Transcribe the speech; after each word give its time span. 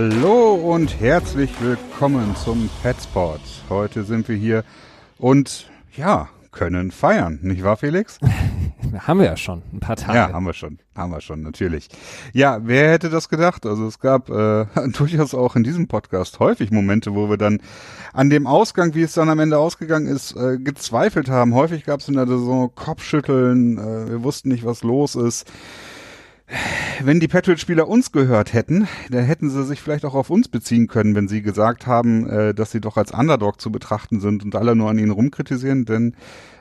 Hallo 0.00 0.54
und 0.54 1.00
herzlich 1.00 1.50
willkommen 1.60 2.36
zum 2.36 2.70
Petsport. 2.82 3.40
Heute 3.68 4.04
sind 4.04 4.28
wir 4.28 4.36
hier 4.36 4.62
und 5.18 5.68
ja, 5.96 6.28
können 6.52 6.92
feiern, 6.92 7.40
nicht 7.42 7.64
wahr, 7.64 7.76
Felix? 7.76 8.20
haben 9.00 9.18
wir 9.18 9.26
ja 9.26 9.36
schon, 9.36 9.60
ein 9.72 9.80
paar 9.80 9.96
Tage. 9.96 10.16
Ja, 10.16 10.32
haben 10.32 10.46
wir 10.46 10.52
schon, 10.52 10.78
haben 10.94 11.10
wir 11.10 11.20
schon, 11.20 11.42
natürlich. 11.42 11.88
Ja, 12.32 12.60
wer 12.62 12.92
hätte 12.92 13.10
das 13.10 13.28
gedacht? 13.28 13.66
Also 13.66 13.88
es 13.88 13.98
gab 13.98 14.30
äh, 14.30 14.66
durchaus 14.96 15.34
auch 15.34 15.56
in 15.56 15.64
diesem 15.64 15.88
Podcast 15.88 16.38
häufig 16.38 16.70
Momente, 16.70 17.16
wo 17.16 17.28
wir 17.28 17.36
dann 17.36 17.60
an 18.12 18.30
dem 18.30 18.46
Ausgang, 18.46 18.94
wie 18.94 19.02
es 19.02 19.14
dann 19.14 19.28
am 19.28 19.40
Ende 19.40 19.58
ausgegangen 19.58 20.06
ist, 20.06 20.36
äh, 20.36 20.58
gezweifelt 20.58 21.28
haben. 21.28 21.54
Häufig 21.54 21.84
gab 21.84 21.98
es 21.98 22.08
in 22.08 22.14
der 22.14 22.28
Saison 22.28 22.72
Kopfschütteln, 22.72 23.78
äh, 23.78 24.10
wir 24.10 24.22
wussten 24.22 24.50
nicht, 24.50 24.64
was 24.64 24.84
los 24.84 25.16
ist 25.16 25.50
wenn 27.02 27.20
die 27.20 27.28
Patriots-Spieler 27.28 27.88
uns 27.88 28.12
gehört 28.12 28.52
hätten, 28.52 28.88
dann 29.10 29.24
hätten 29.24 29.50
sie 29.50 29.64
sich 29.64 29.80
vielleicht 29.80 30.04
auch 30.04 30.14
auf 30.14 30.30
uns 30.30 30.48
beziehen 30.48 30.86
können, 30.86 31.14
wenn 31.14 31.28
sie 31.28 31.42
gesagt 31.42 31.86
haben, 31.86 32.28
äh, 32.28 32.54
dass 32.54 32.70
sie 32.70 32.80
doch 32.80 32.96
als 32.96 33.12
Underdog 33.12 33.60
zu 33.60 33.70
betrachten 33.70 34.20
sind 34.20 34.44
und 34.44 34.56
alle 34.56 34.74
nur 34.74 34.90
an 34.90 34.98
ihnen 34.98 35.10
rumkritisieren, 35.10 35.84
denn 35.84 36.14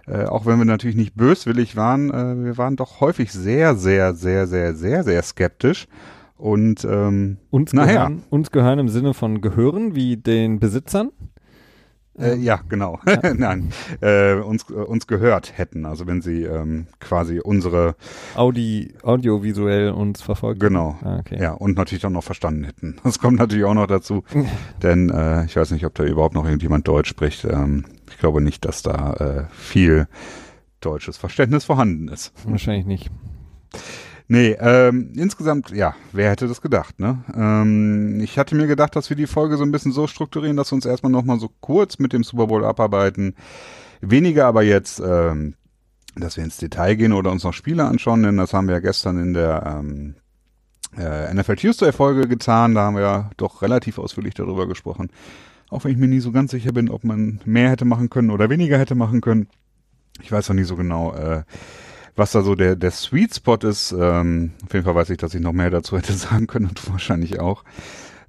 äh, 0.08 0.26
auch 0.26 0.46
wenn 0.46 0.58
wir 0.58 0.66
natürlich 0.66 0.96
nicht 0.96 1.16
böswillig 1.16 1.76
waren, 1.76 2.12
äh, 2.12 2.44
wir 2.44 2.58
waren 2.58 2.76
doch 2.76 3.02
häufig 3.02 3.32
sehr, 3.32 3.76
sehr, 3.76 4.14
sehr, 4.14 4.48
sehr, 4.48 4.76
sehr, 4.76 5.04
sehr 5.04 5.22
skeptisch. 5.22 5.88
Und 6.38 6.86
ähm, 6.86 7.38
uns, 7.50 7.72
gehören, 7.72 8.22
uns 8.30 8.52
gehören 8.52 8.78
im 8.78 8.90
Sinne 8.90 9.16
von 9.16 9.42
gehören, 9.42 9.96
wie 9.96 10.18
den 10.18 10.60
Besitzern? 10.60 11.10
Äh, 12.20 12.36
ja, 12.38 12.60
genau. 12.68 13.00
Ja. 13.06 13.34
Nein, 13.38 13.72
äh, 14.02 14.34
uns, 14.34 14.70
äh, 14.70 14.74
uns 14.74 15.08
gehört 15.08 15.58
hätten. 15.58 15.86
Also 15.86 16.08
wenn 16.08 16.22
sie 16.22 16.44
ähm, 16.44 16.88
quasi 17.00 17.40
unsere 17.40 17.96
Audi, 18.36 18.94
audiovisuell 19.04 19.92
uns 19.92 20.22
verfolgen. 20.22 20.60
Genau. 20.60 20.98
Ah, 21.04 21.20
okay. 21.20 21.38
Ja, 21.40 21.54
und 21.54 21.78
natürlich 21.78 22.06
auch 22.06 22.12
noch 22.12 22.24
verstanden 22.24 22.64
hätten. 22.64 22.98
Das 23.08 23.20
kommt 23.20 23.40
natürlich 23.40 23.66
auch 23.66 23.74
noch 23.74 23.88
dazu. 23.88 24.24
denn 24.84 25.10
äh, 25.10 25.46
ich 25.46 25.56
weiß 25.56 25.72
nicht, 25.72 25.86
ob 25.86 25.96
da 25.96 26.04
überhaupt 26.04 26.36
noch 26.36 26.46
irgendjemand 26.46 26.88
Deutsch 26.88 27.10
spricht. 27.10 27.46
Ähm, 27.46 27.86
ich 28.10 28.18
glaube 28.18 28.42
nicht, 28.42 28.66
dass 28.66 28.82
da 28.82 29.14
äh, 29.14 29.44
viel 29.54 30.08
deutsches 30.82 31.18
Verständnis 31.18 31.66
vorhanden 31.66 32.10
ist. 32.10 32.34
Wahrscheinlich 32.46 32.86
nicht. 32.86 33.12
Nee, 34.30 34.58
ähm, 34.60 35.14
insgesamt, 35.16 35.72
ja, 35.72 35.96
wer 36.12 36.32
hätte 36.32 36.50
das 36.50 36.62
gedacht, 36.62 37.00
ne? 37.00 37.24
Ähm, 37.34 38.20
ich 38.20 38.38
hatte 38.38 38.56
mir 38.56 38.68
gedacht, 38.68 38.96
dass 38.96 39.10
wir 39.10 39.16
die 39.16 39.28
Folge 39.28 39.56
so 39.56 39.64
ein 39.64 39.72
bisschen 39.72 39.94
so 39.94 40.06
strukturieren, 40.06 40.58
dass 40.58 40.72
wir 40.72 40.76
uns 40.76 40.86
erstmal 40.86 41.14
nochmal 41.14 41.40
so 41.40 41.50
kurz 41.62 41.98
mit 41.98 42.12
dem 42.12 42.24
Super 42.24 42.48
Bowl 42.48 42.66
abarbeiten. 42.66 43.36
Weniger 44.02 44.46
aber 44.46 44.64
jetzt, 44.64 45.00
ähm, 45.00 45.56
dass 46.16 46.36
wir 46.36 46.44
ins 46.44 46.58
Detail 46.58 46.96
gehen 46.96 47.14
oder 47.14 47.32
uns 47.32 47.46
noch 47.46 47.54
Spiele 47.54 47.86
anschauen, 47.86 48.24
denn 48.24 48.36
das 48.36 48.54
haben 48.54 48.68
wir 48.68 48.76
ja 48.76 48.82
gestern 48.82 49.18
in 49.18 49.34
der 49.34 49.80
ähm, 49.80 50.16
äh, 50.98 51.34
NFL 51.34 51.56
Tuesday 51.56 51.94
Folge 51.94 52.28
getan. 52.28 52.76
Da 52.76 52.82
haben 52.82 52.96
wir 52.96 53.04
ja 53.04 53.30
doch 53.38 53.62
relativ 53.62 53.98
ausführlich 53.98 54.34
darüber 54.34 54.68
gesprochen. 54.68 55.10
Auch 55.70 55.86
wenn 55.86 55.92
ich 55.92 55.98
mir 55.98 56.08
nie 56.08 56.20
so 56.20 56.34
ganz 56.34 56.52
sicher 56.52 56.74
bin, 56.74 56.90
ob 56.90 57.06
man 57.06 57.40
mehr 57.46 57.70
hätte 57.70 57.86
machen 57.86 58.10
können 58.10 58.32
oder 58.32 58.50
weniger 58.50 58.78
hätte 58.78 58.96
machen 58.96 59.22
können. 59.22 59.48
Ich 60.22 60.32
weiß 60.32 60.50
noch 60.50 60.56
nie 60.56 60.64
so 60.64 60.76
genau, 60.76 61.14
äh, 61.14 61.44
was 62.18 62.32
da 62.32 62.42
so 62.42 62.56
der, 62.56 62.76
der 62.76 62.92
Sweet 62.92 63.36
Spot 63.36 63.56
ist. 63.56 63.94
Ähm, 63.98 64.52
auf 64.66 64.74
jeden 64.74 64.86
Fall 64.86 64.96
weiß 64.96 65.10
ich, 65.12 65.18
dass 65.18 65.34
ich 65.34 65.42
noch 65.42 65.54
mehr 65.54 65.70
dazu 65.70 65.98
hätte 65.98 66.14
sagen 66.14 66.48
können 66.48 66.68
und 66.68 66.92
wahrscheinlich 66.92 67.40
auch. 67.40 67.64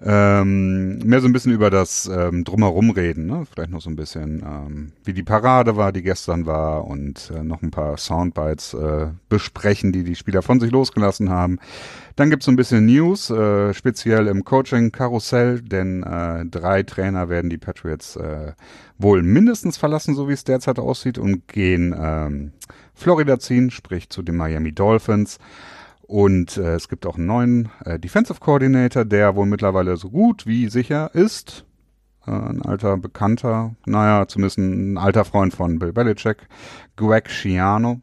Ähm, 0.00 0.98
mehr 0.98 1.20
so 1.20 1.26
ein 1.26 1.32
bisschen 1.32 1.52
über 1.52 1.70
das 1.70 2.06
ähm, 2.06 2.44
Drumherum 2.44 2.90
reden, 2.90 3.26
ne? 3.26 3.44
vielleicht 3.52 3.72
noch 3.72 3.80
so 3.80 3.90
ein 3.90 3.96
bisschen, 3.96 4.44
ähm, 4.46 4.92
wie 5.04 5.12
die 5.12 5.24
Parade 5.24 5.76
war, 5.76 5.90
die 5.90 6.02
gestern 6.02 6.46
war 6.46 6.86
und 6.86 7.32
äh, 7.34 7.42
noch 7.42 7.62
ein 7.62 7.72
paar 7.72 7.96
Soundbites 7.96 8.74
äh, 8.74 9.08
besprechen, 9.28 9.90
die 9.90 10.04
die 10.04 10.14
Spieler 10.14 10.42
von 10.42 10.60
sich 10.60 10.70
losgelassen 10.70 11.30
haben. 11.30 11.58
Dann 12.14 12.30
gibt's 12.30 12.46
so 12.46 12.52
ein 12.52 12.56
bisschen 12.56 12.86
News, 12.86 13.28
äh, 13.30 13.74
speziell 13.74 14.28
im 14.28 14.44
Coaching-Karussell, 14.44 15.62
denn 15.62 16.04
äh, 16.04 16.46
drei 16.46 16.84
Trainer 16.84 17.28
werden 17.28 17.50
die 17.50 17.58
Patriots 17.58 18.14
äh, 18.14 18.52
wohl 18.98 19.24
mindestens 19.24 19.78
verlassen, 19.78 20.14
so 20.14 20.28
wie 20.28 20.32
es 20.32 20.44
derzeit 20.44 20.78
aussieht, 20.78 21.18
und 21.18 21.48
gehen 21.48 21.92
ähm, 21.98 22.52
Florida 22.94 23.40
ziehen, 23.40 23.72
sprich 23.72 24.10
zu 24.10 24.22
den 24.22 24.36
Miami 24.36 24.70
Dolphins. 24.72 25.38
Und 26.08 26.56
äh, 26.56 26.74
es 26.74 26.88
gibt 26.88 27.04
auch 27.04 27.16
einen 27.16 27.26
neuen 27.26 27.68
äh, 27.84 27.98
Defensive 27.98 28.40
Coordinator, 28.40 29.04
der 29.04 29.36
wohl 29.36 29.44
mittlerweile 29.44 29.98
so 29.98 30.08
gut 30.08 30.46
wie 30.46 30.70
sicher 30.70 31.14
ist. 31.14 31.66
Äh, 32.26 32.30
ein 32.30 32.62
alter 32.62 32.96
Bekannter, 32.96 33.74
naja, 33.84 34.26
zumindest 34.26 34.56
ein 34.56 34.96
alter 34.96 35.26
Freund 35.26 35.52
von 35.52 35.78
Bill 35.78 35.92
Belichick, 35.92 36.48
Greg 36.96 37.28
Schiano. 37.28 38.00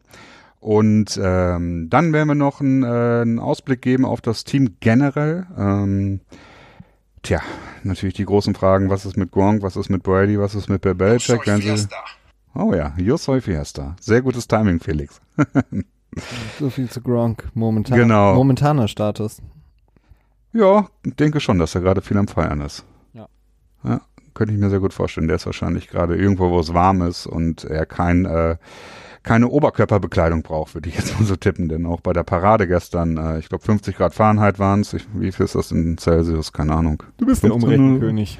Und 0.60 1.18
ähm, 1.20 1.88
dann 1.90 2.12
werden 2.12 2.28
wir 2.28 2.36
noch 2.36 2.60
einen, 2.60 2.84
äh, 2.84 3.22
einen 3.22 3.40
Ausblick 3.40 3.82
geben 3.82 4.04
auf 4.04 4.20
das 4.20 4.44
Team 4.44 4.76
generell. 4.78 5.48
Ähm, 5.58 6.20
tja, 7.22 7.40
natürlich 7.82 8.14
die 8.14 8.24
großen 8.24 8.54
Fragen, 8.54 8.88
was 8.88 9.04
ist 9.04 9.16
mit 9.16 9.32
Gronk, 9.32 9.64
was 9.64 9.74
ist 9.74 9.90
mit 9.90 10.04
Brady, 10.04 10.38
was 10.38 10.54
ist 10.54 10.68
mit 10.68 10.80
Bill 10.80 10.94
Belichick? 10.94 11.42
Sie, 11.42 11.88
Oh 12.54 12.72
ja, 12.72 12.94
Yo 12.98 13.16
soy 13.16 13.40
Fiesta. 13.40 13.96
Sehr 14.00 14.22
gutes 14.22 14.46
Timing, 14.46 14.78
Felix. 14.78 15.20
so 16.58 16.70
viel 16.70 16.88
zu 16.88 17.00
Gronk. 17.00 17.48
Momentan, 17.54 17.98
genau. 17.98 18.34
Momentaner 18.34 18.88
Status. 18.88 19.40
Ja, 20.52 20.88
denke 21.04 21.40
schon, 21.40 21.58
dass 21.58 21.74
er 21.74 21.82
gerade 21.82 22.00
viel 22.00 22.16
am 22.16 22.28
Feiern 22.28 22.60
ist. 22.60 22.84
Ja. 23.12 23.28
ja. 23.84 24.00
Könnte 24.34 24.54
ich 24.54 24.60
mir 24.60 24.70
sehr 24.70 24.80
gut 24.80 24.94
vorstellen. 24.94 25.28
Der 25.28 25.36
ist 25.36 25.46
wahrscheinlich 25.46 25.88
gerade 25.88 26.16
irgendwo, 26.16 26.50
wo 26.50 26.60
es 26.60 26.74
warm 26.74 27.02
ist 27.02 27.26
und 27.26 27.64
er 27.64 27.86
kein, 27.86 28.24
äh, 28.24 28.56
keine 29.22 29.48
Oberkörperbekleidung 29.48 30.42
braucht, 30.42 30.74
würde 30.74 30.88
ich 30.88 30.96
jetzt 30.96 31.18
mal 31.18 31.26
so 31.26 31.36
tippen. 31.36 31.68
Denn 31.68 31.84
auch 31.86 32.00
bei 32.00 32.12
der 32.12 32.22
Parade 32.22 32.66
gestern, 32.66 33.16
äh, 33.16 33.38
ich 33.38 33.48
glaube 33.48 33.64
50 33.64 33.96
Grad 33.96 34.14
Fahrenheit 34.14 34.58
waren 34.58 34.80
es. 34.80 34.94
Wie 35.14 35.32
viel 35.32 35.44
ist 35.44 35.54
das 35.54 35.72
in 35.72 35.98
Celsius? 35.98 36.52
Keine 36.52 36.74
Ahnung. 36.74 37.02
Du 37.18 37.26
bist 37.26 37.42
der 37.42 37.54
Umrechenkönig. 37.54 38.38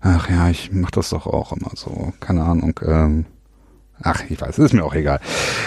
Ach 0.00 0.28
ja, 0.28 0.48
ich 0.50 0.72
mach 0.72 0.90
das 0.90 1.10
doch 1.10 1.26
auch 1.26 1.52
immer 1.52 1.70
so. 1.74 2.12
Keine 2.20 2.44
Ahnung. 2.44 2.78
Ähm, 2.82 3.26
Ach, 4.02 4.22
ich 4.28 4.40
weiß, 4.40 4.58
ist 4.58 4.74
mir 4.74 4.84
auch 4.84 4.94
egal. 4.94 5.20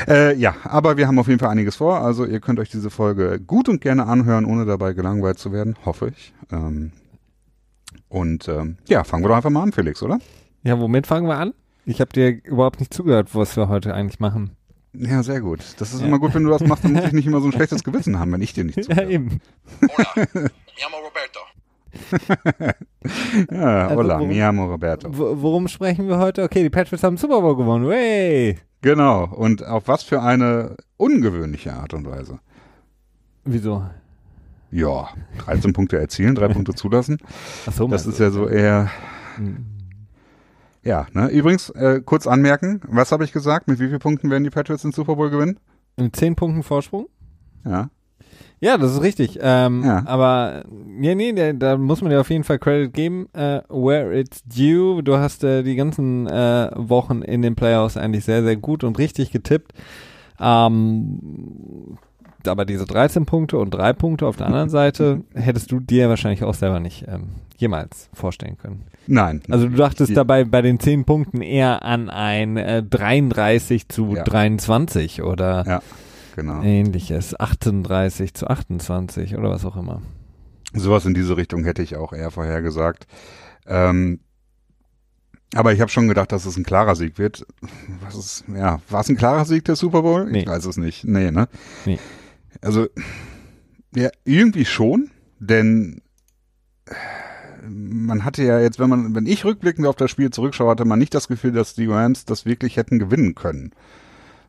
Äh, 0.08 0.36
ja, 0.36 0.56
aber 0.64 0.98
wir 0.98 1.08
haben 1.08 1.20
auf 1.20 1.28
jeden 1.28 1.40
Fall 1.40 1.50
einiges 1.50 1.78
vor. 1.78 2.02
Also 2.02 2.26
ihr 2.26 2.40
könnt 2.40 2.60
euch 2.60 2.70
diese 2.70 2.90
Folge 2.90 3.40
gut 3.40 3.70
und 3.70 3.82
gerne 3.82 4.06
anhören, 4.06 4.46
ohne 4.46 4.66
dabei 4.66 4.94
gelangweilt 4.94 5.40
zu 5.40 5.52
werden, 5.52 5.76
hoffe 5.86 6.10
ich. 6.16 6.34
Ähm, 6.52 6.92
und 8.08 8.48
ähm, 8.48 8.78
ja, 8.88 9.04
fangen 9.04 9.24
wir 9.24 9.30
doch 9.30 9.36
einfach 9.36 9.50
mal 9.50 9.64
an, 9.64 9.72
Felix, 9.72 10.04
oder? 10.04 10.20
Ja, 10.64 10.80
womit 10.80 11.08
fangen 11.08 11.28
wir 11.28 11.38
an? 11.38 11.54
Ich 11.86 12.02
habe 12.02 12.12
dir 12.12 12.44
überhaupt 12.44 12.80
nicht 12.80 12.94
zugehört, 12.94 13.34
was 13.34 13.56
wir 13.56 13.68
heute 13.68 13.94
eigentlich 13.94 14.20
machen. 14.20 14.52
Ja, 14.94 15.24
sehr 15.24 15.42
gut. 15.42 15.60
Das 15.78 15.94
ist 15.94 16.02
ja. 16.02 16.08
immer 16.08 16.20
gut, 16.20 16.34
wenn 16.34 16.44
du 16.44 16.50
das 16.50 16.62
machst, 16.62 16.84
dann 16.84 16.94
muss 16.94 17.06
ich 17.06 17.14
nicht 17.14 17.28
immer 17.28 17.42
so 17.42 17.48
ein 17.48 17.52
schlechtes 17.54 17.84
Gewissen 17.84 18.20
haben, 18.20 18.32
wenn 18.32 18.42
ich 18.42 18.54
dir 18.54 18.64
nicht 18.64 18.84
zuhöre. 18.84 19.04
Ja, 19.04 19.10
eben. 19.10 19.42
Hola, 19.82 20.28
mi 20.34 20.84
amo 20.86 20.98
Roberto. 20.98 21.40
ja, 23.52 23.88
also 23.88 23.96
hola, 23.96 24.20
mi 24.20 24.42
amo 24.42 24.66
Roberto. 24.66 25.10
Worum 25.12 25.68
sprechen 25.68 26.08
wir 26.08 26.18
heute? 26.18 26.44
Okay, 26.44 26.64
die 26.64 26.70
Patriots 26.70 27.04
haben 27.04 27.18
Super 27.18 27.42
Bowl 27.42 27.56
gewonnen. 27.56 27.90
Hey! 27.90 28.58
Genau, 28.82 29.26
und 29.26 29.66
auf 29.66 29.88
was 29.88 30.04
für 30.04 30.22
eine 30.22 30.78
ungewöhnliche 30.98 31.74
Art 31.74 31.94
und 31.94 32.08
Weise. 32.08 32.40
Wieso? 33.46 33.84
Ja, 34.72 35.10
13 35.40 35.74
Punkte 35.74 35.98
erzielen, 35.98 36.36
drei 36.36 36.48
Punkte 36.54 36.74
zulassen. 36.74 37.18
Ach 37.66 37.74
so, 37.74 37.88
das 37.88 38.06
ist 38.06 38.20
ja 38.20 38.30
so 38.30 38.48
eher. 38.48 38.90
Hm. 39.36 39.66
Ja, 40.84 41.08
ne? 41.14 41.28
Übrigens, 41.28 41.70
äh, 41.72 42.02
kurz 42.04 42.26
anmerken, 42.26 42.82
was 42.88 43.12
habe 43.12 43.26
ich 43.26 43.34
gesagt? 43.34 43.68
Mit 43.68 43.80
wie 43.80 43.88
vielen 43.88 44.00
Punkten 44.00 44.30
werden 44.30 44.44
die 44.44 44.50
Patriots 44.50 44.84
den 44.84 44.92
Super 44.92 45.16
Bowl 45.16 45.30
gewinnen? 45.30 45.60
Mit 45.98 46.16
10 46.16 46.36
Punkten 46.36 46.64
Vorsprung? 46.64 47.08
Ja. 47.66 47.90
Ja, 48.62 48.78
das 48.78 48.94
ist 48.94 49.02
richtig. 49.02 49.40
Ähm, 49.42 49.84
ja. 49.86 50.04
Aber 50.06 50.64
ja, 51.00 51.16
nee, 51.16 51.32
da, 51.34 51.54
da 51.54 51.78
muss 51.78 52.02
man 52.02 52.12
dir 52.12 52.20
auf 52.20 52.30
jeden 52.30 52.44
Fall 52.44 52.60
Credit 52.60 52.94
geben. 52.94 53.30
Uh, 53.36 53.62
where 53.70 54.14
it's 54.14 54.44
due. 54.44 55.02
Du 55.02 55.18
hast 55.18 55.44
äh, 55.44 55.64
die 55.64 55.76
ganzen 55.76 56.28
äh, 56.28 56.70
Wochen 56.76 57.22
in 57.22 57.42
den 57.42 57.56
Playoffs 57.56 57.96
eigentlich 57.96 58.26
sehr, 58.26 58.44
sehr 58.44 58.58
gut 58.58 58.84
und 58.84 58.98
richtig 58.98 59.32
getippt. 59.32 59.74
Ähm, 60.42 61.98
aber 62.46 62.66
diese 62.66 62.86
13 62.86 63.26
Punkte 63.26 63.58
und 63.58 63.72
3 63.72 63.94
Punkte 63.94 64.28
auf 64.28 64.36
der 64.36 64.48
anderen 64.48 64.70
Seite 64.70 65.22
hättest 65.34 65.72
du 65.72 65.80
dir 65.80 66.10
wahrscheinlich 66.10 66.44
auch 66.44 66.54
selber 66.54 66.82
nicht 66.82 67.06
ähm, 67.08 67.30
jemals 67.58 68.10
vorstellen 68.14 68.58
können. 68.58 68.84
Nein. 69.08 69.42
Also 69.50 69.68
du 69.68 69.76
dachtest 69.76 70.16
dabei 70.16 70.44
bei 70.44 70.62
den 70.62 70.80
10 70.80 71.06
Punkten 71.06 71.42
eher 71.42 71.84
an 71.84 72.10
ein 72.10 72.58
äh, 72.58 72.84
33 72.84 73.88
zu 73.88 74.16
ja. 74.16 74.24
23 74.24 75.24
oder 75.24 75.64
ja 75.66 75.82
genau. 76.40 76.62
Ähnliches. 76.62 77.40
38 77.40 78.34
zu 78.34 78.48
28 78.48 79.36
oder 79.36 79.50
was 79.50 79.66
auch 79.66 79.76
immer. 79.76 80.02
Sowas 80.74 81.06
in 81.06 81.14
diese 81.14 81.38
Richtung 81.38 81.64
hätte 81.64 81.82
ich 81.82 81.96
auch 81.96 82.14
eher 82.14 82.32
vorhergesagt. 82.32 83.08
Ähm, 83.66 84.20
aber 85.56 85.74
ich 85.74 85.82
habe 85.82 85.90
schon 85.90 86.08
gedacht, 86.08 86.32
dass 86.32 86.46
es 86.46 86.58
ein 86.58 86.64
klarer 86.64 86.96
Sieg 86.96 87.18
wird. 87.18 87.46
Was 88.02 88.16
ist, 88.16 88.44
ja, 88.56 88.80
war 88.90 89.02
es 89.02 89.10
ein 89.10 89.18
klarer 89.18 89.46
Sieg 89.46 89.66
der 89.66 89.76
Super 89.76 90.04
Bowl? 90.04 90.30
Nee. 90.30 90.42
Ich 90.42 90.48
weiß 90.48 90.66
es 90.66 90.78
nicht. 90.78 91.06
Nee, 91.06 91.32
ne? 91.32 91.48
Nee. 91.86 92.00
Also, 92.62 92.88
ja, 93.96 94.10
irgendwie 94.26 94.66
schon, 94.66 95.10
denn 95.40 96.02
man 97.68 98.24
hatte 98.24 98.44
ja 98.44 98.60
jetzt, 98.60 98.80
wenn 98.80 98.90
man, 98.90 99.16
wenn 99.16 99.26
ich 99.26 99.44
rückblickend 99.46 99.88
auf 99.88 99.96
das 99.96 100.12
Spiel 100.12 100.30
zurückschaue, 100.30 100.70
hatte 100.70 100.86
man 100.86 101.00
nicht 101.00 101.14
das 101.14 101.28
Gefühl, 101.28 101.52
dass 101.52 101.74
die 101.74 101.88
Rams 101.88 102.26
das 102.26 102.46
wirklich 102.46 102.78
hätten 102.78 103.00
gewinnen 103.00 103.36
können. 103.36 103.72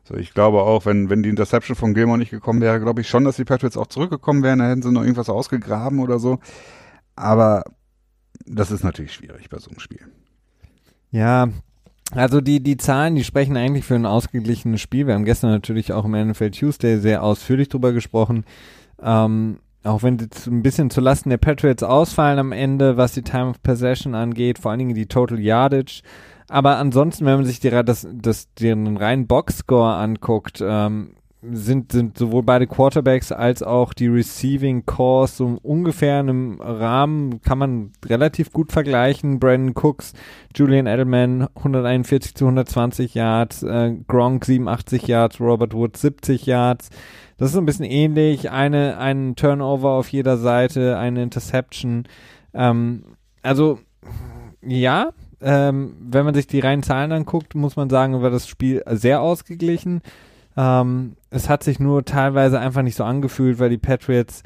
So, 0.03 0.15
ich 0.15 0.33
glaube 0.33 0.61
auch, 0.61 0.85
wenn, 0.85 1.09
wenn 1.09 1.23
die 1.23 1.29
Interception 1.29 1.75
von 1.75 1.93
Gilmore 1.93 2.17
nicht 2.17 2.31
gekommen 2.31 2.61
wäre, 2.61 2.79
glaube 2.79 3.01
ich 3.01 3.07
schon, 3.07 3.23
dass 3.23 3.35
die 3.35 3.45
Patriots 3.45 3.77
auch 3.77 3.87
zurückgekommen 3.87 4.43
wären, 4.43 4.59
da 4.59 4.67
hätten 4.67 4.81
sie 4.81 4.91
noch 4.91 5.01
irgendwas 5.01 5.29
ausgegraben 5.29 5.99
oder 5.99 6.19
so. 6.19 6.39
Aber 7.15 7.63
das 8.45 8.71
ist 8.71 8.83
natürlich 8.83 9.13
schwierig 9.13 9.49
bei 9.49 9.59
so 9.59 9.69
einem 9.69 9.79
Spiel. 9.79 10.01
Ja, 11.11 11.49
also 12.13 12.41
die, 12.41 12.61
die 12.61 12.77
Zahlen, 12.77 13.15
die 13.15 13.23
sprechen 13.23 13.55
eigentlich 13.55 13.85
für 13.85 13.95
ein 13.95 14.05
ausgeglichenes 14.05 14.81
Spiel. 14.81 15.07
Wir 15.07 15.13
haben 15.13 15.25
gestern 15.25 15.51
natürlich 15.51 15.93
auch 15.93 16.05
im 16.05 16.11
NFL 16.11 16.51
Tuesday 16.51 16.97
sehr 16.97 17.23
ausführlich 17.23 17.69
drüber 17.69 17.93
gesprochen. 17.93 18.45
Ähm, 19.01 19.59
auch 19.83 20.03
wenn 20.03 20.17
jetzt 20.17 20.47
ein 20.47 20.61
bisschen 20.61 20.89
zulasten 20.89 21.29
der 21.29 21.37
Patriots 21.37 21.83
ausfallen 21.83 22.37
am 22.37 22.51
Ende, 22.51 22.97
was 22.97 23.13
die 23.13 23.23
Time 23.23 23.49
of 23.49 23.63
Possession 23.63 24.13
angeht, 24.13 24.59
vor 24.59 24.71
allen 24.71 24.79
Dingen 24.79 24.95
die 24.95 25.07
Total 25.07 25.39
Yardage. 25.39 26.01
Aber 26.51 26.75
ansonsten, 26.75 27.25
wenn 27.25 27.37
man 27.37 27.45
sich 27.45 27.61
die, 27.61 27.69
das, 27.69 28.05
das, 28.13 28.53
den 28.55 28.97
reinen 28.97 29.25
Boxscore 29.25 29.95
anguckt, 29.95 30.61
ähm, 30.61 31.13
sind, 31.41 31.93
sind 31.93 32.17
sowohl 32.17 32.43
beide 32.43 32.67
Quarterbacks 32.67 33.31
als 33.31 33.63
auch 33.63 33.93
die 33.93 34.09
Receiving 34.09 34.85
Cores 34.85 35.37
so 35.37 35.57
ungefähr 35.63 36.19
in 36.19 36.29
einem 36.29 36.61
Rahmen, 36.61 37.41
kann 37.41 37.57
man 37.57 37.93
relativ 38.05 38.51
gut 38.51 38.73
vergleichen. 38.73 39.39
Brandon 39.39 39.73
Cooks, 39.81 40.11
Julian 40.53 40.87
Edelman 40.87 41.47
141 41.55 42.35
zu 42.35 42.43
120 42.43 43.15
Yards, 43.15 43.63
äh, 43.63 43.95
Gronk 44.05 44.43
87 44.43 45.07
Yards, 45.07 45.39
Robert 45.39 45.73
Wood 45.73 45.95
70 45.95 46.45
Yards. 46.47 46.89
Das 47.37 47.47
ist 47.47 47.53
so 47.53 47.61
ein 47.61 47.65
bisschen 47.65 47.85
ähnlich. 47.85 48.51
Eine, 48.51 48.97
ein 48.97 49.37
Turnover 49.37 49.91
auf 49.91 50.09
jeder 50.09 50.35
Seite, 50.35 50.97
eine 50.97 51.23
Interception. 51.23 52.03
Ähm, 52.53 53.05
also, 53.41 53.79
ja, 54.61 55.11
ähm, 55.41 55.95
wenn 55.99 56.25
man 56.25 56.33
sich 56.33 56.47
die 56.47 56.59
reinen 56.59 56.83
Zahlen 56.83 57.11
anguckt, 57.11 57.55
muss 57.55 57.75
man 57.75 57.89
sagen, 57.89 58.21
war 58.21 58.29
das 58.29 58.47
Spiel 58.47 58.83
sehr 58.89 59.21
ausgeglichen. 59.21 60.01
Ähm, 60.57 61.15
es 61.29 61.49
hat 61.49 61.63
sich 61.63 61.79
nur 61.79 62.05
teilweise 62.05 62.59
einfach 62.59 62.81
nicht 62.81 62.95
so 62.95 63.03
angefühlt, 63.03 63.59
weil 63.59 63.69
die 63.69 63.77
Patriots 63.77 64.43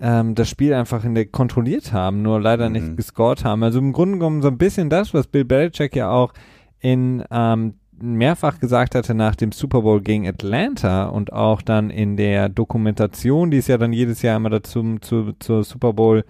ähm, 0.00 0.34
das 0.34 0.48
Spiel 0.48 0.72
einfach 0.72 1.04
in 1.04 1.14
der 1.14 1.26
kontrolliert 1.26 1.92
haben, 1.92 2.22
nur 2.22 2.40
leider 2.40 2.68
mhm. 2.68 2.72
nicht 2.72 2.96
gescored 2.96 3.44
haben. 3.44 3.62
Also 3.62 3.78
im 3.78 3.92
Grunde 3.92 4.18
genommen 4.18 4.42
so 4.42 4.48
ein 4.48 4.58
bisschen 4.58 4.90
das, 4.90 5.12
was 5.12 5.26
Bill 5.26 5.44
Belichick 5.44 5.94
ja 5.94 6.10
auch 6.10 6.32
in 6.80 7.22
ähm, 7.30 7.74
mehrfach 8.02 8.58
gesagt 8.58 8.94
hatte 8.94 9.14
nach 9.14 9.36
dem 9.36 9.52
Super 9.52 9.82
Bowl 9.82 10.00
gegen 10.00 10.26
Atlanta 10.26 11.06
und 11.06 11.32
auch 11.32 11.60
dann 11.60 11.90
in 11.90 12.16
der 12.16 12.48
Dokumentation, 12.48 13.50
die 13.50 13.58
es 13.58 13.66
ja 13.66 13.76
dann 13.76 13.92
jedes 13.92 14.22
Jahr 14.22 14.36
immer 14.36 14.50
dazu 14.50 14.96
zu, 15.00 15.32
zur 15.38 15.64
Super 15.64 15.92
Bowl 15.92 16.24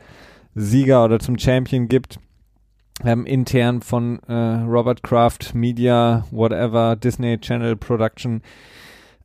Sieger 0.54 1.04
oder 1.04 1.20
zum 1.20 1.38
Champion 1.38 1.86
gibt, 1.86 2.18
ähm, 3.04 3.26
intern 3.26 3.82
von 3.82 4.20
äh, 4.28 4.32
Robert 4.32 5.02
Kraft 5.02 5.54
Media, 5.54 6.24
whatever, 6.30 6.96
Disney 6.96 7.38
Channel 7.38 7.76
Production, 7.76 8.42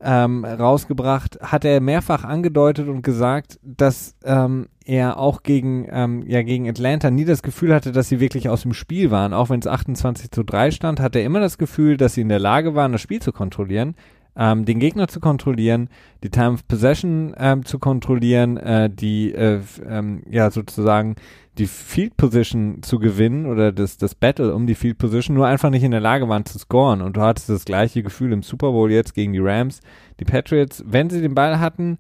ähm, 0.01 0.45
rausgebracht, 0.45 1.39
hat 1.41 1.65
er 1.65 1.79
mehrfach 1.81 2.23
angedeutet 2.23 2.87
und 2.87 3.01
gesagt, 3.01 3.59
dass 3.63 4.15
ähm, 4.23 4.67
er 4.85 5.17
auch 5.17 5.41
gegen, 5.41 5.87
ähm, 5.89 6.23
ja, 6.27 6.43
gegen 6.43 6.69
Atlanta 6.69 7.09
nie 7.09 7.25
das 7.25 7.41
Gefühl 7.41 7.73
hatte, 7.73 7.91
dass 7.91 8.09
sie 8.09 8.19
wirklich 8.19 8.49
aus 8.49 8.63
dem 8.63 8.73
Spiel 8.73 9.09
waren. 9.09 9.33
Auch 9.33 9.49
wenn 9.49 9.59
es 9.59 9.67
28 9.67 10.31
zu 10.31 10.43
3 10.43 10.71
stand, 10.71 10.99
hat 10.99 11.15
er 11.15 11.23
immer 11.23 11.39
das 11.39 11.57
Gefühl, 11.57 11.97
dass 11.97 12.13
sie 12.13 12.21
in 12.21 12.29
der 12.29 12.39
Lage 12.39 12.75
waren, 12.75 12.91
das 12.91 13.01
Spiel 13.01 13.21
zu 13.21 13.31
kontrollieren, 13.31 13.95
ähm, 14.37 14.65
den 14.65 14.79
Gegner 14.79 15.07
zu 15.07 15.19
kontrollieren, 15.19 15.89
die 16.23 16.29
Time 16.29 16.53
of 16.53 16.67
Possession 16.67 17.33
ähm, 17.37 17.65
zu 17.65 17.79
kontrollieren, 17.79 18.57
äh, 18.57 18.89
die, 18.89 19.33
äh, 19.33 19.61
ähm, 19.87 20.23
ja, 20.29 20.51
sozusagen 20.51 21.15
die 21.57 21.67
Field 21.67 22.17
Position 22.17 22.83
zu 22.83 22.99
gewinnen 22.99 23.45
oder 23.45 23.71
das, 23.71 23.97
das 23.97 24.13
Battle 24.13 24.53
um 24.53 24.67
die 24.67 24.75
Field 24.75 24.97
Position, 24.97 25.35
nur 25.35 25.47
einfach 25.47 25.69
nicht 25.69 25.83
in 25.83 25.91
der 25.91 26.01
Lage 26.01 26.27
waren 26.27 26.45
zu 26.45 26.59
scoren. 26.59 27.01
Und 27.01 27.15
du 27.15 27.21
hattest 27.21 27.49
das 27.49 27.63
gleiche 27.63 28.03
Gefühl 28.03 28.33
im 28.33 28.43
Super 28.43 28.71
Bowl 28.71 28.91
jetzt 28.91 29.13
gegen 29.13 29.31
die 29.31 29.39
Rams. 29.39 29.79
Die 30.19 30.25
Patriots, 30.25 30.83
wenn 30.85 31.09
sie 31.09 31.21
den 31.21 31.35
Ball 31.35 31.59
hatten, 31.59 31.97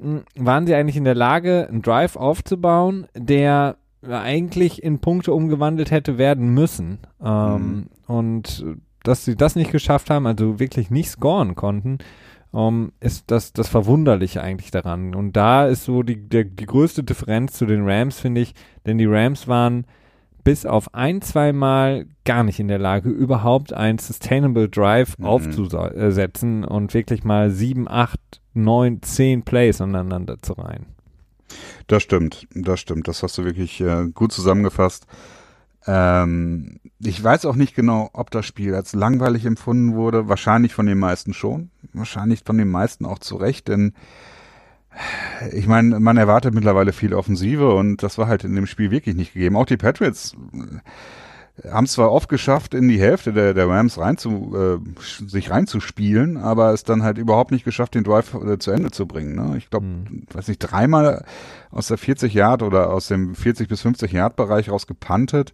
hm, 0.00 0.22
waren 0.36 0.66
sie 0.66 0.74
eigentlich 0.74 0.96
in 0.96 1.04
der 1.04 1.16
Lage, 1.16 1.66
einen 1.68 1.82
Drive 1.82 2.14
aufzubauen, 2.14 3.06
der 3.16 3.76
eigentlich 4.08 4.80
in 4.82 5.00
Punkte 5.00 5.32
umgewandelt 5.32 5.90
hätte 5.90 6.18
werden 6.18 6.54
müssen. 6.54 6.98
Ähm, 7.20 7.56
mhm. 7.60 7.86
Und 8.06 8.64
dass 9.02 9.24
sie 9.24 9.36
das 9.36 9.56
nicht 9.56 9.72
geschafft 9.72 10.10
haben, 10.10 10.26
also 10.26 10.58
wirklich 10.58 10.90
nicht 10.90 11.10
scoren 11.10 11.54
konnten, 11.54 11.98
um, 12.50 12.92
ist 13.00 13.30
das, 13.30 13.52
das 13.52 13.68
Verwunderliche 13.68 14.42
eigentlich 14.42 14.70
daran. 14.70 15.14
Und 15.14 15.36
da 15.36 15.66
ist 15.66 15.84
so 15.84 16.02
die, 16.02 16.16
der, 16.16 16.44
die 16.44 16.66
größte 16.66 17.04
Differenz 17.04 17.52
zu 17.52 17.66
den 17.66 17.88
Rams, 17.88 18.18
finde 18.18 18.40
ich, 18.40 18.54
denn 18.86 18.98
die 18.98 19.06
Rams 19.06 19.48
waren 19.48 19.84
bis 20.44 20.64
auf 20.64 20.94
ein, 20.94 21.20
zwei 21.20 21.52
Mal 21.52 22.06
gar 22.24 22.42
nicht 22.42 22.58
in 22.58 22.68
der 22.68 22.78
Lage, 22.78 23.10
überhaupt 23.10 23.74
ein 23.74 23.98
Sustainable 23.98 24.68
Drive 24.68 25.18
mhm. 25.18 25.26
aufzusetzen 25.26 26.64
und 26.64 26.94
wirklich 26.94 27.22
mal 27.22 27.50
sieben, 27.50 27.86
acht, 27.86 28.40
neun, 28.54 29.02
zehn 29.02 29.42
Plays 29.42 29.80
aneinander 29.80 30.40
zu 30.40 30.54
reihen. 30.54 30.86
Das 31.86 32.02
stimmt, 32.02 32.46
das 32.54 32.80
stimmt. 32.80 33.08
Das 33.08 33.22
hast 33.22 33.36
du 33.38 33.44
wirklich 33.44 33.80
äh, 33.80 34.06
gut 34.12 34.32
zusammengefasst. 34.32 35.06
Ähm, 35.88 36.80
ich 37.00 37.22
weiß 37.22 37.46
auch 37.46 37.56
nicht 37.56 37.74
genau, 37.74 38.10
ob 38.12 38.30
das 38.30 38.44
Spiel 38.44 38.74
als 38.74 38.92
langweilig 38.92 39.46
empfunden 39.46 39.94
wurde. 39.94 40.28
Wahrscheinlich 40.28 40.74
von 40.74 40.86
den 40.86 40.98
meisten 40.98 41.32
schon. 41.32 41.70
Wahrscheinlich 41.94 42.42
von 42.44 42.58
den 42.58 42.68
meisten 42.68 43.06
auch 43.06 43.18
zu 43.18 43.36
Recht, 43.36 43.68
denn 43.68 43.94
ich 45.52 45.66
meine, 45.66 46.00
man 46.00 46.16
erwartet 46.16 46.54
mittlerweile 46.54 46.92
viel 46.92 47.14
Offensive 47.14 47.74
und 47.74 48.02
das 48.02 48.18
war 48.18 48.26
halt 48.26 48.44
in 48.44 48.54
dem 48.54 48.66
Spiel 48.66 48.90
wirklich 48.90 49.14
nicht 49.14 49.32
gegeben. 49.32 49.56
Auch 49.56 49.66
die 49.66 49.76
Patriots 49.76 50.34
haben 51.70 51.86
zwar 51.86 52.12
oft 52.12 52.28
geschafft, 52.28 52.74
in 52.74 52.88
die 52.88 53.00
Hälfte 53.00 53.32
der, 53.32 53.54
der 53.54 53.68
Rams 53.68 53.98
rein 53.98 54.16
zu, 54.16 54.54
äh, 54.56 55.00
sich 55.26 55.50
reinzuspielen, 55.50 56.36
aber 56.36 56.72
es 56.72 56.84
dann 56.84 57.02
halt 57.02 57.18
überhaupt 57.18 57.50
nicht 57.50 57.64
geschafft, 57.64 57.94
den 57.94 58.04
Drive 58.04 58.34
äh, 58.34 58.58
zu 58.58 58.70
Ende 58.70 58.90
zu 58.90 59.06
bringen. 59.06 59.34
Ne? 59.34 59.56
Ich 59.58 59.70
glaube, 59.70 59.86
mhm. 59.86 60.24
weiß 60.32 60.48
nicht, 60.48 60.58
dreimal 60.58 61.24
aus 61.70 61.88
der 61.88 61.98
40 61.98 62.32
Yard 62.34 62.62
oder 62.62 62.92
aus 62.92 63.08
dem 63.08 63.34
40 63.34 63.68
bis 63.68 63.82
50 63.82 64.12
Yard 64.12 64.36
Bereich 64.36 64.70
raus 64.70 64.86
gepantet. 64.86 65.52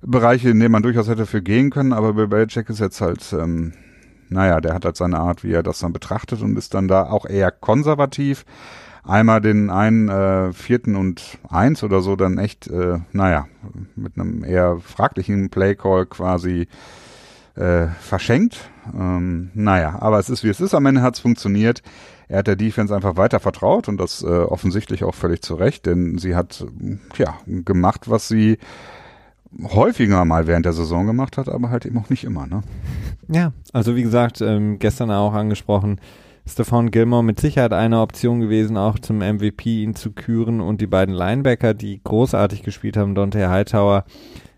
Bereiche, 0.00 0.50
in 0.50 0.58
denen 0.58 0.72
man 0.72 0.82
durchaus 0.82 1.08
hätte 1.08 1.26
für 1.26 1.42
gehen 1.42 1.70
können, 1.70 1.92
aber 1.92 2.14
Bill 2.14 2.26
Belichick 2.26 2.68
ist 2.68 2.80
jetzt 2.80 3.00
halt, 3.00 3.32
ähm, 3.32 3.72
naja, 4.28 4.60
der 4.60 4.74
hat 4.74 4.84
halt 4.84 4.96
seine 4.96 5.20
Art, 5.20 5.44
wie 5.44 5.52
er 5.52 5.62
das 5.62 5.78
dann 5.78 5.92
betrachtet 5.92 6.42
und 6.42 6.58
ist 6.58 6.74
dann 6.74 6.88
da 6.88 7.04
auch 7.04 7.24
eher 7.26 7.52
konservativ. 7.52 8.44
Einmal 9.04 9.40
den 9.40 9.70
einen 9.70 10.08
äh, 10.08 10.52
vierten 10.52 10.94
und 10.94 11.38
eins 11.48 11.82
oder 11.82 12.00
so 12.02 12.14
dann 12.14 12.38
echt, 12.38 12.68
äh, 12.68 13.00
naja, 13.12 13.48
mit 13.96 14.16
einem 14.16 14.44
eher 14.44 14.78
fraglichen 14.78 15.50
Playcall 15.50 16.06
quasi 16.06 16.68
äh, 17.56 17.86
verschenkt. 18.00 18.70
Ähm, 18.94 19.50
naja, 19.54 19.96
aber 20.00 20.18
es 20.18 20.30
ist 20.30 20.44
wie 20.44 20.48
es 20.48 20.60
ist. 20.60 20.74
Am 20.74 20.86
Ende 20.86 21.02
hat 21.02 21.14
es 21.14 21.20
funktioniert. 21.20 21.82
Er 22.28 22.38
hat 22.38 22.46
der 22.46 22.56
Defense 22.56 22.94
einfach 22.94 23.16
weiter 23.16 23.40
vertraut 23.40 23.88
und 23.88 23.98
das 23.98 24.22
äh, 24.22 24.26
offensichtlich 24.26 25.04
auch 25.04 25.14
völlig 25.14 25.42
zu 25.42 25.54
Recht, 25.54 25.84
denn 25.84 26.18
sie 26.18 26.34
hat 26.34 26.64
ja 27.18 27.34
gemacht, 27.46 28.08
was 28.08 28.28
sie 28.28 28.58
häufiger 29.62 30.24
mal 30.24 30.46
während 30.46 30.64
der 30.64 30.72
Saison 30.72 31.06
gemacht 31.06 31.36
hat, 31.36 31.48
aber 31.48 31.70
halt 31.70 31.84
eben 31.84 31.98
auch 31.98 32.08
nicht 32.08 32.24
immer. 32.24 32.46
Ne? 32.46 32.62
Ja, 33.28 33.52
also 33.72 33.96
wie 33.96 34.02
gesagt, 34.02 34.40
ähm, 34.40 34.78
gestern 34.78 35.10
auch 35.10 35.34
angesprochen, 35.34 36.00
Stefan 36.46 36.90
Gilmore 36.90 37.22
mit 37.22 37.40
Sicherheit 37.40 37.72
eine 37.72 38.00
Option 38.00 38.40
gewesen, 38.40 38.76
auch 38.76 38.98
zum 38.98 39.18
MVP 39.18 39.82
ihn 39.82 39.94
zu 39.94 40.12
küren. 40.12 40.60
Und 40.60 40.80
die 40.80 40.86
beiden 40.86 41.14
Linebacker, 41.14 41.74
die 41.74 42.00
großartig 42.02 42.62
gespielt 42.62 42.96
haben, 42.96 43.14
Dante 43.14 43.48
Hightower, 43.48 44.04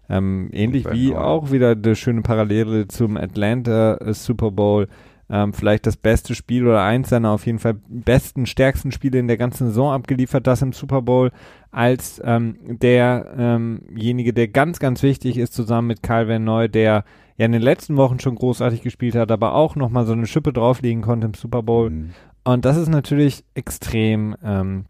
ähm, 0.09 0.51
ähnlich 0.53 0.91
wie 0.91 1.15
auch 1.15 1.51
wieder 1.51 1.73
eine 1.73 1.97
schöne 1.97 2.23
Parallele 2.23 2.89
zum 2.89 3.17
Atlanta 3.17 3.99
Super 4.13 4.51
Bowl, 4.51 4.89
ähm, 5.31 5.53
vielleicht 5.53 5.87
das 5.87 5.97
beste 5.97 6.35
Spiel 6.35 6.67
oder 6.67 6.83
eins 6.83 7.09
seiner 7.09 7.31
auf 7.31 7.47
jeden 7.47 7.59
Fall 7.59 7.75
besten, 7.89 8.47
stärksten 8.47 8.93
Spiele 8.93 9.19
in 9.19 9.29
der 9.29 9.39
ganzen 9.39 9.69
Saison 9.69 9.93
abgeliefert, 9.93 10.47
das 10.47 10.63
im 10.63 10.73
Super 10.73 11.03
Bowl 11.03 11.31
als 11.71 12.21
ähm, 12.25 12.57
derjenige, 12.67 14.31
ähm 14.31 14.35
der 14.35 14.49
ganz, 14.49 14.79
ganz 14.79 15.03
wichtig 15.03 15.39
ist, 15.39 15.55
zusammen 15.55 15.89
mit 15.89 16.03
Calvin 16.03 16.45
Neu, 16.45 16.69
der 16.69 17.05
ja 17.37 17.47
in 17.47 17.53
den 17.53 17.63
letzten 17.63 17.97
Wochen 17.97 18.21
schon 18.21 18.37
großartig 18.37 18.83
gespielt 18.83 19.15
hat, 19.15 19.31
aber 19.31 19.55
auch 19.55 19.77
nochmal 19.77 20.07
so 20.07 20.13
eine 20.13 20.27
Schippe 20.27 20.53
drauflegen 20.53 21.03
konnte 21.03 21.27
im 21.27 21.35
Super 21.35 21.63
Bowl. 21.63 21.91
Mhm. 21.91 22.11
Und 22.45 22.65
das 22.65 22.77
ist 22.77 22.89
natürlich 22.89 23.45
extrem 23.55 24.37
ähm, 24.45 24.85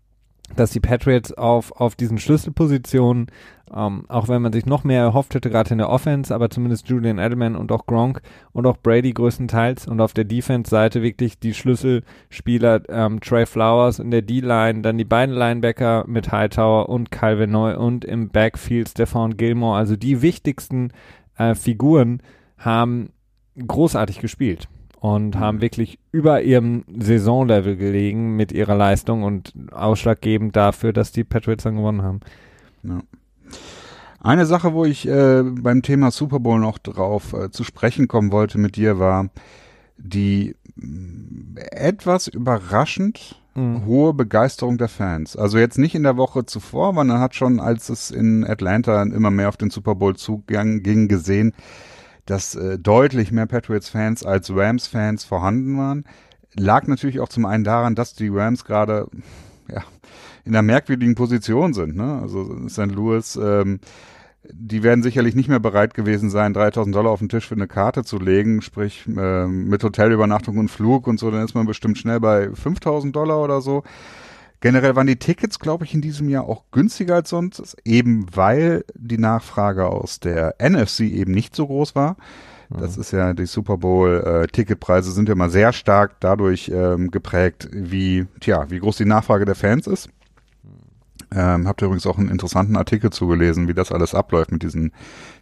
dass 0.56 0.70
die 0.70 0.80
Patriots 0.80 1.32
auf, 1.32 1.72
auf 1.72 1.96
diesen 1.96 2.18
Schlüsselpositionen, 2.18 3.26
ähm, 3.74 4.04
auch 4.08 4.28
wenn 4.28 4.42
man 4.42 4.52
sich 4.52 4.66
noch 4.66 4.84
mehr 4.84 5.00
erhofft 5.00 5.34
hätte, 5.34 5.50
gerade 5.50 5.70
in 5.70 5.78
der 5.78 5.88
Offense, 5.88 6.34
aber 6.34 6.50
zumindest 6.50 6.88
Julian 6.88 7.18
Edelman 7.18 7.56
und 7.56 7.72
auch 7.72 7.86
Gronk 7.86 8.20
und 8.52 8.66
auch 8.66 8.76
Brady 8.76 9.12
größtenteils 9.12 9.88
und 9.88 10.00
auf 10.00 10.12
der 10.12 10.24
Defense-Seite 10.24 11.02
wirklich 11.02 11.38
die 11.38 11.54
Schlüsselspieler 11.54 12.82
ähm, 12.88 13.20
Trey 13.20 13.46
Flowers 13.46 13.98
in 13.98 14.10
der 14.10 14.22
D-Line, 14.22 14.82
dann 14.82 14.98
die 14.98 15.04
beiden 15.04 15.34
Linebacker 15.34 16.04
mit 16.06 16.30
Hightower 16.30 16.88
und 16.88 17.10
Calvin 17.10 17.50
Neu 17.50 17.76
und 17.76 18.04
im 18.04 18.28
Backfield 18.28 18.88
Stefan 18.88 19.36
Gilmore, 19.36 19.78
also 19.78 19.96
die 19.96 20.22
wichtigsten 20.22 20.92
äh, 21.36 21.54
Figuren 21.54 22.20
haben 22.58 23.10
großartig 23.56 24.20
gespielt 24.20 24.68
und 25.00 25.34
mhm. 25.34 25.40
haben 25.40 25.60
wirklich 25.60 25.98
über 26.12 26.42
ihrem 26.42 26.84
Saisonlevel 26.98 27.76
gelegen 27.76 28.36
mit 28.36 28.52
ihrer 28.52 28.74
Leistung 28.74 29.22
und 29.22 29.52
ausschlaggebend 29.72 30.56
dafür, 30.56 30.92
dass 30.92 31.12
die 31.12 31.24
Patriots 31.24 31.64
dann 31.64 31.76
gewonnen 31.76 32.02
haben. 32.02 32.20
Ja. 32.82 33.00
Eine 34.20 34.46
Sache, 34.46 34.72
wo 34.72 34.86
ich 34.86 35.06
äh, 35.06 35.42
beim 35.42 35.82
Thema 35.82 36.10
Super 36.10 36.40
Bowl 36.40 36.58
noch 36.58 36.78
drauf 36.78 37.34
äh, 37.34 37.50
zu 37.50 37.62
sprechen 37.62 38.08
kommen 38.08 38.32
wollte 38.32 38.56
mit 38.56 38.76
dir, 38.76 38.98
war 38.98 39.28
die 39.98 40.56
äh, 40.80 41.60
etwas 41.70 42.28
überraschend 42.28 43.43
mhm. 43.54 43.84
hohe 43.84 44.14
Begeisterung 44.14 44.78
der 44.78 44.88
Fans. 44.88 45.36
Also 45.36 45.58
jetzt 45.58 45.78
nicht 45.78 45.94
in 45.94 46.02
der 46.02 46.16
Woche 46.16 46.46
zuvor, 46.46 46.92
man 46.92 47.12
hat 47.12 47.34
schon, 47.34 47.60
als 47.60 47.88
es 47.88 48.10
in 48.10 48.44
Atlanta 48.44 49.02
immer 49.02 49.30
mehr 49.30 49.48
auf 49.48 49.56
den 49.56 49.70
Super 49.70 49.94
Bowl 49.94 50.16
zuging, 50.16 51.08
gesehen, 51.08 51.52
dass 52.26 52.54
äh, 52.54 52.78
deutlich 52.78 53.32
mehr 53.32 53.46
Patriots-Fans 53.46 54.24
als 54.24 54.50
Rams-Fans 54.54 55.24
vorhanden 55.24 55.76
waren. 55.78 56.04
Lag 56.56 56.86
natürlich 56.86 57.20
auch 57.20 57.28
zum 57.28 57.46
einen 57.46 57.64
daran, 57.64 57.94
dass 57.94 58.14
die 58.14 58.28
Rams 58.28 58.64
gerade 58.64 59.08
ja, 59.68 59.82
in 60.44 60.54
einer 60.54 60.62
merkwürdigen 60.62 61.14
Position 61.14 61.74
sind. 61.74 61.96
Ne? 61.96 62.20
Also 62.22 62.68
St. 62.68 62.92
Louis 62.92 63.36
ähm, 63.36 63.80
die 64.52 64.82
werden 64.82 65.02
sicherlich 65.02 65.34
nicht 65.34 65.48
mehr 65.48 65.60
bereit 65.60 65.94
gewesen 65.94 66.30
sein, 66.30 66.54
3000 66.54 66.94
Dollar 66.94 67.10
auf 67.10 67.20
den 67.20 67.28
Tisch 67.28 67.46
für 67.46 67.54
eine 67.54 67.66
Karte 67.66 68.04
zu 68.04 68.18
legen, 68.18 68.62
sprich 68.62 69.06
äh, 69.06 69.46
mit 69.46 69.82
Hotelübernachtung 69.82 70.58
und 70.58 70.68
Flug 70.68 71.06
und 71.06 71.18
so, 71.18 71.30
dann 71.30 71.44
ist 71.44 71.54
man 71.54 71.66
bestimmt 71.66 71.98
schnell 71.98 72.20
bei 72.20 72.50
5000 72.50 73.14
Dollar 73.14 73.42
oder 73.42 73.60
so. 73.60 73.82
Generell 74.60 74.96
waren 74.96 75.06
die 75.06 75.18
Tickets, 75.18 75.58
glaube 75.58 75.84
ich, 75.84 75.92
in 75.92 76.00
diesem 76.00 76.28
Jahr 76.28 76.44
auch 76.44 76.64
günstiger 76.70 77.16
als 77.16 77.28
sonst, 77.28 77.76
eben 77.84 78.26
weil 78.34 78.84
die 78.94 79.18
Nachfrage 79.18 79.86
aus 79.86 80.20
der 80.20 80.54
NFC 80.58 81.00
eben 81.00 81.32
nicht 81.32 81.54
so 81.54 81.66
groß 81.66 81.94
war. 81.94 82.16
Das 82.70 82.96
mhm. 82.96 83.02
ist 83.02 83.10
ja 83.12 83.32
die 83.34 83.46
Super 83.46 83.76
Bowl 83.76 84.22
äh, 84.24 84.46
Ticketpreise 84.46 85.12
sind 85.12 85.28
ja 85.28 85.34
mal 85.34 85.50
sehr 85.50 85.72
stark 85.72 86.16
dadurch 86.20 86.70
ähm, 86.74 87.10
geprägt, 87.10 87.68
wie 87.72 88.26
tja, 88.40 88.70
wie 88.70 88.78
groß 88.78 88.96
die 88.96 89.04
Nachfrage 89.04 89.44
der 89.44 89.54
Fans 89.54 89.86
ist. 89.86 90.08
Ähm, 91.34 91.66
habt 91.66 91.82
ihr 91.82 91.86
übrigens 91.86 92.06
auch 92.06 92.18
einen 92.18 92.28
interessanten 92.28 92.76
Artikel 92.76 93.10
zugelesen, 93.10 93.68
wie 93.68 93.74
das 93.74 93.92
alles 93.92 94.14
abläuft 94.14 94.52
mit 94.52 94.62
diesen 94.62 94.92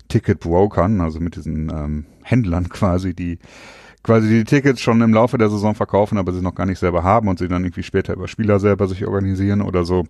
Ticket-Brokern, 0.08 1.00
also 1.00 1.20
mit 1.20 1.36
diesen 1.36 1.70
ähm, 1.70 2.06
Händlern 2.22 2.68
quasi, 2.70 3.14
die 3.14 3.38
quasi 4.02 4.28
die 4.28 4.44
Tickets 4.44 4.80
schon 4.80 5.00
im 5.00 5.14
Laufe 5.14 5.38
der 5.38 5.50
Saison 5.50 5.74
verkaufen, 5.74 6.18
aber 6.18 6.32
sie 6.32 6.42
noch 6.42 6.54
gar 6.54 6.66
nicht 6.66 6.78
selber 6.78 7.04
haben 7.04 7.28
und 7.28 7.38
sie 7.38 7.48
dann 7.48 7.64
irgendwie 7.64 7.82
später 7.82 8.14
über 8.14 8.28
Spieler 8.28 8.58
selber 8.58 8.88
sich 8.88 9.06
organisieren 9.06 9.62
oder 9.62 9.84
so. 9.84 10.04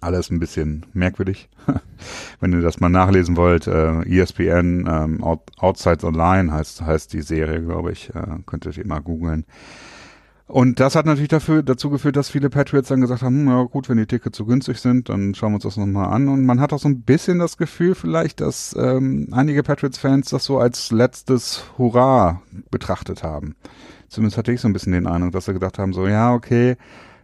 Alles 0.00 0.30
ein 0.30 0.40
bisschen 0.40 0.86
merkwürdig. 0.92 1.48
Wenn 2.40 2.52
ihr 2.52 2.62
das 2.62 2.80
mal 2.80 2.88
nachlesen 2.88 3.36
wollt, 3.36 3.68
äh, 3.68 4.02
ESPN 4.02 4.88
ähm, 4.88 5.22
Out 5.22 5.42
Outside 5.58 6.04
Online 6.04 6.50
heißt, 6.50 6.82
heißt 6.82 7.12
die 7.12 7.22
Serie, 7.22 7.62
glaube 7.62 7.92
ich. 7.92 8.12
Äh, 8.14 8.38
könntet 8.46 8.76
ihr 8.76 8.86
mal 8.86 9.00
googeln. 9.00 9.44
Und 10.46 10.78
das 10.78 10.94
hat 10.94 11.06
natürlich 11.06 11.28
dafür, 11.28 11.62
dazu 11.62 11.88
geführt, 11.88 12.16
dass 12.16 12.28
viele 12.28 12.50
Patriots 12.50 12.88
dann 12.88 13.00
gesagt 13.00 13.22
haben, 13.22 13.46
hm, 13.46 13.48
ja 13.48 13.62
gut, 13.62 13.88
wenn 13.88 13.96
die 13.96 14.06
Tickets 14.06 14.36
so 14.36 14.44
günstig 14.44 14.78
sind, 14.78 15.08
dann 15.08 15.34
schauen 15.34 15.52
wir 15.52 15.54
uns 15.56 15.64
das 15.64 15.78
nochmal 15.78 16.12
an. 16.12 16.28
Und 16.28 16.44
man 16.44 16.60
hat 16.60 16.74
auch 16.74 16.78
so 16.78 16.88
ein 16.88 17.00
bisschen 17.00 17.38
das 17.38 17.56
Gefühl 17.56 17.94
vielleicht, 17.94 18.40
dass 18.40 18.76
ähm, 18.78 19.28
einige 19.32 19.62
Patriots-Fans 19.62 20.28
das 20.28 20.44
so 20.44 20.58
als 20.58 20.90
letztes 20.90 21.64
Hurra 21.78 22.42
betrachtet 22.70 23.22
haben. 23.22 23.54
Zumindest 24.08 24.36
hatte 24.36 24.52
ich 24.52 24.60
so 24.60 24.68
ein 24.68 24.74
bisschen 24.74 24.92
den 24.92 25.06
Eindruck, 25.06 25.32
dass 25.32 25.46
sie 25.46 25.54
gedacht 25.54 25.78
haben, 25.78 25.94
so 25.94 26.06
ja, 26.06 26.34
okay, 26.34 26.76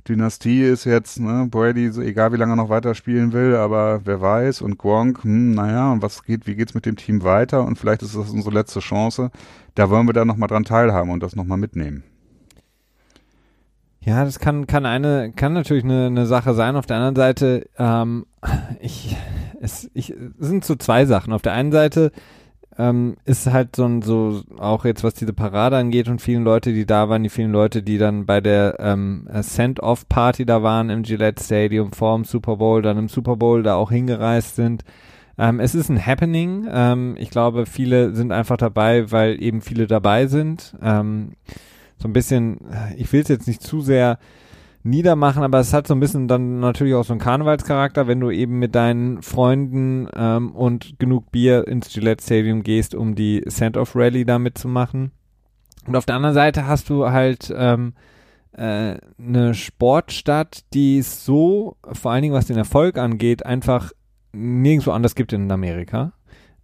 Dynastie 0.08 0.62
ist 0.62 0.86
jetzt, 0.86 1.20
ne, 1.20 1.46
Brady, 1.50 1.92
so 1.92 2.00
egal 2.00 2.32
wie 2.32 2.36
lange 2.36 2.54
er 2.54 2.56
noch 2.56 2.70
weiterspielen 2.70 3.34
will, 3.34 3.54
aber 3.54 4.00
wer 4.04 4.20
weiß, 4.22 4.62
und 4.62 4.78
Gronk, 4.78 5.22
hm, 5.24 5.52
naja, 5.52 5.92
und 5.92 6.02
was 6.02 6.24
geht, 6.24 6.46
wie 6.46 6.56
geht's 6.56 6.74
mit 6.74 6.86
dem 6.86 6.96
Team 6.96 7.22
weiter? 7.22 7.64
Und 7.64 7.78
vielleicht 7.78 8.02
ist 8.02 8.16
das 8.16 8.30
unsere 8.30 8.54
letzte 8.54 8.80
Chance. 8.80 9.30
Da 9.74 9.90
wollen 9.90 10.08
wir 10.08 10.14
da 10.14 10.24
nochmal 10.24 10.48
dran 10.48 10.64
teilhaben 10.64 11.10
und 11.10 11.22
das 11.22 11.36
nochmal 11.36 11.58
mitnehmen. 11.58 12.02
Ja, 14.02 14.24
das 14.24 14.38
kann, 14.38 14.66
kann 14.66 14.86
eine, 14.86 15.32
kann 15.32 15.52
natürlich 15.52 15.84
eine, 15.84 16.06
eine 16.06 16.26
Sache 16.26 16.54
sein. 16.54 16.76
Auf 16.76 16.86
der 16.86 16.96
anderen 16.96 17.16
Seite, 17.16 17.68
ähm, 17.78 18.26
ich, 18.80 19.16
es, 19.60 19.90
ich, 19.92 20.10
es 20.10 20.46
sind 20.46 20.64
so 20.64 20.74
zwei 20.76 21.04
Sachen. 21.04 21.32
Auf 21.32 21.42
der 21.42 21.52
einen 21.52 21.70
Seite 21.70 22.10
ähm, 22.78 23.16
ist 23.26 23.46
halt 23.52 23.76
so 23.76 23.84
ein, 23.84 24.00
so, 24.00 24.42
auch 24.58 24.86
jetzt 24.86 25.04
was 25.04 25.12
diese 25.12 25.34
Parade 25.34 25.76
angeht 25.76 26.08
und 26.08 26.22
vielen 26.22 26.44
Leute, 26.44 26.72
die 26.72 26.86
da 26.86 27.10
waren, 27.10 27.22
die 27.22 27.28
vielen 27.28 27.52
Leute, 27.52 27.82
die 27.82 27.98
dann 27.98 28.24
bei 28.24 28.40
der 28.40 28.76
ähm, 28.80 29.28
Send-Off-Party 29.30 30.46
da 30.46 30.62
waren 30.62 30.88
im 30.88 31.02
Gillette 31.02 31.42
Stadium 31.42 31.92
vor 31.92 32.16
dem 32.16 32.24
Super 32.24 32.56
Bowl, 32.56 32.80
dann 32.80 32.96
im 32.96 33.08
Super 33.08 33.36
Bowl 33.36 33.62
da 33.62 33.74
auch 33.74 33.90
hingereist 33.90 34.56
sind. 34.56 34.82
Ähm, 35.36 35.60
es 35.60 35.74
ist 35.74 35.90
ein 35.90 36.04
Happening. 36.04 36.66
Ähm, 36.70 37.16
ich 37.18 37.28
glaube, 37.28 37.66
viele 37.66 38.14
sind 38.14 38.32
einfach 38.32 38.56
dabei, 38.56 39.12
weil 39.12 39.42
eben 39.42 39.60
viele 39.60 39.86
dabei 39.86 40.26
sind. 40.26 40.74
Ähm, 40.82 41.32
so 42.00 42.08
ein 42.08 42.12
bisschen, 42.12 42.58
ich 42.96 43.12
will 43.12 43.20
es 43.20 43.28
jetzt 43.28 43.46
nicht 43.46 43.62
zu 43.62 43.80
sehr 43.80 44.18
niedermachen, 44.82 45.42
aber 45.42 45.60
es 45.60 45.72
hat 45.72 45.86
so 45.86 45.94
ein 45.94 46.00
bisschen 46.00 46.28
dann 46.28 46.60
natürlich 46.60 46.94
auch 46.94 47.04
so 47.04 47.12
einen 47.12 47.20
Karnevalscharakter, 47.20 48.06
wenn 48.06 48.20
du 48.20 48.30
eben 48.30 48.58
mit 48.58 48.74
deinen 48.74 49.22
Freunden 49.22 50.08
ähm, 50.14 50.52
und 50.52 50.98
genug 50.98 51.30
Bier 51.30 51.68
ins 51.68 51.92
Gillette 51.92 52.22
Stadium 52.22 52.62
gehst, 52.62 52.94
um 52.94 53.14
die 53.14 53.42
Send-Off 53.46 53.94
Rally 53.94 54.24
da 54.24 54.38
mitzumachen. 54.38 55.12
Und 55.86 55.96
auf 55.96 56.06
der 56.06 56.16
anderen 56.16 56.34
Seite 56.34 56.66
hast 56.66 56.88
du 56.88 57.10
halt 57.10 57.52
ähm, 57.54 57.94
äh, 58.52 58.96
eine 59.18 59.54
Sportstadt, 59.54 60.64
die 60.72 60.98
es 60.98 61.24
so, 61.24 61.76
vor 61.92 62.12
allen 62.12 62.22
Dingen 62.22 62.34
was 62.34 62.46
den 62.46 62.56
Erfolg 62.56 62.96
angeht, 62.96 63.44
einfach 63.44 63.92
nirgendwo 64.32 64.92
anders 64.92 65.14
gibt 65.14 65.32
in 65.32 65.50
Amerika. 65.50 66.12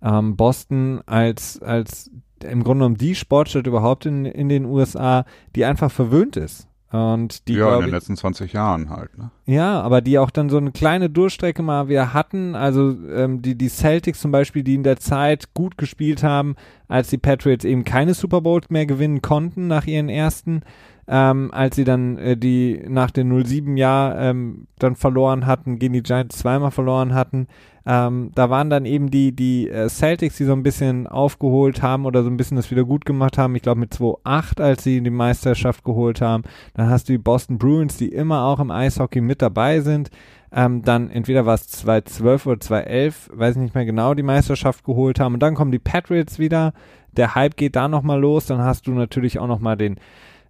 Ähm, 0.02 0.36
Boston 0.36 1.02
als, 1.06 1.60
als 1.60 2.10
im 2.50 2.64
Grunde 2.64 2.82
genommen 2.82 2.96
die 2.96 3.14
Sportstadt 3.14 3.66
überhaupt 3.66 4.06
in, 4.06 4.24
in 4.24 4.48
den 4.48 4.64
USA, 4.64 5.24
die 5.54 5.64
einfach 5.64 5.90
verwöhnt 5.90 6.36
ist. 6.36 6.68
Und 6.92 7.48
die, 7.48 7.54
ja, 7.54 7.74
in 7.76 7.82
den 7.82 7.90
letzten 7.90 8.16
20 8.16 8.52
Jahren 8.52 8.90
halt, 8.90 9.18
ne? 9.18 9.30
Ja, 9.44 9.80
aber 9.82 10.00
die 10.00 10.18
auch 10.18 10.30
dann 10.30 10.48
so 10.48 10.56
eine 10.56 10.70
kleine 10.70 11.10
Durchstrecke 11.10 11.60
mal 11.60 11.88
wieder 11.88 12.14
hatten. 12.14 12.54
Also 12.54 12.96
ähm, 13.12 13.42
die, 13.42 13.56
die 13.56 13.68
Celtics 13.68 14.20
zum 14.20 14.30
Beispiel, 14.30 14.62
die 14.62 14.76
in 14.76 14.84
der 14.84 14.98
Zeit 14.98 15.52
gut 15.52 15.78
gespielt 15.78 16.22
haben, 16.22 16.54
als 16.86 17.08
die 17.10 17.18
Patriots 17.18 17.64
eben 17.64 17.84
keine 17.84 18.14
Super 18.14 18.40
Bowls 18.40 18.70
mehr 18.70 18.86
gewinnen 18.86 19.20
konnten 19.20 19.66
nach 19.66 19.86
ihren 19.86 20.08
ersten, 20.08 20.62
ähm, 21.08 21.50
als 21.52 21.76
sie 21.76 21.84
dann 21.84 22.18
äh, 22.18 22.36
die 22.36 22.82
nach 22.88 23.10
dem 23.10 23.44
07 23.44 23.76
Jahr 23.76 24.18
ähm, 24.18 24.66
dann 24.78 24.96
verloren 24.96 25.46
hatten, 25.46 25.78
gegen 25.78 25.94
die 25.94 26.02
Giants 26.02 26.38
zweimal 26.38 26.70
verloren 26.70 27.14
hatten. 27.14 27.46
Ähm, 27.88 28.32
da 28.34 28.50
waren 28.50 28.68
dann 28.68 28.84
eben 28.84 29.12
die, 29.12 29.30
die 29.30 29.70
äh, 29.70 29.88
Celtics, 29.88 30.36
die 30.36 30.44
so 30.44 30.52
ein 30.52 30.64
bisschen 30.64 31.06
aufgeholt 31.06 31.82
haben 31.82 32.04
oder 32.04 32.24
so 32.24 32.28
ein 32.28 32.36
bisschen 32.36 32.56
das 32.56 32.72
wieder 32.72 32.84
gut 32.84 33.04
gemacht 33.04 33.38
haben. 33.38 33.54
Ich 33.54 33.62
glaube 33.62 33.78
mit 33.78 33.94
2-8, 33.94 34.60
als 34.60 34.82
sie 34.82 35.00
die 35.00 35.10
Meisterschaft 35.10 35.84
geholt 35.84 36.20
haben. 36.20 36.42
Dann 36.74 36.90
hast 36.90 37.08
du 37.08 37.12
die 37.12 37.18
Boston 37.18 37.58
Bruins, 37.58 37.96
die 37.96 38.08
immer 38.08 38.42
auch 38.42 38.58
im 38.58 38.72
Eishockey 38.72 39.20
mit 39.20 39.40
dabei 39.40 39.80
sind. 39.80 40.10
Ähm, 40.52 40.82
dann 40.82 41.10
entweder 41.10 41.46
war 41.46 41.54
es 41.54 41.68
2012 41.68 42.46
oder 42.46 42.60
2011, 42.60 43.30
weiß 43.32 43.54
ich 43.54 43.62
nicht 43.62 43.74
mehr 43.76 43.84
genau, 43.84 44.14
die 44.14 44.24
Meisterschaft 44.24 44.84
geholt 44.84 45.20
haben. 45.20 45.34
Und 45.34 45.40
dann 45.40 45.54
kommen 45.54 45.70
die 45.70 45.78
Patriots 45.78 46.40
wieder. 46.40 46.72
Der 47.12 47.36
Hype 47.36 47.56
geht 47.56 47.76
da 47.76 47.86
nochmal 47.86 48.20
los. 48.20 48.46
Dann 48.46 48.58
hast 48.58 48.88
du 48.88 48.92
natürlich 48.92 49.38
auch 49.38 49.46
nochmal 49.46 49.76
den, 49.76 49.96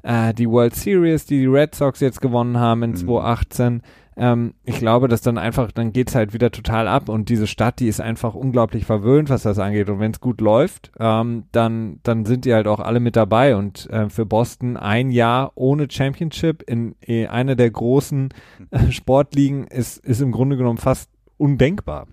äh, 0.06 0.32
die 0.32 0.48
World 0.48 0.74
Series, 0.74 1.26
die 1.26 1.38
die 1.40 1.46
Red 1.46 1.74
Sox 1.74 2.00
jetzt 2.00 2.20
gewonnen 2.20 2.58
haben 2.58 2.82
in 2.84 2.90
mhm. 2.90 2.96
2018. 2.96 3.82
Ähm, 4.18 4.54
ich 4.64 4.78
glaube, 4.78 5.08
dass 5.08 5.20
dann 5.20 5.36
einfach, 5.36 5.72
dann 5.72 5.92
geht's 5.92 6.14
halt 6.14 6.32
wieder 6.32 6.50
total 6.50 6.88
ab 6.88 7.08
und 7.08 7.28
diese 7.28 7.46
Stadt, 7.46 7.80
die 7.80 7.88
ist 7.88 8.00
einfach 8.00 8.34
unglaublich 8.34 8.86
verwöhnt, 8.86 9.28
was 9.28 9.42
das 9.42 9.58
angeht. 9.58 9.90
Und 9.90 9.98
wenn 9.98 10.12
es 10.12 10.20
gut 10.20 10.40
läuft, 10.40 10.92
ähm, 10.98 11.44
dann, 11.52 11.98
dann 12.02 12.24
sind 12.24 12.44
die 12.44 12.54
halt 12.54 12.68
auch 12.68 12.80
alle 12.80 13.00
mit 13.00 13.16
dabei. 13.16 13.56
Und 13.56 13.90
äh, 13.90 14.08
für 14.08 14.24
Boston 14.24 14.76
ein 14.76 15.10
Jahr 15.10 15.52
ohne 15.56 15.88
Championship 15.90 16.62
in, 16.66 16.94
in 17.00 17.24
äh, 17.24 17.26
einer 17.26 17.56
der 17.56 17.70
großen 17.70 18.30
äh, 18.70 18.90
Sportligen 18.92 19.66
ist, 19.66 19.98
ist 19.98 20.20
im 20.20 20.32
Grunde 20.32 20.56
genommen 20.56 20.78
fast 20.78 21.10
undenkbar. 21.36 22.06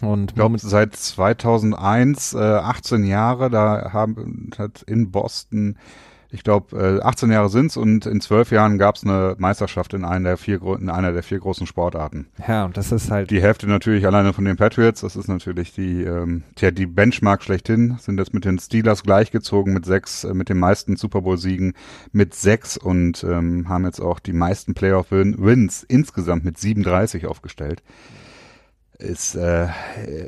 Und 0.00 0.32
ich 0.32 0.34
glaube, 0.34 0.58
seit 0.58 0.94
2001, 0.94 2.34
äh, 2.34 2.38
18 2.38 3.04
Jahre, 3.04 3.48
da 3.48 3.92
haben, 3.92 4.50
hat 4.58 4.82
in 4.82 5.10
Boston 5.10 5.78
ich 6.34 6.42
glaube, 6.42 6.98
äh, 7.00 7.00
18 7.00 7.30
Jahre 7.30 7.48
sind's 7.48 7.76
und 7.76 8.06
in 8.06 8.20
zwölf 8.20 8.50
Jahren 8.50 8.76
gab's 8.76 9.04
eine 9.04 9.36
Meisterschaft 9.38 9.94
in 9.94 10.04
einer 10.04 10.30
der 10.30 10.36
vier 10.36 10.60
in 10.62 10.90
einer 10.90 11.12
der 11.12 11.22
vier 11.22 11.38
großen 11.38 11.66
Sportarten. 11.66 12.26
Ja, 12.46 12.64
und 12.64 12.76
das 12.76 12.90
ist 12.90 13.10
halt 13.10 13.30
die 13.30 13.40
Hälfte 13.40 13.68
natürlich 13.68 14.04
alleine 14.04 14.32
von 14.32 14.44
den 14.44 14.56
Patriots. 14.56 15.02
Das 15.02 15.14
ist 15.14 15.28
natürlich 15.28 15.72
die 15.72 16.02
ähm, 16.02 16.42
tja, 16.56 16.72
die 16.72 16.86
Benchmark 16.86 17.44
schlechthin. 17.44 17.96
Sind 18.00 18.18
jetzt 18.18 18.34
mit 18.34 18.44
den 18.44 18.58
Steelers 18.58 19.04
gleichgezogen 19.04 19.72
mit 19.72 19.86
sechs, 19.86 20.24
äh, 20.24 20.34
mit 20.34 20.48
den 20.48 20.58
meisten 20.58 20.96
Super 20.96 21.20
Bowl 21.22 21.38
Siegen 21.38 21.74
mit 22.10 22.34
sechs 22.34 22.76
und 22.76 23.22
ähm, 23.22 23.68
haben 23.68 23.84
jetzt 23.84 24.00
auch 24.00 24.18
die 24.18 24.32
meisten 24.32 24.74
Playoff 24.74 25.12
Wins 25.12 25.84
insgesamt 25.84 26.44
mit 26.44 26.58
37 26.58 27.26
aufgestellt 27.26 27.82
ist 28.98 29.34
äh, 29.34 29.66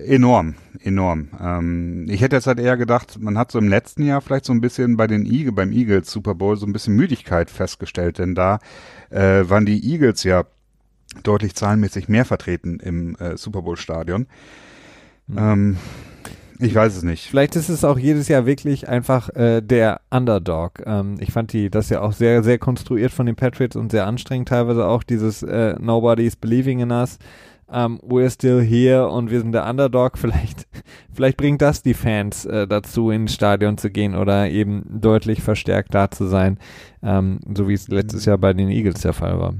enorm, 0.07 0.55
enorm. 0.81 1.29
Ähm, 1.41 2.07
ich 2.09 2.21
hätte 2.21 2.37
jetzt 2.37 2.47
halt 2.47 2.59
eher 2.59 2.77
gedacht, 2.77 3.19
man 3.21 3.39
hat 3.39 3.53
so 3.53 3.59
im 3.59 3.69
letzten 3.69 4.05
Jahr 4.05 4.21
vielleicht 4.21 4.45
so 4.45 4.53
ein 4.53 4.61
bisschen 4.61 4.97
bei 4.97 5.07
den 5.07 5.25
Eagles, 5.25 5.55
beim 5.55 5.73
Eagles 5.73 6.11
Super 6.11 6.35
Bowl 6.35 6.57
so 6.57 6.67
ein 6.67 6.73
bisschen 6.73 6.97
Müdigkeit 6.97 7.51
festgestellt, 7.51 8.19
denn 8.19 8.35
da 8.35 8.59
äh, 9.11 9.49
waren 9.49 9.67
die 9.67 9.89
Eagles 9.89 10.25
ja 10.25 10.45
deutlich 11.23 11.55
zahlenmäßig 11.55 12.09
mehr 12.09 12.25
vertreten 12.25 12.81
im 12.81 13.17
äh, 13.17 13.37
Super 13.37 13.63
Bowl 13.63 13.77
Stadion. 13.77 14.27
Mhm. 15.29 15.39
Ähm, 15.39 15.77
ich 16.59 16.75
weiß 16.75 16.97
es 16.97 17.03
nicht. 17.03 17.29
Vielleicht 17.29 17.55
ist 17.57 17.69
es 17.69 17.85
auch 17.85 17.99
jedes 17.99 18.29
Jahr 18.29 18.47
wirklich 18.47 18.89
einfach 18.89 19.29
äh, 19.35 19.61
der 19.61 20.01
Underdog. 20.11 20.83
Ähm, 20.87 21.17
ich 21.21 21.33
fand 21.33 21.53
die 21.53 21.71
das 21.71 21.91
ja 21.91 22.01
auch 22.01 22.13
sehr, 22.13 22.43
sehr 22.43 22.59
konstruiert 22.59 23.13
von 23.13 23.27
den 23.27 23.37
Patriots 23.37 23.77
und 23.77 23.93
sehr 23.93 24.07
anstrengend 24.07 24.49
teilweise 24.49 24.87
auch 24.87 25.03
dieses 25.03 25.43
äh, 25.43 25.77
Nobody's 25.79 26.37
Believing 26.37 26.81
in 26.81 26.91
Us 26.91 27.19
um, 27.69 28.01
we're 28.01 28.31
still 28.31 28.61
here 28.61 29.09
und 29.09 29.31
wir 29.31 29.41
sind 29.41 29.53
der 29.53 29.67
Underdog. 29.67 30.19
Vielleicht 30.19 30.67
vielleicht 31.13 31.37
bringt 31.37 31.63
das 31.63 31.83
die 31.83 31.95
Fans 31.95 32.45
äh, 32.45 32.67
dazu, 32.67 33.11
ins 33.11 33.35
Stadion 33.35 33.79
zu 33.79 33.91
gehen 33.91 34.15
oder 34.15 34.49
eben 34.49 34.85
deutlich 34.89 35.43
verstärkt 35.43 35.95
da 35.95 36.11
zu 36.11 36.27
sein, 36.27 36.59
ähm, 37.03 37.41
so 37.55 37.69
wie 37.69 37.75
es 37.75 37.89
letztes 37.89 38.25
Jahr 38.25 38.39
bei 38.39 38.53
den 38.53 38.69
Eagles 38.69 39.01
der 39.01 39.13
Fall 39.13 39.39
war. 39.39 39.55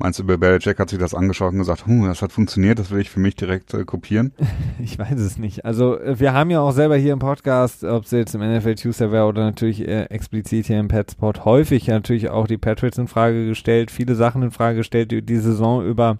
Meinst 0.00 0.20
du, 0.20 0.24
Bill 0.24 0.38
Belichick 0.38 0.78
hat 0.78 0.90
sich 0.90 0.98
das 1.00 1.12
angeschaut 1.12 1.52
und 1.52 1.58
gesagt, 1.58 1.86
hm, 1.86 2.04
das 2.04 2.22
hat 2.22 2.30
funktioniert, 2.30 2.78
das 2.78 2.92
will 2.92 3.00
ich 3.00 3.10
für 3.10 3.18
mich 3.18 3.34
direkt 3.34 3.74
äh, 3.74 3.84
kopieren? 3.84 4.32
Ich 4.80 4.96
weiß 4.96 5.18
es 5.18 5.38
nicht. 5.38 5.64
Also 5.64 5.98
äh, 5.98 6.20
wir 6.20 6.32
haben 6.32 6.50
ja 6.50 6.60
auch 6.60 6.70
selber 6.70 6.96
hier 6.96 7.12
im 7.12 7.18
Podcast, 7.18 7.82
ob 7.82 8.04
es 8.04 8.12
jetzt 8.12 8.32
im 8.36 8.40
NFL 8.40 8.76
Tuesday 8.76 9.10
wäre 9.10 9.26
oder 9.26 9.44
natürlich 9.44 9.80
äh, 9.80 10.04
explizit 10.04 10.66
hier 10.66 10.78
im 10.78 10.86
Petsport, 10.86 11.44
häufig 11.44 11.88
natürlich 11.88 12.30
auch 12.30 12.46
die 12.46 12.58
Patriots 12.58 12.96
in 12.96 13.08
Frage 13.08 13.46
gestellt, 13.46 13.90
viele 13.90 14.14
Sachen 14.14 14.42
in 14.42 14.52
Frage 14.52 14.76
gestellt 14.76 15.10
die, 15.10 15.20
die 15.20 15.38
Saison 15.38 15.84
über. 15.84 16.18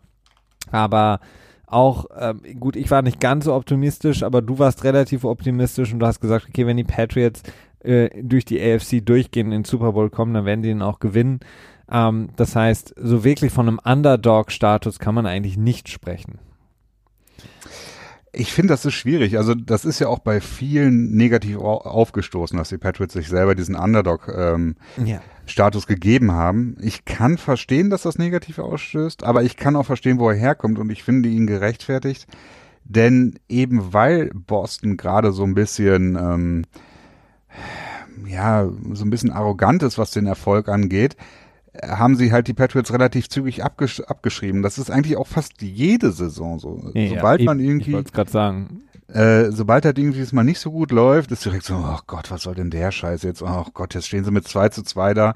Aber 0.70 1.20
auch, 1.66 2.06
ähm, 2.18 2.40
gut, 2.58 2.76
ich 2.76 2.90
war 2.90 3.02
nicht 3.02 3.20
ganz 3.20 3.44
so 3.44 3.54
optimistisch, 3.54 4.22
aber 4.22 4.42
du 4.42 4.58
warst 4.58 4.84
relativ 4.84 5.24
optimistisch 5.24 5.92
und 5.92 6.00
du 6.00 6.06
hast 6.06 6.20
gesagt, 6.20 6.46
okay, 6.48 6.66
wenn 6.66 6.76
die 6.76 6.84
Patriots 6.84 7.42
äh, 7.80 8.10
durch 8.22 8.44
die 8.44 8.60
AFC 8.60 9.04
durchgehen, 9.04 9.46
in 9.48 9.62
den 9.62 9.64
Super 9.64 9.92
Bowl 9.92 10.10
kommen, 10.10 10.34
dann 10.34 10.44
werden 10.44 10.62
die 10.62 10.70
ihn 10.70 10.82
auch 10.82 10.98
gewinnen. 10.98 11.40
Ähm, 11.90 12.30
das 12.36 12.56
heißt, 12.56 12.94
so 12.96 13.24
wirklich 13.24 13.52
von 13.52 13.68
einem 13.68 13.80
Underdog-Status 13.84 14.98
kann 14.98 15.14
man 15.14 15.26
eigentlich 15.26 15.56
nicht 15.56 15.88
sprechen. 15.88 16.38
Ich 18.32 18.52
finde, 18.52 18.72
das 18.72 18.84
ist 18.84 18.94
schwierig. 18.94 19.38
Also 19.38 19.54
das 19.54 19.84
ist 19.84 19.98
ja 19.98 20.08
auch 20.08 20.18
bei 20.18 20.40
vielen 20.40 21.12
negativ 21.16 21.58
aufgestoßen, 21.58 22.56
dass 22.58 22.68
die 22.68 22.78
Patriots 22.78 23.14
sich 23.14 23.28
selber 23.28 23.54
diesen 23.54 23.74
Underdog-Status 23.74 24.36
ähm, 24.36 24.76
ja. 25.06 25.94
gegeben 25.94 26.32
haben. 26.32 26.76
Ich 26.80 27.04
kann 27.04 27.38
verstehen, 27.38 27.90
dass 27.90 28.02
das 28.02 28.18
negativ 28.18 28.58
ausstößt, 28.58 29.24
aber 29.24 29.42
ich 29.42 29.56
kann 29.56 29.76
auch 29.76 29.86
verstehen, 29.86 30.18
wo 30.18 30.28
er 30.28 30.36
herkommt 30.36 30.78
und 30.78 30.90
ich 30.90 31.02
finde 31.02 31.28
ihn 31.28 31.46
gerechtfertigt. 31.46 32.26
Denn 32.84 33.38
eben 33.48 33.92
weil 33.92 34.30
Boston 34.34 34.96
gerade 34.96 35.32
so 35.32 35.44
ein 35.44 35.54
bisschen 35.54 36.16
ähm, 36.16 36.64
ja, 38.26 38.68
so 38.92 39.04
ein 39.04 39.10
bisschen 39.10 39.30
arrogant 39.30 39.82
ist, 39.82 39.98
was 39.98 40.10
den 40.10 40.26
Erfolg 40.26 40.68
angeht, 40.68 41.16
haben 41.82 42.16
sie 42.16 42.32
halt 42.32 42.48
die 42.48 42.54
Patriots 42.54 42.92
relativ 42.92 43.28
zügig 43.28 43.64
abgesch 43.64 44.00
abgeschrieben. 44.00 44.62
Das 44.62 44.78
ist 44.78 44.90
eigentlich 44.90 45.16
auch 45.16 45.26
fast 45.26 45.62
jede 45.62 46.12
Saison 46.12 46.58
so. 46.58 46.90
Ja, 46.94 47.08
sobald 47.08 47.42
man 47.42 47.60
irgendwie, 47.60 47.96
ich 47.96 48.12
gerade 48.12 48.30
sagen, 48.30 48.82
äh, 49.08 49.50
sobald 49.50 49.84
halt 49.84 49.98
irgendwie 49.98 50.20
es 50.20 50.32
mal 50.32 50.44
nicht 50.44 50.60
so 50.60 50.70
gut 50.70 50.92
läuft, 50.92 51.32
ist 51.32 51.44
direkt 51.44 51.64
so, 51.64 51.76
oh 51.76 51.98
Gott, 52.06 52.30
was 52.30 52.42
soll 52.42 52.54
denn 52.54 52.70
der 52.70 52.90
Scheiß 52.90 53.22
jetzt? 53.22 53.42
Oh 53.42 53.66
Gott, 53.72 53.94
jetzt 53.94 54.06
stehen 54.06 54.24
sie 54.24 54.30
mit 54.30 54.46
2 54.46 54.68
zu 54.68 54.82
2 54.82 55.14
da, 55.14 55.34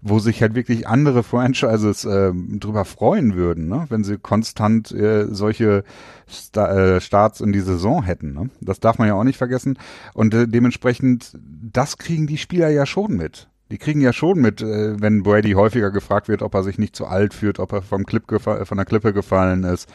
wo 0.00 0.18
sich 0.18 0.42
halt 0.42 0.56
wirklich 0.56 0.88
andere 0.88 1.22
Franchises 1.22 2.04
äh, 2.04 2.32
drüber 2.34 2.84
freuen 2.84 3.36
würden, 3.36 3.68
ne? 3.68 3.86
wenn 3.90 4.02
sie 4.02 4.18
konstant 4.18 4.90
äh, 4.90 5.26
solche 5.32 5.84
Sta 6.26 6.96
äh, 6.96 7.00
Starts 7.00 7.40
in 7.40 7.52
die 7.52 7.60
Saison 7.60 8.02
hätten. 8.02 8.32
Ne? 8.32 8.50
Das 8.60 8.80
darf 8.80 8.98
man 8.98 9.06
ja 9.06 9.14
auch 9.14 9.24
nicht 9.24 9.38
vergessen. 9.38 9.78
Und 10.14 10.34
äh, 10.34 10.48
dementsprechend, 10.48 11.38
das 11.38 11.98
kriegen 11.98 12.26
die 12.26 12.38
Spieler 12.38 12.70
ja 12.70 12.86
schon 12.86 13.16
mit 13.16 13.48
die 13.72 13.78
kriegen 13.78 14.02
ja 14.02 14.12
schon 14.12 14.38
mit, 14.38 14.60
äh, 14.60 15.00
wenn 15.00 15.22
Brady 15.22 15.52
häufiger 15.52 15.90
gefragt 15.90 16.28
wird, 16.28 16.42
ob 16.42 16.54
er 16.54 16.62
sich 16.62 16.78
nicht 16.78 16.94
zu 16.94 17.06
alt 17.06 17.32
fühlt, 17.32 17.58
ob 17.58 17.72
er 17.72 17.80
vom 17.80 18.04
Clip 18.04 18.22
von 18.28 18.76
der 18.76 18.84
Klippe 18.84 19.14
gefallen 19.14 19.64
ist. 19.64 19.88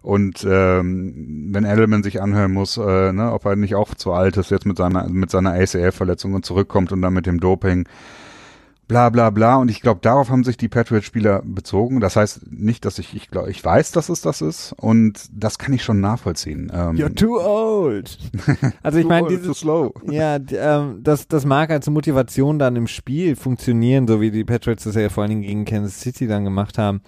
Und 0.00 0.46
ähm, 0.48 1.48
wenn 1.52 1.64
Edelman 1.64 2.02
sich 2.02 2.22
anhören 2.22 2.52
muss, 2.52 2.78
äh, 2.78 3.12
ne, 3.12 3.30
ob 3.32 3.44
er 3.44 3.56
nicht 3.56 3.74
auch 3.74 3.94
zu 3.94 4.12
alt 4.12 4.38
ist 4.38 4.50
jetzt 4.50 4.64
mit 4.64 4.78
seiner 4.78 5.08
mit 5.08 5.30
seiner 5.30 5.52
ACL-Verletzung 5.52 6.32
und 6.34 6.46
zurückkommt 6.46 6.90
und 6.92 7.02
dann 7.02 7.12
mit 7.12 7.26
dem 7.26 7.40
Doping 7.40 7.86
bla 8.88 9.10
bla 9.10 9.30
bla. 9.30 9.56
Und 9.56 9.70
ich 9.70 9.80
glaube, 9.80 10.00
darauf 10.02 10.30
haben 10.30 10.42
sich 10.42 10.56
die 10.56 10.68
Patriots-Spieler 10.68 11.42
bezogen. 11.44 12.00
Das 12.00 12.16
heißt 12.16 12.50
nicht, 12.50 12.84
dass 12.84 12.98
ich, 12.98 13.14
ich 13.14 13.30
glaube, 13.30 13.50
ich 13.50 13.64
weiß, 13.64 13.92
dass 13.92 14.08
es 14.08 14.22
das 14.22 14.40
ist 14.40 14.72
und 14.72 15.28
das 15.32 15.58
kann 15.58 15.72
ich 15.72 15.84
schon 15.84 16.00
nachvollziehen. 16.00 16.72
Ähm, 16.74 16.96
You're 16.96 17.14
too 17.14 17.38
old. 17.38 18.18
Also 18.82 18.98
ich 18.98 19.06
meine, 19.06 19.28
dieses, 19.28 19.58
slow. 19.58 19.92
ja, 20.10 20.38
ähm, 20.50 21.00
das, 21.02 21.28
das 21.28 21.44
mag 21.44 21.70
als 21.70 21.88
Motivation 21.90 22.58
dann 22.58 22.76
im 22.76 22.86
Spiel 22.86 23.36
funktionieren, 23.36 24.08
so 24.08 24.20
wie 24.20 24.30
die 24.30 24.44
Patriots 24.44 24.84
das 24.84 24.94
ja 24.94 25.08
vor 25.10 25.22
allen 25.22 25.30
Dingen 25.30 25.42
gegen 25.42 25.64
Kansas 25.64 26.00
City 26.00 26.26
dann 26.26 26.44
gemacht 26.44 26.78
haben. 26.78 27.02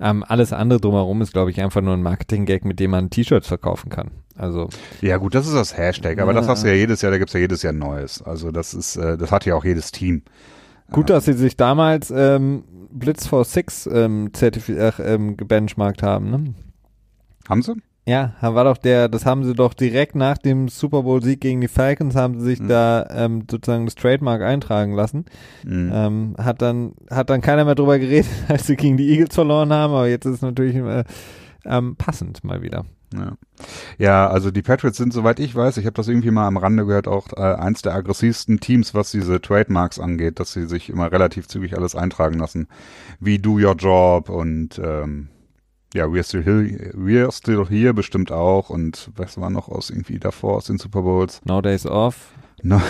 Ähm, 0.00 0.24
alles 0.26 0.52
andere 0.52 0.80
drumherum 0.80 1.22
ist, 1.22 1.32
glaube 1.32 1.50
ich, 1.50 1.60
einfach 1.60 1.82
nur 1.82 1.94
ein 1.94 2.02
Marketing-Gag, 2.02 2.64
mit 2.64 2.80
dem 2.80 2.90
man 2.90 3.10
T-Shirts 3.10 3.46
verkaufen 3.46 3.90
kann. 3.90 4.10
Also 4.34 4.70
ja 5.02 5.18
gut, 5.18 5.34
das 5.34 5.46
ist 5.46 5.54
das 5.54 5.76
Hashtag, 5.76 6.18
aber 6.18 6.32
ja. 6.32 6.40
das 6.40 6.48
hast 6.48 6.64
du 6.64 6.68
ja 6.68 6.74
jedes 6.74 7.02
Jahr, 7.02 7.12
da 7.12 7.18
gibt's 7.18 7.34
ja 7.34 7.40
jedes 7.40 7.62
Jahr 7.62 7.74
Neues. 7.74 8.22
Also 8.22 8.50
das 8.50 8.72
ist, 8.72 8.96
äh, 8.96 9.18
das 9.18 9.30
hat 9.30 9.44
ja 9.44 9.54
auch 9.54 9.64
jedes 9.64 9.92
Team. 9.92 10.22
Gut, 10.92 11.10
dass 11.10 11.24
sie 11.24 11.34
sich 11.34 11.56
damals 11.56 12.10
ähm, 12.10 12.64
Blitz 12.90 13.26
for 13.26 13.44
Six 13.44 13.88
ähm, 13.92 14.30
zertifiziert, 14.32 15.00
ähm, 15.00 15.36
gebenchmarkt 15.36 16.02
haben, 16.02 16.30
ne? 16.30 16.54
Haben 17.48 17.62
sie? 17.62 17.74
Ja, 18.06 18.34
war 18.40 18.64
doch 18.64 18.78
der, 18.78 19.08
das 19.08 19.26
haben 19.26 19.44
sie 19.44 19.54
doch 19.54 19.74
direkt 19.74 20.16
nach 20.16 20.38
dem 20.38 20.68
Super 20.68 21.02
Bowl 21.02 21.22
Sieg 21.22 21.40
gegen 21.40 21.60
die 21.60 21.68
Falcons 21.68 22.16
haben 22.16 22.40
sie 22.40 22.46
sich 22.46 22.60
mhm. 22.60 22.68
da 22.68 23.06
ähm, 23.10 23.44
sozusagen 23.48 23.84
das 23.84 23.94
Trademark 23.94 24.42
eintragen 24.42 24.94
lassen. 24.94 25.26
Mhm. 25.64 25.92
Ähm, 25.94 26.34
hat 26.38 26.62
dann 26.62 26.94
hat 27.10 27.30
dann 27.30 27.40
keiner 27.40 27.64
mehr 27.64 27.74
drüber 27.74 27.98
geredet, 27.98 28.30
als 28.48 28.66
sie 28.66 28.76
gegen 28.76 28.96
die 28.96 29.10
Eagles 29.10 29.34
verloren 29.34 29.72
haben, 29.72 29.92
aber 29.92 30.08
jetzt 30.08 30.24
ist 30.24 30.36
es 30.36 30.42
natürlich 30.42 30.76
äh, 30.76 31.04
ähm, 31.64 31.96
passend 31.96 32.42
mal 32.42 32.62
wieder. 32.62 32.84
Ja. 33.12 33.36
ja, 33.98 34.28
also 34.28 34.50
die 34.50 34.62
Patriots 34.62 34.96
sind, 34.96 35.12
soweit 35.12 35.40
ich 35.40 35.54
weiß, 35.54 35.78
ich 35.78 35.86
habe 35.86 35.94
das 35.94 36.06
irgendwie 36.06 36.30
mal 36.30 36.46
am 36.46 36.56
Rande 36.56 36.86
gehört, 36.86 37.08
auch 37.08 37.32
äh, 37.36 37.40
eins 37.40 37.82
der 37.82 37.94
aggressivsten 37.94 38.60
Teams, 38.60 38.94
was 38.94 39.10
diese 39.10 39.40
Trademarks 39.40 39.98
angeht, 39.98 40.38
dass 40.38 40.52
sie 40.52 40.66
sich 40.66 40.90
immer 40.90 41.10
relativ 41.10 41.48
zügig 41.48 41.76
alles 41.76 41.96
eintragen 41.96 42.38
lassen, 42.38 42.68
wie 43.18 43.38
Do 43.38 43.58
Your 43.58 43.74
Job 43.74 44.28
und 44.28 44.80
ähm, 44.82 45.28
ja, 45.92 46.04
We're 46.04 46.22
Still 46.22 46.44
Here, 46.44 46.92
We're 46.94 47.32
Still 47.32 47.66
Here 47.68 47.94
bestimmt 47.94 48.30
auch 48.30 48.70
und 48.70 49.10
was 49.16 49.40
war 49.40 49.50
noch 49.50 49.68
aus 49.68 49.90
irgendwie 49.90 50.20
davor 50.20 50.56
aus 50.56 50.66
den 50.66 50.78
Super 50.78 51.02
Bowls? 51.02 51.40
No 51.44 51.60
Days 51.60 51.86
Off. 51.86 52.32
No, 52.62 52.80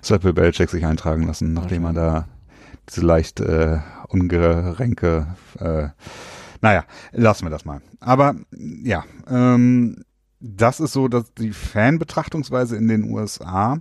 das 0.00 0.10
hat 0.10 0.22
Bill 0.22 0.32
Belichick 0.32 0.70
sich 0.70 0.84
eintragen 0.84 1.26
lassen, 1.26 1.54
nachdem 1.54 1.84
er 1.86 1.92
da 1.92 2.28
diese 2.88 3.00
leicht 3.00 3.40
äh, 3.40 3.78
ungeränke 4.08 5.34
äh, 5.58 5.88
naja, 6.62 6.84
lassen 7.12 7.44
wir 7.44 7.50
das 7.50 7.64
mal. 7.64 7.82
Aber 8.00 8.36
ja, 8.82 9.04
ähm, 9.28 10.04
das 10.40 10.80
ist 10.80 10.92
so, 10.92 11.08
dass 11.08 11.34
die 11.34 11.52
Fanbetrachtungsweise 11.52 12.76
in 12.76 12.88
den 12.88 13.10
USA, 13.12 13.80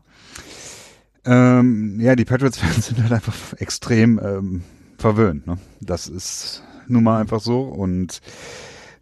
ähm, 1.23 1.99
ja, 1.99 2.15
die 2.15 2.25
Patriots-Fans 2.25 2.85
sind 2.87 3.01
halt 3.01 3.13
einfach 3.13 3.53
extrem 3.57 4.19
ähm, 4.19 4.63
verwöhnt. 4.97 5.47
Ne? 5.47 5.57
Das 5.79 6.07
ist 6.07 6.63
nun 6.87 7.03
mal 7.03 7.21
einfach 7.21 7.39
so 7.39 7.61
und 7.61 8.21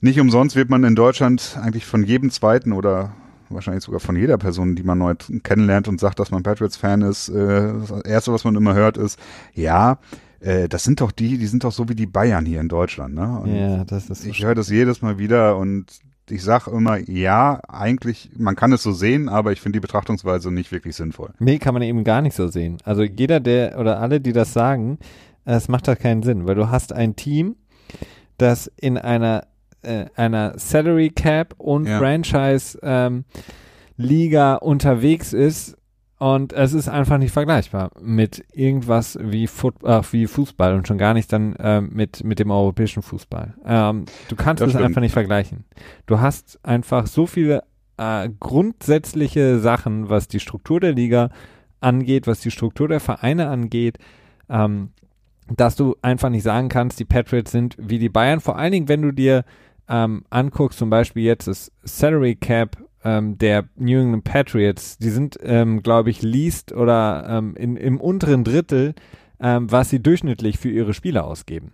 nicht 0.02 0.20
umsonst 0.20 0.56
wird 0.56 0.70
man 0.70 0.84
in 0.84 0.96
Deutschland 0.96 1.58
eigentlich 1.62 1.86
von 1.86 2.04
jedem 2.04 2.32
zweiten 2.32 2.72
oder 2.74 3.14
wahrscheinlich 3.50 3.84
sogar 3.84 4.00
von 4.00 4.16
jeder 4.16 4.38
Person, 4.38 4.76
die 4.76 4.84
man 4.84 4.98
neu 4.98 5.16
kennenlernt 5.44 5.88
und 5.88 6.00
sagt, 6.00 6.20
dass 6.20 6.32
man 6.32 6.44
Patriots-Fan 6.44 7.02
ist, 7.02 7.30
äh, 7.30 7.74
das 7.74 8.02
Erste, 8.04 8.32
was 8.32 8.44
man 8.44 8.56
immer 8.56 8.76
hört, 8.76 8.98
ist, 8.98 9.20
ja, 9.54 9.98
äh, 10.40 10.70
das 10.70 10.84
sind 10.84 11.02
doch 11.02 11.12
die, 11.12 11.38
die 11.38 11.48
sind 11.48 11.64
doch 11.64 11.72
so 11.72 11.90
wie 11.90 11.96
die 11.96 12.06
Bayern 12.06 12.46
hier 12.46 12.62
in 12.62 12.70
Deutschland, 12.70 13.16
ne? 13.16 13.40
Und 13.40 13.56
ja, 13.56 13.84
das 13.84 14.10
ist 14.10 14.24
so 14.24 14.30
Ich 14.30 14.44
höre 14.44 14.56
das 14.56 14.70
jedes 14.70 15.02
Mal 15.02 15.18
wieder 15.18 15.58
und 15.58 16.00
ich 16.32 16.44
sage 16.44 16.72
immer, 16.72 16.98
ja, 17.10 17.60
eigentlich, 17.68 18.30
man 18.38 18.56
kann 18.56 18.72
es 18.72 18.84
so 18.84 18.92
sehen, 18.92 19.30
aber 19.30 19.52
ich 19.52 19.62
finde 19.62 19.78
die 19.78 19.82
Betrachtungsweise 19.82 20.52
nicht 20.52 20.72
wirklich 20.72 20.96
sinnvoll. 20.96 21.34
Nee, 21.40 21.58
kann 21.58 21.74
man 21.74 21.84
eben 21.84 22.04
gar 22.04 22.22
nicht 22.22 22.36
so 22.36 22.48
sehen. 22.48 22.78
Also 22.84 23.04
jeder, 23.04 23.40
der 23.40 23.80
oder 23.80 24.00
alle, 24.00 24.22
die 24.22 24.34
das 24.34 24.54
sagen, 24.54 25.00
es 25.46 25.68
macht 25.68 25.88
da 25.88 25.96
keinen 25.96 26.24
Sinn, 26.24 26.48
weil 26.48 26.56
du 26.56 26.70
hast 26.70 26.94
ein 26.94 27.16
Team, 27.16 27.56
das 28.38 28.72
in 28.80 28.98
einer, 28.98 29.48
äh, 29.82 30.06
einer 30.16 30.58
Salary 30.58 31.10
Cap 31.10 31.56
und 31.58 31.88
ja. 31.88 31.98
Franchise 31.98 32.78
ähm, 32.84 33.26
Liga 33.98 34.56
unterwegs 34.56 35.34
ist 35.34 35.79
und 36.20 36.52
es 36.52 36.74
ist 36.74 36.90
einfach 36.90 37.18
nicht 37.18 37.32
vergleichbar 37.32 37.92
mit 38.02 38.44
irgendwas 38.52 39.18
wie, 39.22 39.48
Foot, 39.48 39.82
äh, 39.84 40.02
wie 40.12 40.28
Fußball 40.28 40.76
und 40.76 40.86
schon 40.86 40.98
gar 40.98 41.14
nicht 41.14 41.32
dann 41.32 41.56
äh, 41.56 41.80
mit, 41.80 42.26
mit 42.26 42.40
dem 42.40 42.52
europäischen 42.52 43.02
Fußball. 43.02 43.56
Ähm, 43.66 44.04
du 44.28 44.36
kannst 44.36 44.62
es 44.62 44.76
einfach 44.76 45.00
nicht 45.00 45.14
vergleichen. 45.14 45.64
Du 46.08 46.20
hast 46.20 46.60
einfach 46.62 47.08
so 47.08 47.26
viele 47.26 47.64
äh, 47.96 48.30
grundsätzliche 48.38 49.60
Sachen, 49.60 50.10
was 50.10 50.28
die 50.28 50.42
Struktur 50.42 50.82
der 50.82 50.92
Liga 50.92 51.30
angeht, 51.80 52.28
was 52.28 52.42
die 52.42 52.52
Struktur 52.52 52.90
der 52.90 53.00
Vereine 53.00 53.48
angeht, 53.48 53.98
ähm, 54.50 54.92
dass 55.56 55.78
du 55.78 55.96
einfach 56.02 56.30
nicht 56.30 56.44
sagen 56.44 56.68
kannst, 56.68 57.00
die 57.00 57.06
Patriots 57.06 57.52
sind 57.52 57.78
wie 57.80 57.98
die 57.98 58.10
Bayern. 58.10 58.42
Vor 58.42 58.58
allen 58.58 58.74
Dingen, 58.74 58.90
wenn 58.90 59.02
du 59.02 59.14
dir 59.14 59.46
ähm, 59.88 60.26
anguckst, 60.30 60.80
zum 60.80 60.90
Beispiel 60.90 61.24
jetzt 61.24 61.48
das 61.48 61.72
Salary 61.84 62.36
Cap 62.36 62.78
ähm, 63.04 63.38
der 63.38 63.66
New 63.76 64.00
England 64.00 64.24
Patriots, 64.24 64.98
die 64.98 65.10
sind, 65.10 65.38
ähm, 65.42 65.82
glaube 65.84 66.10
ich, 66.10 66.22
least 66.22 66.72
oder 66.74 67.26
ähm, 67.30 67.56
in, 67.56 67.78
im 67.78 68.00
unteren 68.00 68.44
Drittel, 68.44 68.94
ähm, 69.40 69.72
was 69.72 69.90
sie 69.90 70.02
durchschnittlich 70.02 70.58
für 70.58 70.70
ihre 70.70 70.94
Spieler 70.94 71.26
ausgeben. 71.26 71.72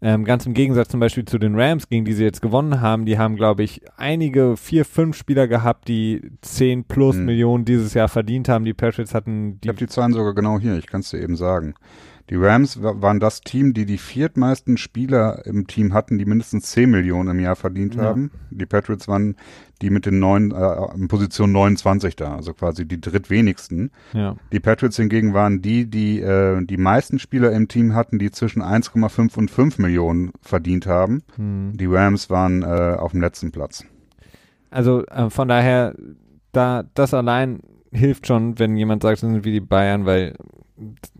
Ähm, 0.00 0.24
ganz 0.24 0.46
im 0.46 0.54
Gegensatz 0.54 0.88
zum 0.90 1.00
Beispiel 1.00 1.24
zu 1.24 1.38
den 1.38 1.58
Rams, 1.58 1.88
gegen 1.88 2.04
die 2.04 2.12
sie 2.12 2.22
jetzt 2.22 2.40
gewonnen 2.40 2.80
haben, 2.80 3.04
die 3.04 3.18
haben, 3.18 3.34
glaube 3.34 3.64
ich, 3.64 3.82
einige, 3.96 4.56
vier, 4.56 4.84
fünf 4.84 5.16
Spieler 5.16 5.48
gehabt, 5.48 5.88
die 5.88 6.30
10 6.42 6.84
plus 6.84 7.16
hm. 7.16 7.24
Millionen 7.24 7.64
dieses 7.64 7.94
Jahr 7.94 8.08
verdient 8.08 8.48
haben. 8.48 8.64
Die 8.64 8.74
Patriots 8.74 9.12
hatten 9.12 9.60
die. 9.60 9.66
Ich 9.66 9.68
habe 9.68 9.78
die 9.78 9.88
Zahlen 9.88 10.12
sogar 10.12 10.34
genau 10.34 10.60
hier, 10.60 10.78
ich 10.78 10.86
kann 10.86 11.00
es 11.00 11.10
dir 11.10 11.20
eben 11.20 11.34
sagen. 11.34 11.74
Die 12.30 12.36
Rams 12.36 12.82
waren 12.82 13.20
das 13.20 13.40
Team, 13.40 13.72
die 13.72 13.86
die 13.86 13.96
viertmeisten 13.96 14.76
Spieler 14.76 15.46
im 15.46 15.66
Team 15.66 15.94
hatten, 15.94 16.18
die 16.18 16.26
mindestens 16.26 16.70
10 16.72 16.90
Millionen 16.90 17.30
im 17.30 17.40
Jahr 17.40 17.56
verdient 17.56 17.94
ja. 17.94 18.02
haben. 18.02 18.30
Die 18.50 18.66
Patriots 18.66 19.08
waren 19.08 19.36
die 19.80 19.90
mit 19.90 20.04
den 20.04 20.18
neun, 20.18 20.50
äh, 20.50 20.94
in 20.94 21.08
Position 21.08 21.52
29 21.52 22.16
da, 22.16 22.34
also 22.36 22.52
quasi 22.52 22.86
die 22.86 23.00
drittwenigsten. 23.00 23.92
Ja. 24.12 24.36
Die 24.52 24.60
Patriots 24.60 24.96
hingegen 24.96 25.32
waren 25.32 25.62
die, 25.62 25.86
die 25.86 26.20
äh, 26.20 26.62
die 26.64 26.76
meisten 26.76 27.18
Spieler 27.18 27.52
im 27.52 27.68
Team 27.68 27.94
hatten, 27.94 28.18
die 28.18 28.30
zwischen 28.30 28.62
1,5 28.62 29.38
und 29.38 29.50
5 29.50 29.78
Millionen 29.78 30.32
verdient 30.42 30.86
haben. 30.86 31.22
Hm. 31.36 31.72
Die 31.76 31.86
Rams 31.86 32.28
waren 32.28 32.62
äh, 32.62 32.96
auf 32.98 33.12
dem 33.12 33.22
letzten 33.22 33.52
Platz. 33.52 33.84
Also 34.70 35.06
äh, 35.06 35.30
von 35.30 35.48
daher, 35.48 35.94
da 36.52 36.84
das 36.94 37.14
allein 37.14 37.60
hilft 37.90 38.26
schon, 38.26 38.58
wenn 38.58 38.76
jemand 38.76 39.02
sagt, 39.02 39.14
das 39.14 39.20
sind 39.20 39.44
wie 39.44 39.52
die 39.52 39.60
Bayern, 39.60 40.04
weil 40.04 40.34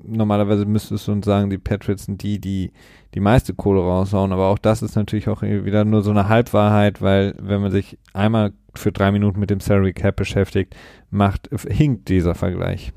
normalerweise 0.03 0.64
müsstest 0.64 1.09
du 1.09 1.12
uns 1.12 1.27
sagen, 1.27 1.51
die 1.51 1.59
Patriots 1.59 2.05
sind 2.05 2.23
die, 2.23 2.40
die 2.40 2.73
die 3.14 3.21
meiste 3.21 3.55
Kohle 3.55 3.81
raushauen, 3.81 4.33
aber 4.33 4.49
auch 4.49 4.59
das 4.59 4.83
ist 4.83 4.94
natürlich 4.94 5.29
auch 5.29 5.42
wieder 5.42 5.85
nur 5.85 6.03
so 6.03 6.11
eine 6.11 6.29
Halbwahrheit, 6.29 7.01
weil 7.01 7.35
wenn 7.40 7.61
man 7.61 7.71
sich 7.71 7.99
einmal 8.12 8.53
für 8.75 8.92
drei 8.92 9.11
Minuten 9.11 9.40
mit 9.40 9.51
dem 9.51 9.61
Salary 9.61 9.92
Cap 9.92 10.16
beschäftigt, 10.16 10.77
macht, 11.11 11.49
hinkt 11.68 12.09
dieser 12.09 12.35
Vergleich. 12.35 12.92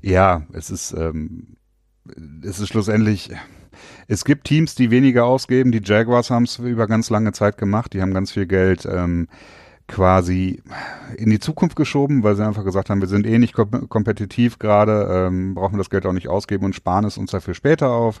Ja, 0.00 0.46
es 0.52 0.70
ist, 0.70 0.92
ähm, 0.92 1.56
es 2.44 2.60
ist 2.60 2.68
schlussendlich, 2.68 3.30
es 4.06 4.24
gibt 4.24 4.44
Teams, 4.44 4.74
die 4.74 4.90
weniger 4.90 5.24
ausgeben. 5.24 5.72
Die 5.72 5.82
Jaguars 5.82 6.30
haben 6.30 6.44
es 6.44 6.58
über 6.58 6.86
ganz 6.86 7.08
lange 7.08 7.32
Zeit 7.32 7.56
gemacht. 7.56 7.92
Die 7.94 8.02
haben 8.02 8.12
ganz 8.12 8.32
viel 8.32 8.46
Geld 8.46 8.86
ähm, 8.90 9.28
quasi 9.88 10.62
in 11.16 11.30
die 11.30 11.38
Zukunft 11.38 11.76
geschoben, 11.76 12.22
weil 12.22 12.36
sie 12.36 12.46
einfach 12.46 12.64
gesagt 12.64 12.90
haben, 12.90 13.00
wir 13.00 13.08
sind 13.08 13.26
eh 13.26 13.38
nicht 13.38 13.54
kom 13.54 13.88
kompetitiv 13.88 14.58
gerade, 14.58 15.08
ähm, 15.10 15.54
brauchen 15.54 15.78
das 15.78 15.90
Geld 15.90 16.06
auch 16.06 16.12
nicht 16.12 16.28
ausgeben 16.28 16.64
und 16.64 16.74
sparen 16.74 17.04
es 17.04 17.18
uns 17.18 17.30
dafür 17.30 17.54
später 17.54 17.90
auf. 17.90 18.20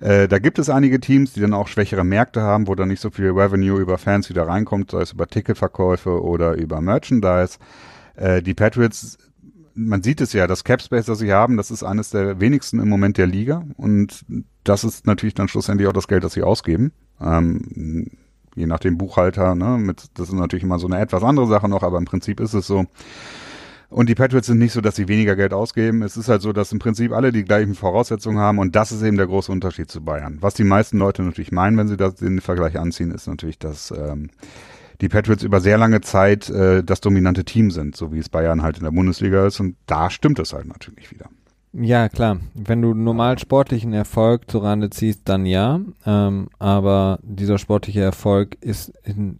Äh, 0.00 0.28
da 0.28 0.38
gibt 0.38 0.58
es 0.58 0.68
einige 0.68 1.00
Teams, 1.00 1.32
die 1.32 1.40
dann 1.40 1.54
auch 1.54 1.68
schwächere 1.68 2.04
Märkte 2.04 2.42
haben, 2.42 2.66
wo 2.66 2.74
dann 2.74 2.88
nicht 2.88 3.00
so 3.00 3.10
viel 3.10 3.30
Revenue 3.30 3.80
über 3.80 3.98
Fans 3.98 4.28
wieder 4.28 4.46
reinkommt, 4.46 4.90
sei 4.90 5.02
es 5.02 5.12
über 5.12 5.26
Ticketverkäufe 5.26 6.22
oder 6.22 6.54
über 6.54 6.80
Merchandise. 6.80 7.58
Äh, 8.16 8.42
die 8.42 8.54
Patriots, 8.54 9.18
man 9.74 10.02
sieht 10.02 10.20
es 10.20 10.32
ja, 10.32 10.46
das 10.46 10.64
Capspace, 10.64 11.06
das 11.06 11.18
sie 11.18 11.32
haben, 11.32 11.56
das 11.56 11.70
ist 11.70 11.82
eines 11.82 12.10
der 12.10 12.40
wenigsten 12.40 12.80
im 12.80 12.88
Moment 12.88 13.18
der 13.18 13.26
Liga 13.26 13.64
und 13.76 14.24
das 14.64 14.84
ist 14.84 15.06
natürlich 15.06 15.34
dann 15.34 15.48
schlussendlich 15.48 15.88
auch 15.88 15.92
das 15.92 16.08
Geld, 16.08 16.24
das 16.24 16.32
sie 16.32 16.42
ausgeben. 16.42 16.92
Ähm, 17.20 18.10
je 18.56 18.66
nach 18.66 18.80
dem 18.80 18.98
Buchhalter, 18.98 19.54
ne, 19.54 19.78
mit, 19.78 20.06
das 20.14 20.28
ist 20.28 20.34
natürlich 20.34 20.64
immer 20.64 20.78
so 20.78 20.86
eine 20.86 20.98
etwas 20.98 21.22
andere 21.22 21.46
Sache 21.46 21.68
noch, 21.68 21.82
aber 21.82 21.98
im 21.98 22.06
Prinzip 22.06 22.40
ist 22.40 22.54
es 22.54 22.66
so. 22.66 22.86
Und 23.88 24.08
die 24.08 24.16
Patriots 24.16 24.48
sind 24.48 24.58
nicht 24.58 24.72
so, 24.72 24.80
dass 24.80 24.96
sie 24.96 25.06
weniger 25.06 25.36
Geld 25.36 25.52
ausgeben. 25.52 26.02
Es 26.02 26.16
ist 26.16 26.28
halt 26.28 26.42
so, 26.42 26.52
dass 26.52 26.72
im 26.72 26.80
Prinzip 26.80 27.12
alle 27.12 27.30
die 27.30 27.44
gleichen 27.44 27.76
Voraussetzungen 27.76 28.38
haben 28.38 28.58
und 28.58 28.74
das 28.74 28.90
ist 28.90 29.02
eben 29.02 29.16
der 29.16 29.28
große 29.28 29.52
Unterschied 29.52 29.90
zu 29.90 30.02
Bayern. 30.02 30.38
Was 30.40 30.54
die 30.54 30.64
meisten 30.64 30.98
Leute 30.98 31.22
natürlich 31.22 31.52
meinen, 31.52 31.76
wenn 31.76 31.86
sie 31.86 31.96
das, 31.96 32.16
den 32.16 32.40
Vergleich 32.40 32.78
anziehen, 32.78 33.12
ist 33.12 33.28
natürlich, 33.28 33.60
dass 33.60 33.92
ähm, 33.92 34.30
die 35.00 35.08
Patriots 35.08 35.44
über 35.44 35.60
sehr 35.60 35.78
lange 35.78 36.00
Zeit 36.00 36.50
äh, 36.50 36.82
das 36.82 37.00
dominante 37.00 37.44
Team 37.44 37.70
sind, 37.70 37.94
so 37.94 38.12
wie 38.12 38.18
es 38.18 38.28
Bayern 38.28 38.62
halt 38.62 38.78
in 38.78 38.84
der 38.84 38.90
Bundesliga 38.90 39.46
ist 39.46 39.60
und 39.60 39.76
da 39.86 40.10
stimmt 40.10 40.38
es 40.40 40.52
halt 40.52 40.66
natürlich 40.66 41.12
wieder. 41.12 41.28
Ja, 41.78 42.08
klar. 42.08 42.38
Wenn 42.54 42.80
du 42.80 42.94
normal 42.94 43.38
sportlichen 43.38 43.92
Erfolg 43.92 44.50
zu 44.50 44.58
Rande 44.58 44.88
ziehst, 44.88 45.22
dann 45.24 45.44
ja. 45.44 45.80
Ähm, 46.06 46.48
aber 46.58 47.18
dieser 47.22 47.58
sportliche 47.58 48.00
Erfolg 48.00 48.56
ist 48.62 48.92
in, 49.04 49.38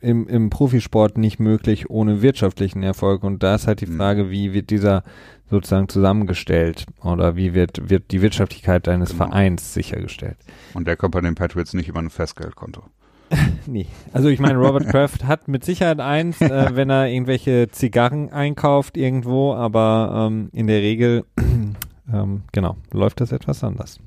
im, 0.00 0.28
im 0.28 0.50
Profisport 0.50 1.16
nicht 1.16 1.38
möglich 1.38 1.88
ohne 1.88 2.20
wirtschaftlichen 2.20 2.82
Erfolg. 2.82 3.22
Und 3.22 3.42
da 3.42 3.54
ist 3.54 3.66
halt 3.66 3.80
die 3.80 3.86
mhm. 3.86 3.96
Frage, 3.96 4.30
wie 4.30 4.52
wird 4.52 4.68
dieser 4.68 5.04
sozusagen 5.48 5.88
zusammengestellt 5.88 6.84
oder 7.02 7.36
wie 7.36 7.54
wird, 7.54 7.88
wird 7.88 8.10
die 8.10 8.20
Wirtschaftlichkeit 8.20 8.86
deines 8.86 9.10
genau. 9.10 9.26
Vereins 9.26 9.72
sichergestellt. 9.72 10.36
Und 10.74 10.86
der 10.86 10.96
kommt 10.96 11.14
bei 11.14 11.20
den 11.22 11.34
Patriots 11.34 11.72
nicht 11.72 11.88
über 11.88 12.00
ein 12.00 12.10
Festgeldkonto. 12.10 12.82
nee. 13.66 13.86
Also 14.12 14.28
ich 14.28 14.40
meine, 14.40 14.58
Robert 14.58 14.88
Kraft 14.88 15.24
hat 15.24 15.48
mit 15.48 15.64
Sicherheit 15.64 16.00
eins, 16.00 16.40
äh, 16.40 16.70
wenn 16.74 16.90
er 16.90 17.08
irgendwelche 17.08 17.68
Zigarren 17.70 18.32
einkauft 18.32 18.96
irgendwo, 18.96 19.54
aber 19.54 20.28
ähm, 20.28 20.50
in 20.52 20.66
der 20.66 20.80
Regel, 20.80 21.24
ähm, 22.12 22.42
genau, 22.52 22.76
läuft 22.92 23.20
das 23.20 23.32
etwas 23.32 23.64
anders. 23.64 23.98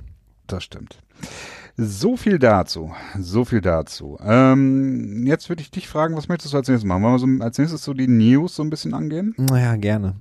Das 0.48 0.64
stimmt. 0.64 1.00
So 1.78 2.18
viel 2.18 2.40
dazu. 2.40 2.92
So 3.18 3.46
viel 3.46 3.62
dazu. 3.62 4.18
Ähm, 4.22 5.26
jetzt 5.26 5.48
würde 5.48 5.62
ich 5.62 5.72
dich 5.72 5.88
fragen, 5.88 6.18
was 6.18 6.28
möchtest 6.28 6.54
du 6.54 6.58
als 6.58 6.68
nächstes 6.68 6.88
machen? 6.88 7.04
Wollen 7.04 7.14
wir 7.14 7.40
so 7.40 7.44
als 7.44 7.58
nächstes 7.58 7.84
so 7.84 7.94
die 7.94 8.08
News 8.08 8.56
so 8.56 8.64
ein 8.64 8.70
bisschen 8.70 8.94
angehen? 8.94 9.34
Naja, 9.38 9.76
gerne. 9.78 10.16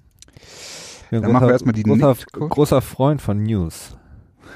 Dann 1.11 1.23
großer, 1.23 1.33
machen 1.33 1.49
wir 1.49 1.53
erstmal 1.53 1.75
die 1.75 1.83
großer, 1.83 2.17
großer 2.33 2.81
Freund 2.81 3.21
von 3.21 3.43
News. 3.43 3.97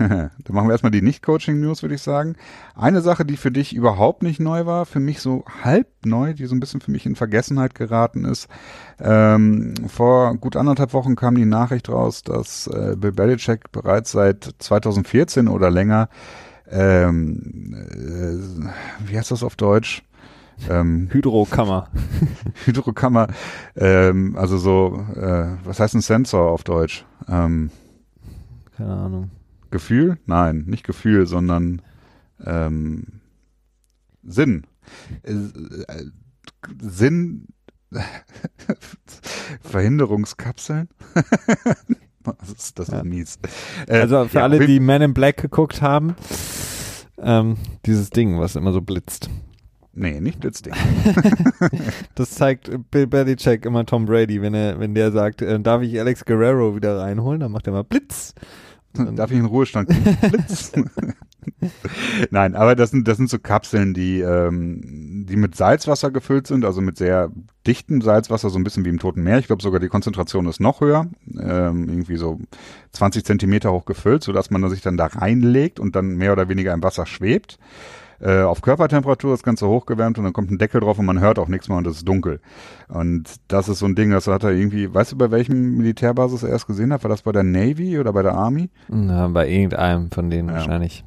Dann 0.44 0.54
machen 0.54 0.68
wir 0.68 0.72
erstmal 0.72 0.92
die 0.92 1.02
Nicht-Coaching-News, 1.02 1.82
würde 1.82 1.94
ich 1.94 2.02
sagen. 2.02 2.36
Eine 2.74 3.00
Sache, 3.00 3.24
die 3.24 3.36
für 3.36 3.50
dich 3.50 3.74
überhaupt 3.74 4.22
nicht 4.22 4.40
neu 4.40 4.66
war, 4.66 4.86
für 4.86 5.00
mich 5.00 5.20
so 5.20 5.44
halb 5.62 5.88
neu, 6.04 6.34
die 6.34 6.46
so 6.46 6.54
ein 6.54 6.60
bisschen 6.60 6.80
für 6.80 6.90
mich 6.90 7.06
in 7.06 7.16
Vergessenheit 7.16 7.74
geraten 7.74 8.24
ist. 8.24 8.48
Ähm, 9.00 9.74
vor 9.88 10.36
gut 10.36 10.56
anderthalb 10.56 10.92
Wochen 10.92 11.16
kam 11.16 11.34
die 11.34 11.44
Nachricht 11.44 11.88
raus, 11.88 12.22
dass 12.22 12.66
äh, 12.66 12.96
Bill 12.96 13.12
Belichick 13.12 13.72
bereits 13.72 14.12
seit 14.12 14.54
2014 14.58 15.48
oder 15.48 15.70
länger, 15.70 16.08
ähm, 16.70 17.74
äh, 17.74 19.08
wie 19.08 19.18
heißt 19.18 19.30
das 19.30 19.42
auf 19.42 19.56
Deutsch? 19.56 20.02
Ähm, 20.70 21.08
Hydrokammer. 21.10 21.88
Hydrokammer, 22.64 23.28
ähm, 23.76 24.36
also 24.36 24.58
so, 24.58 25.04
äh, 25.16 25.56
was 25.64 25.80
heißt 25.80 25.94
ein 25.94 26.00
Sensor 26.00 26.50
auf 26.50 26.62
Deutsch? 26.62 27.04
Ähm, 27.28 27.70
Keine 28.76 28.94
Ahnung. 28.94 29.30
Gefühl? 29.72 30.18
Nein, 30.26 30.64
nicht 30.66 30.84
Gefühl, 30.84 31.26
sondern 31.26 31.82
ähm, 32.44 33.20
Sinn. 34.22 34.66
Äh, 35.22 35.32
äh, 35.32 36.04
Sinn. 36.80 37.48
Verhinderungskapseln? 39.60 40.88
das 42.22 42.48
ist, 42.56 42.78
das 42.78 42.88
ist 42.88 42.94
ja. 42.94 43.04
mies. 43.04 43.38
Äh, 43.86 43.98
also 44.00 44.26
für 44.26 44.38
ja, 44.38 44.44
alle, 44.44 44.64
die 44.64 44.80
Men 44.80 45.02
in 45.02 45.14
Black 45.14 45.36
geguckt 45.38 45.82
haben, 45.82 46.14
ähm, 47.18 47.56
dieses 47.84 48.10
Ding, 48.10 48.38
was 48.38 48.56
immer 48.56 48.72
so 48.72 48.80
blitzt. 48.80 49.28
Nee, 49.94 50.20
nicht 50.20 50.40
Blitzding. 50.40 50.72
das 52.14 52.30
zeigt 52.30 52.70
Bill 52.90 53.06
Belichick 53.06 53.66
immer 53.66 53.84
Tom 53.84 54.06
Brady, 54.06 54.40
wenn 54.40 54.54
er, 54.54 54.80
wenn 54.80 54.94
der 54.94 55.12
sagt, 55.12 55.42
äh, 55.42 55.60
darf 55.60 55.82
ich 55.82 56.00
Alex 56.00 56.24
Guerrero 56.24 56.74
wieder 56.74 56.98
reinholen, 56.98 57.40
dann 57.40 57.52
macht 57.52 57.66
er 57.66 57.74
mal 57.74 57.84
Blitz. 57.84 58.34
Darf 58.94 59.30
ich 59.30 59.38
in 59.38 59.46
Ruhestand 59.46 59.88
gehen? 59.88 60.90
Nein, 62.30 62.54
aber 62.54 62.74
das 62.76 62.90
sind, 62.90 63.08
das 63.08 63.16
sind 63.16 63.30
so 63.30 63.38
Kapseln, 63.38 63.94
die, 63.94 64.20
ähm, 64.20 65.26
die 65.28 65.36
mit 65.36 65.54
Salzwasser 65.56 66.10
gefüllt 66.10 66.46
sind, 66.46 66.64
also 66.64 66.80
mit 66.80 66.98
sehr 66.98 67.30
dichtem 67.66 68.00
Salzwasser, 68.00 68.50
so 68.50 68.58
ein 68.58 68.64
bisschen 68.64 68.84
wie 68.84 68.90
im 68.90 68.98
Toten 68.98 69.22
Meer. 69.22 69.38
Ich 69.38 69.46
glaube 69.46 69.62
sogar 69.62 69.80
die 69.80 69.88
Konzentration 69.88 70.46
ist 70.46 70.60
noch 70.60 70.80
höher, 70.80 71.06
ähm, 71.38 71.88
irgendwie 71.88 72.16
so 72.16 72.38
20 72.92 73.24
Zentimeter 73.24 73.72
hoch 73.72 73.84
gefüllt, 73.84 74.22
sodass 74.22 74.50
man 74.50 74.68
sich 74.70 74.82
dann 74.82 74.96
da 74.96 75.06
reinlegt 75.06 75.80
und 75.80 75.96
dann 75.96 76.16
mehr 76.16 76.32
oder 76.32 76.48
weniger 76.48 76.72
im 76.72 76.82
Wasser 76.82 77.06
schwebt 77.06 77.58
äh, 78.22 78.42
auf 78.42 78.62
Körpertemperatur 78.62 79.32
das 79.32 79.42
Ganze 79.42 79.66
hochgewärmt 79.66 80.16
und 80.16 80.24
dann 80.24 80.32
kommt 80.32 80.50
ein 80.50 80.58
Deckel 80.58 80.80
drauf 80.80 80.98
und 80.98 81.06
man 81.06 81.20
hört 81.20 81.38
auch 81.38 81.48
nichts 81.48 81.68
mehr 81.68 81.76
und 81.76 81.86
es 81.86 81.98
ist 81.98 82.08
dunkel. 82.08 82.40
Und 82.88 83.24
das 83.48 83.68
ist 83.68 83.80
so 83.80 83.86
ein 83.86 83.96
Ding, 83.96 84.10
das 84.10 84.28
hat 84.28 84.44
er 84.44 84.50
irgendwie, 84.52 84.92
weißt 84.92 85.12
du, 85.12 85.18
bei 85.18 85.30
welchem 85.30 85.76
Militärbasis 85.76 86.44
er 86.44 86.50
erst 86.50 86.68
gesehen 86.68 86.92
hat? 86.92 87.02
War 87.02 87.10
das 87.10 87.22
bei 87.22 87.32
der 87.32 87.42
Navy 87.42 87.98
oder 87.98 88.12
bei 88.12 88.22
der 88.22 88.34
Army? 88.34 88.70
Na, 88.88 89.28
bei 89.28 89.48
irgendeinem 89.48 90.10
von 90.10 90.30
denen 90.30 90.48
ja. 90.48 90.54
wahrscheinlich. 90.54 91.04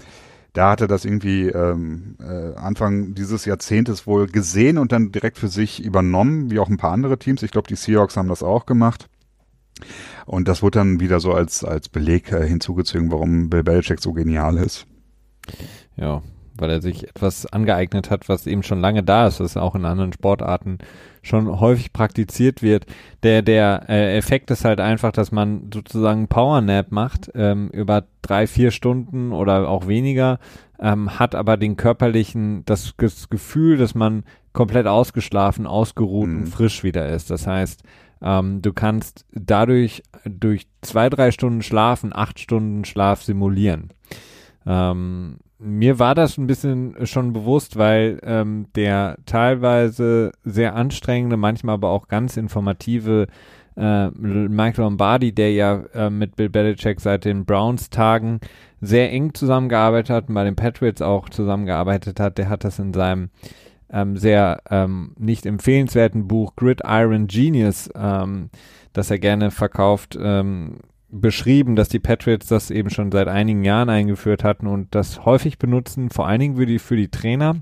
Da 0.52 0.72
hatte 0.72 0.88
das 0.88 1.04
irgendwie 1.04 1.48
ähm, 1.48 2.16
äh, 2.22 2.56
Anfang 2.56 3.14
dieses 3.14 3.46
Jahrzehntes 3.46 4.08
wohl 4.08 4.28
gesehen 4.28 4.78
und 4.78 4.92
dann 4.92 5.12
direkt 5.12 5.38
für 5.38 5.50
sich 5.50 5.84
übernommen, 5.84 6.50
wie 6.52 6.60
auch 6.60 6.70
ein 6.70 6.78
paar 6.78 6.92
andere 6.92 7.18
Teams. 7.18 7.44
Ich 7.44 7.52
glaube, 7.52 7.68
die 7.68 7.76
Seahawks 7.76 8.16
haben 8.16 8.30
das 8.30 8.44
auch 8.44 8.66
gemacht. 8.66 9.10
Und 10.26 10.48
das 10.48 10.62
wurde 10.64 10.80
dann 10.80 11.02
wieder 11.02 11.20
so 11.20 11.34
als, 11.34 11.64
als 11.64 11.90
Beleg 11.90 12.32
äh, 12.32 12.48
hinzugezogen, 12.48 13.12
warum 13.12 13.50
Bill 13.50 13.64
Belichick 13.64 14.00
so 14.00 14.14
genial 14.14 14.58
ist. 14.58 14.88
Ja, 15.98 16.22
weil 16.58 16.70
er 16.70 16.82
sich 16.82 17.08
etwas 17.08 17.46
angeeignet 17.46 18.10
hat, 18.10 18.30
was 18.30 18.48
eben 18.48 18.64
schon 18.64 18.80
lange 18.80 19.04
da 19.04 19.28
ist, 19.28 19.40
was 19.40 19.58
auch 19.58 19.76
in 19.76 19.86
anderen 19.86 20.14
Sportarten 20.14 20.80
schon 21.22 21.60
häufig 21.60 21.92
praktiziert 21.92 22.62
wird. 22.62 22.86
Der, 23.24 23.42
der 23.42 23.86
äh, 23.90 24.18
Effekt 24.18 24.52
ist 24.52 24.66
halt 24.66 24.80
einfach, 24.80 25.12
dass 25.12 25.32
man 25.32 25.70
sozusagen 25.74 26.28
Powernap 26.28 26.92
macht 26.92 27.32
ähm, 27.36 27.70
über 27.70 28.06
drei, 28.22 28.48
vier 28.48 28.72
Stunden 28.72 29.32
oder 29.32 29.68
auch 29.68 29.88
weniger, 29.88 30.40
ähm, 30.80 31.20
hat 31.20 31.36
aber 31.36 31.58
den 31.58 31.78
körperlichen, 31.78 32.64
das, 32.66 32.94
das 32.98 33.30
Gefühl, 33.30 33.78
dass 33.78 33.96
man 33.96 34.24
komplett 34.54 34.88
ausgeschlafen, 34.88 35.68
ausgeruht 35.68 36.30
mhm. 36.30 36.38
und 36.38 36.48
frisch 36.48 36.84
wieder 36.84 37.10
ist. 37.10 37.30
Das 37.30 37.48
heißt, 37.48 37.84
ähm, 38.22 38.62
du 38.62 38.74
kannst 38.74 39.26
dadurch 39.34 40.04
durch 40.24 40.68
zwei, 40.82 41.10
drei 41.10 41.32
Stunden 41.32 41.62
Schlafen 41.62 42.16
acht 42.16 42.40
Stunden 42.40 42.86
Schlaf 42.86 43.24
simulieren. 43.24 43.90
Ähm, 44.66 45.38
mir 45.66 45.98
war 46.00 46.16
das 46.16 46.38
ein 46.38 46.48
bisschen 46.48 46.96
schon 47.06 47.34
bewusst, 47.34 47.78
weil 47.78 48.20
ähm, 48.24 48.68
der 48.76 49.18
teilweise 49.26 50.32
sehr 50.44 50.76
anstrengende, 50.76 51.38
manchmal 51.38 51.76
aber 51.76 51.90
auch 51.90 52.08
ganz 52.08 52.38
informative 52.38 53.28
äh, 53.76 54.10
Mike 54.10 54.80
Lombardi, 54.80 55.34
der 55.34 55.52
ja 55.52 55.84
äh, 55.94 56.10
mit 56.10 56.36
Bill 56.36 56.50
Belichick 56.50 57.02
seit 57.02 57.26
den 57.26 57.46
Browns-Tagen 57.46 58.40
sehr 58.80 59.12
eng 59.12 59.34
zusammengearbeitet 59.34 60.10
hat 60.12 60.30
und 60.30 60.36
bei 60.36 60.44
den 60.44 60.56
Patriots 60.56 61.02
auch 61.02 61.30
zusammengearbeitet 61.30 62.20
hat, 62.20 62.38
der 62.38 62.48
hat 62.48 62.64
das 62.64 62.80
in 62.80 62.94
seinem 62.94 63.30
ähm, 63.92 64.18
sehr 64.18 64.62
ähm, 64.70 65.14
nicht 65.18 65.46
empfehlenswerten 65.46 66.28
Buch 66.28 66.56
Gridiron 66.56 67.28
Genius, 67.28 67.90
ähm, 67.96 68.50
das 68.94 69.12
er 69.12 69.20
gerne 69.20 69.52
verkauft, 69.52 70.18
ähm, 70.22 70.78
beschrieben, 71.22 71.76
dass 71.76 71.90
die 71.90 72.00
Patriots 72.00 72.48
das 72.48 72.72
eben 72.72 72.90
schon 72.90 73.12
seit 73.12 73.28
einigen 73.28 73.64
Jahren 73.64 73.90
eingeführt 73.90 74.44
hatten 74.44 74.68
und 74.68 74.94
das 74.94 75.26
häufig 75.26 75.58
benutzen, 75.58 76.10
vor 76.10 76.28
allen 76.28 76.40
Dingen 76.40 76.58
für 76.58 76.66
die, 76.66 76.80
für 76.80 76.98
die 76.98 77.10
Trainer 77.10 77.58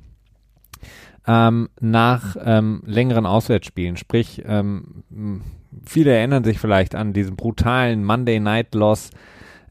ähm, 1.27 1.69
nach 1.79 2.35
ähm, 2.43 2.81
längeren 2.85 3.25
Auswärtsspielen. 3.25 3.97
Sprich, 3.97 4.43
ähm, 4.45 5.03
viele 5.85 6.11
erinnern 6.11 6.43
sich 6.43 6.59
vielleicht 6.59 6.95
an 6.95 7.13
diesen 7.13 7.35
brutalen 7.35 8.03
Monday 8.03 8.39
Night 8.39 8.73
Loss 8.75 9.11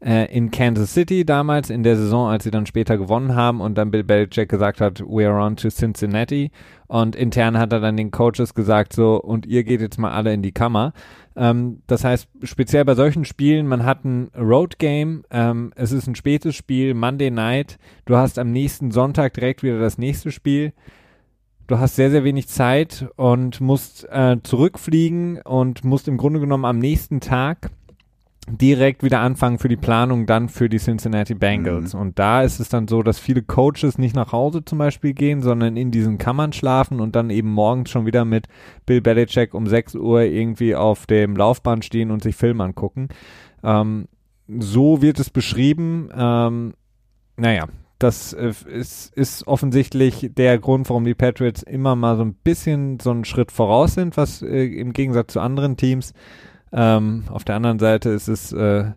äh, 0.05 0.25
in 0.35 0.51
Kansas 0.51 0.93
City 0.93 1.25
damals 1.25 1.71
in 1.71 1.83
der 1.83 1.97
Saison, 1.97 2.29
als 2.29 2.45
sie 2.45 2.51
dann 2.51 2.67
später 2.67 2.99
gewonnen 2.99 3.35
haben 3.35 3.61
und 3.61 3.77
dann 3.77 3.91
Bill 3.91 4.05
Belichick 4.05 4.49
gesagt 4.49 4.81
hat, 4.81 5.01
we 5.01 5.27
are 5.27 5.41
on 5.41 5.57
to 5.57 5.69
Cincinnati 5.69 6.51
und 6.89 7.15
intern 7.15 7.59
hat 7.59 7.73
er 7.73 7.81
dann 7.81 7.97
den 7.97 8.11
Coaches 8.11 8.55
gesagt 8.55 8.93
so 8.93 9.21
und 9.21 9.47
ihr 9.47 9.65
geht 9.65 9.81
jetzt 9.81 9.99
mal 9.99 10.13
alle 10.13 10.33
in 10.33 10.43
die 10.43 10.53
Kammer. 10.53 10.93
Ähm, 11.37 11.83
das 11.87 12.05
heißt, 12.05 12.29
speziell 12.43 12.85
bei 12.85 12.95
solchen 12.95 13.25
Spielen, 13.25 13.67
man 13.67 13.85
hat 13.85 14.05
ein 14.05 14.31
Road 14.37 14.79
Game, 14.79 15.25
ähm, 15.31 15.73
es 15.77 15.93
ist 15.93 16.07
ein 16.07 16.17
spätes 16.17 16.57
Spiel, 16.57 16.95
Monday 16.95 17.31
Night, 17.31 17.79
du 18.05 18.17
hast 18.17 18.39
am 18.39 18.51
nächsten 18.51 18.91
Sonntag 18.91 19.35
direkt 19.35 19.63
wieder 19.63 19.79
das 19.79 19.99
nächste 19.99 20.31
Spiel 20.31 20.73
du 21.69 21.79
hast 21.79 21.97
sehr, 21.97 22.11
sehr 22.11 22.25
wenig 22.25 22.49
Zeit 22.49 23.07
und 23.17 23.61
musst 23.63 24.07
äh, 24.11 24.37
zurückfliegen 24.43 25.41
und 25.41 25.85
musst 25.85 26.07
im 26.07 26.19
Grunde 26.19 26.39
genommen 26.39 26.67
am 26.67 26.79
nächsten 26.79 27.21
Tag 27.21 27.71
direkt 28.49 29.05
wieder 29.05 29.21
anfangen 29.21 29.59
für 29.59 29.69
die 29.69 29.77
Planung 29.77 30.27
dann 30.27 30.49
für 30.49 30.69
die 30.69 30.79
Cincinnati 30.79 31.35
Bengals. 31.35 31.95
Mhm. 31.95 32.01
Und 32.01 32.19
da 32.19 32.43
ist 32.43 32.59
es 32.59 32.69
dann 32.69 32.89
so, 32.89 33.03
dass 33.03 33.19
viele 33.19 33.43
Coaches 33.43 33.99
nicht 33.99 34.17
nach 34.17 34.33
Hause 34.33 34.65
zum 34.65 34.79
Beispiel 34.79 35.15
gehen, 35.15 35.43
sondern 35.43 35.77
in 35.77 35.91
diesen 35.91 36.19
Kammern 36.19 36.53
schlafen 36.53 37.01
und 37.01 37.15
dann 37.15 37.31
eben 37.31 37.51
morgens 37.51 37.91
schon 37.91 38.05
wieder 38.05 38.25
mit 38.25 38.49
Bill 38.85 39.01
Belichick 39.01 39.55
um 39.55 39.67
6 39.67 39.95
Uhr 39.95 40.23
irgendwie 40.23 40.75
auf 40.75 41.07
dem 41.07 41.37
Laufband 41.37 41.85
stehen 41.85 42.11
und 42.11 42.23
sich 42.23 42.35
Film 42.35 42.61
angucken. 42.61 43.09
Ähm, 43.63 44.09
so 44.49 45.01
wird 45.03 45.21
es 45.21 45.31
beschrieben. 45.31 46.09
Ähm, 46.15 46.75
naja, 47.37 47.67
das 48.01 48.33
äh, 48.33 48.53
ist, 48.67 49.15
ist 49.17 49.47
offensichtlich 49.47 50.31
der 50.37 50.59
Grund, 50.59 50.89
warum 50.89 51.05
die 51.05 51.15
Patriots 51.15 51.63
immer 51.63 51.95
mal 51.95 52.17
so 52.17 52.25
ein 52.25 52.35
bisschen 52.35 52.99
so 52.99 53.11
einen 53.11 53.25
Schritt 53.25 53.53
voraus 53.53 53.95
sind, 53.95 54.17
was 54.17 54.43
äh, 54.43 54.65
im 54.65 54.93
Gegensatz 54.93 55.33
zu 55.33 55.41
anderen 55.41 55.77
Teams. 55.77 56.13
Ähm, 56.73 57.25
auf 57.29 57.45
der 57.45 57.57
anderen 57.57 57.79
Seite 57.79 58.11
ist 58.11 58.29
es 58.29 58.53
äh, 58.53 58.93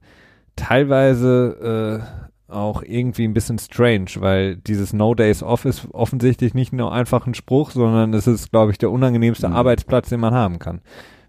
teilweise 0.56 2.02
äh, 2.50 2.52
auch 2.52 2.84
irgendwie 2.84 3.26
ein 3.26 3.34
bisschen 3.34 3.60
strange, 3.60 4.12
weil 4.18 4.58
dieses 4.58 4.94
No 4.94 5.16
Days 5.16 5.44
Off 5.44 5.66
ist 5.66 5.88
offensichtlich 5.92 6.54
nicht 6.54 6.74
nur 6.74 6.94
einfach 6.94 7.28
ein 7.28 7.34
Spruch, 7.34 7.72
sondern 7.72 8.14
es 8.14 8.28
ist, 8.28 8.52
glaube 8.52 8.72
ich, 8.72 8.78
der 8.78 8.92
unangenehmste 8.92 9.50
mhm. 9.50 9.56
Arbeitsplatz, 9.56 10.10
den 10.10 10.20
man 10.20 10.34
haben 10.34 10.60
kann, 10.60 10.82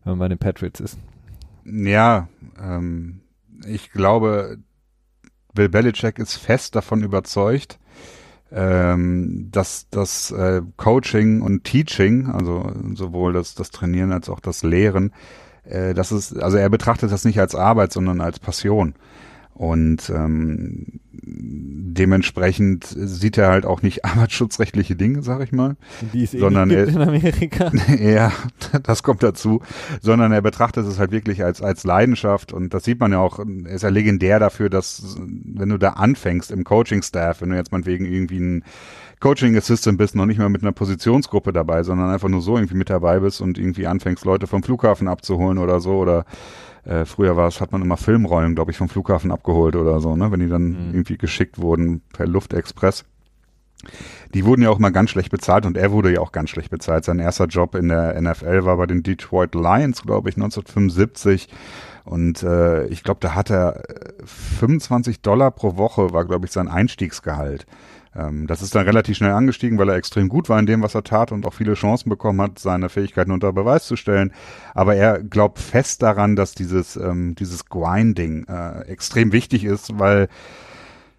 wenn 0.05 0.13
man 0.13 0.19
bei 0.21 0.29
den 0.29 0.39
Patriots 0.39 0.81
ist. 0.81 0.99
Ja, 1.65 2.29
ähm, 2.63 3.23
ich 3.67 3.91
glaube, 3.91 4.59
Bill 5.55 5.69
Belichick 5.69 6.19
ist 6.19 6.37
fest 6.37 6.77
davon 6.77 7.03
überzeugt, 7.03 7.79
ähm, 8.53 9.49
dass 9.51 9.89
das 9.91 10.31
äh, 10.31 10.63
Coaching 10.77 11.41
und 11.41 11.65
Teaching, 11.65 12.29
also 12.29 12.71
sowohl 12.95 13.33
das, 13.33 13.55
das 13.55 13.71
Trainieren 13.71 14.13
als 14.13 14.29
auch 14.29 14.39
das 14.39 14.63
Lehren, 14.63 15.13
äh, 15.69 15.95
das 15.95 16.13
ist, 16.13 16.37
also 16.39 16.57
er 16.57 16.69
betrachtet 16.69 17.13
das 17.13 17.25
nicht 17.25 17.41
als 17.41 17.55
Arbeit, 17.55 17.93
sondern 17.93 18.21
als 18.21 18.39
Passion. 18.39 18.95
Und 19.55 20.11
ähm, 20.11 21.01
dementsprechend 21.13 22.85
sieht 22.85 23.39
er 23.39 23.49
halt 23.49 23.65
auch 23.65 23.81
nicht 23.81 24.05
arbeitsschutzrechtliche 24.05 24.97
Dinge, 24.97 25.23
sag 25.23 25.43
ich 25.43 25.53
mal. 25.53 25.77
Die 26.13 26.25
es 26.25 26.35
eh 26.35 26.39
sondern 26.39 26.71
er, 26.71 26.87
in 26.87 27.01
Amerika. 27.01 27.73
ja, 27.99 28.33
das 28.83 29.03
kommt 29.03 29.23
dazu. 29.23 29.63
Sondern 30.03 30.33
er 30.33 30.43
betrachtet 30.43 30.87
es 30.87 30.99
halt 30.99 31.11
wirklich 31.11 31.43
als, 31.43 31.63
als 31.63 31.85
Leidenschaft 31.85 32.53
und 32.53 32.75
das 32.75 32.85
sieht 32.85 33.01
man 33.01 33.13
ja 33.13 33.19
auch, 33.19 33.39
er 33.39 33.75
ist 33.75 33.83
ja 33.83 33.89
legendär 33.89 34.39
dafür, 34.39 34.69
dass 34.69 35.17
wenn 35.19 35.71
du 35.71 35.79
da 35.79 35.91
anfängst 35.91 36.51
im 36.51 36.65
Coaching-Staff, 36.65 37.41
wenn 37.41 37.49
du 37.49 37.57
jetzt 37.57 37.73
mal 37.73 37.87
wegen 37.87 38.05
irgendwie 38.05 38.41
ein 38.41 38.65
Coaching 39.21 39.57
Assistant 39.57 39.99
bist, 39.99 40.15
noch 40.15 40.27
nicht 40.27 40.39
mal 40.39 40.49
mit 40.49 40.63
einer 40.63 40.73
Positionsgruppe 40.73 41.53
dabei, 41.53 41.83
sondern 41.83 42.11
einfach 42.11 42.29
nur 42.29 42.43
so 42.43 42.57
irgendwie 42.57 42.77
mit 42.77 42.91
dabei 42.91 43.21
bist 43.21 43.41
und 43.41 43.59
irgendwie 43.59 43.87
anfängst, 43.87 44.25
Leute 44.25 44.47
vom 44.47 44.63
Flughafen 44.63 45.09
abzuholen 45.09 45.59
oder 45.59 45.81
so 45.81 45.99
oder 45.99 46.27
äh, 46.85 47.05
früher 47.05 47.37
war 47.37 47.49
es, 47.49 47.61
hat 47.61 47.73
man 47.73 47.83
immer 47.83 47.97
Filmrollen, 47.97 48.55
glaube 48.55 48.71
ich, 48.71 48.77
vom 48.77 48.89
Flughafen 48.89 49.33
abgeholt 49.33 49.75
oder 49.75 50.01
so, 50.01 50.17
ne, 50.17 50.31
wenn 50.31 50.41
die 50.41 50.49
dann 50.49 50.69
mhm. 50.69 50.95
irgendwie 50.95 51.19
geschickt 51.19 51.59
wurden 51.59 52.03
per 52.13 52.27
Luftexpress. 52.27 53.05
Die 54.35 54.45
wurden 54.45 54.63
ja 54.63 54.71
auch 54.71 54.79
mal 54.79 54.91
ganz 54.91 55.11
schlecht 55.11 55.31
bezahlt 55.31 55.67
und 55.67 55.77
er 55.77 55.93
wurde 55.93 56.13
ja 56.13 56.21
auch 56.21 56.33
ganz 56.33 56.51
schlecht 56.51 56.71
bezahlt. 56.71 57.05
Sein 57.05 57.19
erster 57.19 57.47
Job 57.47 57.75
in 57.75 57.89
der 57.89 58.21
NFL 58.21 58.65
war 58.65 58.77
bei 58.77 58.87
den 58.87 59.03
Detroit 59.03 59.55
Lions, 59.55 60.03
glaube 60.03 60.29
ich, 60.29 60.37
1975. 60.37 61.49
Und 62.05 62.43
äh, 62.43 62.87
ich 62.87 63.03
glaube, 63.03 63.21
da 63.21 63.35
hat 63.35 63.51
er 63.51 63.83
25 64.25 65.17
äh, 65.17 65.19
Dollar 65.23 65.51
pro 65.51 65.77
Woche, 65.77 66.13
war, 66.13 66.25
glaube 66.25 66.47
ich, 66.47 66.53
sein 66.53 66.69
Einstiegsgehalt. 66.69 67.67
Ähm, 68.17 68.47
das 68.47 68.63
ist 68.63 68.75
dann 68.75 68.87
relativ 68.87 69.17
schnell 69.17 69.33
angestiegen, 69.33 69.79
weil 69.79 69.89
er 69.89 69.97
extrem 69.97 70.29
gut 70.29 70.49
war 70.49 70.59
in 70.59 70.67
dem, 70.67 70.83
was 70.83 70.95
er 70.95 71.05
tat 71.05 71.33
und 71.33 71.47
auch 71.47 71.55
viele 71.55 71.75
Chancen 71.75 72.09
bekommen 72.09 72.41
hat, 72.41 72.59
seine 72.59 72.89
Fähigkeiten 72.89 73.31
unter 73.31 73.53
Beweis 73.53 73.87
zu 73.87 73.97
stellen. 73.97 74.33
Aber 74.75 74.95
er 74.95 75.23
glaubt 75.23 75.59
fest 75.59 76.03
daran, 76.03 76.37
dass 76.37 76.55
dieses, 76.55 76.97
ähm, 76.97 77.35
dieses 77.35 77.67
Grinding 77.67 78.47
äh, 78.49 78.83
extrem 78.87 79.33
wichtig 79.33 79.65
ist, 79.65 79.99
weil, 79.99 80.29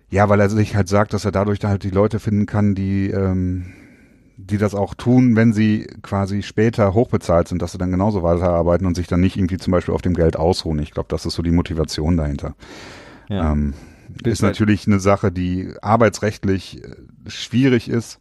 ja, 0.09 0.29
weil 0.29 0.39
er 0.39 0.49
sich 0.49 0.75
halt 0.75 0.87
sagt, 0.87 1.13
dass 1.13 1.25
er 1.25 1.31
dadurch 1.31 1.59
da 1.59 1.69
halt 1.69 1.83
die 1.83 1.89
Leute 1.89 2.19
finden 2.19 2.45
kann, 2.45 2.73
die, 2.73 3.09
ähm, 3.09 3.73
die 4.37 4.57
das 4.57 4.75
auch 4.75 4.93
tun, 4.93 5.35
wenn 5.35 5.51
sie 5.51 5.87
quasi 6.03 6.43
später 6.43 6.93
hochbezahlt 6.93 7.47
sind, 7.47 7.61
dass 7.61 7.71
sie 7.71 7.79
dann 7.79 7.91
genauso 7.91 8.23
weiterarbeiten 8.23 8.85
und 8.85 8.95
sich 8.95 9.07
dann 9.07 9.19
nicht 9.19 9.35
irgendwie 9.35 9.57
zum 9.57 9.71
Beispiel 9.71 9.93
auf 9.93 10.03
dem 10.03 10.13
Geld 10.13 10.37
ausruhen. 10.37 10.79
Ich 10.79 10.91
glaube, 10.91 11.09
das 11.09 11.25
ist 11.25 11.33
so 11.33 11.43
die 11.43 11.51
Motivation 11.51 12.17
dahinter. 12.17 12.55
Ja. 13.29 13.51
Ähm, 13.51 13.73
ist 14.23 14.41
natürlich 14.41 14.87
eine 14.87 14.99
Sache, 14.99 15.31
die 15.31 15.73
arbeitsrechtlich 15.81 16.83
äh, 16.83 16.95
schwierig 17.27 17.89
ist. 17.89 18.19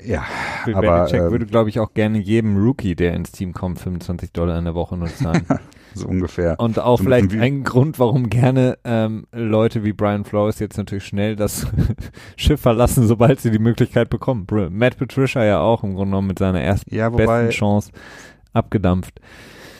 Ja, 0.00 0.24
Bill 0.64 0.76
aber 0.76 0.98
Belichick 0.98 1.20
ähm, 1.20 1.30
würde, 1.32 1.46
glaube 1.46 1.70
ich, 1.70 1.80
auch 1.80 1.92
gerne 1.92 2.18
jedem 2.18 2.56
Rookie, 2.56 2.94
der 2.94 3.14
ins 3.14 3.32
Team 3.32 3.52
kommt, 3.52 3.80
25 3.80 4.32
Dollar 4.32 4.56
in 4.56 4.64
der 4.64 4.74
Woche 4.74 4.96
nur 4.96 5.08
zahlen. 5.08 5.44
so 5.94 6.06
ungefähr. 6.06 6.54
Und 6.60 6.78
auch 6.78 6.98
so 6.98 7.04
vielleicht 7.04 7.32
ein 7.32 7.64
Grund, 7.64 7.98
warum 7.98 8.30
gerne 8.30 8.78
ähm, 8.84 9.26
Leute 9.32 9.82
wie 9.82 9.92
Brian 9.92 10.24
Flores 10.24 10.60
jetzt 10.60 10.78
natürlich 10.78 11.04
schnell 11.04 11.34
das 11.34 11.66
Schiff 12.36 12.60
verlassen, 12.60 13.08
sobald 13.08 13.40
sie 13.40 13.50
die 13.50 13.58
Möglichkeit 13.58 14.08
bekommen. 14.08 14.46
Matt 14.70 14.98
Patricia 14.98 15.44
ja 15.44 15.60
auch 15.60 15.82
im 15.82 15.94
Grunde 15.94 16.10
genommen 16.10 16.28
mit 16.28 16.38
seiner 16.38 16.60
ersten 16.60 16.94
ja, 16.94 17.12
wobei, 17.12 17.46
besten 17.46 17.50
Chance 17.50 17.90
abgedampft. 18.52 19.20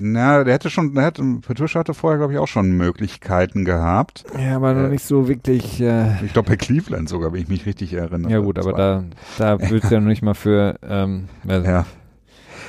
Na, 0.01 0.45
der 0.45 0.55
hätte 0.55 0.71
schon, 0.71 0.95
der 0.95 1.05
hätte, 1.05 1.23
Patricia 1.47 1.81
hatte 1.81 1.95
vorher, 1.95 2.19
glaube 2.19 2.33
ich, 2.33 2.39
auch 2.39 2.49
schon 2.49 2.77
Möglichkeiten 2.77 3.65
gehabt. 3.65 4.25
Ja, 4.39 4.57
aber 4.57 4.75
noch 4.75 4.89
äh, 4.89 4.91
nicht 4.91 5.05
so 5.05 5.29
wirklich. 5.29 5.81
Äh, 5.81 6.25
ich 6.25 6.33
glaube, 6.33 6.51
bei 6.51 6.57
Cleveland 6.57 7.09
sogar, 7.09 7.33
wenn 7.33 7.43
ich 7.43 7.49
mich 7.49 7.67
richtig 7.67 7.93
erinnere. 7.93 8.31
Ja, 8.31 8.39
gut, 8.39 8.59
aber 8.59 8.73
da, 8.73 9.05
da 9.39 9.61
willst 9.71 9.91
du 9.91 9.95
ja 9.95 10.01
noch 10.01 10.09
nicht 10.09 10.23
mal 10.23 10.35
für 10.35 10.79
ähm, 10.83 11.29
also 11.47 11.67
ja. 11.67 11.87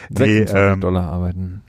26 0.10 0.54
nee, 0.54 0.60
ähm, 0.60 0.82
Dollar 0.82 1.12
arbeiten. 1.12 1.62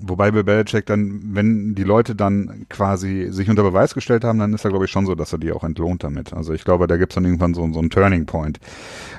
Wobei 0.00 0.30
bei 0.30 0.42
Belichick 0.44 0.86
dann, 0.86 1.20
wenn 1.34 1.74
die 1.74 1.82
Leute 1.82 2.14
dann 2.14 2.66
quasi 2.68 3.28
sich 3.30 3.50
unter 3.50 3.64
Beweis 3.64 3.94
gestellt 3.94 4.22
haben, 4.22 4.38
dann 4.38 4.54
ist 4.54 4.64
er, 4.64 4.70
glaube 4.70 4.84
ich, 4.84 4.90
schon 4.90 5.06
so, 5.06 5.14
dass 5.16 5.32
er 5.32 5.38
die 5.38 5.50
auch 5.52 5.64
entlohnt 5.64 6.04
damit. 6.04 6.32
Also 6.32 6.52
ich 6.52 6.64
glaube, 6.64 6.86
da 6.86 6.96
gibt's 6.96 7.16
dann 7.16 7.24
irgendwann 7.24 7.54
so, 7.54 7.68
so 7.72 7.80
einen 7.80 7.90
Turning 7.90 8.26
Point, 8.26 8.60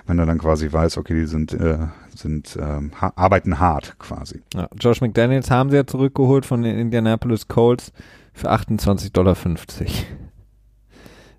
wenn 0.08 0.20
er 0.20 0.26
dann 0.26 0.38
quasi 0.38 0.72
weiß, 0.72 0.98
okay, 0.98 1.16
die 1.16 1.26
sind, 1.26 1.54
äh, 1.54 1.80
sind 2.20 2.58
ähm, 2.60 2.92
ha 3.00 3.14
arbeiten 3.16 3.60
hart 3.60 3.98
quasi. 4.00 4.42
Ja, 4.54 4.68
Josh 4.80 5.02
McDaniels 5.02 5.50
haben 5.52 5.70
sie 5.70 5.78
ja 5.78 5.86
zurückgeholt 5.86 6.46
von 6.46 6.62
den 6.62 6.78
Indianapolis 6.78 7.48
Colts 7.48 7.92
für 8.34 8.52
28,50 8.52 9.14
Dollar 9.14 9.36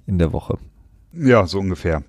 in 0.07 0.19
der 0.19 0.33
Woche. 0.33 0.59
Ja, 1.13 1.47
so 1.47 1.59
ungefähr. 1.59 2.03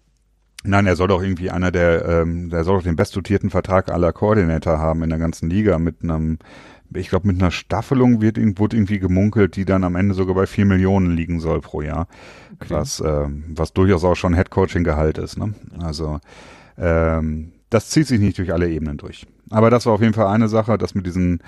Nein, 0.64 0.86
er 0.86 0.96
soll 0.96 1.08
doch 1.08 1.24
irgendwie 1.24 1.50
einer 1.50 1.72
der, 1.72 2.06
ähm, 2.06 2.50
der 2.50 2.64
soll 2.64 2.78
doch 2.78 2.84
den 2.84 2.96
bestdotierten 2.96 3.50
Vertrag 3.50 3.92
aller 3.92 4.14
Koordinator 4.14 4.78
haben 4.78 5.02
in 5.04 5.10
der 5.10 5.20
ganzen 5.20 5.50
Liga 5.50 5.80
mit 5.80 6.04
einem 6.04 6.38
ich 6.94 7.10
glaube, 7.10 7.28
mit 7.28 7.42
einer 7.42 7.52
Staffelung 7.52 8.22
wird, 8.22 8.38
wurde 8.60 8.76
irgendwie 8.76 9.00
gemunkelt, 9.00 9.56
die 9.56 9.66
dann 9.66 9.84
am 9.84 9.96
Ende 9.96 10.14
sogar 10.14 10.36
bei 10.36 10.46
vier 10.46 10.66
Millionen 10.66 11.16
liegen 11.16 11.40
soll 11.40 11.62
pro 11.62 11.82
Jahr. 11.82 12.08
Okay. 12.56 12.74
Was, 12.74 13.00
äh, 13.00 13.28
was 13.48 13.74
durchaus 13.74 14.04
auch 14.04 14.16
schon 14.16 14.34
Headcoaching-Gehalt 14.34 15.18
ist. 15.18 15.38
Ne? 15.38 15.54
Also 15.80 16.20
ähm, 16.78 17.54
das 17.72 17.90
zieht 17.90 18.06
sich 18.06 18.20
nicht 18.20 18.38
durch 18.38 18.54
alle 18.54 18.70
Ebenen 18.70 18.98
durch. 18.98 19.26
Aber 19.50 19.70
das 19.70 19.86
war 19.86 19.94
auf 19.94 20.02
jeden 20.02 20.14
Fall 20.14 20.28
eine 20.28 20.48
Sache, 20.50 20.78
das 20.78 20.94
mit 20.94 21.06
diesem, 21.06 21.40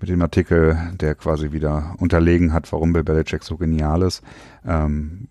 mit 0.00 0.08
dem 0.08 0.22
Artikel, 0.22 0.78
der 1.00 1.14
quasi 1.14 1.52
wieder 1.52 1.94
unterlegen 1.98 2.52
hat, 2.52 2.72
warum 2.72 2.92
Bill 2.92 3.04
Belichick 3.04 3.42
so 3.42 3.56
genial 3.56 4.02
ist. 4.02 4.22
Ähm, 4.64 5.28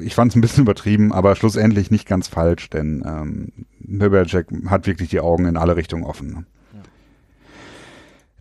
ich 0.00 0.14
fand 0.14 0.32
es 0.32 0.36
ein 0.36 0.42
bisschen 0.42 0.62
übertrieben, 0.64 1.12
aber 1.12 1.34
schlussendlich 1.34 1.90
nicht 1.90 2.06
ganz 2.06 2.28
falsch, 2.28 2.70
denn 2.70 3.02
ähm, 3.06 3.66
Bill 3.80 4.10
Belichick 4.10 4.46
hat 4.66 4.86
wirklich 4.86 5.08
die 5.08 5.20
Augen 5.20 5.46
in 5.46 5.56
alle 5.56 5.76
Richtungen 5.76 6.04
offen. 6.04 6.46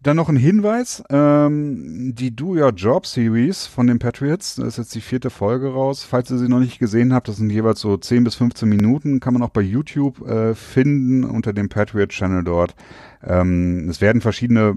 Dann 0.02 0.16
noch 0.16 0.30
ein 0.30 0.38
Hinweis, 0.38 1.04
ähm, 1.10 2.16
die 2.16 2.34
Do 2.34 2.54
Your 2.54 2.72
Job 2.72 3.06
Series 3.06 3.68
von 3.68 3.88
den 3.88 4.00
Patriots, 4.00 4.56
das 4.56 4.68
ist 4.68 4.78
jetzt 4.78 4.96
die 4.96 5.02
vierte 5.02 5.30
Folge 5.30 5.74
raus. 5.74 6.04
Falls 6.04 6.32
ihr 6.32 6.38
sie 6.38 6.48
noch 6.48 6.60
nicht 6.60 6.80
gesehen 6.80 7.14
habt, 7.14 7.28
das 7.28 7.36
sind 7.36 7.50
jeweils 7.50 7.82
so 7.82 7.98
10 7.98 8.24
bis 8.24 8.36
15 8.36 8.70
Minuten, 8.70 9.20
kann 9.20 9.34
man 9.34 9.44
auch 9.44 9.50
bei 9.50 9.62
YouTube 9.62 10.26
äh, 10.26 10.56
finden 10.56 11.26
unter 11.26 11.52
dem 11.52 11.68
Patriot 11.68 12.10
Channel 12.10 12.46
dort. 12.46 12.76
Ähm, 13.22 13.90
es 13.90 14.00
werden 14.00 14.22
verschiedene 14.22 14.74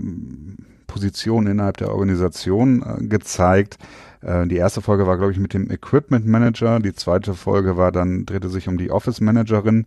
Positionen 0.88 1.46
innerhalb 1.46 1.76
der 1.76 1.92
Organisation 1.92 2.82
äh, 2.82 3.06
gezeigt. 3.06 3.78
Äh, 4.22 4.48
die 4.48 4.56
erste 4.56 4.82
Folge 4.82 5.06
war, 5.06 5.18
glaube 5.18 5.30
ich, 5.30 5.38
mit 5.38 5.54
dem 5.54 5.70
Equipment 5.70 6.26
Manager. 6.26 6.80
Die 6.80 6.94
zweite 6.94 7.34
Folge 7.34 7.76
war 7.76 7.92
dann, 7.92 8.26
drehte 8.26 8.48
sich 8.48 8.66
um 8.66 8.76
die 8.76 8.90
Office 8.90 9.20
Managerin, 9.20 9.86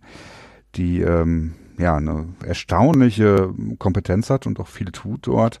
die 0.76 1.02
ähm, 1.02 1.52
ja 1.78 1.96
eine 1.96 2.28
erstaunliche 2.44 3.52
Kompetenz 3.78 4.30
hat 4.30 4.46
und 4.46 4.60
auch 4.60 4.68
viel 4.68 4.92
tut 4.92 5.26
dort. 5.26 5.60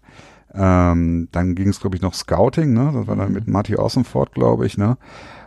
Ähm, 0.54 1.28
dann 1.32 1.54
ging 1.54 1.68
es, 1.68 1.80
glaube 1.80 1.96
ich, 1.96 2.02
noch 2.02 2.14
Scouting, 2.14 2.72
ne? 2.72 2.90
Das 2.94 3.06
war 3.06 3.16
dann 3.16 3.28
mhm. 3.28 3.34
mit 3.34 3.48
Marty 3.48 3.76
Ossenford, 3.76 4.32
glaube 4.32 4.66
ich, 4.66 4.78
ne? 4.78 4.96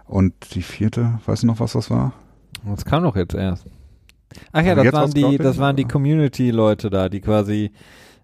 Und 0.06 0.56
die 0.56 0.62
vierte, 0.62 1.20
weißt 1.26 1.44
du 1.44 1.48
noch, 1.48 1.60
was 1.60 1.74
das 1.74 1.90
war? 1.90 2.14
Das 2.66 2.86
kam 2.86 3.04
doch 3.04 3.16
jetzt 3.16 3.34
erst. 3.34 3.66
Ach 4.52 4.64
ja, 4.64 4.76
das 4.76 4.94
waren 4.94 5.12
die, 5.12 5.38
das 5.38 5.58
waren 5.58 5.76
die 5.76 5.86
Community-Leute 5.86 6.90
da, 6.90 7.10
die 7.10 7.22
quasi 7.22 7.72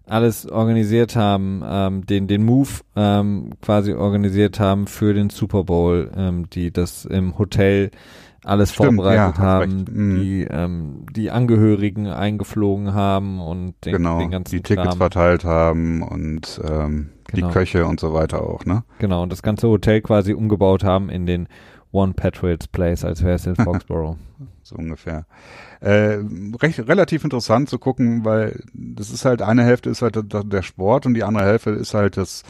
alles 0.06 0.48
organisiert 0.48 1.16
haben, 1.16 1.62
ähm, 1.66 2.06
den, 2.06 2.28
den 2.28 2.44
Move 2.44 2.68
ähm, 2.94 3.50
quasi 3.60 3.92
organisiert 3.92 4.60
haben 4.60 4.86
für 4.86 5.14
den 5.14 5.30
Super 5.30 5.64
Bowl, 5.64 6.10
ähm, 6.16 6.48
die 6.50 6.70
das 6.70 7.04
im 7.04 7.38
Hotel 7.38 7.90
alles 8.46 8.72
Stimmt, 8.72 8.94
vorbereitet 8.94 9.38
ja, 9.38 9.42
haben, 9.42 9.84
mhm. 9.90 10.20
die 10.20 10.46
ähm, 10.48 11.06
die 11.10 11.30
Angehörigen 11.30 12.06
eingeflogen 12.06 12.94
haben 12.94 13.40
und 13.40 13.74
den, 13.84 13.92
genau, 13.92 14.18
den 14.18 14.30
ganzen 14.30 14.56
die 14.56 14.62
Tickets 14.62 14.88
Kram. 14.88 14.98
verteilt 14.98 15.44
haben 15.44 16.02
und 16.02 16.60
ähm, 16.64 17.10
genau. 17.26 17.48
die 17.48 17.52
Köche 17.52 17.86
und 17.86 18.00
so 18.00 18.14
weiter 18.14 18.42
auch, 18.42 18.64
ne? 18.64 18.84
Genau, 18.98 19.22
und 19.22 19.32
das 19.32 19.42
ganze 19.42 19.68
Hotel 19.68 20.00
quasi 20.00 20.32
umgebaut 20.32 20.84
haben 20.84 21.10
in 21.10 21.26
den 21.26 21.48
One 21.92 22.12
Patriots 22.14 22.68
Place, 22.68 23.04
als 23.04 23.22
wäre 23.22 23.34
es 23.34 23.46
in 23.46 23.56
Foxborough. 23.56 24.16
so 24.62 24.76
ungefähr. 24.76 25.26
Äh, 25.80 26.18
recht, 26.60 26.86
relativ 26.86 27.24
interessant 27.24 27.68
zu 27.68 27.78
gucken, 27.78 28.24
weil 28.24 28.62
das 28.72 29.10
ist 29.10 29.24
halt 29.24 29.42
eine 29.42 29.64
Hälfte 29.64 29.90
ist 29.90 30.02
halt 30.02 30.18
der 30.30 30.62
Sport 30.62 31.06
und 31.06 31.14
die 31.14 31.24
andere 31.24 31.44
Hälfte 31.44 31.70
ist 31.70 31.94
halt 31.94 32.16
das 32.16 32.44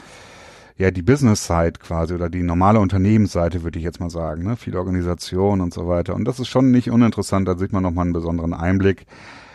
ja 0.78 0.90
die 0.90 1.02
Business-Side 1.02 1.74
quasi 1.80 2.14
oder 2.14 2.28
die 2.28 2.42
normale 2.42 2.80
Unternehmensseite, 2.80 3.62
würde 3.62 3.78
ich 3.78 3.84
jetzt 3.84 4.00
mal 4.00 4.10
sagen, 4.10 4.44
ne? 4.44 4.56
Viel 4.56 4.76
Organisation 4.76 5.60
und 5.60 5.72
so 5.72 5.88
weiter. 5.88 6.14
Und 6.14 6.24
das 6.24 6.38
ist 6.38 6.48
schon 6.48 6.70
nicht 6.70 6.90
uninteressant, 6.90 7.48
da 7.48 7.56
sieht 7.56 7.72
man 7.72 7.82
nochmal 7.82 8.04
einen 8.04 8.12
besonderen 8.12 8.54
Einblick. 8.54 9.06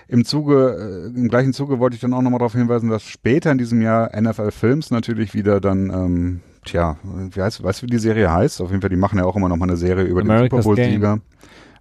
Im 0.08 0.26
Zuge, 0.26 1.12
äh, 1.14 1.18
im 1.18 1.30
gleichen 1.30 1.54
Zuge 1.54 1.80
wollte 1.80 1.96
ich 1.96 2.02
dann 2.02 2.14
auch 2.14 2.22
nochmal 2.22 2.40
darauf 2.40 2.54
hinweisen, 2.54 2.90
dass 2.90 3.04
später 3.04 3.52
in 3.52 3.58
diesem 3.58 3.82
Jahr 3.82 4.12
NFL 4.20 4.52
Films 4.52 4.92
natürlich 4.92 5.34
wieder 5.34 5.62
dann, 5.62 5.90
ähm, 5.90 6.40
tja, 6.66 6.98
wie 7.04 7.42
heißt, 7.42 7.64
weißt 7.64 7.82
du, 7.82 7.86
wie 7.86 7.92
die 7.92 8.00
Serie 8.00 8.32
heißt? 8.32 8.60
Auf 8.62 8.72
jeden 8.72 8.82
Fall, 8.82 8.90
die 8.90 8.98
machen 8.98 9.20
ja 9.20 9.26
auch 9.26 9.36
immer 9.36 9.48
nochmal 9.48 9.70
eine 9.70 9.78
Serie 9.78 10.04
über 10.04 10.22
America's 10.22 10.50
den 10.50 10.62
Super 10.64 10.76
Bowl-Sieger. 10.76 11.20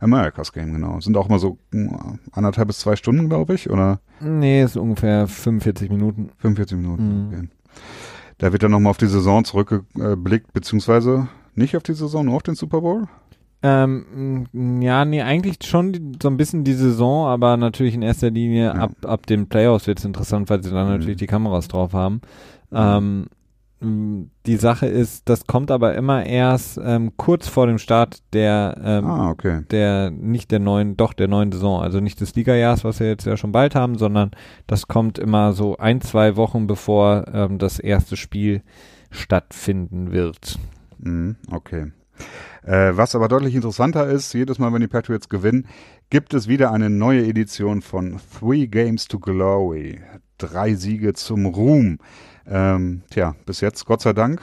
America's 0.01 0.53
Game, 0.53 0.73
genau. 0.73 1.01
Sind 1.01 1.17
auch 1.17 1.29
immer 1.29 1.39
so 1.39 1.59
hm, 1.73 2.19
anderthalb 2.33 2.69
bis 2.69 2.79
zwei 2.79 2.97
Stunden, 2.97 3.29
glaube 3.29 3.55
ich, 3.55 3.69
oder? 3.69 4.01
Nee, 4.21 4.63
ist 4.63 4.77
ungefähr 4.77 5.27
45 5.27 5.91
Minuten. 5.91 6.31
45 6.39 6.77
Minuten, 6.79 7.03
mhm. 7.03 7.27
okay. 7.27 7.49
Da 8.41 8.53
wird 8.53 8.63
dann 8.63 8.71
nochmal 8.71 8.91
auf 8.91 8.97
die 8.97 9.07
Saison 9.07 9.45
zurückgeblickt, 9.45 10.53
beziehungsweise 10.55 11.29
nicht 11.55 11.77
auf 11.77 11.83
die 11.83 11.93
Saison, 11.93 12.25
nur 12.25 12.37
auf 12.37 12.43
den 12.43 12.55
Super 12.55 12.81
Bowl? 12.81 13.07
Ähm, 13.63 14.47
ja, 14.81 15.05
nee, 15.05 15.21
eigentlich 15.21 15.59
schon 15.67 15.93
die, 15.93 16.01
so 16.23 16.29
ein 16.29 16.39
bisschen 16.39 16.65
die 16.65 16.73
Saison, 16.73 17.27
aber 17.27 17.59
natürlich 17.59 17.95
in 17.95 18.01
erster 18.01 18.31
Linie 18.31 18.67
ja. 18.67 18.73
ab, 18.73 18.93
ab 19.05 19.27
den 19.27 19.47
Playoffs 19.51 19.87
wird 19.87 19.99
es 19.99 20.07
interessant, 20.07 20.49
weil 20.49 20.63
sie 20.63 20.71
dann 20.71 20.87
mhm. 20.87 20.95
natürlich 20.95 21.19
die 21.19 21.27
Kameras 21.27 21.69
drauf 21.69 21.93
haben. 21.93 22.23
Mhm. 22.71 22.77
Ähm, 22.77 23.27
die 23.83 24.57
Sache 24.57 24.87
ist, 24.87 25.29
das 25.31 25.47
kommt 25.47 25.71
aber 25.71 25.95
immer 25.95 26.27
erst 26.27 26.79
ähm, 26.83 27.13
kurz 27.17 27.49
vor 27.49 27.67
dem 27.67 27.79
Start 27.79 28.23
der, 28.35 28.77
ähm, 28.85 29.07
ah, 29.07 29.31
okay. 29.31 29.63
der, 29.71 30.11
nicht 30.11 30.51
der 30.51 30.59
neuen, 30.59 30.99
doch 30.99 31.15
der 31.15 31.29
neuen 31.29 31.51
Saison, 31.51 31.81
also 31.81 32.01
nicht 32.01 32.21
des 32.21 32.35
Ligajahrs, 32.35 32.85
was 32.85 33.01
wir 33.01 33.09
jetzt 33.09 33.25
ja 33.25 33.39
schon 33.39 33.53
bald 33.53 33.75
haben, 33.75 33.97
sondern 33.97 34.33
das 34.67 34.87
kommt 34.87 35.19
immer 35.19 35.55
so 35.55 35.79
ein, 35.79 36.03
zwei 36.03 36.37
Wochen 36.37 36.67
bevor 36.67 37.25
ähm, 37.33 37.57
das 37.59 37.79
erste 37.79 38.19
Spiel 38.19 38.63
stattfinden 39.11 40.13
wird. 40.13 40.59
Mhm, 40.99 41.37
okay. 41.51 41.93
Äh, 42.63 42.97
was 42.97 43.15
aber 43.15 43.29
deutlich 43.29 43.55
interessanter 43.55 44.07
ist, 44.07 44.35
jedes 44.35 44.59
Mal, 44.59 44.73
wenn 44.75 44.83
die 44.83 44.89
Patriots 44.89 45.31
gewinnen, 45.31 45.67
gibt 46.11 46.35
es 46.35 46.49
wieder 46.49 46.71
eine 46.73 46.91
neue 46.91 47.25
Edition 47.27 47.81
von 47.81 48.21
Three 48.39 48.67
Games 48.67 49.09
to 49.09 49.19
Glory. 49.19 50.01
Drei 50.37 50.75
Siege 50.75 51.15
zum 51.15 51.47
Ruhm. 51.47 51.99
Ähm, 52.53 53.03
tja, 53.11 53.37
bis 53.47 53.61
jetzt, 53.61 53.87
Gott 53.87 54.01
sei 54.01 54.13
Dank, 54.13 54.41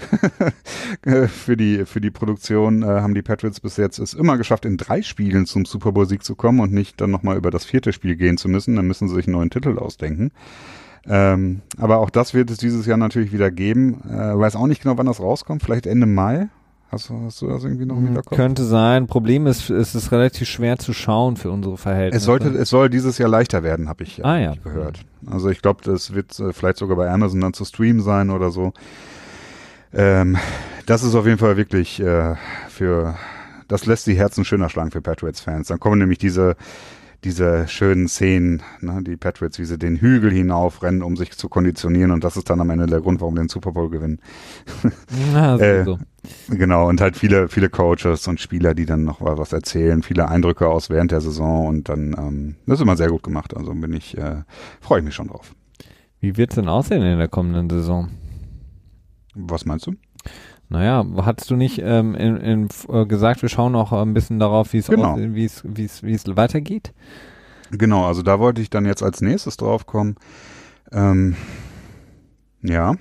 für 1.27 1.57
die, 1.57 1.85
für 1.85 1.99
die 1.99 2.09
Produktion 2.09 2.81
äh, 2.81 2.85
haben 2.85 3.13
die 3.13 3.21
Patriots 3.21 3.59
bis 3.59 3.75
jetzt 3.75 3.99
es 3.99 4.13
immer 4.13 4.37
geschafft, 4.37 4.63
in 4.63 4.77
drei 4.77 5.01
Spielen 5.01 5.45
zum 5.45 5.65
Super 5.65 5.91
Bowl-Sieg 5.91 6.23
zu 6.23 6.35
kommen 6.35 6.61
und 6.61 6.71
nicht 6.71 7.01
dann 7.01 7.11
nochmal 7.11 7.35
über 7.35 7.51
das 7.51 7.65
vierte 7.65 7.91
Spiel 7.91 8.15
gehen 8.15 8.37
zu 8.37 8.47
müssen. 8.47 8.77
Dann 8.77 8.87
müssen 8.87 9.09
sie 9.09 9.15
sich 9.15 9.27
einen 9.27 9.35
neuen 9.35 9.49
Titel 9.49 9.77
ausdenken. 9.77 10.31
Ähm, 11.05 11.61
aber 11.77 11.97
auch 11.97 12.09
das 12.09 12.33
wird 12.33 12.49
es 12.49 12.57
dieses 12.57 12.85
Jahr 12.85 12.97
natürlich 12.97 13.33
wieder 13.33 13.51
geben. 13.51 14.01
Äh, 14.09 14.37
weiß 14.37 14.55
auch 14.55 14.67
nicht 14.67 14.83
genau, 14.83 14.97
wann 14.97 15.05
das 15.05 15.19
rauskommt. 15.19 15.61
Vielleicht 15.61 15.85
Ende 15.85 16.07
Mai. 16.07 16.47
Hast 16.89 17.09
du, 17.09 17.21
hast 17.25 17.41
du 17.41 17.47
das 17.47 17.63
irgendwie 17.63 17.85
noch 17.85 17.95
im 17.95 18.01
hm, 18.01 18.07
Hinterkopf? 18.07 18.35
Könnte 18.35 18.63
sein. 18.63 19.07
Problem 19.07 19.45
ist, 19.45 19.69
es 19.69 19.93
ist 19.93 20.11
relativ 20.11 20.47
schwer 20.47 20.77
zu 20.77 20.93
schauen 20.93 21.35
für 21.35 21.51
unsere 21.51 21.77
Verhältnisse. 21.77 22.17
Es 22.17 22.23
sollte, 22.23 22.49
es 22.49 22.69
soll 22.69 22.89
dieses 22.89 23.17
Jahr 23.17 23.29
leichter 23.29 23.61
werden, 23.61 23.89
habe 23.89 24.03
ich, 24.03 24.23
ah, 24.23 24.37
ja. 24.37 24.53
gehört. 24.63 25.01
Also 25.25 25.49
ich 25.49 25.61
glaube, 25.61 25.81
das 25.83 26.13
wird 26.13 26.39
äh, 26.39 26.53
vielleicht 26.53 26.77
sogar 26.77 26.95
bei 26.95 27.09
Amazon 27.09 27.41
dann 27.41 27.53
zu 27.53 27.65
streamen 27.65 28.01
sein 28.01 28.29
oder 28.29 28.51
so. 28.51 28.71
Ähm, 29.93 30.37
das 30.85 31.03
ist 31.03 31.15
auf 31.15 31.25
jeden 31.25 31.39
Fall 31.39 31.57
wirklich 31.57 31.99
äh, 31.99 32.35
für, 32.69 33.15
das 33.67 33.85
lässt 33.85 34.07
die 34.07 34.15
Herzen 34.15 34.45
schöner 34.45 34.69
schlagen 34.69 34.91
für 34.91 35.01
Patriots-Fans. 35.01 35.67
Dann 35.67 35.79
kommen 35.81 35.99
nämlich 35.99 36.19
diese 36.19 36.55
diese 37.27 37.67
schönen 37.67 38.07
Szenen, 38.07 38.63
ne, 38.79 39.03
die 39.03 39.17
Patriots, 39.17 39.59
wie 39.59 39.65
sie 39.65 39.77
den 39.77 39.97
Hügel 39.97 40.31
hinaufrennen, 40.31 41.03
um 41.03 41.17
sich 41.17 41.37
zu 41.37 41.49
konditionieren 41.49 42.11
und 42.11 42.23
das 42.23 42.37
ist 42.37 42.49
dann 42.49 42.61
am 42.61 42.69
Ende 42.69 42.85
der 42.85 43.01
Grund, 43.01 43.19
warum 43.19 43.35
den 43.35 43.49
Super 43.49 43.73
Bowl 43.73 43.89
gewinnen. 43.89 44.19
Ja, 45.33 45.57
äh, 45.57 45.83
so. 45.83 45.99
Genau, 46.49 46.87
und 46.87 47.01
halt 47.01 47.17
viele, 47.17 47.49
viele 47.49 47.69
Coaches 47.69 48.27
und 48.27 48.39
Spieler, 48.39 48.73
die 48.73 48.85
dann 48.85 49.03
noch 49.03 49.19
was 49.19 49.51
erzählen, 49.51 50.03
viele 50.03 50.29
Eindrücke 50.29 50.67
aus 50.67 50.89
während 50.89 51.11
der 51.11 51.21
Saison 51.21 51.67
und 51.67 51.89
dann, 51.89 52.15
ähm, 52.17 52.55
das 52.65 52.79
ist 52.79 52.83
immer 52.83 52.95
sehr 52.95 53.09
gut 53.09 53.23
gemacht, 53.23 53.55
also 53.55 53.73
bin 53.73 53.93
ich, 53.93 54.17
äh, 54.17 54.43
freue 54.79 54.99
ich 54.99 55.05
mich 55.05 55.15
schon 55.15 55.27
drauf. 55.27 55.53
Wie 56.19 56.37
wird's 56.37 56.55
denn 56.55 56.69
aussehen 56.69 57.01
in 57.01 57.17
der 57.17 57.27
kommenden 57.27 57.69
Saison? 57.69 58.09
Was 59.35 59.65
meinst 59.65 59.87
du? 59.87 59.95
Naja, 60.69 61.05
hattest 61.21 61.49
du 61.49 61.55
nicht 61.55 61.79
ähm, 61.81 62.13
in, 62.15 62.37
in, 62.37 62.67
äh, 62.89 63.05
gesagt, 63.05 63.41
wir 63.41 63.49
schauen 63.49 63.75
auch 63.75 63.93
ein 63.93 64.13
bisschen 64.13 64.37
darauf, 64.39 64.73
wie 64.73 64.81
genau. 64.81 65.17
es 65.17 65.63
weitergeht? 66.35 66.93
Genau, 67.71 68.05
also 68.05 68.21
da 68.21 68.39
wollte 68.39 68.61
ich 68.61 68.69
dann 68.69 68.85
jetzt 68.85 69.01
als 69.01 69.21
nächstes 69.21 69.57
drauf 69.57 69.85
kommen. 69.85 70.15
Ähm, 70.91 71.35
ja, 72.61 72.95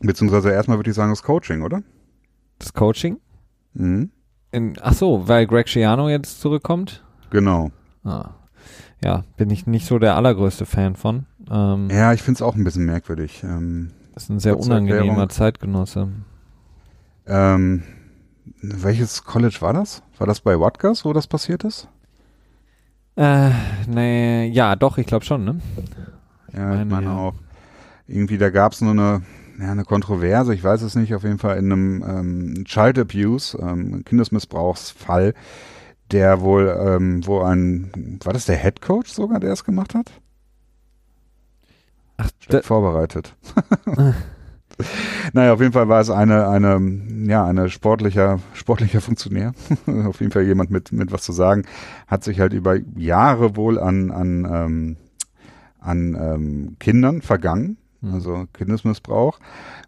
beziehungsweise 0.00 0.50
erstmal 0.50 0.78
würde 0.78 0.90
ich 0.90 0.96
sagen 0.96 1.10
das 1.10 1.22
Coaching, 1.22 1.62
oder? 1.62 1.82
Das 2.58 2.72
Coaching? 2.72 3.18
Mhm. 3.74 4.10
In, 4.52 4.74
ach 4.80 4.94
so, 4.94 5.28
weil 5.28 5.46
Greg 5.46 5.68
Schiano 5.68 6.08
jetzt 6.08 6.40
zurückkommt? 6.40 7.04
Genau. 7.30 7.70
Ah. 8.04 8.30
Ja, 9.04 9.24
bin 9.36 9.50
ich 9.50 9.66
nicht 9.66 9.86
so 9.86 9.98
der 9.98 10.16
allergrößte 10.16 10.64
Fan 10.64 10.96
von. 10.96 11.26
Ähm, 11.50 11.88
ja, 11.90 12.12
ich 12.14 12.22
finde 12.22 12.38
es 12.38 12.42
auch 12.42 12.54
ein 12.54 12.64
bisschen 12.64 12.86
merkwürdig. 12.86 13.42
Ähm, 13.44 13.90
das 14.14 14.24
ist 14.24 14.30
ein 14.30 14.40
sehr 14.40 14.58
unangenehmer 14.58 15.28
Zeitgenosse. 15.28 16.08
Ähm, 17.26 17.82
welches 18.62 19.24
College 19.24 19.58
war 19.60 19.72
das? 19.72 20.02
War 20.18 20.26
das 20.26 20.40
bei 20.40 20.54
Rutgers, 20.54 21.04
wo 21.04 21.12
das 21.12 21.26
passiert 21.26 21.64
ist? 21.64 21.88
Äh, 23.16 23.50
nee, 23.86 24.46
ja, 24.48 24.76
doch, 24.76 24.98
ich 24.98 25.06
glaube 25.06 25.24
schon, 25.24 25.44
ne? 25.44 25.60
Ja, 26.52 26.80
ich 26.80 26.88
meine, 26.88 27.06
ja. 27.06 27.16
auch. 27.16 27.34
Irgendwie, 28.06 28.38
da 28.38 28.50
gab 28.50 28.72
es 28.72 28.80
nur 28.80 28.92
eine, 28.92 29.22
ja, 29.58 29.72
eine 29.72 29.84
Kontroverse, 29.84 30.54
ich 30.54 30.62
weiß 30.62 30.82
es 30.82 30.94
nicht, 30.94 31.14
auf 31.14 31.24
jeden 31.24 31.38
Fall 31.38 31.56
in 31.56 31.72
einem 31.72 32.04
ähm, 32.06 32.64
Child 32.64 32.98
Abuse, 32.98 33.58
ähm, 33.60 34.04
Kindesmissbrauchsfall, 34.04 35.34
der 36.12 36.40
wohl, 36.40 36.68
ähm, 36.80 37.26
wo 37.26 37.40
ein, 37.40 38.20
war 38.22 38.32
das 38.32 38.44
der 38.44 38.56
Head 38.56 38.80
Coach 38.80 39.10
sogar, 39.10 39.40
der 39.40 39.52
es 39.52 39.64
gemacht 39.64 39.94
hat? 39.94 40.12
Ach, 42.18 42.30
vorbereitet. 42.62 43.34
naja, 45.32 45.52
auf 45.52 45.60
jeden 45.60 45.72
Fall 45.72 45.88
war 45.88 46.00
es 46.00 46.10
eine, 46.10 46.48
eine, 46.48 46.80
ja, 47.26 47.44
eine 47.46 47.70
sportlicher, 47.70 48.40
sportlicher 48.54 49.00
Funktionär. 49.00 49.52
auf 50.06 50.20
jeden 50.20 50.32
Fall 50.32 50.44
jemand 50.44 50.70
mit, 50.70 50.92
mit 50.92 51.12
was 51.12 51.22
zu 51.22 51.32
sagen. 51.32 51.64
Hat 52.06 52.24
sich 52.24 52.40
halt 52.40 52.52
über 52.52 52.76
Jahre 52.96 53.56
wohl 53.56 53.78
an, 53.78 54.10
an, 54.10 54.44
ähm, 54.50 54.96
an 55.80 56.16
ähm, 56.20 56.76
Kindern 56.78 57.22
vergangen, 57.22 57.78
mhm. 58.00 58.14
also 58.14 58.44
Kindesmissbrauch. 58.52 59.38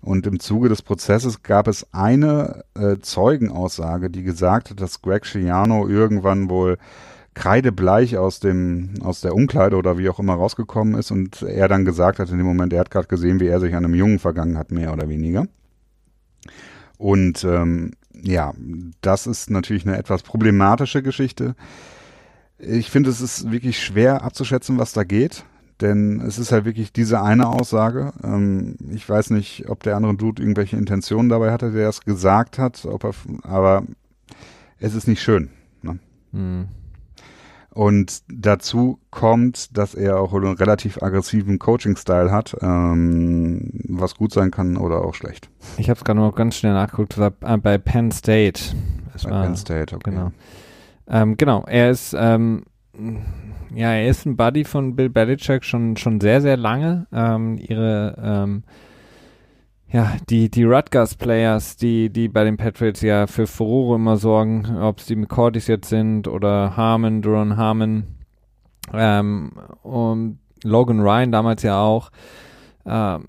Und 0.01 0.27
im 0.27 0.41
Zuge 0.41 0.69
des 0.69 0.83
Prozesses 0.83 1.43
gab 1.43 1.69
es 1.69 1.93
eine 1.93 2.65
äh, 2.75 2.97
Zeugenaussage, 3.01 4.11
die 4.11 4.23
gesagt 4.23 4.71
hat, 4.71 4.81
dass 4.81 5.03
Greg 5.03 5.27
Schiano 5.27 5.87
irgendwann 5.89 6.49
wohl 6.49 6.79
kreidebleich 7.39 8.19
aus 8.19 8.41
dem 8.41 8.95
aus 9.01 9.21
der 9.21 9.35
Umkleide 9.35 9.77
oder 9.77 9.97
wie 9.97 10.09
auch 10.09 10.19
immer 10.19 10.35
rausgekommen 10.35 10.95
ist 10.95 11.13
und 11.13 11.43
er 11.43 11.69
dann 11.69 11.85
gesagt 11.85 12.19
hat 12.19 12.31
in 12.31 12.37
dem 12.37 12.47
Moment, 12.47 12.73
er 12.73 12.81
hat 12.81 12.91
gerade 12.91 13.07
gesehen, 13.07 13.39
wie 13.39 13.47
er 13.47 13.61
sich 13.61 13.75
an 13.77 13.85
einem 13.85 13.95
Jungen 13.95 14.19
vergangen 14.19 14.59
hat, 14.59 14.73
mehr 14.73 14.93
oder 14.93 15.09
weniger. 15.09 15.47
Und 16.97 17.45
ähm, 17.45 17.93
ja, 18.13 18.53
das 19.03 19.29
ist 19.29 19.51
natürlich 19.51 19.87
eine 19.87 19.97
etwas 19.97 20.25
problematische 20.25 21.01
Geschichte. 21.01 21.55
Ich 22.59 22.91
finde, 22.91 23.11
es 23.11 23.21
ist 23.21 23.53
wirklich 23.53 23.81
schwer 23.81 24.25
abzuschätzen, 24.25 24.77
was 24.79 24.93
da 24.93 25.05
geht. 25.05 25.45
Denn 25.81 26.21
es 26.21 26.41
ist 26.41 26.51
halt 26.51 26.65
wirklich 26.65 26.93
diese 26.93 27.23
eine 27.23 27.47
Aussage. 27.47 28.13
Ähm, 28.25 28.75
ich 28.91 29.09
weiß 29.09 29.31
nicht, 29.31 29.69
ob 29.69 29.85
der 29.85 29.95
andere 29.95 30.17
Dude 30.17 30.43
irgendwelche 30.43 30.77
Intentionen 30.77 31.29
dabei 31.29 31.53
hatte, 31.53 31.71
der 31.71 31.89
es 31.89 32.01
gesagt 32.01 32.59
hat, 32.59 32.85
ob 32.85 33.05
er, 33.05 33.13
aber 33.43 33.85
es 34.81 34.97
ist 34.97 35.07
nicht 35.07 35.23
schön. 35.23 35.51
Ne? 35.83 36.01
Mhm. 36.33 36.67
Und 37.79 38.25
dazu 38.27 38.99
kommt, 39.13 39.79
dass 39.79 39.95
er 39.95 40.19
auch 40.19 40.35
einen 40.35 40.57
relativ 40.57 41.01
aggressiven 41.01 41.61
Coaching-Style 41.61 42.33
hat, 42.33 42.57
ähm, 42.61 43.71
was 43.85 44.17
gut 44.17 44.33
sein 44.33 44.51
kann 44.51 44.77
oder 44.77 45.05
auch 45.05 45.15
schlecht. 45.15 45.49
Ich 45.77 45.89
habe 45.89 45.97
es 45.97 46.03
gerade 46.05 46.19
noch 46.19 46.35
ganz 46.35 46.57
schnell 46.57 46.73
nachgeguckt, 46.73 47.17
äh, 47.19 47.57
bei 47.57 47.79
Penn 47.79 48.11
State. 48.11 48.75
Es 49.15 49.23
bei 49.23 49.31
war, 49.31 49.45
Penn 49.45 49.55
State, 49.55 49.95
okay. 49.95 50.11
Genau. 50.11 50.33
Ähm, 51.07 51.37
genau, 51.37 51.63
er 51.69 51.91
ist, 51.91 52.17
ähm, 52.19 52.65
ja, 53.73 53.93
er 53.93 54.09
ist 54.09 54.27
ein 54.27 54.37
Buddy 54.37 54.65
von 54.65 54.97
Bill 54.97 55.09
Belichick 55.09 55.63
schon, 55.63 55.97
schon 55.97 56.21
sehr, 56.21 56.41
sehr 56.41 56.57
lange. 56.57 57.07
Ähm, 57.13 57.59
ihre, 57.59 58.17
ähm, 58.21 58.65
ja, 59.91 60.13
die, 60.29 60.51
die 60.51 60.65
Rutgers-Players, 60.65 61.77
die, 61.77 62.11
die 62.11 62.29
bei 62.29 62.45
den 62.45 62.57
Patriots 62.57 63.01
ja 63.01 63.27
für 63.27 63.47
Furore 63.47 63.97
immer 63.97 64.17
sorgen, 64.17 64.79
ob 64.81 64.99
es 64.99 65.07
die 65.07 65.17
McCordys 65.17 65.67
jetzt 65.67 65.89
sind 65.89 66.29
oder 66.29 66.77
Harmon, 66.77 67.23
Duron 67.23 67.57
Harmon, 67.57 68.05
ähm, 68.93 69.53
und 69.83 70.39
Logan 70.63 71.01
Ryan 71.01 71.33
damals 71.33 71.63
ja 71.63 71.81
auch. 71.81 72.11
Ähm, 72.87 73.29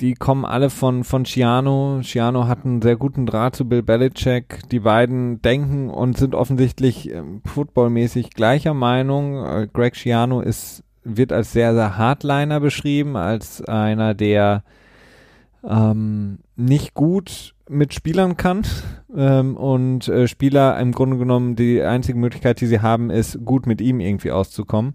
die 0.00 0.14
kommen 0.14 0.44
alle 0.44 0.70
von, 0.70 1.04
von 1.04 1.24
Ciano. 1.24 2.00
Ciano 2.02 2.46
hat 2.46 2.64
einen 2.64 2.80
sehr 2.80 2.96
guten 2.96 3.26
Draht 3.26 3.56
zu 3.56 3.68
Bill 3.68 3.82
Belichick. 3.82 4.68
Die 4.70 4.80
beiden 4.80 5.42
denken 5.42 5.90
und 5.90 6.16
sind 6.16 6.34
offensichtlich 6.34 7.10
ähm, 7.12 7.42
footballmäßig 7.44 8.30
gleicher 8.30 8.74
Meinung. 8.74 9.44
Äh, 9.44 9.68
Greg 9.72 9.94
Ciano 9.94 10.40
ist, 10.40 10.84
wird 11.02 11.32
als 11.32 11.52
sehr, 11.52 11.74
sehr 11.74 11.98
Hardliner 11.98 12.60
beschrieben, 12.60 13.16
als 13.16 13.62
einer, 13.62 14.14
der 14.14 14.64
ähm, 15.68 16.38
nicht 16.56 16.94
gut 16.94 17.54
mit 17.68 17.94
Spielern 17.94 18.36
kann 18.36 18.62
ähm, 19.16 19.56
und 19.56 20.08
äh, 20.08 20.28
Spieler 20.28 20.78
im 20.78 20.92
Grunde 20.92 21.18
genommen 21.18 21.56
die 21.56 21.82
einzige 21.82 22.18
Möglichkeit, 22.18 22.60
die 22.60 22.66
sie 22.66 22.80
haben, 22.80 23.10
ist 23.10 23.44
gut 23.44 23.66
mit 23.66 23.80
ihm 23.80 24.00
irgendwie 24.00 24.32
auszukommen. 24.32 24.94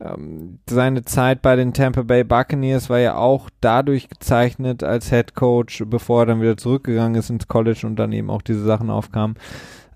Ähm, 0.00 0.60
seine 0.68 1.02
Zeit 1.02 1.42
bei 1.42 1.56
den 1.56 1.74
Tampa 1.74 2.02
Bay 2.02 2.24
Buccaneers 2.24 2.88
war 2.88 3.00
ja 3.00 3.16
auch 3.16 3.50
dadurch 3.60 4.08
gezeichnet 4.08 4.82
als 4.82 5.10
Head 5.10 5.34
Coach, 5.34 5.84
bevor 5.86 6.22
er 6.22 6.26
dann 6.26 6.40
wieder 6.40 6.56
zurückgegangen 6.56 7.18
ist 7.18 7.28
ins 7.28 7.48
College 7.48 7.86
und 7.86 7.96
dann 7.96 8.12
eben 8.12 8.30
auch 8.30 8.40
diese 8.42 8.64
Sachen 8.64 8.88
aufkamen, 8.88 9.36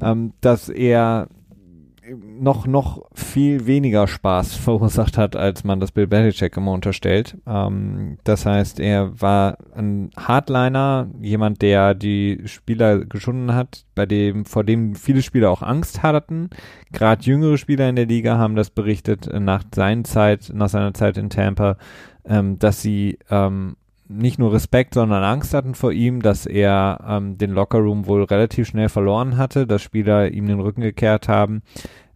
ähm, 0.03 0.35
dass 0.43 0.69
er 0.69 1.29
noch, 2.13 2.67
noch 2.67 3.03
viel 3.15 3.67
weniger 3.67 4.07
Spaß 4.07 4.55
verursacht 4.57 5.19
hat, 5.19 5.37
als 5.37 5.65
man 5.65 5.81
das 5.81 5.93
Bill 5.93 6.07
Belichick 6.07 6.57
immer 6.57 6.73
unterstellt. 6.73 7.37
Ähm, 7.47 8.19
das 8.25 8.47
heißt, 8.47 8.81
er 8.81 9.21
war 9.21 9.59
ein 9.75 10.11
Hardliner, 10.17 11.09
jemand, 11.21 11.63
der 11.63 11.95
die 11.95 12.43
Spieler 12.47 13.05
geschunden 13.05 13.55
hat, 13.55 13.85
bei 13.95 14.07
dem, 14.07 14.45
vor 14.45 14.65
dem 14.65 14.95
viele 14.95 15.23
Spieler 15.23 15.51
auch 15.51 15.63
Angst 15.63 16.03
hatten. 16.03 16.51
Gerade 16.93 17.25
jüngere 17.25 17.59
Spieler 17.59 17.89
in 17.89 17.97
der 17.97 18.07
Liga 18.07 18.39
haben 18.39 18.57
das 18.57 18.71
berichtet 18.71 19.29
nach 19.33 19.65
seiner 19.75 20.05
Zeit, 20.05 20.51
nach 20.53 20.69
seiner 20.69 20.95
Zeit 20.95 21.17
in 21.17 21.31
Tampa, 21.31 21.77
ähm, 22.25 22.59
dass 22.59 22.83
sie 22.83 23.19
ähm, 23.31 23.77
nicht 24.15 24.39
nur 24.39 24.53
Respekt, 24.53 24.95
sondern 24.95 25.23
Angst 25.23 25.55
hatten 25.55 25.75
vor 25.75 25.93
ihm, 25.93 26.23
dass 26.23 26.47
er 26.47 27.05
ähm, 27.07 27.39
den 27.39 27.51
Lockerroom 27.51 28.07
wohl 28.07 28.25
relativ 28.25 28.69
schnell 28.69 28.89
verloren 28.89 29.37
hatte, 29.37 29.67
dass 29.67 29.83
Spieler 29.83 30.31
ihm 30.31 30.47
den 30.47 30.61
Rücken 30.61 30.81
gekehrt 30.81 31.29
haben 31.29 31.63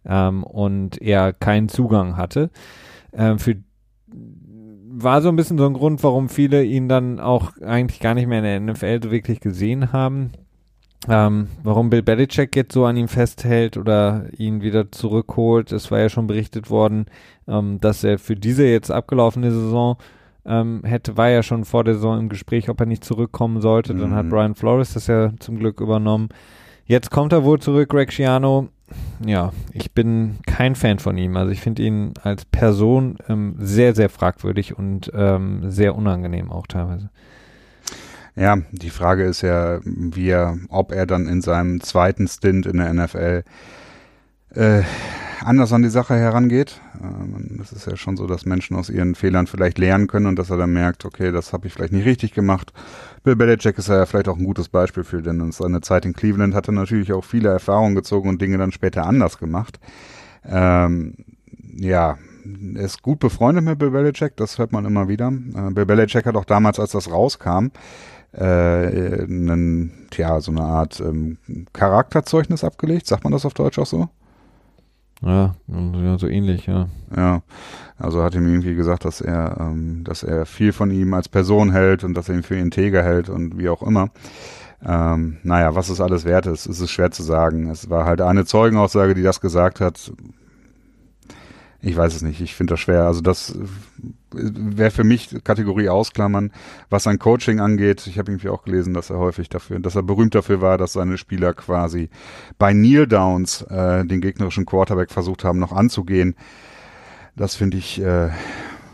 ähm, 0.05 0.43
und 0.43 1.01
er 1.01 1.33
keinen 1.33 1.69
Zugang 1.69 2.17
hatte. 2.17 2.49
Ähm, 3.13 3.39
für 3.39 3.55
war 4.91 5.21
so 5.21 5.29
ein 5.29 5.35
bisschen 5.35 5.57
so 5.57 5.65
ein 5.65 5.73
Grund, 5.73 6.03
warum 6.03 6.29
viele 6.29 6.63
ihn 6.63 6.89
dann 6.89 7.19
auch 7.19 7.57
eigentlich 7.61 7.99
gar 7.99 8.15
nicht 8.15 8.27
mehr 8.27 8.39
in 8.39 8.65
der 8.65 8.73
NFL 8.73 8.99
so 9.03 9.11
wirklich 9.11 9.39
gesehen 9.39 9.93
haben. 9.93 10.31
Ähm, 11.07 11.47
warum 11.63 11.89
Bill 11.89 12.03
Belichick 12.03 12.55
jetzt 12.55 12.73
so 12.73 12.85
an 12.85 12.97
ihm 12.97 13.07
festhält 13.07 13.77
oder 13.77 14.25
ihn 14.37 14.61
wieder 14.61 14.91
zurückholt. 14.91 15.71
Es 15.71 15.91
war 15.91 15.99
ja 15.99 16.09
schon 16.09 16.27
berichtet 16.27 16.69
worden, 16.69 17.05
ähm, 17.47 17.79
dass 17.79 18.03
er 18.03 18.19
für 18.19 18.35
diese 18.35 18.65
jetzt 18.65 18.91
abgelaufene 18.91 19.51
Saison 19.51 19.97
ähm, 20.49 20.81
hätte, 20.83 21.15
war 21.15 21.29
ja 21.29 21.43
schon 21.43 21.63
vor 21.63 21.83
der 21.83 21.93
Saison 21.93 22.19
im 22.19 22.29
Gespräch, 22.29 22.69
ob 22.69 22.79
er 22.79 22.85
nicht 22.85 23.03
zurückkommen 23.03 23.61
sollte. 23.61 23.93
Mhm. 23.93 23.99
Dann 23.99 24.15
hat 24.15 24.25
mhm. 24.25 24.29
Brian 24.29 24.55
Flores 24.55 24.93
das 24.93 25.07
ja 25.07 25.31
zum 25.39 25.59
Glück 25.59 25.79
übernommen. 25.79 26.29
Jetzt 26.85 27.11
kommt 27.11 27.31
er 27.33 27.43
wohl 27.43 27.59
zurück, 27.59 27.89
Greg 27.89 28.11
Schiano. 28.11 28.69
Ja, 29.23 29.53
ich 29.73 29.91
bin 29.91 30.39
kein 30.47 30.73
Fan 30.73 30.97
von 30.97 31.17
ihm. 31.17 31.37
Also 31.37 31.51
ich 31.51 31.61
finde 31.61 31.83
ihn 31.83 32.13
als 32.23 32.45
Person 32.45 33.17
ähm, 33.29 33.55
sehr, 33.59 33.93
sehr 33.93 34.09
fragwürdig 34.09 34.77
und 34.77 35.11
ähm, 35.13 35.69
sehr 35.69 35.95
unangenehm 35.95 36.51
auch 36.51 36.65
teilweise. 36.65 37.11
Ja, 38.35 38.57
die 38.71 38.89
Frage 38.89 39.25
ist 39.25 39.41
ja, 39.41 39.79
wie 39.83 40.29
er, 40.29 40.57
ob 40.69 40.91
er 40.91 41.05
dann 41.05 41.27
in 41.27 41.41
seinem 41.41 41.81
zweiten 41.81 42.27
Stint 42.27 42.65
in 42.65 42.77
der 42.77 42.93
NFL 42.93 43.43
äh, 44.55 44.81
anders 45.43 45.73
an 45.73 45.81
die 45.81 45.89
Sache 45.89 46.15
herangeht. 46.15 46.81
Ähm, 47.01 47.59
es 47.61 47.71
ist 47.71 47.85
ja 47.85 47.95
schon 47.95 48.17
so, 48.17 48.27
dass 48.27 48.45
Menschen 48.45 48.75
aus 48.75 48.89
ihren 48.89 49.15
Fehlern 49.15 49.47
vielleicht 49.47 49.77
lernen 49.77 50.07
können 50.07 50.25
und 50.25 50.37
dass 50.37 50.49
er 50.49 50.57
dann 50.57 50.73
merkt, 50.73 51.05
okay, 51.05 51.31
das 51.31 51.53
habe 51.53 51.67
ich 51.67 51.73
vielleicht 51.73 51.93
nicht 51.93 52.05
richtig 52.05 52.33
gemacht. 52.33 52.73
Bill 53.23 53.35
Belichick 53.35 53.77
ist 53.77 53.89
ja 53.89 54.05
vielleicht 54.05 54.27
auch 54.27 54.37
ein 54.37 54.45
gutes 54.45 54.69
Beispiel 54.69 55.03
für, 55.03 55.21
denn 55.21 55.39
in 55.39 55.51
seiner 55.51 55.81
Zeit 55.81 56.05
in 56.05 56.13
Cleveland 56.13 56.53
hat 56.53 56.67
er 56.67 56.73
natürlich 56.73 57.13
auch 57.13 57.23
viele 57.23 57.49
Erfahrungen 57.49 57.95
gezogen 57.95 58.29
und 58.29 58.41
Dinge 58.41 58.57
dann 58.57 58.71
später 58.71 59.05
anders 59.05 59.37
gemacht. 59.37 59.79
Ähm, 60.45 61.15
ja, 61.75 62.17
er 62.75 62.81
ist 62.83 63.01
gut 63.01 63.19
befreundet 63.19 63.63
mit 63.63 63.79
Bill 63.79 63.91
Belichick, 63.91 64.35
das 64.37 64.57
hört 64.57 64.71
man 64.71 64.85
immer 64.85 65.07
wieder. 65.07 65.27
Äh, 65.27 65.71
Bill 65.71 65.85
Belichick 65.85 66.25
hat 66.25 66.35
auch 66.35 66.45
damals, 66.45 66.79
als 66.79 66.91
das 66.91 67.11
rauskam, 67.11 67.67
äh, 68.31 68.43
einen, 68.43 70.07
tja, 70.11 70.39
so 70.39 70.51
eine 70.51 70.61
Art 70.61 70.99
ähm, 70.99 71.37
Charakterzeugnis 71.73 72.63
abgelegt. 72.63 73.07
Sagt 73.07 73.23
man 73.23 73.33
das 73.33 73.45
auf 73.45 73.53
Deutsch 73.53 73.79
auch 73.79 73.85
so? 73.85 74.09
Ja, 75.21 75.55
so 76.17 76.27
ähnlich, 76.27 76.65
ja. 76.65 76.87
Ja, 77.15 77.41
also 77.97 78.23
hat 78.23 78.35
ihm 78.35 78.47
irgendwie 78.47 78.75
gesagt, 78.75 79.03
dass 79.03 79.19
er, 79.19 79.57
ähm, 79.59 80.03
dass 80.05 80.23
er 80.23 80.45
viel 80.45 80.71
von 80.71 80.91
ihm 80.91 81.13
als 81.13 81.27
Person 81.27 81.71
hält 81.71 82.03
und 82.03 82.13
dass 82.13 82.29
er 82.29 82.35
ihn 82.35 82.43
für 82.43 82.55
integer 82.55 83.03
hält 83.03 83.27
und 83.29 83.57
wie 83.57 83.67
auch 83.67 83.83
immer. 83.83 84.09
Ähm, 84.85 85.37
naja, 85.43 85.75
was 85.75 85.89
es 85.89 85.99
alles 85.99 86.23
wert 86.23 86.45
ist, 86.45 86.65
ist 86.65 86.79
es 86.79 86.89
schwer 86.89 87.11
zu 87.11 87.21
sagen. 87.21 87.69
Es 87.69 87.89
war 87.89 88.05
halt 88.05 88.21
eine 88.21 88.45
Zeugenaussage, 88.45 89.13
die 89.13 89.23
das 89.23 89.41
gesagt 89.41 89.81
hat 89.81 90.13
ich 91.81 91.95
weiß 91.95 92.15
es 92.15 92.21
nicht, 92.21 92.41
ich 92.41 92.55
finde 92.55 92.73
das 92.73 92.81
schwer. 92.81 93.03
Also 93.03 93.21
das 93.21 93.57
wäre 94.31 94.91
für 94.91 95.05
mich 95.05 95.43
Kategorie 95.43 95.87
ausklammern. 95.87 96.51
Was 96.89 97.03
sein 97.03 97.19
Coaching 97.19 97.59
angeht, 97.61 98.05
ich 98.07 98.19
habe 98.19 98.31
irgendwie 98.31 98.49
auch 98.49 98.63
gelesen, 98.63 98.93
dass 98.93 99.09
er 99.09 99.17
häufig 99.17 99.47
dafür, 99.47 99.79
dass 99.79 99.95
er 99.95 100.03
berühmt 100.03 100.35
dafür 100.35 100.61
war, 100.61 100.77
dass 100.77 100.93
seine 100.93 101.17
Spieler 101.17 101.53
quasi 101.53 102.09
bei 102.57 102.73
Kneel 102.73 103.07
Downs 103.07 103.61
äh, 103.61 104.05
den 104.05 104.19
gegnerischen 104.19 104.65
Quarterback 104.65 105.09
versucht 105.09 105.45
haben, 105.45 105.59
noch 105.59 105.71
anzugehen. 105.71 106.35
Das 107.37 107.55
finde 107.55 107.77
ich, 107.77 108.01
äh, 108.01 108.29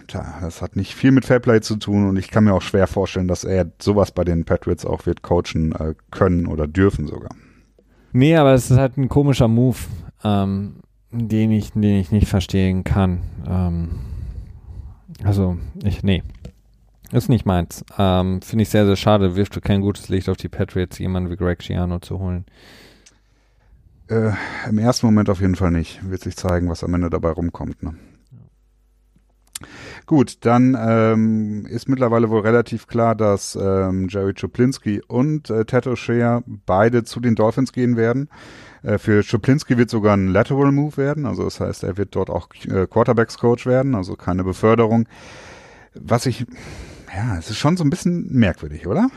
tja, 0.07 0.35
das 0.41 0.61
hat 0.61 0.75
nicht 0.75 0.93
viel 0.93 1.11
mit 1.11 1.25
Fairplay 1.25 1.61
zu 1.61 1.77
tun 1.77 2.07
und 2.07 2.17
ich 2.17 2.29
kann 2.29 2.43
mir 2.43 2.53
auch 2.53 2.61
schwer 2.61 2.85
vorstellen, 2.85 3.27
dass 3.27 3.43
er 3.43 3.71
sowas 3.81 4.11
bei 4.11 4.23
den 4.23 4.45
Patriots 4.45 4.85
auch 4.85 5.07
wird 5.07 5.23
coachen 5.23 5.71
äh, 5.71 5.95
können 6.11 6.45
oder 6.45 6.67
dürfen 6.67 7.07
sogar. 7.07 7.31
Nee, 8.13 8.35
aber 8.35 8.53
es 8.53 8.69
ist 8.69 8.77
halt 8.77 8.97
ein 8.97 9.09
komischer 9.09 9.47
Move. 9.47 9.77
Ähm, 10.23 10.75
den 11.11 11.51
ich, 11.51 11.71
den 11.73 11.83
ich 11.83 12.11
nicht 12.11 12.27
verstehen 12.27 12.83
kann. 12.83 13.21
Ähm, 13.47 13.89
also, 15.23 15.57
ich, 15.83 16.03
nee. 16.03 16.23
Ist 17.11 17.29
nicht 17.29 17.45
meins. 17.45 17.85
Ähm, 17.97 18.41
Finde 18.41 18.63
ich 18.63 18.69
sehr, 18.69 18.85
sehr 18.85 18.95
schade. 18.95 19.35
Wirft 19.35 19.55
du 19.55 19.61
kein 19.61 19.81
gutes 19.81 20.09
Licht 20.09 20.27
auf 20.27 20.37
die 20.37 20.49
Patriots, 20.49 20.97
jemanden 20.97 21.29
wie 21.29 21.35
Greg 21.35 21.61
Schiano 21.63 21.99
zu 21.99 22.19
holen. 22.19 22.45
Äh, 24.07 24.31
Im 24.67 24.79
ersten 24.79 25.05
Moment 25.05 25.29
auf 25.29 25.39
jeden 25.39 25.55
Fall 25.55 25.71
nicht. 25.71 26.09
Wird 26.09 26.21
sich 26.21 26.35
zeigen, 26.35 26.69
was 26.69 26.83
am 26.83 26.93
Ende 26.93 27.09
dabei 27.09 27.29
rumkommt. 27.29 27.83
Ne? 27.83 27.95
Gut, 30.05 30.45
dann 30.45 30.77
ähm, 30.79 31.65
ist 31.65 31.87
mittlerweile 31.87 32.29
wohl 32.29 32.41
relativ 32.41 32.87
klar, 32.87 33.15
dass 33.15 33.57
ähm, 33.59 34.07
Jerry 34.09 34.33
Czuplinski 34.33 35.01
und 35.07 35.49
äh, 35.49 35.65
Ted 35.65 35.87
O'Shea 35.87 36.43
beide 36.65 37.03
zu 37.03 37.19
den 37.19 37.35
Dolphins 37.35 37.71
gehen 37.71 37.97
werden. 37.97 38.29
Äh, 38.85 38.97
für 38.97 39.23
Czuplinski 39.23 39.77
wird 39.77 39.89
sogar 39.89 40.15
ein 40.15 40.27
Lateral 40.27 40.71
Move 40.71 40.97
werden, 40.97 41.25
also 41.25 41.43
das 41.43 41.59
heißt, 41.59 41.83
er 41.83 41.97
wird 41.97 42.15
dort 42.15 42.29
auch 42.29 42.49
äh, 42.69 42.87
Quarterbacks 42.87 43.37
Coach 43.37 43.65
werden, 43.65 43.95
also 43.95 44.15
keine 44.15 44.43
Beförderung. 44.43 45.07
Was 45.95 46.25
ich, 46.25 46.45
ja, 47.15 47.37
es 47.37 47.49
ist 47.49 47.57
schon 47.57 47.77
so 47.77 47.83
ein 47.83 47.89
bisschen 47.89 48.27
merkwürdig, 48.31 48.85
oder? 48.85 49.09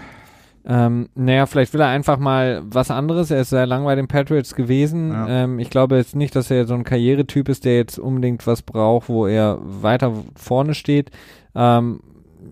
Ähm, 0.64 1.08
naja, 1.14 1.46
vielleicht 1.46 1.72
will 1.72 1.80
er 1.80 1.88
einfach 1.88 2.18
mal 2.18 2.62
was 2.64 2.90
anderes. 2.90 3.30
Er 3.30 3.40
ist 3.40 3.50
sehr 3.50 3.66
lang 3.66 3.84
bei 3.84 3.94
den 3.94 4.06
Patriots 4.06 4.54
gewesen. 4.54 5.10
Ja. 5.10 5.44
Ähm, 5.44 5.58
ich 5.58 5.70
glaube 5.70 5.96
jetzt 5.96 6.14
nicht, 6.14 6.36
dass 6.36 6.50
er 6.50 6.66
so 6.66 6.74
ein 6.74 6.84
Karrieretyp 6.84 7.48
ist, 7.48 7.64
der 7.64 7.76
jetzt 7.76 7.98
unbedingt 7.98 8.46
was 8.46 8.62
braucht, 8.62 9.08
wo 9.08 9.26
er 9.26 9.58
weiter 9.62 10.12
vorne 10.36 10.74
steht. 10.74 11.10
Ähm, 11.54 12.00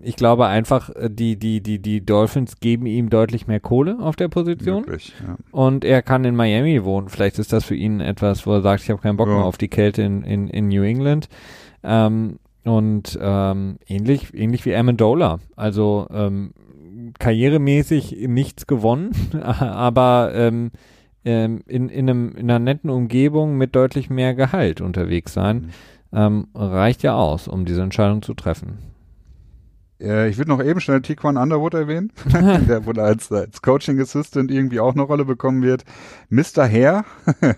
ich 0.03 0.15
glaube 0.15 0.47
einfach, 0.47 0.89
äh, 0.95 1.09
die, 1.09 1.37
die, 1.37 1.61
die, 1.61 1.79
die 1.79 2.05
Dolphins 2.05 2.59
geben 2.59 2.85
ihm 2.85 3.09
deutlich 3.09 3.47
mehr 3.47 3.59
Kohle 3.59 3.97
auf 3.99 4.15
der 4.15 4.27
Position. 4.27 4.85
Wirklich, 4.85 5.13
ja. 5.25 5.37
Und 5.51 5.85
er 5.85 6.01
kann 6.01 6.25
in 6.25 6.35
Miami 6.35 6.83
wohnen. 6.83 7.09
Vielleicht 7.09 7.39
ist 7.39 7.53
das 7.53 7.65
für 7.65 7.75
ihn 7.75 7.99
etwas, 7.99 8.45
wo 8.45 8.53
er 8.53 8.61
sagt, 8.61 8.83
ich 8.83 8.89
habe 8.89 9.01
keinen 9.01 9.17
Bock 9.17 9.27
ja. 9.27 9.35
mehr 9.35 9.45
auf 9.45 9.57
die 9.57 9.67
Kälte 9.67 10.01
in, 10.01 10.23
in, 10.23 10.47
in 10.47 10.67
New 10.67 10.83
England. 10.83 11.29
Ähm, 11.83 12.39
und 12.63 13.17
ähm, 13.21 13.77
ähnlich, 13.87 14.33
ähnlich 14.33 14.65
wie 14.65 14.75
Amendola. 14.75 15.39
Also 15.55 16.07
ähm, 16.11 16.53
karrieremäßig 17.19 18.27
nichts 18.27 18.67
gewonnen, 18.67 19.11
aber 19.41 20.31
ähm, 20.33 20.71
ähm, 21.23 21.61
in, 21.67 21.89
in, 21.89 22.09
einem, 22.09 22.35
in 22.35 22.49
einer 22.49 22.59
netten 22.59 22.89
Umgebung 22.89 23.57
mit 23.57 23.75
deutlich 23.75 24.09
mehr 24.09 24.33
Gehalt 24.33 24.81
unterwegs 24.81 25.33
sein, 25.33 25.57
mhm. 25.57 25.69
ähm, 26.13 26.47
reicht 26.53 27.03
ja 27.03 27.15
aus, 27.15 27.47
um 27.47 27.65
diese 27.65 27.81
Entscheidung 27.81 28.21
zu 28.21 28.33
treffen. 28.33 28.79
Äh, 29.99 30.29
ich 30.29 30.37
würde 30.37 30.49
noch 30.49 30.63
eben 30.63 30.79
schnell 30.79 31.01
Tiquan 31.01 31.37
Underwood 31.37 31.73
erwähnen, 31.73 32.11
der 32.33 32.85
wohl 32.85 32.99
als, 32.99 33.31
als 33.31 33.61
Coaching 33.61 33.99
Assistant 33.99 34.51
irgendwie 34.51 34.79
auch 34.79 34.93
eine 34.93 35.01
Rolle 35.01 35.25
bekommen 35.25 35.63
wird. 35.63 35.83
Mr. 36.29 36.69
Hare, 36.69 37.03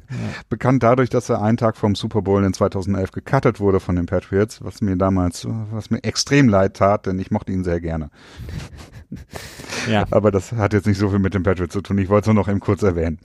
bekannt 0.49 0.83
dadurch, 0.83 1.09
dass 1.09 1.29
er 1.29 1.41
einen 1.41 1.57
Tag 1.57 1.77
vom 1.77 1.95
Super 1.95 2.21
Bowl 2.21 2.43
in 2.43 2.53
2011 2.53 3.11
gecuttet 3.11 3.59
wurde 3.59 3.79
von 3.79 3.95
den 3.95 4.05
Patriots, 4.05 4.63
was 4.63 4.81
mir 4.81 4.95
damals, 4.95 5.47
was 5.71 5.89
mir 5.89 6.03
extrem 6.03 6.47
leid 6.47 6.75
tat, 6.75 7.05
denn 7.05 7.19
ich 7.19 7.31
mochte 7.31 7.51
ihn 7.51 7.63
sehr 7.63 7.81
gerne. 7.81 8.09
ja. 9.89 10.05
Aber 10.11 10.31
das 10.31 10.53
hat 10.53 10.73
jetzt 10.73 10.87
nicht 10.87 10.99
so 10.99 11.09
viel 11.09 11.19
mit 11.19 11.33
den 11.33 11.43
Patriots 11.43 11.73
zu 11.73 11.81
tun. 11.81 11.97
Ich 11.97 12.09
wollte 12.09 12.29
es 12.29 12.33
nur 12.33 12.41
noch 12.41 12.49
eben 12.49 12.59
kurz 12.59 12.83
erwähnen. 12.83 13.19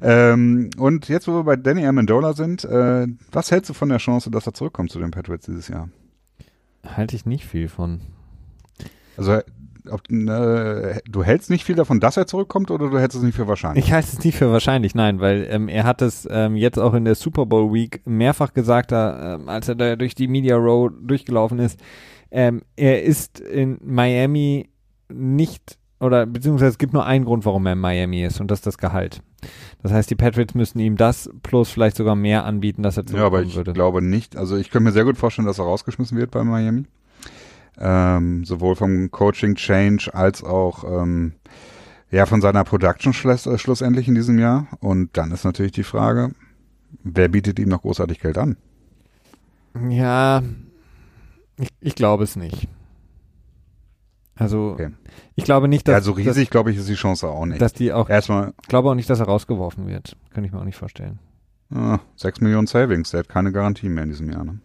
ähm, 0.00 0.70
und 0.78 1.08
jetzt, 1.08 1.26
wo 1.26 1.32
wir 1.32 1.44
bei 1.44 1.56
Danny 1.56 1.84
Amendola 1.86 2.34
sind, 2.34 2.64
äh, 2.64 3.06
was 3.32 3.50
hältst 3.50 3.70
du 3.70 3.74
von 3.74 3.88
der 3.88 3.98
Chance, 3.98 4.30
dass 4.30 4.46
er 4.46 4.54
zurückkommt 4.54 4.90
zu 4.90 5.00
den 5.00 5.10
Patriots 5.10 5.46
dieses 5.46 5.68
Jahr? 5.68 5.88
Halte 6.84 7.16
ich 7.16 7.26
nicht 7.26 7.44
viel 7.44 7.68
von. 7.68 8.00
Also 9.16 9.40
ob, 9.90 10.10
äh, 10.10 11.00
du 11.08 11.24
hältst 11.24 11.50
nicht 11.50 11.64
viel 11.64 11.74
davon, 11.74 12.00
dass 12.00 12.16
er 12.16 12.26
zurückkommt 12.26 12.70
oder 12.70 12.90
du 12.90 12.98
hältst 12.98 13.16
es 13.16 13.22
nicht 13.22 13.34
für 13.34 13.48
wahrscheinlich? 13.48 13.86
Ich 13.86 13.92
halte 13.92 14.08
es 14.12 14.24
nicht 14.24 14.36
für 14.36 14.52
wahrscheinlich, 14.52 14.94
nein, 14.94 15.20
weil 15.20 15.46
ähm, 15.50 15.68
er 15.68 15.84
hat 15.84 16.02
es 16.02 16.28
ähm, 16.30 16.56
jetzt 16.56 16.78
auch 16.78 16.94
in 16.94 17.04
der 17.04 17.14
Super 17.14 17.46
Bowl 17.46 17.72
Week 17.72 18.02
mehrfach 18.06 18.52
gesagt, 18.52 18.92
da, 18.92 19.34
ähm, 19.34 19.48
als 19.48 19.68
er 19.68 19.74
da 19.74 19.96
durch 19.96 20.14
die 20.14 20.28
Media 20.28 20.56
Row 20.56 20.90
durchgelaufen 21.00 21.58
ist. 21.58 21.80
Ähm, 22.30 22.62
er 22.76 23.02
ist 23.02 23.40
in 23.40 23.78
Miami 23.82 24.68
nicht 25.08 25.77
oder 26.00 26.26
beziehungsweise 26.26 26.70
es 26.70 26.78
gibt 26.78 26.92
nur 26.92 27.04
einen 27.06 27.24
Grund, 27.24 27.44
warum 27.44 27.66
er 27.66 27.72
in 27.72 27.78
Miami 27.80 28.24
ist 28.24 28.40
und 28.40 28.50
das 28.50 28.60
ist 28.60 28.66
das 28.66 28.78
Gehalt. 28.78 29.22
Das 29.82 29.92
heißt, 29.92 30.10
die 30.10 30.14
Patriots 30.16 30.54
müssen 30.54 30.78
ihm 30.80 30.96
das 30.96 31.30
plus 31.42 31.70
vielleicht 31.70 31.96
sogar 31.96 32.14
mehr 32.16 32.44
anbieten, 32.44 32.82
dass 32.82 32.96
er 32.96 33.06
zurückkommen 33.06 33.32
Ja, 33.32 33.38
aber 33.38 33.42
ich 33.46 33.54
würde. 33.56 33.72
glaube 33.72 34.02
nicht. 34.02 34.36
Also 34.36 34.56
ich 34.56 34.70
könnte 34.70 34.84
mir 34.84 34.92
sehr 34.92 35.04
gut 35.04 35.16
vorstellen, 35.16 35.46
dass 35.46 35.58
er 35.58 35.64
rausgeschmissen 35.64 36.18
wird 36.18 36.30
bei 36.30 36.42
Miami. 36.44 36.84
Ähm, 37.80 38.44
sowohl 38.44 38.74
vom 38.74 39.10
Coaching 39.12 39.54
Change 39.54 40.12
als 40.12 40.42
auch 40.42 40.82
ähm, 40.84 41.34
ja 42.10 42.26
von 42.26 42.40
seiner 42.40 42.64
Production 42.64 43.12
äh, 43.12 43.58
schlussendlich 43.58 44.08
in 44.08 44.16
diesem 44.16 44.38
Jahr. 44.38 44.66
Und 44.80 45.16
dann 45.16 45.30
ist 45.30 45.44
natürlich 45.44 45.72
die 45.72 45.84
Frage, 45.84 46.32
wer 47.04 47.28
bietet 47.28 47.58
ihm 47.60 47.68
noch 47.68 47.82
großartig 47.82 48.18
Geld 48.20 48.38
an? 48.38 48.56
Ja, 49.88 50.42
ich, 51.56 51.68
ich 51.80 51.94
glaube 51.94 52.24
es 52.24 52.34
nicht. 52.34 52.68
Also 54.38 54.70
okay. 54.72 54.90
ich 55.34 55.44
glaube 55.44 55.68
nicht, 55.68 55.88
dass. 55.88 55.94
Ja, 55.94 56.00
so 56.00 56.12
riesig, 56.12 56.50
glaube 56.50 56.70
ich, 56.70 56.76
ist 56.76 56.88
die 56.88 56.94
Chance 56.94 57.28
auch 57.28 57.44
nicht. 57.44 57.60
Dass 57.60 57.72
die 57.72 57.92
auch. 57.92 58.08
Erstmal. 58.08 58.54
Ich 58.62 58.68
glaube 58.68 58.88
auch 58.90 58.94
nicht, 58.94 59.10
dass 59.10 59.20
er 59.20 59.26
rausgeworfen 59.26 59.86
wird. 59.88 60.16
Kann 60.32 60.44
ich 60.44 60.52
mir 60.52 60.60
auch 60.60 60.64
nicht 60.64 60.76
vorstellen. 60.76 61.18
Ah, 61.74 61.98
6 62.16 62.40
Millionen 62.40 62.66
Savings, 62.66 63.10
der 63.10 63.20
hat 63.20 63.28
keine 63.28 63.52
Garantie 63.52 63.88
mehr 63.88 64.04
in 64.04 64.10
diesem 64.10 64.30
Jahr. 64.30 64.44
Ne? 64.44 64.60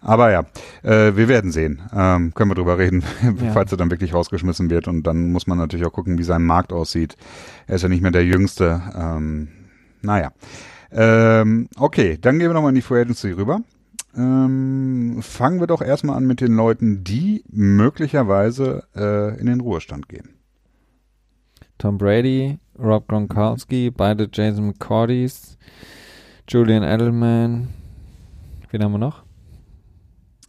Aber 0.00 0.30
ja, 0.32 0.40
äh, 0.82 1.16
wir 1.16 1.28
werden 1.28 1.52
sehen. 1.52 1.80
Ähm, 1.94 2.34
können 2.34 2.50
wir 2.50 2.54
drüber 2.56 2.76
reden, 2.76 3.04
ja. 3.22 3.52
falls 3.52 3.70
er 3.70 3.78
dann 3.78 3.90
wirklich 3.90 4.12
rausgeschmissen 4.12 4.68
wird. 4.68 4.88
Und 4.88 5.04
dann 5.04 5.30
muss 5.30 5.46
man 5.46 5.58
natürlich 5.58 5.86
auch 5.86 5.92
gucken, 5.92 6.18
wie 6.18 6.24
sein 6.24 6.44
Markt 6.44 6.72
aussieht. 6.72 7.16
Er 7.66 7.76
ist 7.76 7.82
ja 7.82 7.88
nicht 7.88 8.02
mehr 8.02 8.10
der 8.10 8.24
Jüngste. 8.24 8.82
Ähm, 8.94 9.48
naja. 10.02 10.32
Ähm, 10.90 11.68
okay, 11.76 12.18
dann 12.20 12.38
gehen 12.38 12.48
wir 12.48 12.54
nochmal 12.54 12.70
in 12.70 12.74
die 12.74 12.82
Free 12.82 13.00
Agency 13.00 13.30
rüber. 13.30 13.60
Ähm, 14.14 15.18
fangen 15.22 15.60
wir 15.60 15.66
doch 15.66 15.80
erstmal 15.80 16.16
an 16.16 16.26
mit 16.26 16.40
den 16.40 16.54
Leuten, 16.54 17.02
die 17.02 17.44
möglicherweise 17.50 18.84
äh, 18.94 19.38
in 19.40 19.46
den 19.46 19.60
Ruhestand 19.60 20.08
gehen. 20.08 20.36
Tom 21.78 21.98
Brady, 21.98 22.58
Rob 22.78 23.08
Gronkowski, 23.08 23.90
beide 23.90 24.28
Jason 24.32 24.66
McCordys, 24.66 25.56
Julian 26.48 26.82
Edelman. 26.82 27.68
Wen 28.70 28.84
haben 28.84 28.92
wir 28.92 28.98
noch? 28.98 29.24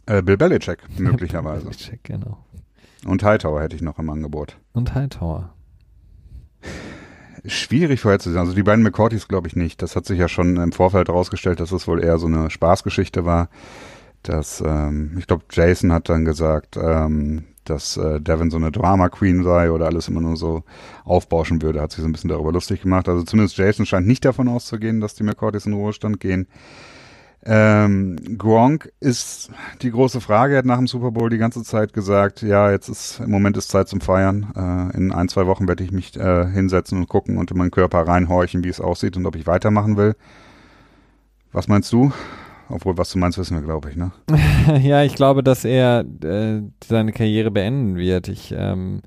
Äh, 0.06 0.22
Bill 0.22 0.36
Belichick, 0.36 0.78
möglicherweise. 0.98 1.64
Bill 1.64 1.72
Belichick, 1.72 2.04
genau. 2.04 2.44
Und 3.06 3.22
Hightower 3.22 3.62
hätte 3.62 3.76
ich 3.76 3.82
noch 3.82 3.98
im 3.98 4.10
Angebot. 4.10 4.58
Und 4.72 4.94
Hightower 4.94 5.54
schwierig 7.46 8.00
vorherzusehen. 8.00 8.40
Also 8.40 8.54
die 8.54 8.62
beiden 8.62 8.82
McCourtys 8.82 9.28
glaube 9.28 9.48
ich 9.48 9.56
nicht. 9.56 9.82
Das 9.82 9.96
hat 9.96 10.06
sich 10.06 10.18
ja 10.18 10.28
schon 10.28 10.56
im 10.56 10.72
Vorfeld 10.72 11.08
herausgestellt, 11.08 11.60
dass 11.60 11.72
es 11.72 11.86
wohl 11.86 12.02
eher 12.02 12.18
so 12.18 12.26
eine 12.26 12.50
Spaßgeschichte 12.50 13.24
war. 13.24 13.48
Dass, 14.22 14.62
ähm, 14.66 15.16
ich 15.18 15.26
glaube, 15.26 15.44
Jason 15.50 15.92
hat 15.92 16.08
dann 16.08 16.24
gesagt, 16.24 16.78
ähm, 16.78 17.44
dass 17.64 17.96
äh, 17.96 18.20
Devin 18.20 18.50
so 18.50 18.56
eine 18.56 18.72
Drama 18.72 19.08
Queen 19.08 19.42
sei 19.42 19.70
oder 19.70 19.86
alles 19.86 20.08
immer 20.08 20.20
nur 20.20 20.36
so 20.36 20.64
aufbauschen 21.04 21.62
würde, 21.62 21.80
hat 21.80 21.92
sich 21.92 22.00
so 22.00 22.08
ein 22.08 22.12
bisschen 22.12 22.30
darüber 22.30 22.52
lustig 22.52 22.82
gemacht. 22.82 23.08
Also 23.08 23.22
zumindest 23.22 23.56
Jason 23.56 23.86
scheint 23.86 24.06
nicht 24.06 24.24
davon 24.24 24.48
auszugehen, 24.48 25.00
dass 25.00 25.14
die 25.14 25.24
McCourtys 25.24 25.66
in 25.66 25.74
Ruhestand 25.74 26.20
gehen. 26.20 26.46
Ähm, 27.46 28.16
Gronk 28.38 28.90
ist 29.00 29.50
die 29.82 29.90
große 29.90 30.20
Frage. 30.22 30.54
Er 30.54 30.58
hat 30.58 30.64
nach 30.64 30.78
dem 30.78 30.86
Super 30.86 31.10
Bowl 31.10 31.28
die 31.28 31.38
ganze 31.38 31.62
Zeit 31.62 31.92
gesagt, 31.92 32.40
ja, 32.40 32.70
jetzt 32.70 32.88
ist 32.88 33.20
im 33.20 33.30
Moment 33.30 33.56
ist 33.58 33.68
Zeit 33.68 33.88
zum 33.88 34.00
Feiern. 34.00 34.52
Äh, 34.56 34.96
in 34.96 35.12
ein, 35.12 35.28
zwei 35.28 35.46
Wochen 35.46 35.68
werde 35.68 35.84
ich 35.84 35.92
mich 35.92 36.16
äh, 36.16 36.46
hinsetzen 36.46 36.98
und 36.98 37.08
gucken 37.08 37.36
und 37.36 37.50
in 37.50 37.58
meinen 37.58 37.70
Körper 37.70 38.06
reinhorchen, 38.06 38.64
wie 38.64 38.70
es 38.70 38.80
aussieht 38.80 39.16
und 39.16 39.26
ob 39.26 39.36
ich 39.36 39.46
weitermachen 39.46 39.96
will. 39.98 40.16
Was 41.52 41.68
meinst 41.68 41.92
du? 41.92 42.12
Obwohl, 42.70 42.96
was 42.96 43.12
du 43.12 43.18
meinst, 43.18 43.36
wissen 43.36 43.56
wir, 43.56 43.62
glaube 43.62 43.90
ich, 43.90 43.96
ne? 43.96 44.12
ja, 44.82 45.02
ich 45.02 45.14
glaube, 45.14 45.42
dass 45.42 45.66
er 45.66 46.04
äh, 46.22 46.62
seine 46.82 47.12
Karriere 47.12 47.50
beenden 47.50 47.96
wird. 47.96 48.28
Ich, 48.28 48.54
ähm, 48.56 49.02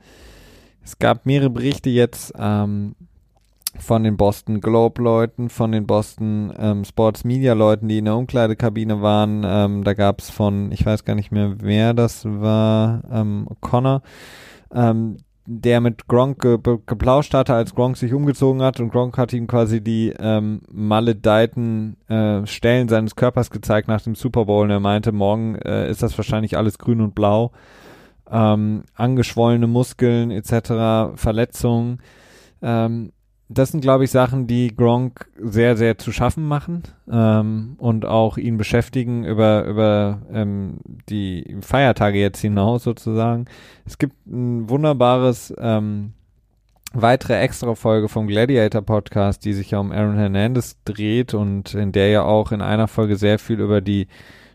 es 0.83 0.99
gab 0.99 1.25
mehrere 1.25 1.49
Berichte 1.49 1.89
jetzt, 1.89 2.33
ähm, 2.37 2.95
von 3.79 4.03
den 4.03 4.17
Boston 4.17 4.61
Globe 4.61 5.01
Leuten, 5.01 5.49
von 5.49 5.71
den 5.71 5.85
Boston 5.85 6.53
ähm, 6.57 6.83
Sports 6.85 7.23
Media 7.23 7.53
Leuten, 7.53 7.87
die 7.87 7.99
in 7.99 8.05
der 8.05 8.15
Umkleidekabine 8.15 9.01
waren. 9.01 9.43
Ähm, 9.45 9.83
da 9.83 9.93
gab 9.93 10.19
es 10.19 10.29
von, 10.29 10.71
ich 10.71 10.85
weiß 10.85 11.05
gar 11.05 11.15
nicht 11.15 11.31
mehr, 11.31 11.55
wer 11.59 11.93
das 11.93 12.25
war, 12.25 13.03
ähm, 13.11 13.47
Connor, 13.61 14.01
ähm, 14.73 15.17
der 15.45 15.79
mit 15.79 16.07
Gronk 16.07 16.41
ge 16.41 16.57
geplauscht 16.85 17.33
hatte, 17.33 17.53
als 17.53 17.73
Gronk 17.73 17.95
sich 17.95 18.13
umgezogen 18.13 18.61
hat 18.61 18.81
und 18.81 18.91
Gronk 18.91 19.17
hat 19.17 19.31
ihm 19.31 19.47
quasi 19.47 19.81
die 19.81 20.13
ähm, 20.19 20.61
maledeiten 20.69 21.95
äh, 22.09 22.45
Stellen 22.45 22.89
seines 22.89 23.15
Körpers 23.15 23.49
gezeigt 23.49 23.87
nach 23.87 24.01
dem 24.01 24.15
Super 24.15 24.45
Bowl 24.45 24.65
und 24.65 24.71
er 24.71 24.81
meinte, 24.81 25.13
morgen 25.13 25.55
äh, 25.55 25.89
ist 25.89 26.03
das 26.03 26.17
wahrscheinlich 26.17 26.57
alles 26.57 26.77
grün 26.77 26.99
und 26.99 27.15
blau. 27.15 27.51
Ähm, 28.29 28.83
angeschwollene 28.93 29.67
Muskeln 29.67 30.31
etc., 30.31 31.15
Verletzungen. 31.15 32.01
Ähm, 32.61 33.13
das 33.49 33.71
sind, 33.71 33.81
glaube 33.81 34.03
ich, 34.03 34.11
Sachen, 34.11 34.45
die 34.45 34.75
Gronk 34.75 35.29
sehr, 35.39 35.77
sehr 35.77 35.97
zu 35.97 36.11
schaffen 36.11 36.45
machen 36.45 36.83
ähm, 37.09 37.75
und 37.77 38.05
auch 38.05 38.37
ihn 38.37 38.57
beschäftigen 38.57 39.23
über, 39.23 39.63
über 39.65 40.21
ähm, 40.31 40.79
die 41.09 41.55
Feiertage 41.61 42.19
jetzt 42.19 42.41
hinaus 42.41 42.83
sozusagen. 42.83 43.45
Es 43.85 43.97
gibt 43.97 44.27
ein 44.27 44.69
wunderbares 44.69 45.53
ähm, 45.57 46.13
weitere 46.93 47.39
Extra-Folge 47.39 48.09
vom 48.09 48.27
Gladiator 48.27 48.81
Podcast, 48.81 49.45
die 49.45 49.53
sich 49.53 49.71
ja 49.71 49.79
um 49.79 49.91
Aaron 49.91 50.17
Hernandez 50.17 50.75
dreht 50.83 51.33
und 51.33 51.73
in 51.73 51.93
der 51.93 52.09
ja 52.09 52.23
auch 52.23 52.51
in 52.51 52.61
einer 52.61 52.89
Folge 52.89 53.15
sehr 53.15 53.39
viel 53.39 53.61
über 53.61 53.79
die 53.79 54.07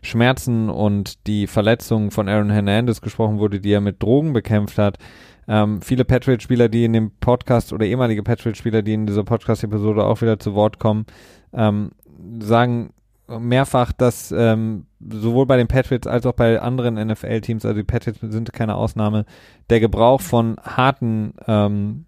Schmerzen 0.03 0.69
und 0.69 1.25
die 1.27 1.47
Verletzungen 1.47 2.11
von 2.11 2.27
Aaron 2.27 2.49
Hernandez 2.51 3.01
gesprochen 3.01 3.39
wurde, 3.39 3.59
die 3.59 3.71
er 3.71 3.81
mit 3.81 4.03
Drogen 4.03 4.33
bekämpft 4.33 4.77
hat. 4.77 4.97
Ähm, 5.47 5.81
viele 5.81 6.05
Patriot-Spieler, 6.05 6.69
die 6.69 6.85
in 6.85 6.93
dem 6.93 7.11
Podcast 7.19 7.73
oder 7.73 7.85
ehemalige 7.85 8.23
Patriot-Spieler, 8.23 8.81
die 8.81 8.93
in 8.93 9.05
dieser 9.05 9.23
Podcast-Episode 9.23 10.03
auch 10.03 10.21
wieder 10.21 10.39
zu 10.39 10.53
Wort 10.53 10.79
kommen, 10.79 11.05
ähm, 11.53 11.91
sagen 12.39 12.93
mehrfach, 13.27 13.91
dass 13.91 14.31
ähm, 14.31 14.85
sowohl 14.99 15.45
bei 15.45 15.57
den 15.57 15.67
Patriots 15.67 16.07
als 16.07 16.25
auch 16.25 16.33
bei 16.33 16.59
anderen 16.59 16.95
NFL-Teams, 16.95 17.65
also 17.65 17.77
die 17.77 17.83
Patriots 17.83 18.19
sind 18.21 18.53
keine 18.53 18.75
Ausnahme, 18.75 19.25
der 19.69 19.79
Gebrauch 19.79 20.21
von 20.21 20.57
harten 20.61 21.33
ähm, 21.47 22.05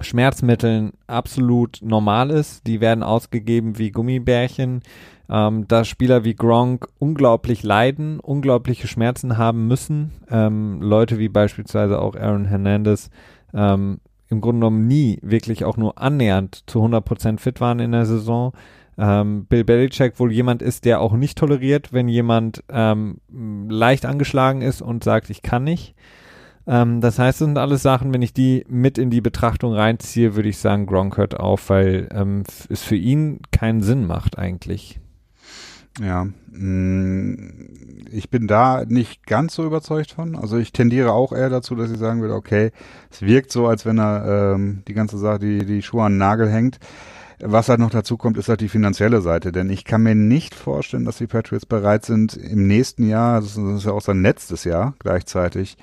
Schmerzmitteln 0.00 0.92
absolut 1.06 1.80
normal 1.82 2.30
ist. 2.30 2.66
Die 2.66 2.80
werden 2.80 3.02
ausgegeben 3.02 3.78
wie 3.78 3.90
Gummibärchen. 3.90 4.82
Ähm, 5.30 5.68
da 5.68 5.84
Spieler 5.84 6.24
wie 6.24 6.34
Gronk 6.34 6.88
unglaublich 6.98 7.62
leiden, 7.62 8.18
unglaubliche 8.20 8.88
Schmerzen 8.88 9.36
haben 9.36 9.66
müssen. 9.66 10.12
Ähm, 10.30 10.80
Leute 10.80 11.18
wie 11.18 11.28
beispielsweise 11.28 12.00
auch 12.00 12.14
Aaron 12.16 12.46
Hernandez 12.46 13.10
ähm, 13.52 14.00
im 14.28 14.40
Grunde 14.40 14.60
genommen 14.60 14.86
nie 14.86 15.18
wirklich 15.22 15.64
auch 15.64 15.76
nur 15.76 15.98
annähernd 15.98 16.62
zu 16.66 16.82
100% 16.82 17.38
fit 17.38 17.60
waren 17.60 17.80
in 17.80 17.92
der 17.92 18.06
Saison. 18.06 18.52
Ähm, 18.96 19.46
Bill 19.46 19.64
Belichick 19.64 20.18
wohl 20.18 20.32
jemand 20.32 20.60
ist, 20.60 20.84
der 20.84 21.00
auch 21.00 21.12
nicht 21.12 21.38
toleriert, 21.38 21.92
wenn 21.92 22.08
jemand 22.08 22.64
ähm, 22.68 23.20
leicht 23.68 24.06
angeschlagen 24.06 24.60
ist 24.60 24.82
und 24.82 25.04
sagt, 25.04 25.30
ich 25.30 25.42
kann 25.42 25.64
nicht. 25.64 25.94
Ähm, 26.66 27.00
das 27.00 27.18
heißt, 27.18 27.40
das 27.40 27.46
sind 27.46 27.58
alles 27.58 27.82
Sachen, 27.82 28.12
wenn 28.12 28.22
ich 28.22 28.32
die 28.32 28.64
mit 28.68 28.98
in 28.98 29.10
die 29.10 29.20
Betrachtung 29.20 29.72
reinziehe, 29.72 30.34
würde 30.34 30.48
ich 30.48 30.58
sagen, 30.58 30.86
Gronk 30.86 31.16
hört 31.16 31.38
auf, 31.38 31.70
weil 31.70 32.08
ähm, 32.12 32.42
es 32.68 32.82
für 32.82 32.96
ihn 32.96 33.40
keinen 33.52 33.82
Sinn 33.82 34.06
macht 34.06 34.36
eigentlich. 34.36 35.00
Ja, 36.00 36.24
mm, 36.52 38.08
ich 38.10 38.30
bin 38.30 38.46
da 38.46 38.84
nicht 38.86 39.26
ganz 39.26 39.54
so 39.54 39.64
überzeugt 39.64 40.12
von. 40.12 40.36
Also 40.36 40.56
ich 40.56 40.72
tendiere 40.72 41.12
auch 41.12 41.32
eher 41.32 41.50
dazu, 41.50 41.74
dass 41.74 41.90
ich 41.90 41.98
sagen 41.98 42.20
würde, 42.20 42.34
okay, 42.34 42.72
es 43.10 43.22
wirkt 43.22 43.50
so, 43.50 43.66
als 43.66 43.84
wenn 43.84 43.98
er 43.98 44.54
ähm, 44.54 44.82
die 44.86 44.94
ganze 44.94 45.18
Sache, 45.18 45.38
die, 45.40 45.64
die 45.64 45.82
Schuhe 45.82 46.04
an 46.04 46.12
den 46.12 46.18
Nagel 46.18 46.48
hängt. 46.48 46.78
Was 47.40 47.68
halt 47.68 47.78
noch 47.78 47.90
dazu 47.90 48.16
kommt, 48.16 48.36
ist 48.36 48.48
halt 48.48 48.60
die 48.60 48.68
finanzielle 48.68 49.20
Seite, 49.20 49.52
denn 49.52 49.70
ich 49.70 49.84
kann 49.84 50.02
mir 50.02 50.16
nicht 50.16 50.56
vorstellen, 50.56 51.04
dass 51.04 51.18
die 51.18 51.28
Patriots 51.28 51.66
bereit 51.66 52.04
sind, 52.04 52.36
im 52.36 52.66
nächsten 52.66 53.06
Jahr, 53.06 53.40
das 53.40 53.56
ist 53.56 53.84
ja 53.84 53.92
auch 53.92 54.00
sein 54.00 54.22
letztes 54.22 54.64
Jahr 54.64 54.94
gleichzeitig, 54.98 55.76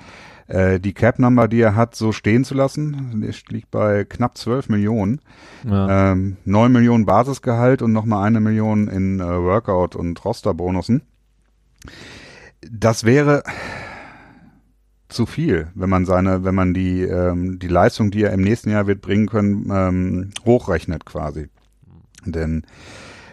äh, 0.48 0.78
die 0.78 0.94
Cap-Number, 0.94 1.48
die 1.48 1.60
er 1.60 1.74
hat, 1.74 1.94
so 1.94 2.12
stehen 2.12 2.44
zu 2.44 2.54
lassen. 2.54 3.22
Liegt 3.48 3.70
bei 3.70 4.04
knapp 4.04 4.36
12 4.38 4.68
Millionen. 4.68 5.20
Ja. 5.64 6.12
Ähm, 6.12 6.36
9 6.44 6.72
Millionen 6.72 7.06
Basisgehalt 7.06 7.82
und 7.82 7.92
nochmal 7.92 8.26
eine 8.26 8.40
Million 8.40 8.88
in 8.88 9.20
äh, 9.20 9.24
Workout- 9.24 9.96
und 9.96 10.24
Rosterbonussen. 10.24 11.02
Das 12.70 13.04
wäre 13.04 13.42
zu 15.08 15.26
viel, 15.26 15.68
wenn 15.74 15.88
man 15.88 16.04
seine, 16.04 16.44
wenn 16.44 16.54
man 16.54 16.74
die, 16.74 17.02
ähm, 17.02 17.58
die 17.58 17.68
Leistung, 17.68 18.10
die 18.10 18.22
er 18.22 18.32
im 18.32 18.40
nächsten 18.40 18.70
Jahr 18.70 18.86
wird 18.86 19.00
bringen 19.00 19.26
können, 19.26 19.70
ähm, 19.72 20.30
hochrechnet 20.44 21.06
quasi. 21.06 21.48
Denn 22.24 22.64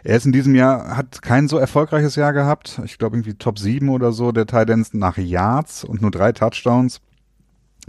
er 0.03 0.17
ist 0.17 0.25
in 0.25 0.31
diesem 0.31 0.55
Jahr, 0.55 0.97
hat 0.97 1.21
kein 1.21 1.47
so 1.47 1.57
erfolgreiches 1.57 2.15
Jahr 2.15 2.33
gehabt. 2.33 2.81
Ich 2.83 2.97
glaube 2.97 3.15
irgendwie 3.15 3.35
Top 3.35 3.57
7 3.57 3.89
oder 3.89 4.11
so 4.11 4.31
der 4.31 4.45
Titans 4.45 4.93
nach 4.93 5.17
Yards 5.17 5.83
und 5.83 6.01
nur 6.01 6.11
drei 6.11 6.31
Touchdowns. 6.33 6.99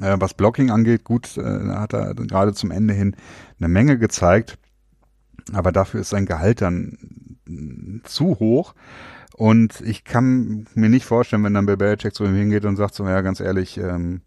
Äh, 0.01 0.17
was 0.19 0.35
Blocking 0.35 0.71
angeht, 0.71 1.05
gut, 1.05 1.37
äh, 1.37 1.43
hat 1.43 1.93
er 1.93 2.15
gerade 2.15 2.55
zum 2.55 2.71
Ende 2.71 2.95
hin 2.95 3.17
eine 3.59 3.69
Menge 3.69 3.99
gezeigt. 3.99 4.59
Aber 5.53 5.73
dafür 5.73 6.01
ist 6.01 6.11
sein 6.11 6.27
Gehalt 6.27 6.63
dann 6.63 6.97
zu 8.05 8.39
hoch. 8.39 8.75
Und 9.37 9.81
ich 9.81 10.05
kann 10.05 10.67
mir 10.75 10.89
nicht 10.89 11.05
vorstellen, 11.05 11.43
wenn 11.43 11.55
dann 11.55 11.67
Bill 11.67 11.77
Belichick 11.77 12.15
zu 12.15 12.25
ihm 12.25 12.37
hingeht 12.37 12.65
und 12.65 12.77
sagt 12.77 12.95
so, 12.95 13.07
ja, 13.07 13.21
ganz 13.21 13.41
ehrlich, 13.41 13.77
ähm, 13.79 14.23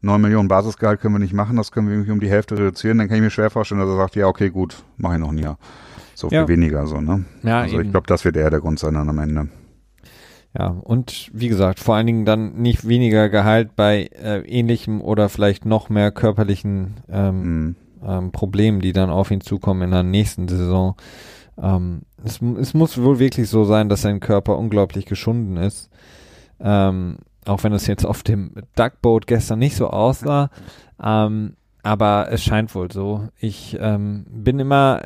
9 0.00 0.20
Millionen 0.20 0.48
Basisgehalt 0.48 1.00
können 1.00 1.14
wir 1.14 1.18
nicht 1.18 1.34
machen, 1.34 1.56
das 1.56 1.72
können 1.72 1.88
wir 1.88 1.94
irgendwie 1.94 2.12
um 2.12 2.20
die 2.20 2.30
Hälfte 2.30 2.56
reduzieren, 2.56 2.98
dann 2.98 3.08
kann 3.08 3.16
ich 3.16 3.22
mir 3.22 3.30
schwer 3.30 3.50
vorstellen, 3.50 3.80
dass 3.80 3.90
er 3.90 3.96
sagt, 3.96 4.16
ja, 4.16 4.26
okay, 4.26 4.48
gut, 4.48 4.82
mache 4.96 5.14
ich 5.14 5.20
noch 5.20 5.30
ein 5.30 5.38
Jahr. 5.38 5.58
So 6.18 6.28
ja. 6.30 6.44
viel 6.44 6.56
weniger, 6.56 6.84
so, 6.88 7.00
ne? 7.00 7.26
Ja, 7.44 7.60
also 7.60 7.76
eben. 7.76 7.84
ich 7.84 7.90
glaube, 7.92 8.08
das 8.08 8.24
wird 8.24 8.36
eher 8.36 8.50
der 8.50 8.58
Grund 8.58 8.80
sein 8.80 8.94
dann 8.94 9.08
am 9.08 9.20
Ende. 9.20 9.46
Ja, 10.58 10.66
und 10.66 11.30
wie 11.32 11.46
gesagt, 11.46 11.78
vor 11.78 11.94
allen 11.94 12.08
Dingen 12.08 12.24
dann 12.24 12.54
nicht 12.54 12.88
weniger 12.88 13.28
Gehalt 13.28 13.76
bei 13.76 14.10
äh, 14.20 14.40
ähnlichem 14.40 15.00
oder 15.00 15.28
vielleicht 15.28 15.64
noch 15.64 15.90
mehr 15.90 16.10
körperlichen 16.10 16.94
ähm, 17.08 17.42
mhm. 17.42 17.76
ähm, 18.04 18.32
Problemen, 18.32 18.80
die 18.80 18.92
dann 18.92 19.10
auf 19.10 19.30
ihn 19.30 19.42
zukommen 19.42 19.82
in 19.82 19.90
der 19.92 20.02
nächsten 20.02 20.48
Saison. 20.48 20.96
Ähm, 21.56 22.00
es, 22.24 22.40
es 22.42 22.74
muss 22.74 23.00
wohl 23.00 23.20
wirklich 23.20 23.48
so 23.48 23.62
sein, 23.62 23.88
dass 23.88 24.02
sein 24.02 24.18
Körper 24.18 24.58
unglaublich 24.58 25.06
geschunden 25.06 25.56
ist. 25.56 25.88
Ähm, 26.58 27.18
auch 27.46 27.62
wenn 27.62 27.72
es 27.72 27.86
jetzt 27.86 28.04
auf 28.04 28.24
dem 28.24 28.54
Duckboat 28.74 29.28
gestern 29.28 29.60
nicht 29.60 29.76
so 29.76 29.86
aussah. 29.86 30.50
Ähm, 31.00 31.54
aber 31.84 32.28
es 32.30 32.42
scheint 32.42 32.74
wohl 32.74 32.90
so. 32.90 33.28
Ich 33.38 33.76
ähm, 33.80 34.26
bin 34.28 34.58
immer, 34.58 35.00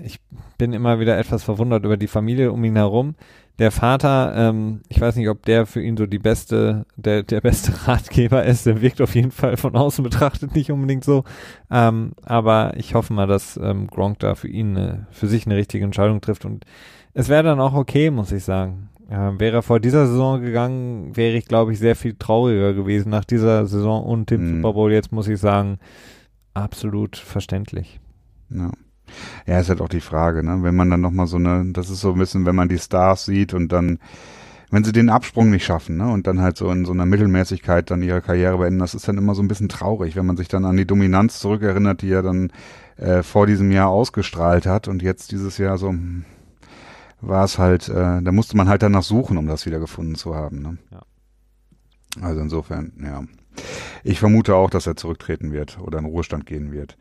äh, 0.00 0.06
ich 0.06 0.19
bin 0.60 0.74
immer 0.74 1.00
wieder 1.00 1.16
etwas 1.16 1.42
verwundert 1.42 1.86
über 1.86 1.96
die 1.96 2.06
Familie 2.06 2.52
um 2.52 2.62
ihn 2.64 2.76
herum. 2.76 3.14
Der 3.58 3.70
Vater, 3.70 4.34
ähm, 4.36 4.82
ich 4.90 5.00
weiß 5.00 5.16
nicht, 5.16 5.30
ob 5.30 5.42
der 5.46 5.64
für 5.64 5.80
ihn 5.80 5.96
so 5.96 6.04
die 6.04 6.18
beste, 6.18 6.84
der, 6.96 7.22
der 7.22 7.40
beste 7.40 7.72
Ratgeber 7.88 8.44
ist. 8.44 8.66
Der 8.66 8.82
wirkt 8.82 9.00
auf 9.00 9.14
jeden 9.14 9.30
Fall 9.30 9.56
von 9.56 9.74
außen 9.74 10.04
betrachtet 10.04 10.54
nicht 10.54 10.70
unbedingt 10.70 11.02
so. 11.02 11.24
Ähm, 11.70 12.12
aber 12.22 12.74
ich 12.76 12.94
hoffe 12.94 13.14
mal, 13.14 13.26
dass 13.26 13.58
ähm, 13.62 13.86
Gronk 13.86 14.18
da 14.18 14.34
für 14.34 14.48
ihn 14.48 14.76
eine, 14.76 15.06
für 15.10 15.28
sich 15.28 15.46
eine 15.46 15.56
richtige 15.56 15.82
Entscheidung 15.82 16.20
trifft. 16.20 16.44
Und 16.44 16.66
es 17.14 17.30
wäre 17.30 17.42
dann 17.42 17.58
auch 17.58 17.72
okay, 17.72 18.10
muss 18.10 18.30
ich 18.32 18.44
sagen. 18.44 18.90
Ja, 19.10 19.40
wäre 19.40 19.56
er 19.56 19.62
vor 19.62 19.80
dieser 19.80 20.06
Saison 20.06 20.42
gegangen, 20.42 21.16
wäre 21.16 21.38
ich, 21.38 21.46
glaube 21.46 21.72
ich, 21.72 21.78
sehr 21.78 21.96
viel 21.96 22.16
trauriger 22.18 22.74
gewesen 22.74 23.08
nach 23.08 23.24
dieser 23.24 23.66
Saison 23.66 24.04
und 24.04 24.28
dem 24.28 24.42
mhm. 24.42 24.56
Super 24.56 24.74
Bowl. 24.74 24.92
Jetzt 24.92 25.10
muss 25.10 25.26
ich 25.26 25.40
sagen, 25.40 25.78
absolut 26.52 27.16
verständlich. 27.16 27.98
Ja. 28.50 28.70
Ja, 29.46 29.60
ist 29.60 29.68
halt 29.68 29.80
auch 29.80 29.88
die 29.88 30.00
Frage, 30.00 30.42
ne? 30.42 30.62
Wenn 30.62 30.76
man 30.76 30.90
dann 30.90 31.00
nochmal 31.00 31.26
so 31.26 31.36
eine, 31.36 31.72
das 31.72 31.90
ist 31.90 32.00
so 32.00 32.12
ein 32.12 32.18
bisschen, 32.18 32.46
wenn 32.46 32.56
man 32.56 32.68
die 32.68 32.78
Stars 32.78 33.24
sieht 33.24 33.54
und 33.54 33.72
dann, 33.72 33.98
wenn 34.70 34.84
sie 34.84 34.92
den 34.92 35.10
Absprung 35.10 35.50
nicht 35.50 35.64
schaffen, 35.64 35.96
ne? 35.96 36.10
Und 36.10 36.26
dann 36.26 36.40
halt 36.40 36.56
so 36.56 36.70
in 36.70 36.84
so 36.84 36.92
einer 36.92 37.06
Mittelmäßigkeit 37.06 37.90
dann 37.90 38.02
ihre 38.02 38.22
Karriere 38.22 38.58
beenden, 38.58 38.80
das 38.80 38.94
ist 38.94 39.08
dann 39.08 39.18
immer 39.18 39.34
so 39.34 39.42
ein 39.42 39.48
bisschen 39.48 39.68
traurig, 39.68 40.16
wenn 40.16 40.26
man 40.26 40.36
sich 40.36 40.48
dann 40.48 40.64
an 40.64 40.76
die 40.76 40.86
Dominanz 40.86 41.40
zurückerinnert, 41.40 42.02
die 42.02 42.12
er 42.12 42.22
dann 42.22 42.52
äh, 42.96 43.22
vor 43.22 43.46
diesem 43.46 43.70
Jahr 43.70 43.88
ausgestrahlt 43.88 44.66
hat 44.66 44.88
und 44.88 45.02
jetzt 45.02 45.32
dieses 45.32 45.58
Jahr 45.58 45.78
so 45.78 45.88
hm, 45.88 46.24
war 47.20 47.44
es 47.44 47.58
halt, 47.58 47.88
äh, 47.88 48.22
da 48.22 48.32
musste 48.32 48.56
man 48.56 48.68
halt 48.68 48.82
danach 48.82 49.02
suchen, 49.02 49.36
um 49.36 49.46
das 49.46 49.66
wieder 49.66 49.78
gefunden 49.78 50.14
zu 50.14 50.34
haben. 50.34 50.62
Ne? 50.62 50.78
Ja. 50.90 51.02
Also 52.22 52.40
insofern, 52.40 52.92
ja. 53.02 53.24
Ich 54.04 54.20
vermute 54.20 54.54
auch, 54.54 54.70
dass 54.70 54.86
er 54.86 54.96
zurücktreten 54.96 55.52
wird 55.52 55.78
oder 55.80 55.98
in 55.98 56.04
Ruhestand 56.04 56.46
gehen 56.46 56.72
wird. 56.72 56.96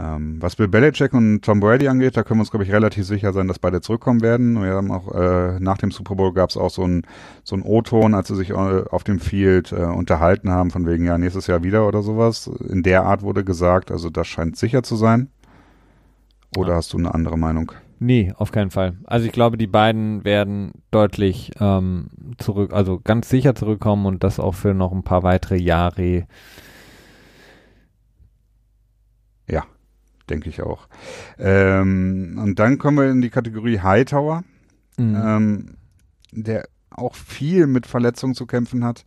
Ähm, 0.00 0.36
was 0.40 0.56
Bill 0.56 0.68
Belichick 0.68 1.12
und 1.12 1.42
Tom 1.42 1.60
Brady 1.60 1.88
angeht, 1.88 2.16
da 2.16 2.22
können 2.22 2.38
wir 2.38 2.42
uns, 2.42 2.50
glaube 2.50 2.64
ich, 2.64 2.72
relativ 2.72 3.04
sicher 3.04 3.32
sein, 3.32 3.48
dass 3.48 3.58
beide 3.58 3.80
zurückkommen 3.80 4.22
werden. 4.22 4.62
Wir 4.62 4.72
haben 4.72 4.90
auch 4.90 5.12
äh, 5.14 5.60
nach 5.60 5.78
dem 5.78 5.90
Super 5.90 6.14
Bowl 6.14 6.32
gab 6.32 6.48
es 6.50 6.56
auch 6.56 6.70
so 6.70 6.84
ein 6.84 7.02
so 7.44 7.56
ein 7.56 7.62
O-Ton, 7.62 8.14
als 8.14 8.28
sie 8.28 8.36
sich 8.36 8.50
äh, 8.50 8.54
auf 8.54 9.04
dem 9.04 9.18
Field 9.20 9.72
äh, 9.72 9.82
unterhalten 9.84 10.50
haben, 10.50 10.70
von 10.70 10.86
wegen 10.86 11.04
ja 11.04 11.18
nächstes 11.18 11.48
Jahr 11.48 11.62
wieder 11.62 11.86
oder 11.86 12.02
sowas. 12.02 12.50
In 12.68 12.82
der 12.82 13.04
Art 13.04 13.22
wurde 13.22 13.44
gesagt, 13.44 13.90
also 13.90 14.08
das 14.08 14.26
scheint 14.26 14.56
sicher 14.56 14.82
zu 14.82 14.96
sein. 14.96 15.28
Oder 16.56 16.70
ja. 16.70 16.76
hast 16.76 16.92
du 16.92 16.98
eine 16.98 17.12
andere 17.12 17.36
Meinung? 17.36 17.72
Nee, 17.98 18.32
auf 18.36 18.52
keinen 18.52 18.70
Fall. 18.70 18.96
Also 19.04 19.26
ich 19.26 19.32
glaube, 19.32 19.58
die 19.58 19.66
beiden 19.66 20.24
werden 20.24 20.72
deutlich 20.90 21.52
ähm, 21.60 22.08
zurück, 22.38 22.72
also 22.72 23.00
ganz 23.02 23.28
sicher 23.28 23.54
zurückkommen 23.54 24.06
und 24.06 24.24
das 24.24 24.40
auch 24.40 24.54
für 24.54 24.72
noch 24.72 24.92
ein 24.92 25.02
paar 25.02 25.22
weitere 25.22 25.58
Jahre. 25.58 26.26
Ja, 29.46 29.64
denke 30.30 30.48
ich 30.48 30.62
auch. 30.62 30.88
Ähm, 31.38 32.38
und 32.42 32.58
dann 32.58 32.78
kommen 32.78 32.98
wir 32.98 33.10
in 33.10 33.20
die 33.20 33.30
Kategorie 33.30 33.80
Hightower, 33.80 34.44
mhm. 34.96 35.16
ähm, 35.22 35.76
der 36.32 36.68
auch 36.90 37.14
viel 37.14 37.66
mit 37.66 37.86
Verletzungen 37.86 38.34
zu 38.34 38.46
kämpfen 38.46 38.84
hat, 38.84 39.04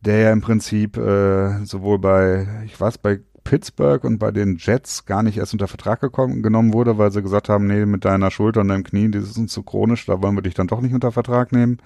der 0.00 0.18
ja 0.18 0.32
im 0.32 0.40
Prinzip 0.40 0.96
äh, 0.96 1.64
sowohl 1.64 1.98
bei, 1.98 2.46
ich 2.64 2.78
weiß, 2.78 2.98
bei 2.98 3.20
Pittsburgh 3.44 4.02
und 4.04 4.18
bei 4.18 4.30
den 4.30 4.56
Jets 4.58 5.04
gar 5.04 5.22
nicht 5.22 5.36
erst 5.36 5.52
unter 5.52 5.68
Vertrag 5.68 6.00
gekommen, 6.00 6.42
genommen 6.42 6.72
wurde, 6.72 6.98
weil 6.98 7.12
sie 7.12 7.22
gesagt 7.22 7.48
haben, 7.48 7.66
nee, 7.66 7.84
mit 7.84 8.04
deiner 8.04 8.30
Schulter 8.30 8.62
und 8.62 8.68
deinem 8.68 8.84
Knie, 8.84 9.10
das 9.10 9.24
ist 9.24 9.36
uns 9.36 9.52
zu 9.52 9.62
chronisch, 9.62 10.06
da 10.06 10.22
wollen 10.22 10.34
wir 10.34 10.42
dich 10.42 10.54
dann 10.54 10.66
doch 10.66 10.80
nicht 10.80 10.94
unter 10.94 11.12
Vertrag 11.12 11.52
nehmen. 11.52 11.78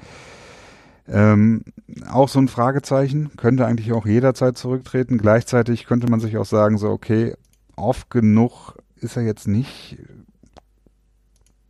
Ähm, 1.09 1.63
auch 2.11 2.29
so 2.29 2.39
ein 2.39 2.49
Fragezeichen, 2.49 3.31
könnte 3.37 3.67
eigentlich 3.67 3.93
auch 3.93 4.07
jederzeit 4.07 4.57
zurücktreten. 4.57 5.19
Gleichzeitig 5.19 5.87
könnte 5.87 6.09
man 6.09 6.21
sich 6.21 6.37
auch 6.37 6.45
sagen, 6.45 6.79
so, 6.79 6.91
okay, 6.91 7.35
oft 7.79 8.11
genug 8.11 8.77
ist 8.97 9.17
er 9.17 9.23
jetzt 9.23 9.47
nicht 9.47 9.97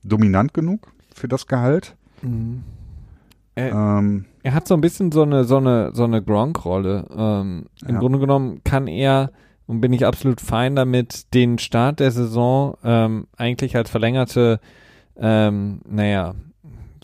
dominant 0.03 0.55
genug 0.55 0.93
für 1.15 1.29
das 1.29 1.47
Gehalt. 1.47 1.97
Mhm. 2.23 2.65
Er, 3.55 3.73
ähm, 3.73 4.25
er, 4.43 4.55
hat 4.55 4.69
so 4.69 4.75
ein 4.75 4.81
bisschen 4.81 5.11
so 5.11 5.23
eine, 5.23 5.45
so 5.45 5.57
eine, 5.57 5.91
so 5.93 6.05
eine 6.05 6.23
Gronk-Rolle. 6.23 7.07
Ähm, 7.11 7.67
Im 7.85 7.95
ja. 7.95 7.99
Grunde 7.99 8.21
genommen 8.21 8.63
kann 8.63 8.87
er 8.87 9.33
und 9.67 9.81
bin 9.81 9.93
ich 9.93 10.07
absolut 10.07 10.41
fein 10.41 10.77
damit, 10.77 11.35
den 11.35 11.59
Start 11.59 12.01
der 12.01 12.11
Saison 12.11 12.77
ähm, 12.85 13.27
eigentlich 13.37 13.77
als 13.77 13.91
verlängerte, 13.91 14.61
ähm, 15.17 15.81
naja, 15.87 16.35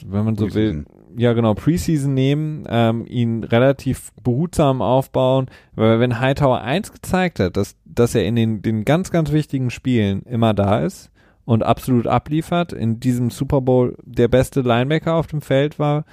wenn 0.07 0.25
man 0.25 0.37
so 0.37 0.55
will, 0.55 0.85
ja 1.17 1.33
genau, 1.33 1.55
Preseason 1.55 2.15
nehmen, 2.15 2.65
ähm, 2.69 3.05
ihn 3.07 3.45
relativ 3.45 4.13
behutsam 4.23 4.83
aufbauen, 4.83 5.47
weil 5.75 6.01
wenn 6.01 6.21
Hightower 6.21 6.61
eins 6.63 6.93
gezeigt 6.93 7.41
hat, 7.41 7.57
dass, 7.57 7.77
dass 7.85 8.15
er 8.15 8.25
in 8.25 8.37
den, 8.37 8.63
den 8.63 8.85
ganz, 8.85 9.11
ganz 9.11 9.33
wichtigen 9.33 9.71
Spielen 9.71 10.23
immer 10.23 10.55
da 10.55 10.81
ist 10.81 11.11
und 11.45 11.63
absolut 11.63 12.07
abliefert. 12.07 12.73
In 12.73 13.01
diesem 13.01 13.31
Super 13.31 13.61
Bowl 13.61 13.97
der 14.03 14.29
beste 14.29 14.61
Linebacker 14.61 15.15
auf 15.15 15.27
dem 15.27 15.41
Feld 15.41 15.79
war. 15.79 16.05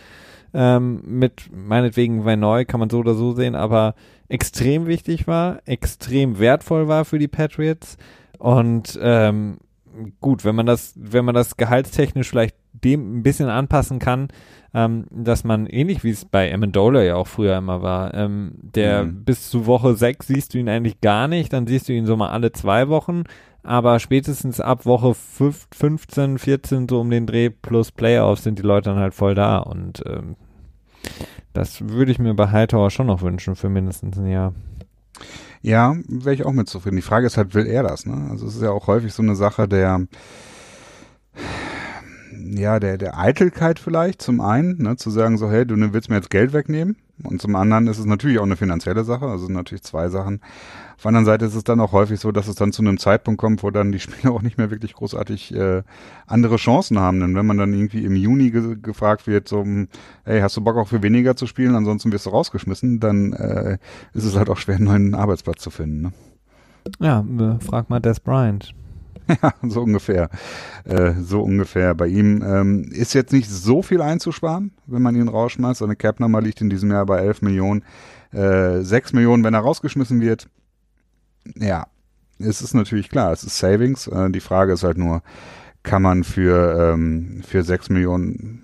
Ähm, 0.54 1.02
mit 1.06 1.50
meinetwegen 1.54 2.24
Neu 2.40 2.66
kann 2.66 2.80
man 2.80 2.90
so 2.90 3.00
oder 3.00 3.14
so 3.14 3.34
sehen, 3.34 3.56
aber 3.56 3.96
extrem 4.28 4.86
wichtig 4.86 5.28
war, 5.28 5.62
extrem 5.66 6.40
wertvoll 6.40 6.88
war 6.88 7.06
für 7.06 7.20
die 7.20 7.30
Patriots. 7.30 7.98
Und 8.38 9.00
ähm, 9.02 9.60
gut, 10.20 10.46
wenn 10.46 10.56
man 10.56 10.66
das, 10.66 10.94
wenn 10.96 11.26
man 11.26 11.36
das 11.36 11.58
gehaltstechnisch 11.58 12.30
vielleicht 12.30 12.56
dem 12.74 13.18
ein 13.18 13.24
bisschen 13.24 13.50
anpassen 13.50 14.00
kann, 14.00 14.30
ähm, 14.74 15.06
dass 15.12 15.44
man 15.44 15.68
ähnlich 15.68 16.04
wie 16.04 16.12
es 16.12 16.26
bei 16.26 16.54
Amendola 16.54 17.04
ja 17.04 17.16
auch 17.16 17.28
früher 17.28 17.58
immer 17.58 17.82
war, 17.82 18.14
ähm, 18.14 18.54
der 18.62 19.04
mhm. 19.04 19.24
bis 19.24 19.50
zu 19.50 19.66
Woche 19.66 19.96
6 19.96 20.28
siehst 20.28 20.54
du 20.54 20.58
ihn 20.58 20.70
eigentlich 20.70 21.02
gar 21.02 21.28
nicht, 21.28 21.52
dann 21.54 21.68
siehst 21.68 21.90
du 21.90 21.94
ihn 21.94 22.06
so 22.06 22.16
mal 22.16 22.30
alle 22.30 22.52
zwei 22.52 22.88
Wochen, 22.88 23.24
aber 23.64 24.00
spätestens 24.00 24.60
ab 24.60 24.86
Woche 24.86 25.14
5, 25.14 25.68
15, 25.74 26.40
14 26.40 26.88
so 26.90 27.02
um 27.02 27.10
den 27.10 27.28
Dreh 27.28 27.50
plus 27.50 27.92
Playoffs 27.92 28.44
sind 28.44 28.60
die 28.60 28.64
Leute 28.64 28.90
dann 28.90 29.00
halt 29.00 29.14
voll 29.14 29.36
da 29.36 29.58
und 29.60 30.04
ähm, 30.06 30.36
das 31.54 31.90
würde 31.90 32.12
ich 32.12 32.20
mir 32.20 32.34
bei 32.34 32.50
Hightower 32.50 32.90
schon 32.90 33.08
noch 33.08 33.22
wünschen 33.22 33.56
für 33.56 33.70
mindestens 33.70 34.18
ein 34.18 34.28
Jahr. 34.28 34.54
Ja, 35.62 35.96
wäre 36.08 36.34
ich 36.34 36.46
auch 36.46 36.54
mit 36.54 36.70
zufrieden. 36.70 36.96
Die 36.96 37.02
Frage 37.02 37.28
ist 37.28 37.38
halt, 37.38 37.54
will 37.54 37.68
er 37.68 37.84
das? 37.84 38.06
Ne? 38.06 38.30
Also 38.32 38.48
es 38.48 38.56
ist 38.56 38.64
ja 38.64 38.72
auch 38.72 38.88
häufig 38.88 39.14
so 39.14 39.22
eine 39.22 39.36
Sache 39.36 39.68
der 39.68 40.08
ja, 42.54 42.80
der, 42.80 42.98
der 42.98 43.18
Eitelkeit 43.18 43.80
vielleicht 43.80 44.22
zum 44.22 44.42
einen, 44.42 44.82
ne, 44.82 44.96
zu 44.96 45.10
sagen 45.10 45.38
so, 45.38 45.50
hey, 45.50 45.66
du 45.66 45.76
willst 45.94 46.10
mir 46.10 46.16
jetzt 46.16 46.30
Geld 46.30 46.54
wegnehmen. 46.54 46.98
Und 47.24 47.42
zum 47.42 47.56
anderen 47.56 47.88
ist 47.88 48.00
es 48.00 48.06
natürlich 48.06 48.40
auch 48.40 48.44
eine 48.46 48.56
finanzielle 48.56 49.04
Sache, 49.04 49.26
also 49.26 49.48
natürlich 49.48 49.84
zwei 49.84 50.10
Sachen. 50.10 50.42
Auf 50.96 51.04
der 51.04 51.10
anderen 51.10 51.26
Seite 51.26 51.46
ist 51.46 51.56
es 51.56 51.64
dann 51.64 51.80
auch 51.80 51.92
häufig 51.92 52.20
so, 52.20 52.32
dass 52.32 52.48
es 52.48 52.56
dann 52.56 52.72
zu 52.72 52.82
einem 52.82 52.98
Zeitpunkt 52.98 53.40
kommt, 53.40 53.64
wo 53.64 53.72
dann 53.72 53.92
die 53.92 54.00
Spieler 54.00 54.34
auch 54.34 54.42
nicht 54.42 54.58
mehr 54.58 54.72
wirklich 54.72 54.94
großartig 54.94 55.54
äh, 55.56 55.84
andere 56.28 56.58
Chancen 56.58 57.00
haben. 57.00 57.20
Denn 57.20 57.36
wenn 57.36 57.46
man 57.46 57.58
dann 57.58 57.74
irgendwie 57.74 58.04
im 58.06 58.16
Juni 58.16 58.52
ge 58.52 58.78
gefragt 58.82 59.28
wird, 59.28 59.48
so, 59.48 59.62
hm, 59.62 59.88
hey, 60.24 60.42
hast 60.42 60.58
du 60.58 60.62
Bock 60.62 60.78
auch 60.78 60.88
für 60.88 61.02
weniger 61.04 61.36
zu 61.36 61.48
spielen, 61.48 61.76
ansonsten 61.76 62.12
wirst 62.12 62.26
du 62.26 62.30
rausgeschmissen, 62.32 63.00
dann 63.00 63.34
äh, 63.34 63.78
ist 64.14 64.26
es 64.26 64.36
halt 64.36 64.50
auch 64.50 64.58
schwer, 64.58 64.76
einen 64.76 64.86
neuen 64.86 65.16
Arbeitsplatz 65.16 65.62
zu 65.62 65.70
finden. 65.70 66.02
Ne? 66.02 66.12
Ja, 67.00 67.22
äh, 67.22 67.60
frag 67.64 67.90
mal 67.90 68.00
Des 68.00 68.20
Bryant. 68.20 68.74
Ja, 69.42 69.54
so 69.64 69.82
ungefähr. 69.84 70.30
Äh, 70.84 71.14
so 71.22 71.42
ungefähr. 71.42 71.96
Bei 71.96 72.08
ihm 72.08 72.44
ähm, 72.46 72.84
ist 72.92 73.14
jetzt 73.14 73.32
nicht 73.32 73.50
so 73.50 73.82
viel 73.82 74.02
einzusparen, 74.02 74.72
wenn 74.88 75.02
man 75.02 75.16
ihn 75.16 75.28
rausschmeißt. 75.28 75.80
Seine 75.80 75.96
Cap-Nummer 75.96 76.42
liegt 76.42 76.62
in 76.62 76.70
diesem 76.70 76.92
Jahr 76.92 77.06
bei 77.06 77.20
11 77.20 77.42
Millionen. 77.42 77.84
Äh, 78.34 78.82
6 78.82 79.14
Millionen, 79.14 79.44
wenn 79.44 79.54
er 79.54 79.62
rausgeschmissen 79.62 80.22
wird. 80.22 80.48
Ja, 81.56 81.88
es 82.40 82.62
ist 82.62 82.74
natürlich 82.74 83.10
klar, 83.10 83.32
es 83.32 83.44
ist 83.44 83.58
Savings. 83.58 84.08
Äh, 84.08 84.30
die 84.32 84.40
Frage 84.40 84.74
ist 84.74 84.84
halt 84.84 84.98
nur, 84.98 85.22
kann 85.84 86.02
man 86.02 86.24
für, 86.24 86.94
ähm, 86.94 87.42
für 87.46 87.64
6 87.64 87.90
Millionen, 87.90 88.64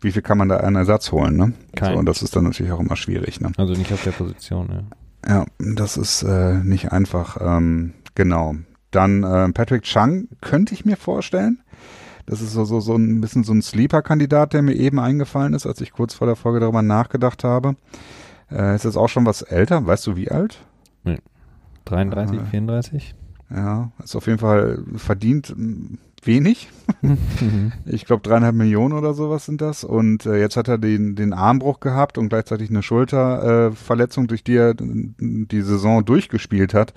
wie 0.00 0.12
viel 0.12 0.22
kann 0.22 0.38
man 0.38 0.48
da 0.48 0.58
einen 0.58 0.76
Ersatz 0.76 1.12
holen? 1.12 1.36
Ne? 1.36 1.52
Kein. 1.74 1.92
So, 1.94 1.98
und 1.98 2.06
das 2.06 2.22
ist 2.22 2.36
dann 2.36 2.44
natürlich 2.44 2.72
auch 2.72 2.80
immer 2.80 2.96
schwierig. 2.96 3.40
Ne? 3.40 3.52
Also 3.56 3.74
nicht 3.74 3.92
auf 3.92 4.04
der 4.04 4.12
Position, 4.12 4.68
ja. 4.70 4.82
Ja, 5.26 5.46
das 5.58 5.96
ist 5.96 6.22
äh, 6.22 6.54
nicht 6.54 6.92
einfach. 6.92 7.38
Ähm, 7.40 7.94
genau. 8.14 8.54
Dann 8.90 9.22
äh, 9.22 9.52
Patrick 9.52 9.82
Chung 9.82 10.28
könnte 10.40 10.74
ich 10.74 10.84
mir 10.84 10.96
vorstellen. 10.96 11.60
Das 12.26 12.42
ist 12.42 12.52
so, 12.52 12.64
so, 12.64 12.80
so 12.80 12.94
ein 12.94 13.20
bisschen 13.20 13.42
so 13.42 13.52
ein 13.52 13.62
Sleeper-Kandidat, 13.62 14.52
der 14.52 14.62
mir 14.62 14.74
eben 14.74 14.98
eingefallen 14.98 15.54
ist, 15.54 15.66
als 15.66 15.80
ich 15.80 15.92
kurz 15.92 16.12
vor 16.12 16.26
der 16.26 16.36
Folge 16.36 16.60
darüber 16.60 16.82
nachgedacht 16.82 17.42
habe. 17.42 17.76
Äh, 18.50 18.74
ist 18.74 18.84
jetzt 18.84 18.96
auch 18.96 19.08
schon 19.08 19.26
was 19.26 19.42
älter. 19.42 19.86
Weißt 19.86 20.06
du, 20.06 20.16
wie 20.16 20.30
alt? 20.30 20.58
Nee. 21.04 21.18
33, 21.86 22.38
äh, 22.38 22.44
34? 22.44 23.14
Ja, 23.50 23.92
ist 24.04 24.14
auf 24.14 24.26
jeden 24.26 24.38
Fall 24.38 24.84
verdient 24.96 25.54
wenig. 26.22 26.68
ich 27.86 28.04
glaube 28.04 28.22
dreieinhalb 28.22 28.54
Millionen 28.54 28.92
oder 28.92 29.14
sowas 29.14 29.46
sind 29.46 29.60
das. 29.60 29.84
Und 29.84 30.26
äh, 30.26 30.38
jetzt 30.38 30.56
hat 30.56 30.68
er 30.68 30.78
den, 30.78 31.14
den 31.14 31.32
Armbruch 31.32 31.80
gehabt 31.80 32.18
und 32.18 32.28
gleichzeitig 32.28 32.68
eine 32.70 32.82
Schulterverletzung, 32.82 34.24
äh, 34.24 34.26
durch 34.28 34.44
die 34.44 34.56
er 34.56 34.74
die 34.74 35.62
Saison 35.62 36.04
durchgespielt 36.04 36.74
hat. 36.74 36.92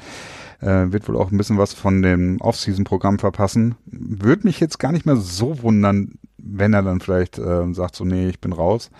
Äh, 0.61 0.91
wird 0.91 1.07
wohl 1.07 1.17
auch 1.17 1.31
ein 1.31 1.37
bisschen 1.37 1.57
was 1.57 1.73
von 1.73 2.01
dem 2.01 2.39
Off-Season-Programm 2.39 3.17
verpassen. 3.17 3.75
Würde 3.85 4.45
mich 4.45 4.59
jetzt 4.59 4.77
gar 4.77 4.91
nicht 4.91 5.05
mehr 5.05 5.15
so 5.15 5.63
wundern, 5.63 6.19
wenn 6.37 6.73
er 6.73 6.83
dann 6.83 6.99
vielleicht 6.99 7.39
äh, 7.39 7.73
sagt 7.73 7.95
so, 7.95 8.05
nee, 8.05 8.29
ich 8.29 8.39
bin 8.39 8.53
raus. 8.53 8.91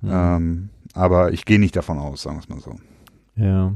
Mhm. 0.00 0.10
Ähm, 0.12 0.68
aber 0.94 1.32
ich 1.32 1.44
gehe 1.44 1.58
nicht 1.58 1.76
davon 1.76 1.98
aus, 1.98 2.22
sagen 2.22 2.36
wir 2.36 2.40
es 2.42 2.48
mal 2.48 2.60
so. 2.60 2.76
Ja. 3.34 3.72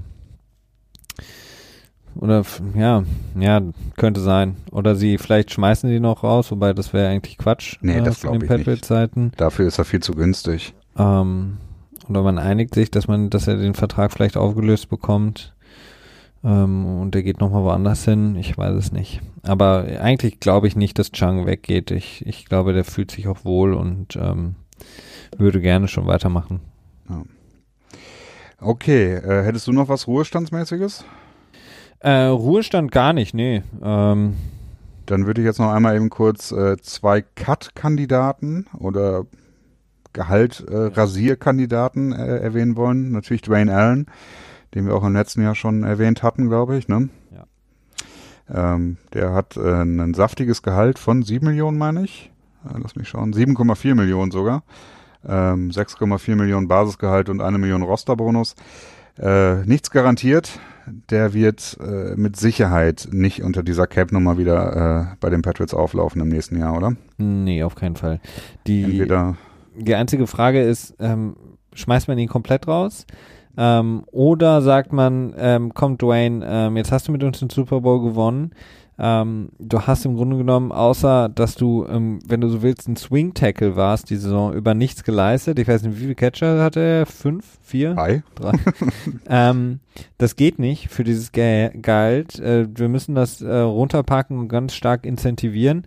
Oder 2.15 2.43
ja, 2.75 3.05
ja, 3.39 3.61
könnte 3.97 4.21
sein. 4.21 4.57
Oder 4.71 4.95
sie 4.95 5.19
vielleicht 5.19 5.51
schmeißen 5.51 5.89
die 5.89 6.01
noch 6.01 6.23
raus, 6.23 6.51
wobei 6.51 6.73
das 6.73 6.93
wäre 6.93 7.09
eigentlich 7.09 7.39
Quatsch. 7.39 7.79
Nee, 7.81 7.99
äh, 7.99 8.03
das 8.03 8.21
glaube 8.21 8.45
ich 8.45 8.51
nicht. 8.51 9.41
Dafür 9.41 9.67
ist 9.67 9.79
er 9.79 9.85
viel 9.85 10.01
zu 10.01 10.13
günstig. 10.13 10.75
Ähm, 10.97 11.57
oder 12.09 12.23
man 12.23 12.39
einigt 12.39 12.75
sich, 12.75 12.91
dass 12.91 13.09
man, 13.09 13.31
dass 13.31 13.49
er 13.49 13.57
den 13.57 13.75
Vertrag 13.75 14.13
vielleicht 14.13 14.37
aufgelöst 14.37 14.89
bekommt. 14.89 15.55
Ähm, 16.45 17.01
und 17.01 17.15
der 17.15 17.23
geht 17.23 17.41
nochmal 17.41 17.63
woanders 17.63 18.05
hin. 18.05 18.37
Ich 18.37 18.57
weiß 18.57 18.75
es 18.75 18.93
nicht. 18.93 19.21
Aber 19.43 19.87
eigentlich 20.01 20.41
glaube 20.41 20.67
ich 20.67 20.77
nicht, 20.77 20.99
dass 20.99 21.13
Chang 21.13 21.47
weggeht. 21.47 21.91
Ich, 21.91 22.27
ich 22.27 22.47
glaube, 22.47 22.73
der 22.73 22.85
fühlt 22.85 23.11
sich 23.11 23.29
auch 23.29 23.45
wohl 23.45 23.75
und 23.75 24.17
ähm, 24.17 24.55
würde 25.37 25.61
gerne 25.61 25.89
schon 25.89 26.07
weitermachen. 26.07 26.61
Ja. 27.09 27.23
Okay, 28.61 29.15
äh, 29.15 29.45
hättest 29.45 29.67
du 29.67 29.73
noch 29.73 29.89
was 29.89 30.07
Ruhestandsmäßiges? 30.07 31.05
Äh, 31.99 32.27
Ruhestand 32.27 32.93
gar 32.93 33.13
nicht, 33.13 33.35
nee. 33.35 33.63
Ähm, 33.83 34.35
Dann 35.07 35.27
würde 35.27 35.41
ich 35.41 35.45
jetzt 35.45 35.59
noch 35.59 35.73
einmal 35.73 35.97
eben 35.97 36.11
kurz 36.11 36.53
äh, 36.53 36.77
zwei 36.81 37.23
Cut-Kandidaten 37.23 38.67
oder 38.79 39.27
Gehalt-Rasierkandidaten 40.13 42.13
äh, 42.13 42.39
erwähnen 42.39 42.77
wollen. 42.77 43.13
Natürlich 43.13 43.43
Dwayne 43.43 43.75
Allen, 43.75 44.07
den 44.75 44.87
wir 44.87 44.95
auch 44.95 45.05
im 45.05 45.13
letzten 45.13 45.43
Jahr 45.43 45.55
schon 45.55 45.83
erwähnt 45.83 46.23
hatten, 46.23 46.49
glaube 46.49 46.77
ich. 46.77 46.89
Ne? 46.89 47.09
Ja. 47.31 48.75
Ähm, 48.75 48.99
der 49.13 49.33
hat 49.33 49.57
äh, 49.57 49.83
ein 49.83 50.15
saftiges 50.15 50.63
Gehalt 50.63 50.99
von 50.99 51.23
7 51.23 51.47
Millionen, 51.47 51.79
meine 51.79 52.05
ich. 52.05 52.31
Äh, 52.65 52.79
lass 52.83 52.97
mich 52.97 53.09
schauen. 53.09 53.33
7,4 53.33 53.95
Millionen 53.95 54.31
sogar. 54.31 54.63
Ähm, 55.25 55.71
6,4 55.71 56.35
Millionen 56.37 56.69
Basisgehalt 56.69 57.29
und 57.29 57.41
eine 57.41 57.59
Million 57.59 57.83
Rosterbonus. 57.83 58.55
Äh, 59.19 59.65
nichts 59.65 59.91
garantiert 59.91 60.59
der 60.87 61.35
wird 61.35 61.79
äh, 61.81 62.15
mit 62.17 62.37
Sicherheit 62.37 63.09
nicht 63.13 63.43
unter 63.43 63.63
dieser 63.63 63.87
Cap-Nummer 63.87 64.39
wieder 64.39 65.13
äh, 65.13 65.17
bei 65.21 65.31
den 65.31 65.43
Patriots 65.43 65.75
auflaufen 65.75 66.21
im 66.21 66.29
nächsten 66.29 66.59
Jahr, 66.59 66.77
oder? 66.77 66.97
Nee, 67.19 67.63
auf 67.63 67.75
keinen 67.75 67.97
Fall. 67.97 68.21
Die, 68.67 68.85
Entweder 68.85 69.37
die 69.77 69.95
einzige 69.95 70.27
Frage 70.27 70.63
ist, 70.63 70.95
ähm, 71.01 71.37
schmeißt 71.75 72.09
man 72.09 72.19
ihn 72.19 72.29
komplett 72.29 72.69
raus? 72.69 73.07
Ähm, 73.57 74.05
oder 74.11 74.63
sagt 74.63 74.93
man, 74.93 75.35
ähm, 75.37 75.73
komm 75.75 75.99
Dwayne, 75.99 76.45
ähm, 76.47 76.77
jetzt 76.77 76.93
hast 76.93 77.09
du 77.09 77.13
mit 77.13 77.23
uns 77.23 77.41
den 77.41 77.51
Super 77.51 77.81
Bowl 77.81 78.03
gewonnen, 78.03 78.53
ähm, 78.99 79.49
du 79.59 79.81
hast 79.81 80.05
im 80.05 80.17
Grunde 80.17 80.37
genommen, 80.37 80.71
außer 80.71 81.29
dass 81.29 81.55
du, 81.55 81.87
ähm, 81.89 82.19
wenn 82.27 82.41
du 82.41 82.49
so 82.49 82.63
willst, 82.63 82.89
ein 82.89 82.97
Swing 82.97 83.33
Tackle 83.35 83.75
warst 83.75 84.11
die 84.11 84.17
Saison 84.17 84.53
über 84.53 84.75
nichts 84.75 85.03
geleistet. 85.03 85.59
Ich 85.59 85.67
weiß 85.67 85.83
nicht, 85.83 85.97
wie 85.97 86.03
viele 86.03 86.15
Catcher 86.15 86.63
hatte 86.63 86.81
er? 86.81 87.07
Fünf? 87.07 87.59
Vier? 87.63 87.95
Drei. 87.95 88.23
Drei. 88.35 88.53
ähm, 89.29 89.81
das 90.19 90.37
geht 90.37 90.59
nicht 90.59 90.89
für 90.89 91.05
dieses 91.05 91.33
Gehalt. 91.33 92.39
Äh, 92.39 92.69
wir 92.75 92.89
müssen 92.89 93.15
das 93.15 93.41
äh, 93.41 93.53
runterpacken 93.59 94.39
und 94.39 94.49
ganz 94.49 94.75
stark 94.75 95.07
incentivieren. 95.07 95.85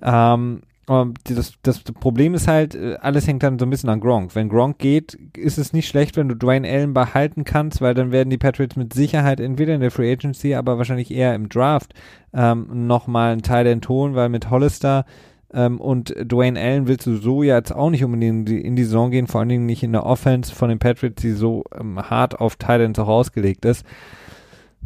Ähm, 0.00 0.62
das, 0.86 1.54
das 1.62 1.80
Problem 1.80 2.34
ist 2.34 2.48
halt, 2.48 2.74
äh, 2.74 2.96
alles 3.00 3.26
hängt 3.26 3.42
dann 3.42 3.58
so 3.58 3.66
ein 3.66 3.70
bisschen 3.70 3.88
an 3.88 4.00
Gronk. 4.00 4.34
Wenn 4.34 4.48
Gronk 4.48 4.78
geht, 4.78 5.14
ist 5.36 5.58
es 5.58 5.72
nicht 5.72 5.88
schlecht, 5.88 6.16
wenn 6.16 6.28
du 6.28 6.36
Dwayne 6.36 6.68
Allen 6.68 6.92
behalten 6.92 7.44
kannst, 7.44 7.80
weil 7.80 7.94
dann 7.94 8.12
werden 8.12 8.30
die 8.30 8.38
Patriots 8.38 8.76
mit 8.76 8.92
Sicherheit 8.92 9.40
entweder 9.40 9.74
in 9.74 9.80
der 9.80 9.90
Free 9.90 10.12
Agency, 10.12 10.54
aber 10.54 10.78
wahrscheinlich 10.78 11.10
eher 11.10 11.34
im 11.34 11.48
Draft 11.48 11.94
ähm, 12.32 12.86
nochmal 12.86 13.32
einen 13.32 13.42
Teil 13.42 13.66
entholen, 13.66 14.14
weil 14.14 14.28
mit 14.28 14.50
Hollister 14.50 15.06
ähm, 15.54 15.80
und 15.80 16.14
Dwayne 16.20 16.60
Allen 16.60 16.86
willst 16.86 17.06
du 17.06 17.16
so 17.16 17.42
ja 17.42 17.56
jetzt 17.56 17.72
auch 17.72 17.90
nicht 17.90 18.04
unbedingt 18.04 18.48
in 18.50 18.56
die, 18.56 18.60
in 18.60 18.76
die 18.76 18.84
Saison 18.84 19.10
gehen, 19.10 19.26
vor 19.26 19.40
allen 19.40 19.48
Dingen 19.48 19.66
nicht 19.66 19.82
in 19.82 19.92
der 19.92 20.04
Offense 20.04 20.54
von 20.54 20.68
den 20.68 20.78
Patriots, 20.78 21.22
die 21.22 21.32
so 21.32 21.64
ähm, 21.78 21.98
hart 21.98 22.40
auf 22.40 22.56
Titans 22.56 22.98
auch 22.98 23.08
ausgelegt 23.08 23.64
ist. 23.64 23.86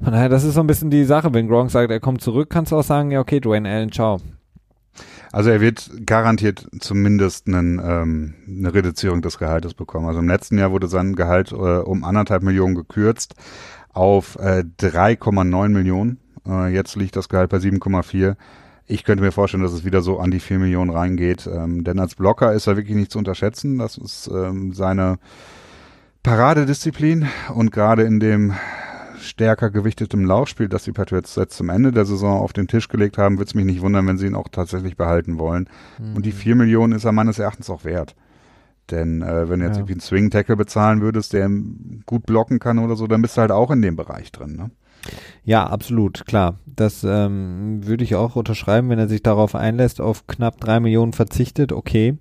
Von 0.01 0.13
daher, 0.13 0.29
das 0.29 0.45
ist 0.45 0.55
so 0.55 0.61
ein 0.61 0.69
bisschen 0.69 0.91
die 0.91 1.05
Sache. 1.05 1.35
Wenn 1.35 1.49
Gronk 1.49 1.73
sagt, 1.73 1.91
er 1.91 1.99
kommt 1.99 2.21
zurück, 2.21 2.51
kannst 2.51 2.71
du 2.71 2.77
auch 2.77 2.85
sagen, 2.85 3.11
ja, 3.11 3.19
okay, 3.19 3.41
Dwayne 3.41 3.69
Allen, 3.69 3.91
ciao. 3.91 4.21
Also 5.33 5.51
er 5.51 5.61
wird 5.61 5.91
garantiert 6.07 6.66
zumindest 6.81 7.47
einen, 7.47 7.81
ähm, 7.83 8.35
eine 8.47 8.72
Reduzierung 8.72 9.22
des 9.22 9.39
Gehaltes 9.39 9.74
bekommen. 9.74 10.07
Also 10.07 10.20
im 10.20 10.29
letzten 10.29 10.59
Jahr 10.59 10.70
wurde 10.70 10.89
sein 10.89 11.14
Gehalt 11.14 11.53
äh, 11.53 11.55
um 11.55 12.05
anderthalb 12.05 12.43
Millionen 12.43 12.74
gekürzt 12.74 13.35
auf 13.93 14.37
äh, 14.37 14.64
3,9 14.81 15.68
Millionen. 15.68 16.18
Äh, 16.47 16.72
jetzt 16.72 16.97
liegt 16.97 17.16
das 17.16 17.29
Gehalt 17.29 17.51
bei 17.51 17.59
7,4. 17.59 18.37
Ich 18.87 19.05
könnte 19.05 19.22
mir 19.22 19.33
vorstellen, 19.33 19.62
dass 19.62 19.72
es 19.72 19.85
wieder 19.85 20.01
so 20.01 20.18
an 20.18 20.31
die 20.31 20.41
4 20.41 20.59
Millionen 20.59 20.91
reingeht. 20.91 21.47
Ähm, 21.47 21.85
denn 21.85 21.99
als 21.99 22.14
Blocker 22.14 22.53
ist 22.55 22.66
er 22.66 22.76
wirklich 22.76 22.97
nicht 22.97 23.11
zu 23.12 23.18
unterschätzen. 23.18 23.79
Das 23.79 23.99
ist 23.99 24.31
ähm, 24.33 24.72
seine 24.72 25.18
Paradedisziplin 26.22 27.29
und 27.55 27.70
gerade 27.70 28.03
in 28.03 28.18
dem 28.18 28.55
stärker 29.21 29.71
gewichtetem 29.71 30.25
Laufspiel, 30.25 30.69
das 30.69 30.85
die 30.85 30.93
Patriots 30.93 31.37
jetzt 31.37 31.57
zum 31.57 31.69
Ende 31.69 31.93
der 31.93 32.05
Saison 32.05 32.41
auf 32.41 32.53
den 32.53 32.69
Tisch 32.69 32.89
gelegt 32.89 33.19
haben, 33.19 33.39
würde 33.39 33.49
es 33.49 33.55
mich 33.55 33.64
nicht 33.64 33.83
wundern, 33.83 34.07
wenn 34.07 34.19
sie 34.19 34.27
ihn 34.27 34.35
auch 34.35 34.49
tatsächlich 34.49 34.97
behalten 34.97 35.39
wollen. 35.39 35.69
Mhm. 35.99 36.16
Und 36.16 36.27
die 36.27 36.33
vier 36.33 36.55
Millionen 36.55 36.93
ist 36.93 37.05
er 37.05 37.12
meines 37.12 37.39
Erachtens 37.39 37.71
auch 37.71 37.85
wert. 37.85 38.14
Denn 38.91 39.23
äh, 39.23 39.49
wenn 39.49 39.61
du 39.61 39.66
jetzt 39.66 39.77
ja. 39.77 39.81
irgendwie 39.81 39.95
einen 39.95 40.01
Swing-Tackle 40.01 40.57
bezahlen 40.57 41.01
würdest, 41.01 41.33
der 41.33 41.51
gut 42.07 42.25
blocken 42.27 42.59
kann 42.59 42.79
oder 42.79 42.97
so, 42.97 43.07
dann 43.07 43.23
bist 43.23 43.37
du 43.37 43.43
halt 43.43 43.51
auch 43.51 43.71
in 43.71 43.83
dem 43.83 43.97
Bereich 43.97 44.33
drin, 44.33 44.57
ne? 44.57 44.71
Ja, 45.45 45.66
absolut, 45.66 46.27
klar. 46.27 46.59
Das 46.66 47.05
ähm, 47.05 47.87
würde 47.87 48.05
ich 48.05 48.16
auch 48.16 48.37
unterschreiben, 48.37 48.89
wenn 48.91 48.99
er 48.99 49.09
sich 49.09 49.23
darauf 49.23 49.55
einlässt, 49.55 50.01
auf 50.01 50.27
knapp 50.27 50.61
drei 50.61 50.81
Millionen 50.81 51.12
verzichtet, 51.12 51.73
okay. 51.73 52.19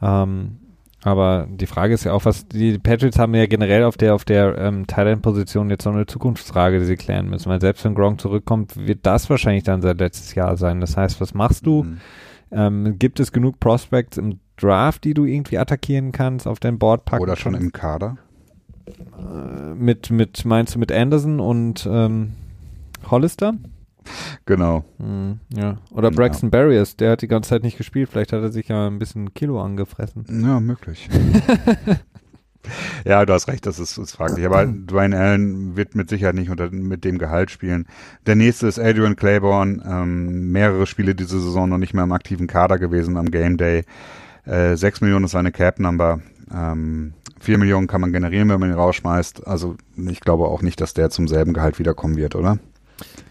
Ähm, 0.00 0.58
aber 1.04 1.48
die 1.50 1.66
Frage 1.66 1.94
ist 1.94 2.04
ja 2.04 2.12
auch, 2.12 2.24
was 2.24 2.46
die 2.46 2.78
Patriots 2.78 3.18
haben 3.18 3.34
ja 3.34 3.46
generell 3.46 3.84
auf 3.84 3.96
der 3.96 4.14
auf 4.14 4.24
der 4.24 4.56
ähm, 4.56 4.86
Thailand-Position 4.86 5.68
jetzt 5.68 5.84
noch 5.84 5.94
eine 5.94 6.06
Zukunftsfrage, 6.06 6.78
die 6.78 6.84
sie 6.84 6.96
klären 6.96 7.28
müssen. 7.28 7.50
Weil 7.50 7.60
selbst 7.60 7.84
wenn 7.84 7.94
Gronk 7.94 8.20
zurückkommt, 8.20 8.76
wird 8.76 9.00
das 9.02 9.28
wahrscheinlich 9.28 9.64
dann 9.64 9.82
sein 9.82 9.98
letztes 9.98 10.34
Jahr 10.34 10.56
sein. 10.56 10.80
Das 10.80 10.96
heißt, 10.96 11.20
was 11.20 11.34
machst 11.34 11.66
du? 11.66 11.82
Mhm. 11.82 12.00
Ähm, 12.52 12.98
gibt 12.98 13.18
es 13.18 13.32
genug 13.32 13.58
Prospects 13.58 14.18
im 14.18 14.38
Draft, 14.56 15.02
die 15.04 15.14
du 15.14 15.24
irgendwie 15.24 15.58
attackieren 15.58 16.12
kannst, 16.12 16.46
auf 16.46 16.60
dein 16.60 16.78
Board 16.78 17.04
packen 17.04 17.22
Oder 17.22 17.34
schon 17.34 17.52
kannst? 17.52 17.66
im 17.66 17.72
Kader? 17.72 18.18
Äh, 18.86 19.74
mit, 19.74 20.10
mit, 20.10 20.44
meinst 20.44 20.74
du 20.74 20.78
mit 20.78 20.92
Anderson 20.92 21.40
und 21.40 21.88
ähm, 21.90 22.34
Hollister? 23.10 23.54
Genau. 24.46 24.84
Hm, 24.98 25.38
ja. 25.54 25.78
Oder 25.92 26.10
Braxton 26.10 26.48
ja. 26.48 26.58
Barriers, 26.58 26.96
der 26.96 27.12
hat 27.12 27.22
die 27.22 27.28
ganze 27.28 27.50
Zeit 27.50 27.62
nicht 27.62 27.78
gespielt. 27.78 28.08
Vielleicht 28.10 28.32
hat 28.32 28.42
er 28.42 28.50
sich 28.50 28.68
ja 28.68 28.88
ein 28.88 28.98
bisschen 28.98 29.34
Kilo 29.34 29.62
angefressen. 29.62 30.24
Ja, 30.28 30.58
möglich. 30.58 31.08
ja, 33.04 33.24
du 33.24 33.32
hast 33.32 33.48
recht, 33.48 33.66
das 33.66 33.78
ist, 33.78 33.98
ist 33.98 34.12
fraglich. 34.12 34.44
Aber 34.46 34.66
Dwayne 34.66 35.16
Allen 35.16 35.76
wird 35.76 35.94
mit 35.94 36.08
Sicherheit 36.08 36.34
nicht 36.34 36.50
unter, 36.50 36.70
mit 36.70 37.04
dem 37.04 37.18
Gehalt 37.18 37.50
spielen. 37.50 37.86
Der 38.26 38.34
nächste 38.34 38.66
ist 38.66 38.78
Adrian 38.78 39.16
Claiborne. 39.16 39.82
Ähm, 39.86 40.50
mehrere 40.50 40.86
Spiele 40.86 41.14
diese 41.14 41.40
Saison 41.40 41.68
noch 41.68 41.78
nicht 41.78 41.94
mehr 41.94 42.04
im 42.04 42.12
aktiven 42.12 42.46
Kader 42.46 42.78
gewesen 42.78 43.16
am 43.16 43.30
Game 43.30 43.56
Day. 43.56 43.84
Äh, 44.44 44.76
6 44.76 45.02
Millionen 45.02 45.26
ist 45.26 45.32
seine 45.32 45.52
Cap-Number. 45.52 46.20
Ähm, 46.52 47.14
4 47.40 47.58
Millionen 47.58 47.86
kann 47.86 48.00
man 48.00 48.12
generieren, 48.12 48.48
wenn 48.48 48.60
man 48.60 48.70
ihn 48.70 48.76
rausschmeißt. 48.76 49.46
Also 49.46 49.76
ich 49.96 50.20
glaube 50.20 50.46
auch 50.46 50.62
nicht, 50.62 50.80
dass 50.80 50.94
der 50.94 51.10
zum 51.10 51.28
selben 51.28 51.54
Gehalt 51.54 51.78
wiederkommen 51.78 52.16
wird, 52.16 52.36
oder? 52.36 52.58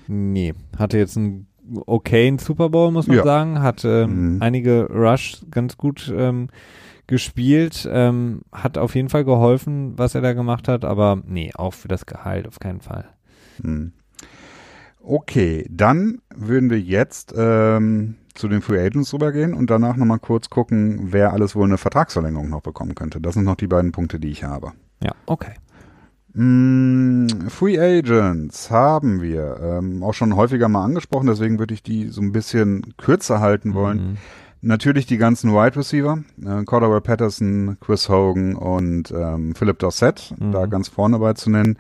Nee, 0.08 0.54
hatte 0.78 0.98
jetzt 0.98 1.18
einen 1.18 1.48
okayen 1.86 2.40
Super 2.40 2.70
Bowl, 2.70 2.92
muss 2.92 3.08
man 3.08 3.18
ja. 3.18 3.24
sagen. 3.24 3.62
Hat 3.62 3.84
ähm, 3.86 4.36
mhm. 4.36 4.42
einige 4.42 4.88
Rush 4.88 5.42
ganz 5.52 5.78
gut 5.78 6.12
ähm, 6.16 6.50
gespielt. 7.08 7.88
Ähm, 7.92 8.42
hat 8.52 8.78
auf 8.78 8.96
jeden 8.96 9.10
Fall 9.10 9.26
geholfen, 9.26 9.98
was 9.98 10.16
er 10.16 10.22
da 10.22 10.34
gemacht 10.34 10.68
hat, 10.68 10.86
aber 10.86 11.22
nee, 11.26 11.52
auch 11.56 11.74
für 11.74 11.88
das 11.88 12.06
Gehalt 12.06 12.48
auf 12.48 12.60
keinen 12.60 12.82
Fall. 12.82 13.06
Mhm. 13.62 13.94
Okay, 15.04 15.68
dann 15.70 16.22
würden 16.34 16.70
wir 16.70 16.80
jetzt 16.80 17.34
ähm, 17.36 18.16
zu 18.36 18.48
den 18.48 18.62
Free 18.62 18.80
Agents 18.80 19.14
rübergehen 19.14 19.54
und 19.54 19.70
danach 19.70 19.96
nochmal 19.96 20.20
kurz 20.20 20.50
gucken, 20.50 21.12
wer 21.12 21.34
alles 21.34 21.56
wohl 21.56 21.66
eine 21.66 21.78
Vertragsverlängerung 21.78 22.50
noch 22.50 22.62
bekommen 22.62 22.96
könnte. 22.96 23.20
Das 23.20 23.34
sind 23.34 23.44
noch 23.44 23.56
die 23.56 23.68
beiden 23.68 23.92
Punkte, 23.92 24.20
die 24.20 24.30
ich 24.30 24.44
habe. 24.44 24.74
Ja, 25.04 25.14
okay. 25.26 25.54
Mm, 26.34 27.28
Free 27.50 27.78
Agents 27.78 28.72
haben 28.72 29.22
wir 29.22 29.58
ähm, 29.62 30.02
auch 30.04 30.14
schon 30.14 30.36
häufiger 30.36 30.70
mal 30.70 30.84
angesprochen, 30.86 31.28
deswegen 31.28 31.60
würde 31.60 31.74
ich 31.74 31.84
die 31.84 32.08
so 32.08 32.22
ein 32.22 32.32
bisschen 32.32 32.94
kürzer 32.98 33.42
halten 33.42 33.74
wollen. 33.74 33.98
Mhm. 33.98 34.18
Natürlich 34.62 35.08
die 35.08 35.18
ganzen 35.18 35.52
Wide 35.52 35.76
Receiver, 35.76 36.24
äh, 36.46 36.64
Cordell 36.64 37.02
Patterson, 37.02 37.78
Chris 37.82 38.08
Hogan 38.08 38.56
und 38.56 39.12
ähm, 39.12 39.56
Philip 39.56 39.80
Dorsett, 39.80 40.34
mhm. 40.40 40.52
da 40.52 40.68
ganz 40.68 40.88
vorne 40.88 41.20
bei 41.20 41.34
zu 41.34 41.50
nennen. 41.50 41.78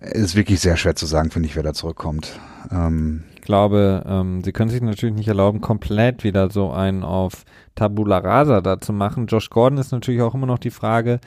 Ist 0.00 0.36
wirklich 0.36 0.60
sehr 0.60 0.76
schwer 0.76 0.94
zu 0.94 1.06
sagen, 1.06 1.30
finde 1.30 1.48
ich, 1.48 1.56
wer 1.56 1.62
da 1.62 1.72
zurückkommt. 1.72 2.38
Ähm, 2.70 3.24
ich 3.34 3.40
glaube, 3.40 4.04
ähm, 4.06 4.42
sie 4.44 4.52
können 4.52 4.70
sich 4.70 4.82
natürlich 4.82 5.14
nicht 5.14 5.28
erlauben, 5.28 5.60
komplett 5.60 6.24
wieder 6.24 6.50
so 6.50 6.70
einen 6.70 7.02
auf 7.02 7.44
Tabula 7.74 8.18
Rasa 8.18 8.60
da 8.60 8.80
zu 8.80 8.92
machen. 8.92 9.26
Josh 9.26 9.48
Gordon 9.48 9.78
ist 9.78 9.92
natürlich 9.92 10.20
auch 10.20 10.34
immer 10.34 10.46
noch 10.46 10.58
die 10.58 10.70
Frage, 10.70 11.20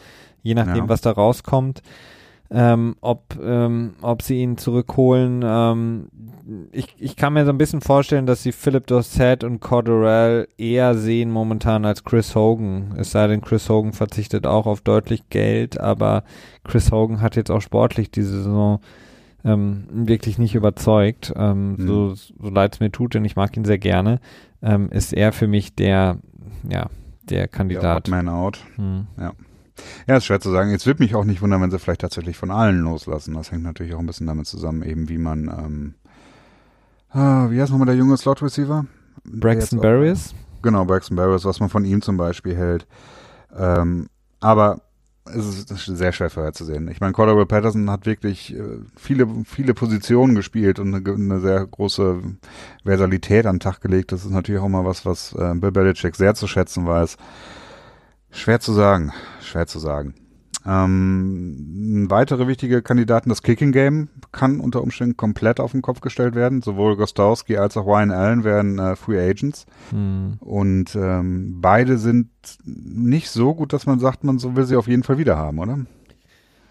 je 0.44 0.56
nachdem, 0.56 0.84
ja. 0.84 0.90
was 0.90 1.02
da 1.02 1.12
rauskommt. 1.12 1.82
Ähm, 2.54 2.96
ob, 3.00 3.40
ähm, 3.42 3.94
ob 4.02 4.22
sie 4.22 4.42
ihn 4.42 4.58
zurückholen. 4.58 5.42
Ähm, 5.42 6.08
ich, 6.74 6.94
ich 7.00 7.16
kann 7.16 7.32
mir 7.32 7.46
so 7.46 7.52
ein 7.52 7.58
bisschen 7.58 7.80
vorstellen, 7.80 8.26
dass 8.26 8.44
sie 8.44 8.52
Philip 8.52 8.86
Dorsett 8.88 9.46
und 9.46 9.62
Corderell 9.62 10.50
eher 10.58 10.96
sehen 10.96 11.32
momentan 11.32 11.86
als 11.86 12.04
Chris 12.04 12.36
Hogan. 12.36 12.94
Es 12.98 13.12
sei 13.12 13.28
denn, 13.28 13.40
Chris 13.40 13.70
Hogan 13.70 13.94
verzichtet 13.94 14.46
auch 14.46 14.66
auf 14.66 14.82
deutlich 14.82 15.30
Geld, 15.30 15.80
aber 15.80 16.26
Chris 16.66 16.92
Hogan 16.92 17.22
hat 17.22 17.38
jetzt 17.38 17.52
auch 17.52 17.62
sportlich 17.62 18.12
diese 18.12 18.44
Saison 18.44 18.82
ähm, 19.46 19.86
wirklich 19.90 20.38
nicht 20.38 20.56
überzeugt. 20.56 21.32
Ähm, 21.36 21.76
mhm. 21.78 21.88
So, 21.88 22.16
so 22.16 22.50
leid 22.50 22.74
es 22.74 22.80
mir 22.80 22.92
tut, 22.92 23.14
denn 23.14 23.26
ich 23.26 23.38
mag 23.38 23.56
ihn 23.56 23.66
sehr 23.66 23.80
gerne, 23.80 24.20
ähm, 24.62 24.90
ist 24.90 25.14
er 25.14 25.32
für 25.32 25.48
mich 25.48 25.76
der, 25.76 26.18
ja, 26.70 26.88
der 27.24 27.48
Kandidat. 27.48 28.08
Ja, 28.08 28.16
man 28.16 28.30
out. 28.30 28.60
Mhm. 28.78 29.08
Ja. 29.18 29.32
Ja, 30.08 30.18
ist 30.18 30.26
schwer 30.26 30.40
zu 30.40 30.52
sagen. 30.52 30.72
Jetzt 30.72 30.86
würde 30.86 31.04
mich 31.04 31.16
auch 31.16 31.26
nicht 31.26 31.42
wundern, 31.42 31.62
wenn 31.62 31.72
sie 31.72 31.80
vielleicht 31.80 32.02
tatsächlich 32.02 32.38
von 32.38 32.52
allen 32.52 32.80
loslassen. 32.80 33.34
Das 33.34 33.52
hängt 33.52 33.64
natürlich 33.64 33.94
auch 33.94 34.00
ein 34.00 34.06
bisschen 34.06 34.28
damit 34.28 34.48
zusammen, 34.48 34.84
eben 34.84 35.10
wie 35.10 35.18
man, 35.18 35.48
ähm, 35.48 35.94
ah, 37.10 37.50
wie 37.50 37.62
heißt 37.62 37.72
nochmal 37.72 37.88
der 37.88 37.96
junge 37.96 38.18
Slot 38.18 38.42
Receiver? 38.42 38.86
Braxton 39.24 39.80
Barriers? 39.80 40.34
Genau, 40.62 40.86
Braxton 40.86 41.16
Barriers, 41.18 41.46
was 41.46 41.60
man 41.60 41.70
von 41.70 41.86
ihm 41.86 42.02
zum 42.02 42.18
Beispiel 42.18 42.56
hält. 42.56 42.88
Ähm, 43.56 44.08
aber 44.40 44.82
es 45.26 45.70
ist, 45.70 45.86
sehr 45.86 46.12
schwer 46.12 46.30
vorherzusehen. 46.30 46.88
Ich 46.88 47.00
meine, 47.00 47.14
Cordell 47.14 47.46
Patterson 47.46 47.90
hat 47.90 48.06
wirklich 48.06 48.56
äh, 48.56 48.80
viele, 48.96 49.28
viele 49.46 49.74
Positionen 49.74 50.36
gespielt 50.36 50.80
und 50.80 50.94
eine, 50.94 51.14
eine, 51.14 51.40
sehr 51.40 51.66
große 51.66 52.22
Versalität 52.84 53.46
an 53.46 53.56
den 53.56 53.60
Tag 53.60 53.82
gelegt. 53.82 54.12
Das 54.12 54.26
ist 54.26 54.32
natürlich 54.32 54.62
auch 54.62 54.68
mal 54.68 54.86
was, 54.86 55.06
was 55.06 55.34
äh, 55.34 55.54
Bill 55.56 55.72
Belichick 55.72 56.16
sehr 56.16 56.34
zu 56.34 56.48
schätzen 56.48 56.86
weiß. 56.86 57.18
Schwer 58.32 58.60
zu 58.60 58.74
sagen, 58.74 59.12
schwer 59.42 59.68
zu 59.68 59.80
sagen. 59.80 60.16
Ähm, 60.66 62.06
weitere 62.10 62.48
wichtige 62.48 62.82
Kandidaten, 62.82 63.30
das 63.30 63.42
Kicking 63.42 63.72
Game 63.72 64.10
kann 64.32 64.60
unter 64.60 64.84
Umständen 64.84 65.18
komplett 65.18 65.60
auf 65.60 65.72
den 65.72 65.82
Kopf 65.82 66.02
gestellt 66.02 66.36
werden. 66.36 66.62
Sowohl 66.62 66.98
Gostowski 66.98 67.58
als 67.58 67.78
auch 67.78 67.88
Ryan 67.88 68.12
Allen 68.12 68.44
werden 68.44 68.78
äh, 68.78 68.96
Free 68.96 69.20
Agents. 69.20 69.66
Mhm. 69.92 70.38
Und 70.40 70.96
ähm, 70.96 71.58
beide 71.62 71.98
sind 71.98 72.30
nicht 72.64 73.32
so 73.32 73.56
gut, 73.56 73.74
dass 73.74 73.88
man 73.88 74.00
sagt, 74.00 74.24
man 74.24 74.38
so 74.38 74.56
will 74.56 74.66
sie 74.66 74.76
auf 74.76 74.88
jeden 74.88 75.04
Fall 75.04 75.18
wieder 75.18 75.36
haben, 75.38 75.58
oder? 75.58 75.80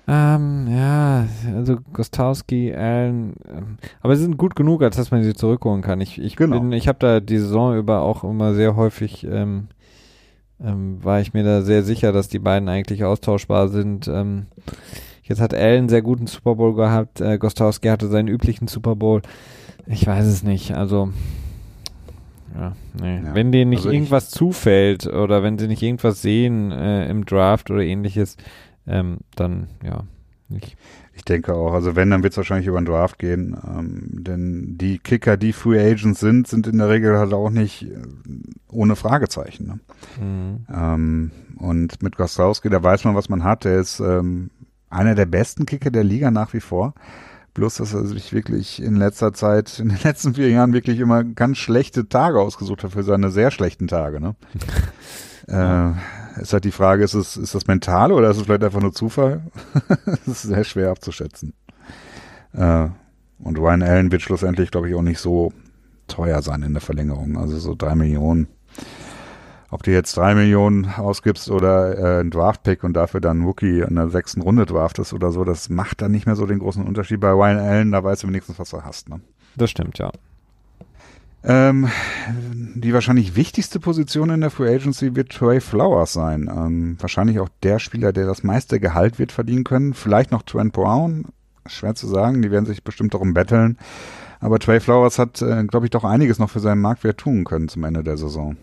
Ähm, 0.06 0.66
ja, 0.68 1.26
also 1.54 1.76
Gostowski, 1.92 2.74
Allen, 2.74 3.34
ähm, 3.48 3.76
aber 4.00 4.16
sie 4.16 4.22
sind 4.22 4.38
gut 4.38 4.56
genug, 4.56 4.82
als 4.82 4.96
dass 4.96 5.10
man 5.10 5.22
sie 5.22 5.34
zurückholen 5.34 5.82
kann. 5.82 6.00
Ich, 6.00 6.20
ich 6.20 6.36
genau. 6.36 6.58
bin, 6.58 6.72
ich 6.72 6.88
habe 6.88 6.98
da 6.98 7.20
die 7.20 7.38
Saison 7.38 7.76
über 7.76 8.00
auch 8.00 8.24
immer 8.24 8.54
sehr 8.54 8.74
häufig 8.74 9.24
ähm, 9.24 9.68
ähm, 10.64 11.02
war 11.02 11.20
ich 11.20 11.32
mir 11.32 11.44
da 11.44 11.62
sehr 11.62 11.82
sicher, 11.82 12.12
dass 12.12 12.28
die 12.28 12.38
beiden 12.38 12.68
eigentlich 12.68 13.04
austauschbar 13.04 13.68
sind. 13.68 14.08
Ähm, 14.08 14.46
jetzt 15.22 15.40
hat 15.40 15.54
Allen 15.54 15.88
sehr 15.88 16.02
guten 16.02 16.26
Super 16.26 16.54
Bowl 16.54 16.74
gehabt, 16.74 17.20
äh, 17.20 17.38
Gostowski 17.38 17.88
hatte 17.88 18.08
seinen 18.08 18.28
üblichen 18.28 18.68
Super 18.68 18.96
Bowl. 18.96 19.22
Ich 19.86 20.06
weiß 20.06 20.26
es 20.26 20.42
nicht, 20.42 20.74
also 20.74 21.10
ja, 22.54 22.72
nee. 23.00 23.20
Ja, 23.24 23.34
wenn 23.34 23.52
denen 23.52 23.70
nicht 23.70 23.80
also 23.80 23.90
irgendwas 23.90 24.30
zufällt 24.30 25.06
oder 25.06 25.42
wenn 25.42 25.58
sie 25.58 25.68
nicht 25.68 25.82
irgendwas 25.82 26.20
sehen 26.20 26.72
äh, 26.72 27.08
im 27.08 27.24
Draft 27.24 27.70
oder 27.70 27.82
ähnliches, 27.82 28.36
ähm, 28.86 29.18
dann 29.36 29.68
ja, 29.84 30.04
nicht. 30.48 30.76
Ich 31.20 31.24
denke 31.26 31.52
auch. 31.52 31.74
Also 31.74 31.96
wenn, 31.96 32.08
dann 32.08 32.22
wird 32.22 32.32
es 32.32 32.38
wahrscheinlich 32.38 32.66
über 32.66 32.80
den 32.80 32.86
Draft 32.86 33.18
gehen. 33.18 33.54
Ähm, 33.62 34.24
denn 34.24 34.78
die 34.78 34.98
Kicker, 34.98 35.36
die 35.36 35.52
Free 35.52 35.78
Agents 35.78 36.18
sind, 36.18 36.48
sind 36.48 36.66
in 36.66 36.78
der 36.78 36.88
Regel 36.88 37.18
halt 37.18 37.34
auch 37.34 37.50
nicht 37.50 37.82
äh, 37.82 38.00
ohne 38.70 38.96
Fragezeichen. 38.96 39.66
Ne? 39.66 39.80
Mhm. 40.18 40.66
Ähm, 40.74 41.30
und 41.58 42.02
mit 42.02 42.16
Gostowski, 42.16 42.70
da 42.70 42.82
weiß 42.82 43.04
man, 43.04 43.14
was 43.16 43.28
man 43.28 43.44
hat. 43.44 43.66
Der 43.66 43.80
ist 43.80 44.00
ähm, 44.00 44.48
einer 44.88 45.14
der 45.14 45.26
besten 45.26 45.66
Kicker 45.66 45.90
der 45.90 46.04
Liga 46.04 46.30
nach 46.30 46.54
wie 46.54 46.60
vor. 46.60 46.94
Bloß, 47.52 47.74
dass 47.74 47.92
er 47.92 48.06
sich 48.06 48.32
wirklich 48.32 48.82
in 48.82 48.96
letzter 48.96 49.34
Zeit, 49.34 49.78
in 49.78 49.90
den 49.90 49.98
letzten 50.02 50.36
vier 50.36 50.48
Jahren 50.48 50.72
wirklich 50.72 51.00
immer 51.00 51.22
ganz 51.22 51.58
schlechte 51.58 52.08
Tage 52.08 52.40
ausgesucht 52.40 52.82
hat 52.82 52.92
für 52.92 53.02
seine 53.02 53.30
sehr 53.30 53.50
schlechten 53.50 53.88
Tage. 53.88 54.22
Ne? 54.22 54.36
äh, 55.48 55.92
ist 56.40 56.52
halt 56.52 56.64
die 56.64 56.72
Frage, 56.72 57.04
ist 57.04 57.14
es, 57.14 57.36
ist 57.36 57.54
das 57.54 57.66
mental 57.66 58.12
oder 58.12 58.30
ist 58.30 58.38
es 58.38 58.44
vielleicht 58.44 58.64
einfach 58.64 58.80
nur 58.80 58.92
Zufall? 58.92 59.42
das 60.06 60.26
ist 60.26 60.42
sehr 60.42 60.64
schwer 60.64 60.90
abzuschätzen. 60.90 61.54
Äh, 62.52 62.88
und 63.38 63.58
Ryan 63.58 63.82
Allen 63.82 64.12
wird 64.12 64.22
schlussendlich, 64.22 64.70
glaube 64.70 64.88
ich, 64.88 64.94
auch 64.94 65.02
nicht 65.02 65.18
so 65.18 65.52
teuer 66.08 66.42
sein 66.42 66.62
in 66.62 66.72
der 66.72 66.82
Verlängerung. 66.82 67.38
Also 67.38 67.58
so 67.58 67.74
drei 67.74 67.94
Millionen. 67.94 68.48
Ob 69.70 69.84
du 69.84 69.92
jetzt 69.92 70.16
drei 70.16 70.34
Millionen 70.34 70.86
ausgibst 70.86 71.48
oder 71.50 71.96
äh, 71.96 72.20
ein 72.20 72.30
Draft-Pick 72.30 72.82
und 72.82 72.94
dafür 72.94 73.20
dann 73.20 73.44
Rookie 73.44 73.80
in 73.80 73.94
der 73.94 74.08
sechsten 74.08 74.40
Runde 74.40 74.66
draftest 74.66 75.12
oder 75.12 75.30
so, 75.30 75.44
das 75.44 75.68
macht 75.68 76.02
dann 76.02 76.10
nicht 76.10 76.26
mehr 76.26 76.34
so 76.34 76.44
den 76.44 76.58
großen 76.58 76.84
Unterschied. 76.84 77.20
Bei 77.20 77.30
Ryan 77.30 77.58
Allen, 77.58 77.92
da 77.92 78.02
weißt 78.02 78.24
du 78.24 78.28
wenigstens, 78.28 78.58
was 78.58 78.70
du 78.70 78.82
hast. 78.82 79.08
Ne? 79.08 79.20
Das 79.56 79.70
stimmt, 79.70 79.98
ja. 79.98 80.10
Ähm, 81.42 81.88
die 82.74 82.92
wahrscheinlich 82.92 83.34
wichtigste 83.34 83.80
Position 83.80 84.30
in 84.30 84.42
der 84.42 84.50
Free 84.50 84.74
Agency 84.74 85.16
wird 85.16 85.30
Trey 85.30 85.60
Flowers 85.60 86.12
sein. 86.12 86.50
Ähm, 86.54 86.96
wahrscheinlich 87.00 87.40
auch 87.40 87.48
der 87.62 87.78
Spieler, 87.78 88.12
der 88.12 88.26
das 88.26 88.42
meiste 88.42 88.78
Gehalt 88.78 89.18
wird 89.18 89.32
verdienen 89.32 89.64
können. 89.64 89.94
Vielleicht 89.94 90.32
noch 90.32 90.42
Trent 90.42 90.72
Brown. 90.72 91.26
schwer 91.66 91.94
zu 91.94 92.06
sagen. 92.06 92.42
Die 92.42 92.50
werden 92.50 92.66
sich 92.66 92.84
bestimmt 92.84 93.14
darum 93.14 93.32
betteln. 93.32 93.78
Aber 94.40 94.58
Trey 94.58 94.80
Flowers 94.80 95.18
hat, 95.18 95.40
äh, 95.42 95.64
glaube 95.64 95.86
ich, 95.86 95.90
doch 95.90 96.04
einiges 96.04 96.38
noch 96.38 96.50
für 96.50 96.60
seinen 96.60 96.80
Marktwert 96.80 97.18
tun 97.18 97.44
können 97.44 97.68
zum 97.68 97.84
Ende 97.84 98.02
der 98.02 98.16
Saison. 98.16 98.56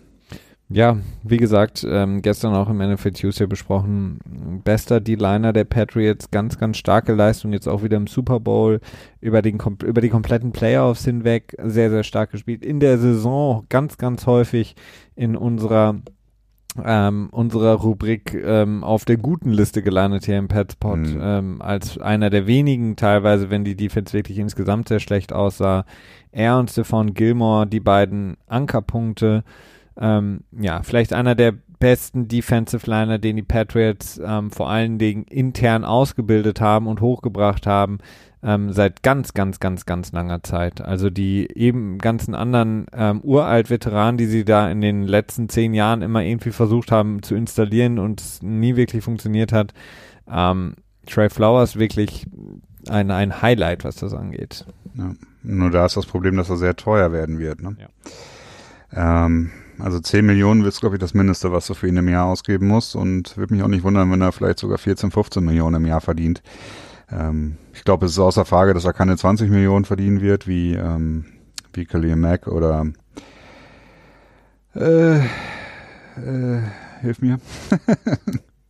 Ja, 0.70 0.98
wie 1.22 1.38
gesagt, 1.38 1.86
ähm, 1.88 2.20
gestern 2.20 2.54
auch 2.54 2.68
im 2.68 2.78
NFL 2.78 3.12
Tuesday 3.12 3.46
besprochen, 3.46 4.18
bester 4.64 5.00
D-Liner 5.00 5.54
der 5.54 5.64
Patriots, 5.64 6.30
ganz, 6.30 6.58
ganz 6.58 6.76
starke 6.76 7.14
Leistung, 7.14 7.54
jetzt 7.54 7.66
auch 7.66 7.82
wieder 7.82 7.96
im 7.96 8.06
Super 8.06 8.38
Bowl, 8.38 8.80
über, 9.22 9.40
den, 9.40 9.58
über 9.82 10.02
die 10.02 10.10
kompletten 10.10 10.52
Playoffs 10.52 11.06
hinweg, 11.06 11.56
sehr, 11.62 11.88
sehr 11.88 12.04
stark 12.04 12.32
gespielt. 12.32 12.66
In 12.66 12.80
der 12.80 12.98
Saison 12.98 13.64
ganz, 13.70 13.96
ganz 13.96 14.26
häufig 14.26 14.76
in 15.16 15.36
unserer 15.36 15.96
ähm, 16.84 17.28
unserer 17.32 17.74
Rubrik 17.74 18.34
ähm, 18.34 18.84
auf 18.84 19.04
der 19.04 19.16
guten 19.16 19.50
Liste 19.50 19.82
gelandet 19.82 20.26
hier 20.26 20.38
im 20.38 20.48
Petspot, 20.48 20.98
mhm. 20.98 21.20
ähm, 21.20 21.62
als 21.62 21.98
einer 21.98 22.30
der 22.30 22.46
wenigen 22.46 22.94
teilweise, 22.94 23.50
wenn 23.50 23.64
die 23.64 23.74
Defense 23.74 24.12
wirklich 24.12 24.38
insgesamt 24.38 24.88
sehr 24.88 25.00
schlecht 25.00 25.32
aussah. 25.32 25.84
Er 26.30 26.58
und 26.58 26.70
Stephon 26.70 27.14
Gilmore, 27.14 27.66
die 27.66 27.80
beiden 27.80 28.36
Ankerpunkte, 28.46 29.42
ähm, 30.00 30.44
ja, 30.52 30.82
vielleicht 30.82 31.12
einer 31.12 31.34
der 31.34 31.54
besten 31.78 32.28
Defensive 32.28 32.88
Liner, 32.88 33.18
den 33.18 33.36
die 33.36 33.42
Patriots 33.42 34.20
ähm, 34.24 34.50
vor 34.50 34.68
allen 34.70 34.98
Dingen 34.98 35.24
intern 35.24 35.84
ausgebildet 35.84 36.60
haben 36.60 36.86
und 36.86 37.00
hochgebracht 37.00 37.66
haben, 37.66 37.98
ähm, 38.42 38.72
seit 38.72 39.02
ganz, 39.02 39.34
ganz, 39.34 39.60
ganz, 39.60 39.86
ganz 39.86 40.12
langer 40.12 40.42
Zeit. 40.42 40.80
Also 40.80 41.10
die 41.10 41.48
eben 41.54 41.98
ganzen 41.98 42.34
anderen 42.34 42.86
ähm, 42.92 43.20
Uralt-Veteranen, 43.20 44.16
die 44.16 44.26
sie 44.26 44.44
da 44.44 44.70
in 44.70 44.80
den 44.80 45.02
letzten 45.02 45.48
zehn 45.48 45.74
Jahren 45.74 46.02
immer 46.02 46.22
irgendwie 46.22 46.50
versucht 46.50 46.92
haben 46.92 47.22
zu 47.22 47.34
installieren 47.34 47.98
und 47.98 48.20
es 48.20 48.42
nie 48.42 48.76
wirklich 48.76 49.04
funktioniert 49.04 49.52
hat. 49.52 49.72
Ähm, 50.30 50.74
Trey 51.06 51.30
Flowers 51.30 51.76
wirklich 51.78 52.26
ein, 52.88 53.10
ein 53.10 53.42
Highlight, 53.42 53.84
was 53.84 53.96
das 53.96 54.14
angeht. 54.14 54.66
Ja. 54.94 55.14
Nur 55.42 55.70
da 55.70 55.86
ist 55.86 55.96
das 55.96 56.06
Problem, 56.06 56.36
dass 56.36 56.50
er 56.50 56.56
sehr 56.56 56.76
teuer 56.76 57.12
werden 57.12 57.38
wird. 57.38 57.62
Ne? 57.62 57.76
Ja. 57.80 59.26
Ähm, 59.26 59.50
also 59.78 60.00
10 60.00 60.24
Millionen 60.24 60.64
ist, 60.64 60.80
glaube 60.80 60.96
ich, 60.96 61.00
das 61.00 61.14
Mindeste, 61.14 61.52
was 61.52 61.66
du 61.66 61.74
für 61.74 61.88
ihn 61.88 61.96
im 61.96 62.08
Jahr 62.08 62.26
ausgeben 62.26 62.66
musst. 62.66 62.96
Und 62.96 63.36
würde 63.36 63.54
mich 63.54 63.62
auch 63.62 63.68
nicht 63.68 63.84
wundern, 63.84 64.10
wenn 64.10 64.20
er 64.20 64.32
vielleicht 64.32 64.58
sogar 64.58 64.78
14, 64.78 65.10
15 65.10 65.44
Millionen 65.44 65.76
im 65.76 65.86
Jahr 65.86 66.00
verdient. 66.00 66.42
Ähm, 67.10 67.56
ich 67.72 67.84
glaube, 67.84 68.06
es 68.06 68.12
ist 68.12 68.18
außer 68.18 68.44
Frage, 68.44 68.74
dass 68.74 68.84
er 68.84 68.92
keine 68.92 69.16
20 69.16 69.50
Millionen 69.50 69.84
verdienen 69.84 70.20
wird, 70.20 70.46
wie, 70.46 70.74
ähm, 70.74 71.26
wie 71.72 71.84
Khalil 71.84 72.16
Mack 72.16 72.46
oder 72.46 72.86
äh, 74.74 75.18
äh, 75.18 76.62
hilf 77.00 77.20
mir. 77.20 77.40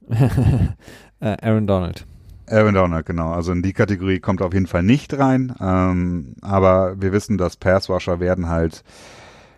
Äh, 1.21 1.37
Aaron 1.43 1.67
Donald. 1.67 2.07
Aaron 2.47 2.75
Donald, 2.75 3.05
genau. 3.05 3.33
Also 3.33 3.51
in 3.51 3.61
die 3.61 3.73
Kategorie 3.73 4.21
kommt 4.21 4.41
auf 4.41 4.55
jeden 4.55 4.69
Fall 4.69 4.85
nicht 4.85 5.19
rein. 5.19 5.53
Ähm, 5.61 6.37
aber 6.43 6.95
wir 7.03 7.11
wissen, 7.11 7.39
dass 7.39 7.57
Passwasher 7.57 8.21
werden 8.21 8.49
halt, 8.49 8.85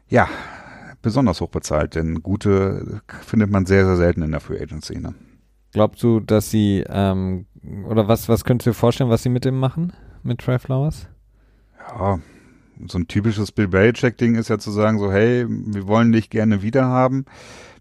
ja, 0.08 0.26
besonders 1.02 1.40
hoch 1.40 1.50
bezahlt, 1.50 1.94
denn 1.94 2.22
gute 2.22 3.02
findet 3.22 3.50
man 3.50 3.66
sehr, 3.66 3.84
sehr 3.86 3.96
selten 3.96 4.22
in 4.22 4.30
der 4.30 4.40
Free 4.40 4.60
Agency. 4.60 4.98
Ne? 4.98 5.14
Glaubst 5.72 6.02
du, 6.02 6.20
dass 6.20 6.50
sie, 6.50 6.84
ähm, 6.88 7.46
oder 7.86 8.08
was, 8.08 8.28
was 8.28 8.44
könntest 8.44 8.66
du 8.66 8.70
dir 8.70 8.74
vorstellen, 8.74 9.10
was 9.10 9.22
sie 9.22 9.28
mit 9.28 9.44
dem 9.44 9.58
machen, 9.58 9.92
mit 10.22 10.40
Trey 10.40 10.58
Flowers? 10.58 11.08
Ja, 11.78 12.18
so 12.86 12.98
ein 12.98 13.08
typisches 13.08 13.52
Bill 13.52 13.68
Belichick-Ding 13.68 14.34
ist 14.34 14.48
ja 14.48 14.58
zu 14.58 14.70
sagen, 14.70 14.98
so, 14.98 15.12
hey, 15.12 15.46
wir 15.48 15.86
wollen 15.86 16.12
dich 16.12 16.30
gerne 16.30 16.62
wieder 16.62 16.86
haben. 16.86 17.24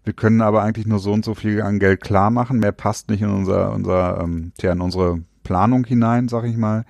Wir 0.04 0.12
können 0.12 0.40
aber 0.40 0.62
eigentlich 0.62 0.86
nur 0.86 0.98
so 0.98 1.12
und 1.12 1.24
so 1.24 1.34
viel 1.34 1.62
an 1.62 1.78
Geld 1.78 2.00
klar 2.00 2.30
machen. 2.30 2.58
Mehr 2.58 2.72
passt 2.72 3.10
nicht 3.10 3.22
in 3.22 3.30
unser, 3.30 3.72
unser, 3.72 4.20
ähm, 4.20 4.52
tja, 4.58 4.72
in 4.72 4.80
unsere 4.80 5.22
Planung 5.42 5.84
hinein, 5.84 6.28
sag 6.28 6.44
ich 6.44 6.56
mal. 6.56 6.84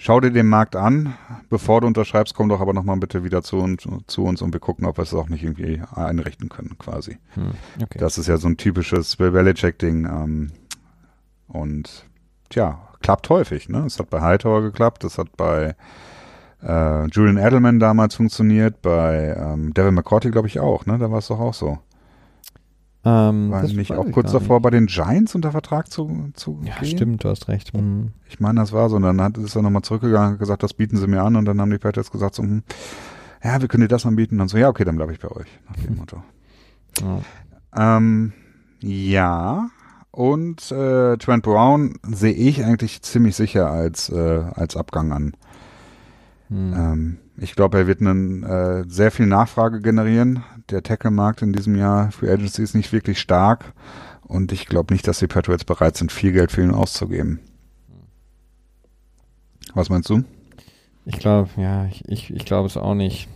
Schau 0.00 0.20
dir 0.20 0.30
den 0.30 0.46
Markt 0.46 0.76
an. 0.76 1.14
Bevor 1.50 1.80
du 1.80 1.88
unterschreibst, 1.88 2.34
komm 2.34 2.48
doch 2.48 2.60
aber 2.60 2.72
nochmal 2.72 2.96
bitte 2.98 3.24
wieder 3.24 3.42
zu, 3.42 3.58
uns, 3.58 3.86
zu 4.06 4.24
uns 4.24 4.40
und 4.40 4.52
wir 4.52 4.60
gucken, 4.60 4.86
ob 4.86 4.96
wir 4.96 5.02
es 5.02 5.12
auch 5.12 5.28
nicht 5.28 5.42
irgendwie 5.42 5.82
einrichten 5.92 6.48
können, 6.48 6.78
quasi. 6.78 7.18
Hm, 7.34 7.52
okay. 7.82 7.98
Das 7.98 8.16
ist 8.16 8.28
ja 8.28 8.36
so 8.36 8.48
ein 8.48 8.56
typisches 8.56 9.16
Bill 9.16 9.32
Belichick-Ding. 9.32 10.06
Ähm, 10.06 10.52
und 11.48 12.06
tja, 12.48 12.78
klappt 13.02 13.28
häufig. 13.28 13.68
Ne? 13.68 13.84
Es 13.86 13.98
hat 13.98 14.08
bei 14.08 14.20
Hightower 14.20 14.62
geklappt, 14.62 15.02
es 15.02 15.18
hat 15.18 15.36
bei 15.36 15.74
äh, 16.62 17.06
Julian 17.08 17.36
Edelman 17.36 17.80
damals 17.80 18.14
funktioniert, 18.14 18.82
bei 18.82 19.34
ähm, 19.36 19.74
Devin 19.74 19.94
McCourty 19.94 20.30
glaube 20.30 20.48
ich 20.48 20.60
auch. 20.60 20.86
Ne? 20.86 20.98
Da 20.98 21.10
war 21.10 21.18
es 21.18 21.26
doch 21.26 21.40
auch 21.40 21.54
so. 21.54 21.78
Ähm, 23.04 23.50
War 23.50 23.62
nicht 23.62 23.92
auch 23.92 24.10
kurz 24.10 24.32
davor 24.32 24.60
bei 24.60 24.70
den 24.70 24.86
Giants 24.86 25.34
unter 25.34 25.52
Vertrag 25.52 25.90
zu, 25.90 26.30
zu 26.34 26.60
Ja, 26.64 26.74
gehen? 26.80 26.88
stimmt, 26.96 27.24
du 27.24 27.28
hast 27.28 27.48
recht. 27.48 27.72
Mhm. 27.74 28.12
Ich 28.28 28.40
meine, 28.40 28.60
das 28.60 28.72
war 28.72 28.88
so. 28.90 28.96
Und 28.96 29.02
dann 29.02 29.20
hat, 29.20 29.38
ist 29.38 29.54
er 29.54 29.62
nochmal 29.62 29.82
zurückgegangen 29.82 30.32
und 30.32 30.38
gesagt, 30.38 30.62
das 30.62 30.74
bieten 30.74 30.96
sie 30.96 31.06
mir 31.06 31.22
an. 31.22 31.36
Und 31.36 31.44
dann 31.44 31.60
haben 31.60 31.70
die 31.70 31.78
Patriots 31.78 32.10
gesagt, 32.10 32.34
so, 32.34 32.42
hm, 32.42 32.62
ja, 33.42 33.60
wir 33.60 33.68
können 33.68 33.82
dir 33.82 33.88
das 33.88 34.04
anbieten. 34.04 34.34
Und 34.34 34.38
dann 34.40 34.48
so, 34.48 34.58
ja, 34.58 34.68
okay, 34.68 34.84
dann 34.84 34.96
bleibe 34.96 35.12
ich 35.12 35.20
bei 35.20 35.30
euch. 35.30 35.46
Nach 35.68 35.76
dem 35.76 35.96
Motto. 35.96 36.22
Ja. 37.00 37.96
Ähm, 37.96 38.32
ja. 38.80 39.70
Und 40.10 40.72
äh, 40.72 41.16
Trent 41.18 41.44
Brown 41.44 41.94
sehe 42.02 42.32
ich 42.32 42.64
eigentlich 42.64 43.02
ziemlich 43.02 43.36
sicher 43.36 43.70
als, 43.70 44.08
äh, 44.10 44.42
als 44.54 44.76
Abgang 44.76 45.12
an. 45.12 45.32
Hm. 46.48 46.72
Ähm, 46.74 47.18
ich 47.40 47.54
glaube, 47.54 47.78
er 47.78 47.86
wird 47.86 48.00
einen, 48.00 48.42
äh, 48.42 48.84
sehr 48.88 49.10
viel 49.10 49.26
Nachfrage 49.26 49.80
generieren. 49.80 50.44
Der 50.70 50.82
Tackle-Markt 50.82 51.42
in 51.42 51.52
diesem 51.52 51.76
Jahr 51.76 52.10
für 52.10 52.30
Agency 52.30 52.62
ist 52.62 52.74
nicht 52.74 52.92
wirklich 52.92 53.20
stark. 53.20 53.72
Und 54.22 54.52
ich 54.52 54.66
glaube 54.66 54.92
nicht, 54.92 55.06
dass 55.08 55.20
die 55.20 55.26
Patriots 55.26 55.64
bereit 55.64 55.96
sind, 55.96 56.12
viel 56.12 56.32
Geld 56.32 56.52
für 56.52 56.62
ihn 56.62 56.72
auszugeben. 56.74 57.40
Was 59.74 59.88
meinst 59.88 60.10
du? 60.10 60.24
Ich 61.06 61.18
glaube, 61.18 61.48
ja, 61.56 61.86
ich, 61.86 62.06
ich, 62.08 62.30
ich 62.30 62.44
glaube 62.44 62.66
es 62.66 62.76
auch 62.76 62.94
nicht. 62.94 63.28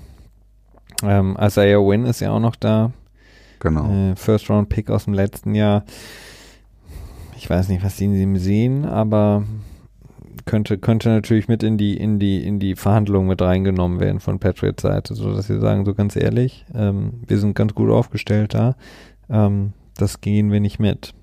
Ähm, 1.03 1.37
Isaiah 1.41 1.79
Wynn 1.79 2.05
ist 2.05 2.21
ja 2.21 2.31
auch 2.31 2.41
noch 2.41 2.57
da. 2.57 2.93
Genau. 3.61 3.91
Äh, 3.91 4.17
First 4.17 4.51
Round 4.51 4.69
Pick 4.69 4.91
aus 4.91 5.05
dem 5.05 5.15
letzten 5.15 5.55
Jahr. 5.55 5.85
Ich 7.37 7.49
weiß 7.49 7.69
nicht, 7.69 7.83
was 7.83 7.97
sie 7.97 8.05
in 8.05 8.15
ihm 8.15 8.37
sehen, 8.37 8.85
aber 8.85 9.45
könnte, 10.45 10.79
könnte 10.79 11.09
natürlich 11.09 11.49
mit 11.49 11.63
in 11.63 11.79
die, 11.79 11.97
in 11.97 12.19
die, 12.19 12.47
in 12.47 12.59
die 12.59 12.77
Verhandlungen 12.77 13.29
mit 13.29 13.41
reingenommen 13.41 14.01
werden 14.01 14.21
von 14.21 14.39
Patriots 14.39 14.83
Seite, 14.83 15.15
so 15.15 15.35
dass 15.35 15.47
sie 15.47 15.61
sagen, 15.61 15.85
so 15.85 15.95
ganz 15.95 16.17
ehrlich, 16.17 16.67
ähm, 16.75 17.23
wir 17.27 17.39
sind 17.39 17.55
ganz 17.55 17.75
gut 17.75 17.91
aufgestellt 17.91 18.55
da, 18.55 18.77
ähm, 19.29 19.73
das 19.97 20.21
gehen 20.21 20.51
wir 20.51 20.61
nicht 20.61 20.79
mit. 20.79 21.15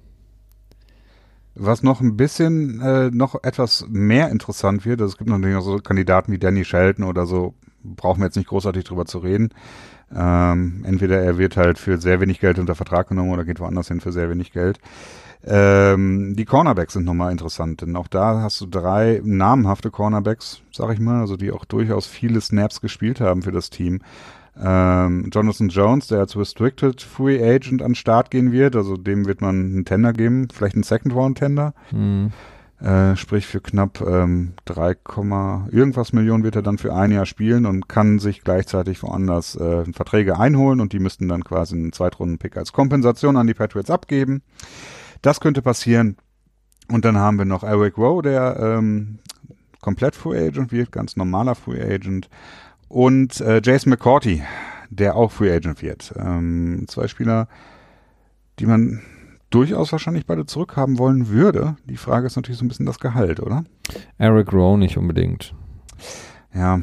Was 1.55 1.83
noch 1.83 1.99
ein 1.99 2.15
bisschen, 2.15 2.79
äh, 2.79 3.09
noch 3.11 3.43
etwas 3.43 3.85
mehr 3.89 4.29
interessant 4.29 4.85
wird, 4.85 5.01
also 5.01 5.11
es 5.11 5.17
gibt 5.17 5.29
natürlich 5.29 5.57
auch 5.57 5.61
so 5.61 5.77
Kandidaten 5.77 6.31
wie 6.31 6.39
Danny 6.39 6.63
Shelton 6.63 7.03
oder 7.03 7.25
so, 7.25 7.53
brauchen 7.83 8.21
wir 8.21 8.25
jetzt 8.25 8.37
nicht 8.37 8.49
großartig 8.49 8.83
drüber 8.83 9.05
zu 9.05 9.19
reden. 9.19 9.49
Ähm, 10.15 10.83
entweder 10.85 11.19
er 11.19 11.37
wird 11.37 11.55
halt 11.55 11.77
für 11.77 11.99
sehr 11.99 12.19
wenig 12.19 12.39
Geld 12.39 12.59
unter 12.59 12.75
Vertrag 12.75 13.09
genommen 13.09 13.31
oder 13.31 13.45
geht 13.45 13.59
woanders 13.59 13.89
hin 13.89 13.99
für 13.99 14.11
sehr 14.11 14.29
wenig 14.29 14.51
Geld. 14.51 14.79
Ähm, 15.45 16.35
die 16.35 16.45
Cornerbacks 16.45 16.93
sind 16.93 17.05
nochmal 17.05 17.31
interessant, 17.31 17.81
denn 17.81 17.95
auch 17.95 18.07
da 18.07 18.41
hast 18.41 18.59
du 18.59 18.65
drei 18.65 19.21
namhafte 19.23 19.89
Cornerbacks, 19.89 20.61
sag 20.71 20.91
ich 20.93 20.99
mal, 20.99 21.21
also 21.21 21.37
die 21.37 21.51
auch 21.51 21.65
durchaus 21.65 22.07
viele 22.07 22.41
Snaps 22.41 22.81
gespielt 22.81 23.21
haben 23.21 23.41
für 23.41 23.51
das 23.51 23.69
Team. 23.69 24.01
Ähm, 24.61 25.29
Jonathan 25.31 25.69
Jones, 25.69 26.07
der 26.07 26.19
als 26.19 26.35
Restricted 26.35 27.01
Free 27.01 27.41
Agent 27.41 27.81
an 27.81 27.95
Start 27.95 28.29
gehen 28.31 28.51
wird, 28.51 28.75
also 28.75 28.97
dem 28.97 29.25
wird 29.25 29.39
man 29.39 29.55
einen 29.55 29.85
Tender 29.85 30.11
geben, 30.11 30.49
vielleicht 30.53 30.75
einen 30.75 30.83
Second 30.83 31.13
Round 31.13 31.37
Tender. 31.37 31.73
Mhm. 31.91 32.31
Äh, 32.81 33.17
sprich 33.17 33.45
für 33.45 33.59
knapp 33.59 33.99
ähm, 33.99 34.53
3, 34.65 34.95
irgendwas 35.69 36.13
Millionen 36.13 36.45
wird 36.45 36.55
er 36.55 36.61
dann 36.61 36.77
für 36.77 36.93
ein 36.93 37.11
Jahr 37.11 37.25
spielen 37.25 37.65
und 37.65 37.89
kann 37.89 38.19
sich 38.19 38.41
gleichzeitig 38.41 39.03
woanders 39.03 39.55
äh, 39.57 39.83
Verträge 39.91 40.39
einholen 40.39 40.79
und 40.79 40.93
die 40.93 40.99
müssten 40.99 41.27
dann 41.27 41.43
quasi 41.43 41.75
einen 41.75 41.91
Zweitrunden-Pick 41.91 42.55
als 42.55 42.71
Kompensation 42.71 43.35
an 43.35 43.47
die 43.47 43.53
Patriots 43.53 43.89
abgeben. 43.89 44.43
Das 45.21 45.39
könnte 45.39 45.61
passieren. 45.61 46.17
Und 46.91 47.05
dann 47.05 47.17
haben 47.17 47.37
wir 47.37 47.45
noch 47.45 47.63
Eric 47.63 47.97
Rowe, 47.97 48.21
der 48.21 48.57
ähm, 48.59 49.19
komplett 49.81 50.15
Free 50.15 50.47
Agent 50.47 50.71
wird, 50.71 50.91
ganz 50.91 51.15
normaler 51.15 51.55
Free 51.55 51.81
Agent. 51.81 52.29
Und 52.87 53.39
äh, 53.41 53.61
Jason 53.63 53.91
McCourty, 53.91 54.41
der 54.89 55.15
auch 55.15 55.31
Free 55.31 55.53
Agent 55.53 55.81
wird. 55.81 56.13
Ähm, 56.17 56.85
zwei 56.87 57.07
Spieler, 57.07 57.47
die 58.57 58.65
man 58.65 59.01
durchaus 59.51 59.91
wahrscheinlich 59.91 60.25
beide 60.25 60.45
zurückhaben 60.45 60.97
wollen 60.97 61.29
würde. 61.29 61.75
Die 61.85 61.97
Frage 61.97 62.27
ist 62.27 62.35
natürlich 62.35 62.57
so 62.59 62.65
ein 62.65 62.67
bisschen 62.67 62.85
das 62.85 62.99
Gehalt, 62.99 63.39
oder? 63.39 63.63
Eric 64.17 64.51
Rowe 64.53 64.77
nicht 64.77 64.97
unbedingt. 64.97 65.53
Ja, 66.53 66.81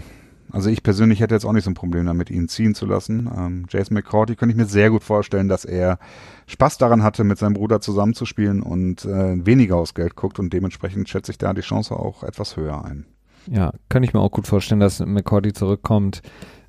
also 0.56 0.70
ich 0.70 0.82
persönlich 0.82 1.20
hätte 1.20 1.34
jetzt 1.34 1.44
auch 1.44 1.52
nicht 1.52 1.64
so 1.64 1.70
ein 1.70 1.74
Problem 1.74 2.06
damit, 2.06 2.30
ihn 2.30 2.48
ziehen 2.48 2.74
zu 2.74 2.86
lassen. 2.86 3.30
Ähm, 3.36 3.66
Jason 3.68 3.94
McCourty 3.94 4.36
könnte 4.36 4.54
ich 4.54 4.56
mir 4.56 4.64
sehr 4.64 4.88
gut 4.88 5.04
vorstellen, 5.04 5.48
dass 5.48 5.66
er 5.66 5.98
Spaß 6.46 6.78
daran 6.78 7.02
hatte, 7.02 7.24
mit 7.24 7.36
seinem 7.36 7.52
Bruder 7.52 7.82
zusammenzuspielen 7.82 8.62
und 8.62 9.04
äh, 9.04 9.44
weniger 9.44 9.76
aus 9.76 9.92
Geld 9.92 10.16
guckt 10.16 10.38
und 10.38 10.54
dementsprechend 10.54 11.10
schätze 11.10 11.30
ich 11.30 11.36
da 11.36 11.52
die 11.52 11.60
Chance 11.60 11.94
auch 11.94 12.22
etwas 12.22 12.56
höher 12.56 12.82
ein. 12.86 13.04
Ja, 13.48 13.74
kann 13.90 14.02
ich 14.02 14.14
mir 14.14 14.20
auch 14.20 14.30
gut 14.30 14.46
vorstellen, 14.46 14.80
dass 14.80 15.00
McCourty 15.00 15.52
zurückkommt. 15.52 16.22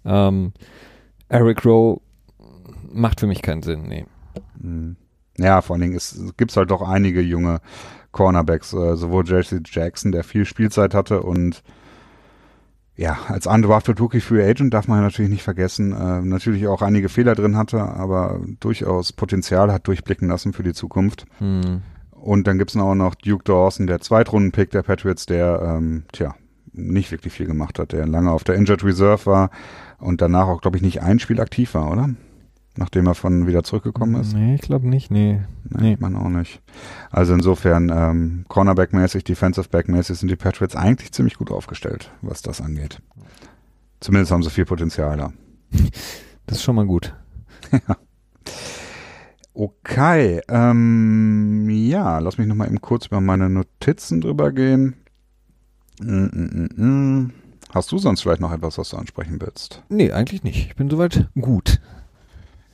Ähm, 0.04 0.52
Eric 1.30 1.64
Rowe 1.64 2.02
macht 2.92 3.22
für 3.22 3.28
mich 3.28 3.42
keinen 3.42 3.64
Sinn, 3.64 3.84
nee. 3.88 4.06
Mhm. 4.60 4.98
Ja, 5.38 5.62
vor 5.62 5.76
allen 5.76 5.90
Dingen 5.90 6.00
gibt 6.36 6.52
es 6.52 6.58
halt 6.58 6.72
doch 6.72 6.82
einige 6.82 7.22
junge 7.22 7.62
Cornerbacks, 8.12 8.74
äh, 8.74 8.98
sowohl 8.98 9.26
JC 9.26 9.62
Jackson, 9.66 10.12
der 10.12 10.26
viel 10.26 10.44
Spielzeit 10.44 10.94
hatte 10.94 11.24
und 11.24 11.64
ja, 12.98 13.16
als 13.28 13.45
undrafted 13.45 14.02
Rookie 14.02 14.22
Free 14.22 14.43
Agent 14.43 14.74
darf 14.74 14.88
man 14.88 15.02
natürlich 15.02 15.30
nicht 15.30 15.43
vergessen, 15.43 15.93
äh, 15.93 16.22
natürlich 16.22 16.68
auch 16.68 16.82
einige 16.82 17.10
Fehler 17.10 17.36
drin 17.36 17.56
hatte, 17.56 17.80
aber 17.80 18.41
durchaus 18.60 19.14
Potenzial 19.14 19.72
hat 19.72 19.88
durchblicken 19.88 20.28
lassen 20.28 20.52
für 20.52 20.64
die 20.64 20.74
Zukunft. 20.74 21.26
Hm. 21.38 21.82
Und 22.12 22.48
dann 22.48 22.58
gibt's 22.58 22.76
auch 22.76 22.95
noch 22.95 23.14
Duke 23.14 23.43
Dawson, 23.43 23.86
der 23.86 24.02
Zweitrunden-Pick 24.02 24.72
der 24.72 24.82
Patriots, 24.82 25.28
der, 25.28 25.62
ähm, 25.64 26.06
tja, 26.12 26.34
nicht 26.74 27.12
wirklich 27.12 27.34
viel 27.34 27.45
gemacht 27.45 27.78
hat, 27.78 27.91
der 27.91 28.08
lange 28.08 28.32
auf 28.32 28.43
der 28.43 28.56
Injured 28.56 28.84
Reserve 28.84 29.28
war 29.28 29.52
und 30.00 30.20
danach 30.20 30.48
auch, 30.48 30.62
glaube 30.62 30.78
ich, 30.78 30.84
nicht 30.84 31.04
ein 31.04 31.20
Spiel 31.20 31.39
aktiv 31.39 31.76
war, 31.76 31.91
oder? 31.91 32.10
Nachdem 32.78 33.08
er 33.08 33.16
von 33.16 33.48
wieder 33.48 33.64
zurückgekommen 33.64 34.22
ist. 34.22 34.34
Nee, 34.34 34.56
ich 34.56 34.62
glaube 34.62 34.88
nicht, 34.88 35.10
nee. 35.10 35.42
Nee, 35.64 35.82
nee. 35.82 35.98
man 36.00 36.16
auch 36.16 36.30
nicht. 36.30 36.62
Also 37.10 37.34
insofern, 37.34 37.92
ähm, 37.94 38.46
Cornerback-mäßig, 38.48 39.24
Defensive-Back-mäßig 39.24 40.20
sind 40.20 40.30
die 40.30 40.36
Patriots 40.36 40.76
eigentlich 40.76 41.12
ziemlich 41.12 41.38
gut 41.38 41.52
aufgestellt, 41.52 42.12
was 42.22 42.44
das 42.44 42.62
angeht. 42.62 43.02
Zumindest 44.00 44.32
haben 44.32 44.44
sie 44.44 44.52
viel 44.52 44.66
Potenzial 44.66 45.18
da. 45.18 45.34
Das 46.46 46.60
ist 46.60 46.64
schon 46.64 46.76
mal 46.76 46.86
gut. 46.86 47.14
ja. 47.74 47.98
Okay, 49.54 50.40
ähm, 50.48 51.68
ja, 51.70 52.20
lass 52.20 52.38
mich 52.38 52.48
noch 52.48 52.56
mal 52.56 52.68
eben 52.68 52.80
kurz 52.80 53.08
über 53.08 53.20
meine 53.20 53.50
Notizen 53.50 54.22
drüber 54.22 54.54
gehen. 54.54 54.96
Mm, 56.00 56.26
mm, 56.26 56.70
mm, 56.78 57.34
Hast 57.74 57.92
du 57.92 57.98
sonst 57.98 58.22
vielleicht 58.22 58.40
noch 58.40 58.54
etwas, 58.54 58.78
was 58.78 58.90
du 58.90 58.98
ansprechen 58.98 59.42
willst? 59.42 59.84
Nee, 59.90 60.12
eigentlich 60.12 60.44
nicht. 60.44 60.68
Ich 60.68 60.76
bin 60.76 60.90
soweit 60.90 61.28
gut. 61.40 61.82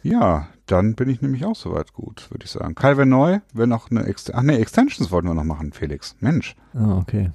Ja, 0.03 0.47
dann 0.65 0.95
bin 0.95 1.09
ich 1.09 1.21
nämlich 1.21 1.45
auch 1.45 1.55
soweit 1.55 1.93
gut, 1.93 2.29
würde 2.29 2.45
ich 2.45 2.51
sagen. 2.51 2.75
Calvin 2.75 3.09
Neu, 3.09 3.39
wenn 3.53 3.69
noch 3.69 3.89
eine 3.89 4.05
Ext 4.05 4.33
Ach 4.33 4.43
nee, 4.43 4.57
Extensions 4.57 5.11
wollten 5.11 5.27
wir 5.27 5.33
noch 5.33 5.43
machen, 5.43 5.71
Felix. 5.73 6.15
Mensch. 6.19 6.55
Ah, 6.73 6.97
okay. 6.97 7.31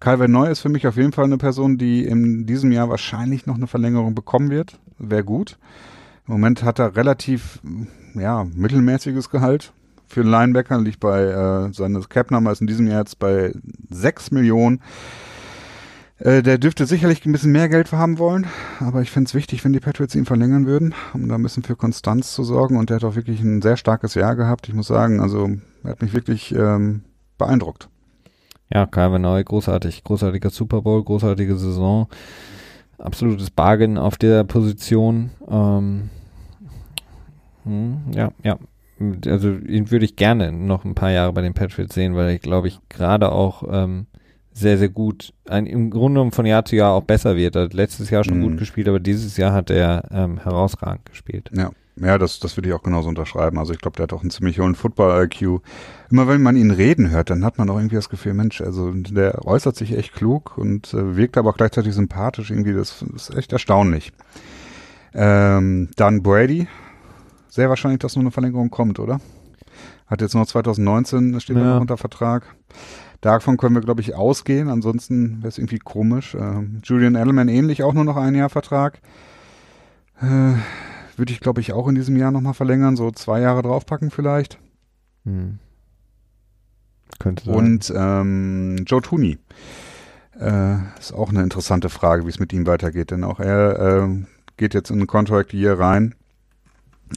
Calvin 0.00 0.32
Neu 0.32 0.48
ist 0.48 0.60
für 0.60 0.68
mich 0.68 0.86
auf 0.86 0.96
jeden 0.96 1.12
Fall 1.12 1.24
eine 1.24 1.38
Person, 1.38 1.78
die 1.78 2.04
in 2.04 2.44
diesem 2.44 2.70
Jahr 2.72 2.90
wahrscheinlich 2.90 3.46
noch 3.46 3.54
eine 3.54 3.66
Verlängerung 3.66 4.14
bekommen 4.14 4.50
wird. 4.50 4.78
Wäre 4.98 5.24
gut. 5.24 5.58
Im 6.26 6.34
Moment 6.34 6.64
hat 6.64 6.78
er 6.78 6.96
relativ, 6.96 7.60
ja, 8.14 8.44
mittelmäßiges 8.44 9.30
Gehalt. 9.30 9.72
Für 10.08 10.20
einen 10.20 10.30
Linebacker 10.30 10.80
liegt 10.80 11.00
bei, 11.00 11.22
äh, 11.22 11.72
seine 11.72 12.00
Cap-Nummer 12.00 12.52
ist 12.52 12.60
in 12.60 12.66
diesem 12.66 12.86
Jahr 12.86 13.00
jetzt 13.00 13.18
bei 13.18 13.52
6 13.90 14.32
Millionen. 14.32 14.80
Äh, 16.18 16.42
der 16.42 16.58
dürfte 16.58 16.86
sicherlich 16.86 17.24
ein 17.26 17.32
bisschen 17.32 17.52
mehr 17.52 17.68
Geld 17.68 17.92
haben 17.92 18.18
wollen, 18.18 18.46
aber 18.80 19.02
ich 19.02 19.10
finde 19.10 19.28
es 19.28 19.34
wichtig, 19.34 19.64
wenn 19.64 19.74
die 19.74 19.80
Patriots 19.80 20.14
ihn 20.14 20.24
verlängern 20.24 20.66
würden, 20.66 20.94
um 21.12 21.28
da 21.28 21.34
ein 21.34 21.42
bisschen 21.42 21.62
für 21.62 21.76
Konstanz 21.76 22.32
zu 22.32 22.42
sorgen. 22.42 22.78
Und 22.78 22.88
der 22.88 22.96
hat 22.96 23.04
auch 23.04 23.16
wirklich 23.16 23.40
ein 23.40 23.60
sehr 23.60 23.76
starkes 23.76 24.14
Jahr 24.14 24.34
gehabt. 24.34 24.68
Ich 24.68 24.74
muss 24.74 24.86
sagen, 24.86 25.20
also 25.20 25.50
er 25.84 25.90
hat 25.90 26.02
mich 26.02 26.14
wirklich 26.14 26.54
ähm, 26.54 27.02
beeindruckt. 27.36 27.88
Ja, 28.72 28.86
Calvin 28.86 29.22
Neu, 29.22 29.44
großartig, 29.44 30.02
großartiger 30.04 30.50
Super 30.50 30.82
Bowl, 30.82 31.04
großartige 31.04 31.56
Saison, 31.56 32.08
absolutes 32.98 33.50
Bargain 33.50 33.98
auf 33.98 34.16
der 34.16 34.42
Position. 34.42 35.30
Ähm, 35.48 36.10
hm, 37.64 37.98
ja, 38.12 38.32
ja, 38.42 38.58
also 39.26 39.50
ihn 39.52 39.90
würde 39.90 40.04
ich 40.04 40.16
gerne 40.16 40.50
noch 40.50 40.84
ein 40.84 40.94
paar 40.94 41.10
Jahre 41.10 41.32
bei 41.32 41.42
den 41.42 41.54
Patriots 41.54 41.94
sehen, 41.94 42.16
weil 42.16 42.34
ich 42.34 42.40
glaube 42.40 42.68
ich 42.68 42.80
gerade 42.88 43.30
auch 43.30 43.62
ähm, 43.70 44.06
sehr, 44.56 44.78
sehr 44.78 44.88
gut, 44.88 45.34
ein, 45.48 45.66
im 45.66 45.90
Grunde 45.90 46.14
genommen 46.14 46.32
von 46.32 46.46
Jahr 46.46 46.64
zu 46.64 46.76
Jahr 46.76 46.92
auch 46.92 47.02
besser 47.02 47.36
wird. 47.36 47.56
Er 47.56 47.64
hat 47.64 47.74
letztes 47.74 48.08
Jahr 48.08 48.24
schon 48.24 48.38
mhm. 48.38 48.42
gut 48.42 48.58
gespielt, 48.58 48.88
aber 48.88 49.00
dieses 49.00 49.36
Jahr 49.36 49.52
hat 49.52 49.70
er 49.70 50.08
ähm, 50.10 50.38
herausragend 50.38 51.04
gespielt. 51.04 51.50
Ja. 51.54 51.70
Ja, 51.98 52.18
das, 52.18 52.40
das 52.40 52.58
würde 52.58 52.68
ich 52.68 52.74
auch 52.74 52.82
genauso 52.82 53.08
unterschreiben. 53.08 53.58
Also 53.58 53.72
ich 53.72 53.78
glaube, 53.78 53.96
der 53.96 54.02
hat 54.02 54.12
auch 54.12 54.20
einen 54.20 54.30
ziemlich 54.30 54.60
hohen 54.60 54.74
Football-IQ. 54.74 55.62
Immer 56.10 56.28
wenn 56.28 56.42
man 56.42 56.54
ihn 56.54 56.70
reden 56.70 57.08
hört, 57.08 57.30
dann 57.30 57.42
hat 57.42 57.56
man 57.56 57.70
auch 57.70 57.78
irgendwie 57.78 57.94
das 57.94 58.10
Gefühl, 58.10 58.34
Mensch, 58.34 58.60
also 58.60 58.92
der 58.92 59.46
äußert 59.46 59.76
sich 59.76 59.96
echt 59.96 60.12
klug 60.12 60.58
und 60.58 60.92
äh, 60.92 61.16
wirkt 61.16 61.38
aber 61.38 61.48
auch 61.48 61.56
gleichzeitig 61.56 61.94
sympathisch. 61.94 62.50
Irgendwie, 62.50 62.74
das, 62.74 63.02
das 63.14 63.30
ist 63.30 63.36
echt 63.38 63.54
erstaunlich. 63.54 64.12
Ähm, 65.14 65.88
dann 65.96 66.22
Brady. 66.22 66.68
Sehr 67.48 67.70
wahrscheinlich, 67.70 68.00
dass 68.00 68.14
nur 68.14 68.24
eine 68.24 68.30
Verlängerung 68.30 68.68
kommt, 68.68 68.98
oder? 68.98 69.18
Hat 70.06 70.20
jetzt 70.20 70.34
noch 70.34 70.44
2019, 70.44 71.40
steht 71.40 71.56
ja. 71.56 71.64
noch 71.64 71.80
unter 71.80 71.96
Vertrag. 71.96 72.54
Davon 73.20 73.56
können 73.56 73.74
wir, 73.74 73.82
glaube 73.82 74.00
ich, 74.00 74.14
ausgehen. 74.14 74.68
Ansonsten 74.68 75.38
wäre 75.38 75.48
es 75.48 75.58
irgendwie 75.58 75.78
komisch. 75.78 76.34
Äh, 76.34 76.62
Julian 76.82 77.14
Edelman 77.14 77.48
ähnlich, 77.48 77.82
auch 77.82 77.94
nur 77.94 78.04
noch 78.04 78.16
ein 78.16 78.34
Jahr 78.34 78.50
Vertrag. 78.50 79.00
Äh, 80.20 80.54
Würde 81.16 81.32
ich, 81.32 81.40
glaube 81.40 81.60
ich, 81.60 81.72
auch 81.72 81.88
in 81.88 81.94
diesem 81.94 82.16
Jahr 82.16 82.30
nochmal 82.30 82.54
verlängern. 82.54 82.96
So 82.96 83.10
zwei 83.10 83.40
Jahre 83.40 83.62
draufpacken 83.62 84.10
vielleicht. 84.10 84.58
Hm. 85.24 85.58
Könnte 87.18 87.44
sein. 87.44 87.54
Und 87.54 87.92
ähm, 87.96 88.76
Joe 88.86 89.00
Tooney. 89.00 89.38
Äh, 90.38 90.76
ist 90.98 91.12
auch 91.12 91.30
eine 91.30 91.42
interessante 91.42 91.88
Frage, 91.88 92.24
wie 92.26 92.28
es 92.28 92.38
mit 92.38 92.52
ihm 92.52 92.66
weitergeht. 92.66 93.10
Denn 93.10 93.24
auch 93.24 93.40
er 93.40 94.04
äh, 94.04 94.24
geht 94.58 94.74
jetzt 94.74 94.90
in 94.90 95.00
ein 95.00 95.06
Contract 95.06 95.54
Year 95.54 95.78
rein. 95.78 96.14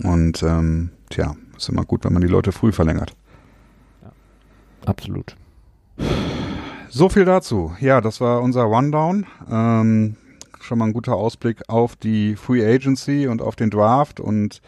Und 0.04 0.44
ähm, 0.44 0.92
tja, 1.10 1.36
ist 1.58 1.70
immer 1.70 1.84
gut, 1.84 2.06
wenn 2.06 2.14
man 2.14 2.22
die 2.22 2.28
Leute 2.28 2.52
früh 2.52 2.72
verlängert. 2.72 3.16
Ja, 4.02 4.12
absolut. 4.86 5.36
So 6.90 7.08
viel 7.08 7.26
dazu. 7.26 7.74
Ja, 7.80 8.02
das 8.02 8.20
war 8.20 8.42
unser 8.42 8.64
Rundown. 8.64 9.26
Ähm, 9.50 10.16
schon 10.60 10.78
mal 10.78 10.86
ein 10.86 10.94
guter 10.94 11.16
Ausblick 11.16 11.62
auf 11.68 11.96
die 11.96 12.36
Free 12.36 12.66
Agency 12.66 13.28
und 13.28 13.42
auf 13.42 13.56
den 13.56 13.70
Draft 13.70 14.20
und 14.20 14.62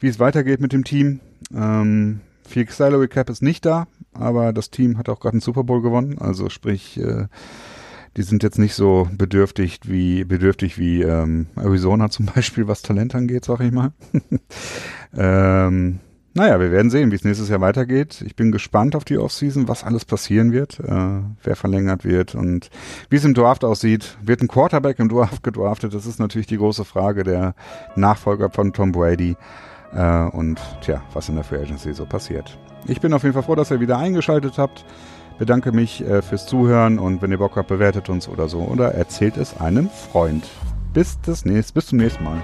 wie 0.00 0.08
es 0.08 0.18
weitergeht 0.18 0.60
mit 0.60 0.72
dem 0.72 0.84
Team. 0.84 1.20
Ähm, 1.54 2.20
viel 2.46 2.68
Salary 2.68 3.08
Cap 3.08 3.30
ist 3.30 3.42
nicht 3.42 3.64
da, 3.64 3.86
aber 4.12 4.52
das 4.52 4.70
Team 4.70 4.98
hat 4.98 5.08
auch 5.08 5.20
gerade 5.20 5.34
einen 5.34 5.40
Super 5.40 5.64
Bowl 5.64 5.80
gewonnen. 5.80 6.18
Also 6.18 6.48
sprich, 6.48 6.98
äh, 6.98 7.26
die 8.16 8.22
sind 8.22 8.42
jetzt 8.42 8.58
nicht 8.58 8.74
so 8.74 9.08
bedürftig 9.12 9.80
wie 9.84 10.24
bedürftig 10.24 10.78
wie 10.78 11.02
ähm, 11.02 11.46
Arizona 11.56 12.10
zum 12.10 12.26
Beispiel, 12.26 12.68
was 12.68 12.82
Talent 12.82 13.14
angeht, 13.14 13.44
sag 13.44 13.60
ich 13.60 13.72
mal. 13.72 13.92
ähm, 15.16 16.00
naja, 16.34 16.58
wir 16.60 16.70
werden 16.70 16.90
sehen, 16.90 17.10
wie 17.10 17.16
es 17.16 17.24
nächstes 17.24 17.48
Jahr 17.48 17.60
weitergeht. 17.60 18.22
Ich 18.26 18.36
bin 18.36 18.52
gespannt 18.52 18.96
auf 18.96 19.04
die 19.04 19.18
Offseason, 19.18 19.68
was 19.68 19.84
alles 19.84 20.04
passieren 20.04 20.52
wird, 20.52 20.80
äh, 20.80 21.20
wer 21.42 21.56
verlängert 21.56 22.04
wird 22.04 22.34
und 22.34 22.70
wie 23.10 23.16
es 23.16 23.24
im 23.24 23.34
Draft 23.34 23.64
aussieht. 23.64 24.16
Wird 24.22 24.40
ein 24.40 24.48
Quarterback 24.48 24.98
im 24.98 25.08
Draft 25.08 25.42
gedraftet? 25.42 25.92
Das 25.94 26.06
ist 26.06 26.18
natürlich 26.18 26.46
die 26.46 26.56
große 26.56 26.84
Frage 26.84 27.22
der 27.22 27.54
Nachfolger 27.96 28.50
von 28.50 28.72
Tom 28.72 28.92
Brady. 28.92 29.36
Äh, 29.94 30.24
und 30.28 30.58
tja, 30.80 31.02
was 31.12 31.28
in 31.28 31.34
der 31.34 31.44
Free 31.44 31.60
Agency 31.60 31.92
so 31.92 32.06
passiert. 32.06 32.58
Ich 32.86 33.00
bin 33.00 33.12
auf 33.12 33.22
jeden 33.22 33.34
Fall 33.34 33.42
froh, 33.42 33.54
dass 33.54 33.70
ihr 33.70 33.80
wieder 33.80 33.98
eingeschaltet 33.98 34.56
habt. 34.56 34.84
Bedanke 35.38 35.72
mich 35.72 36.02
äh, 36.02 36.22
fürs 36.22 36.46
Zuhören 36.46 36.98
und 36.98 37.20
wenn 37.20 37.30
ihr 37.30 37.38
Bock 37.38 37.56
habt, 37.56 37.68
bewertet 37.68 38.08
uns 38.08 38.28
oder 38.28 38.48
so 38.48 38.60
oder 38.60 38.94
erzählt 38.94 39.36
es 39.36 39.60
einem 39.60 39.90
Freund. 39.90 40.48
Bis, 40.94 41.18
das 41.22 41.44
nächste, 41.44 41.74
bis 41.74 41.86
zum 41.86 41.98
nächsten 41.98 42.24
Mal. 42.24 42.42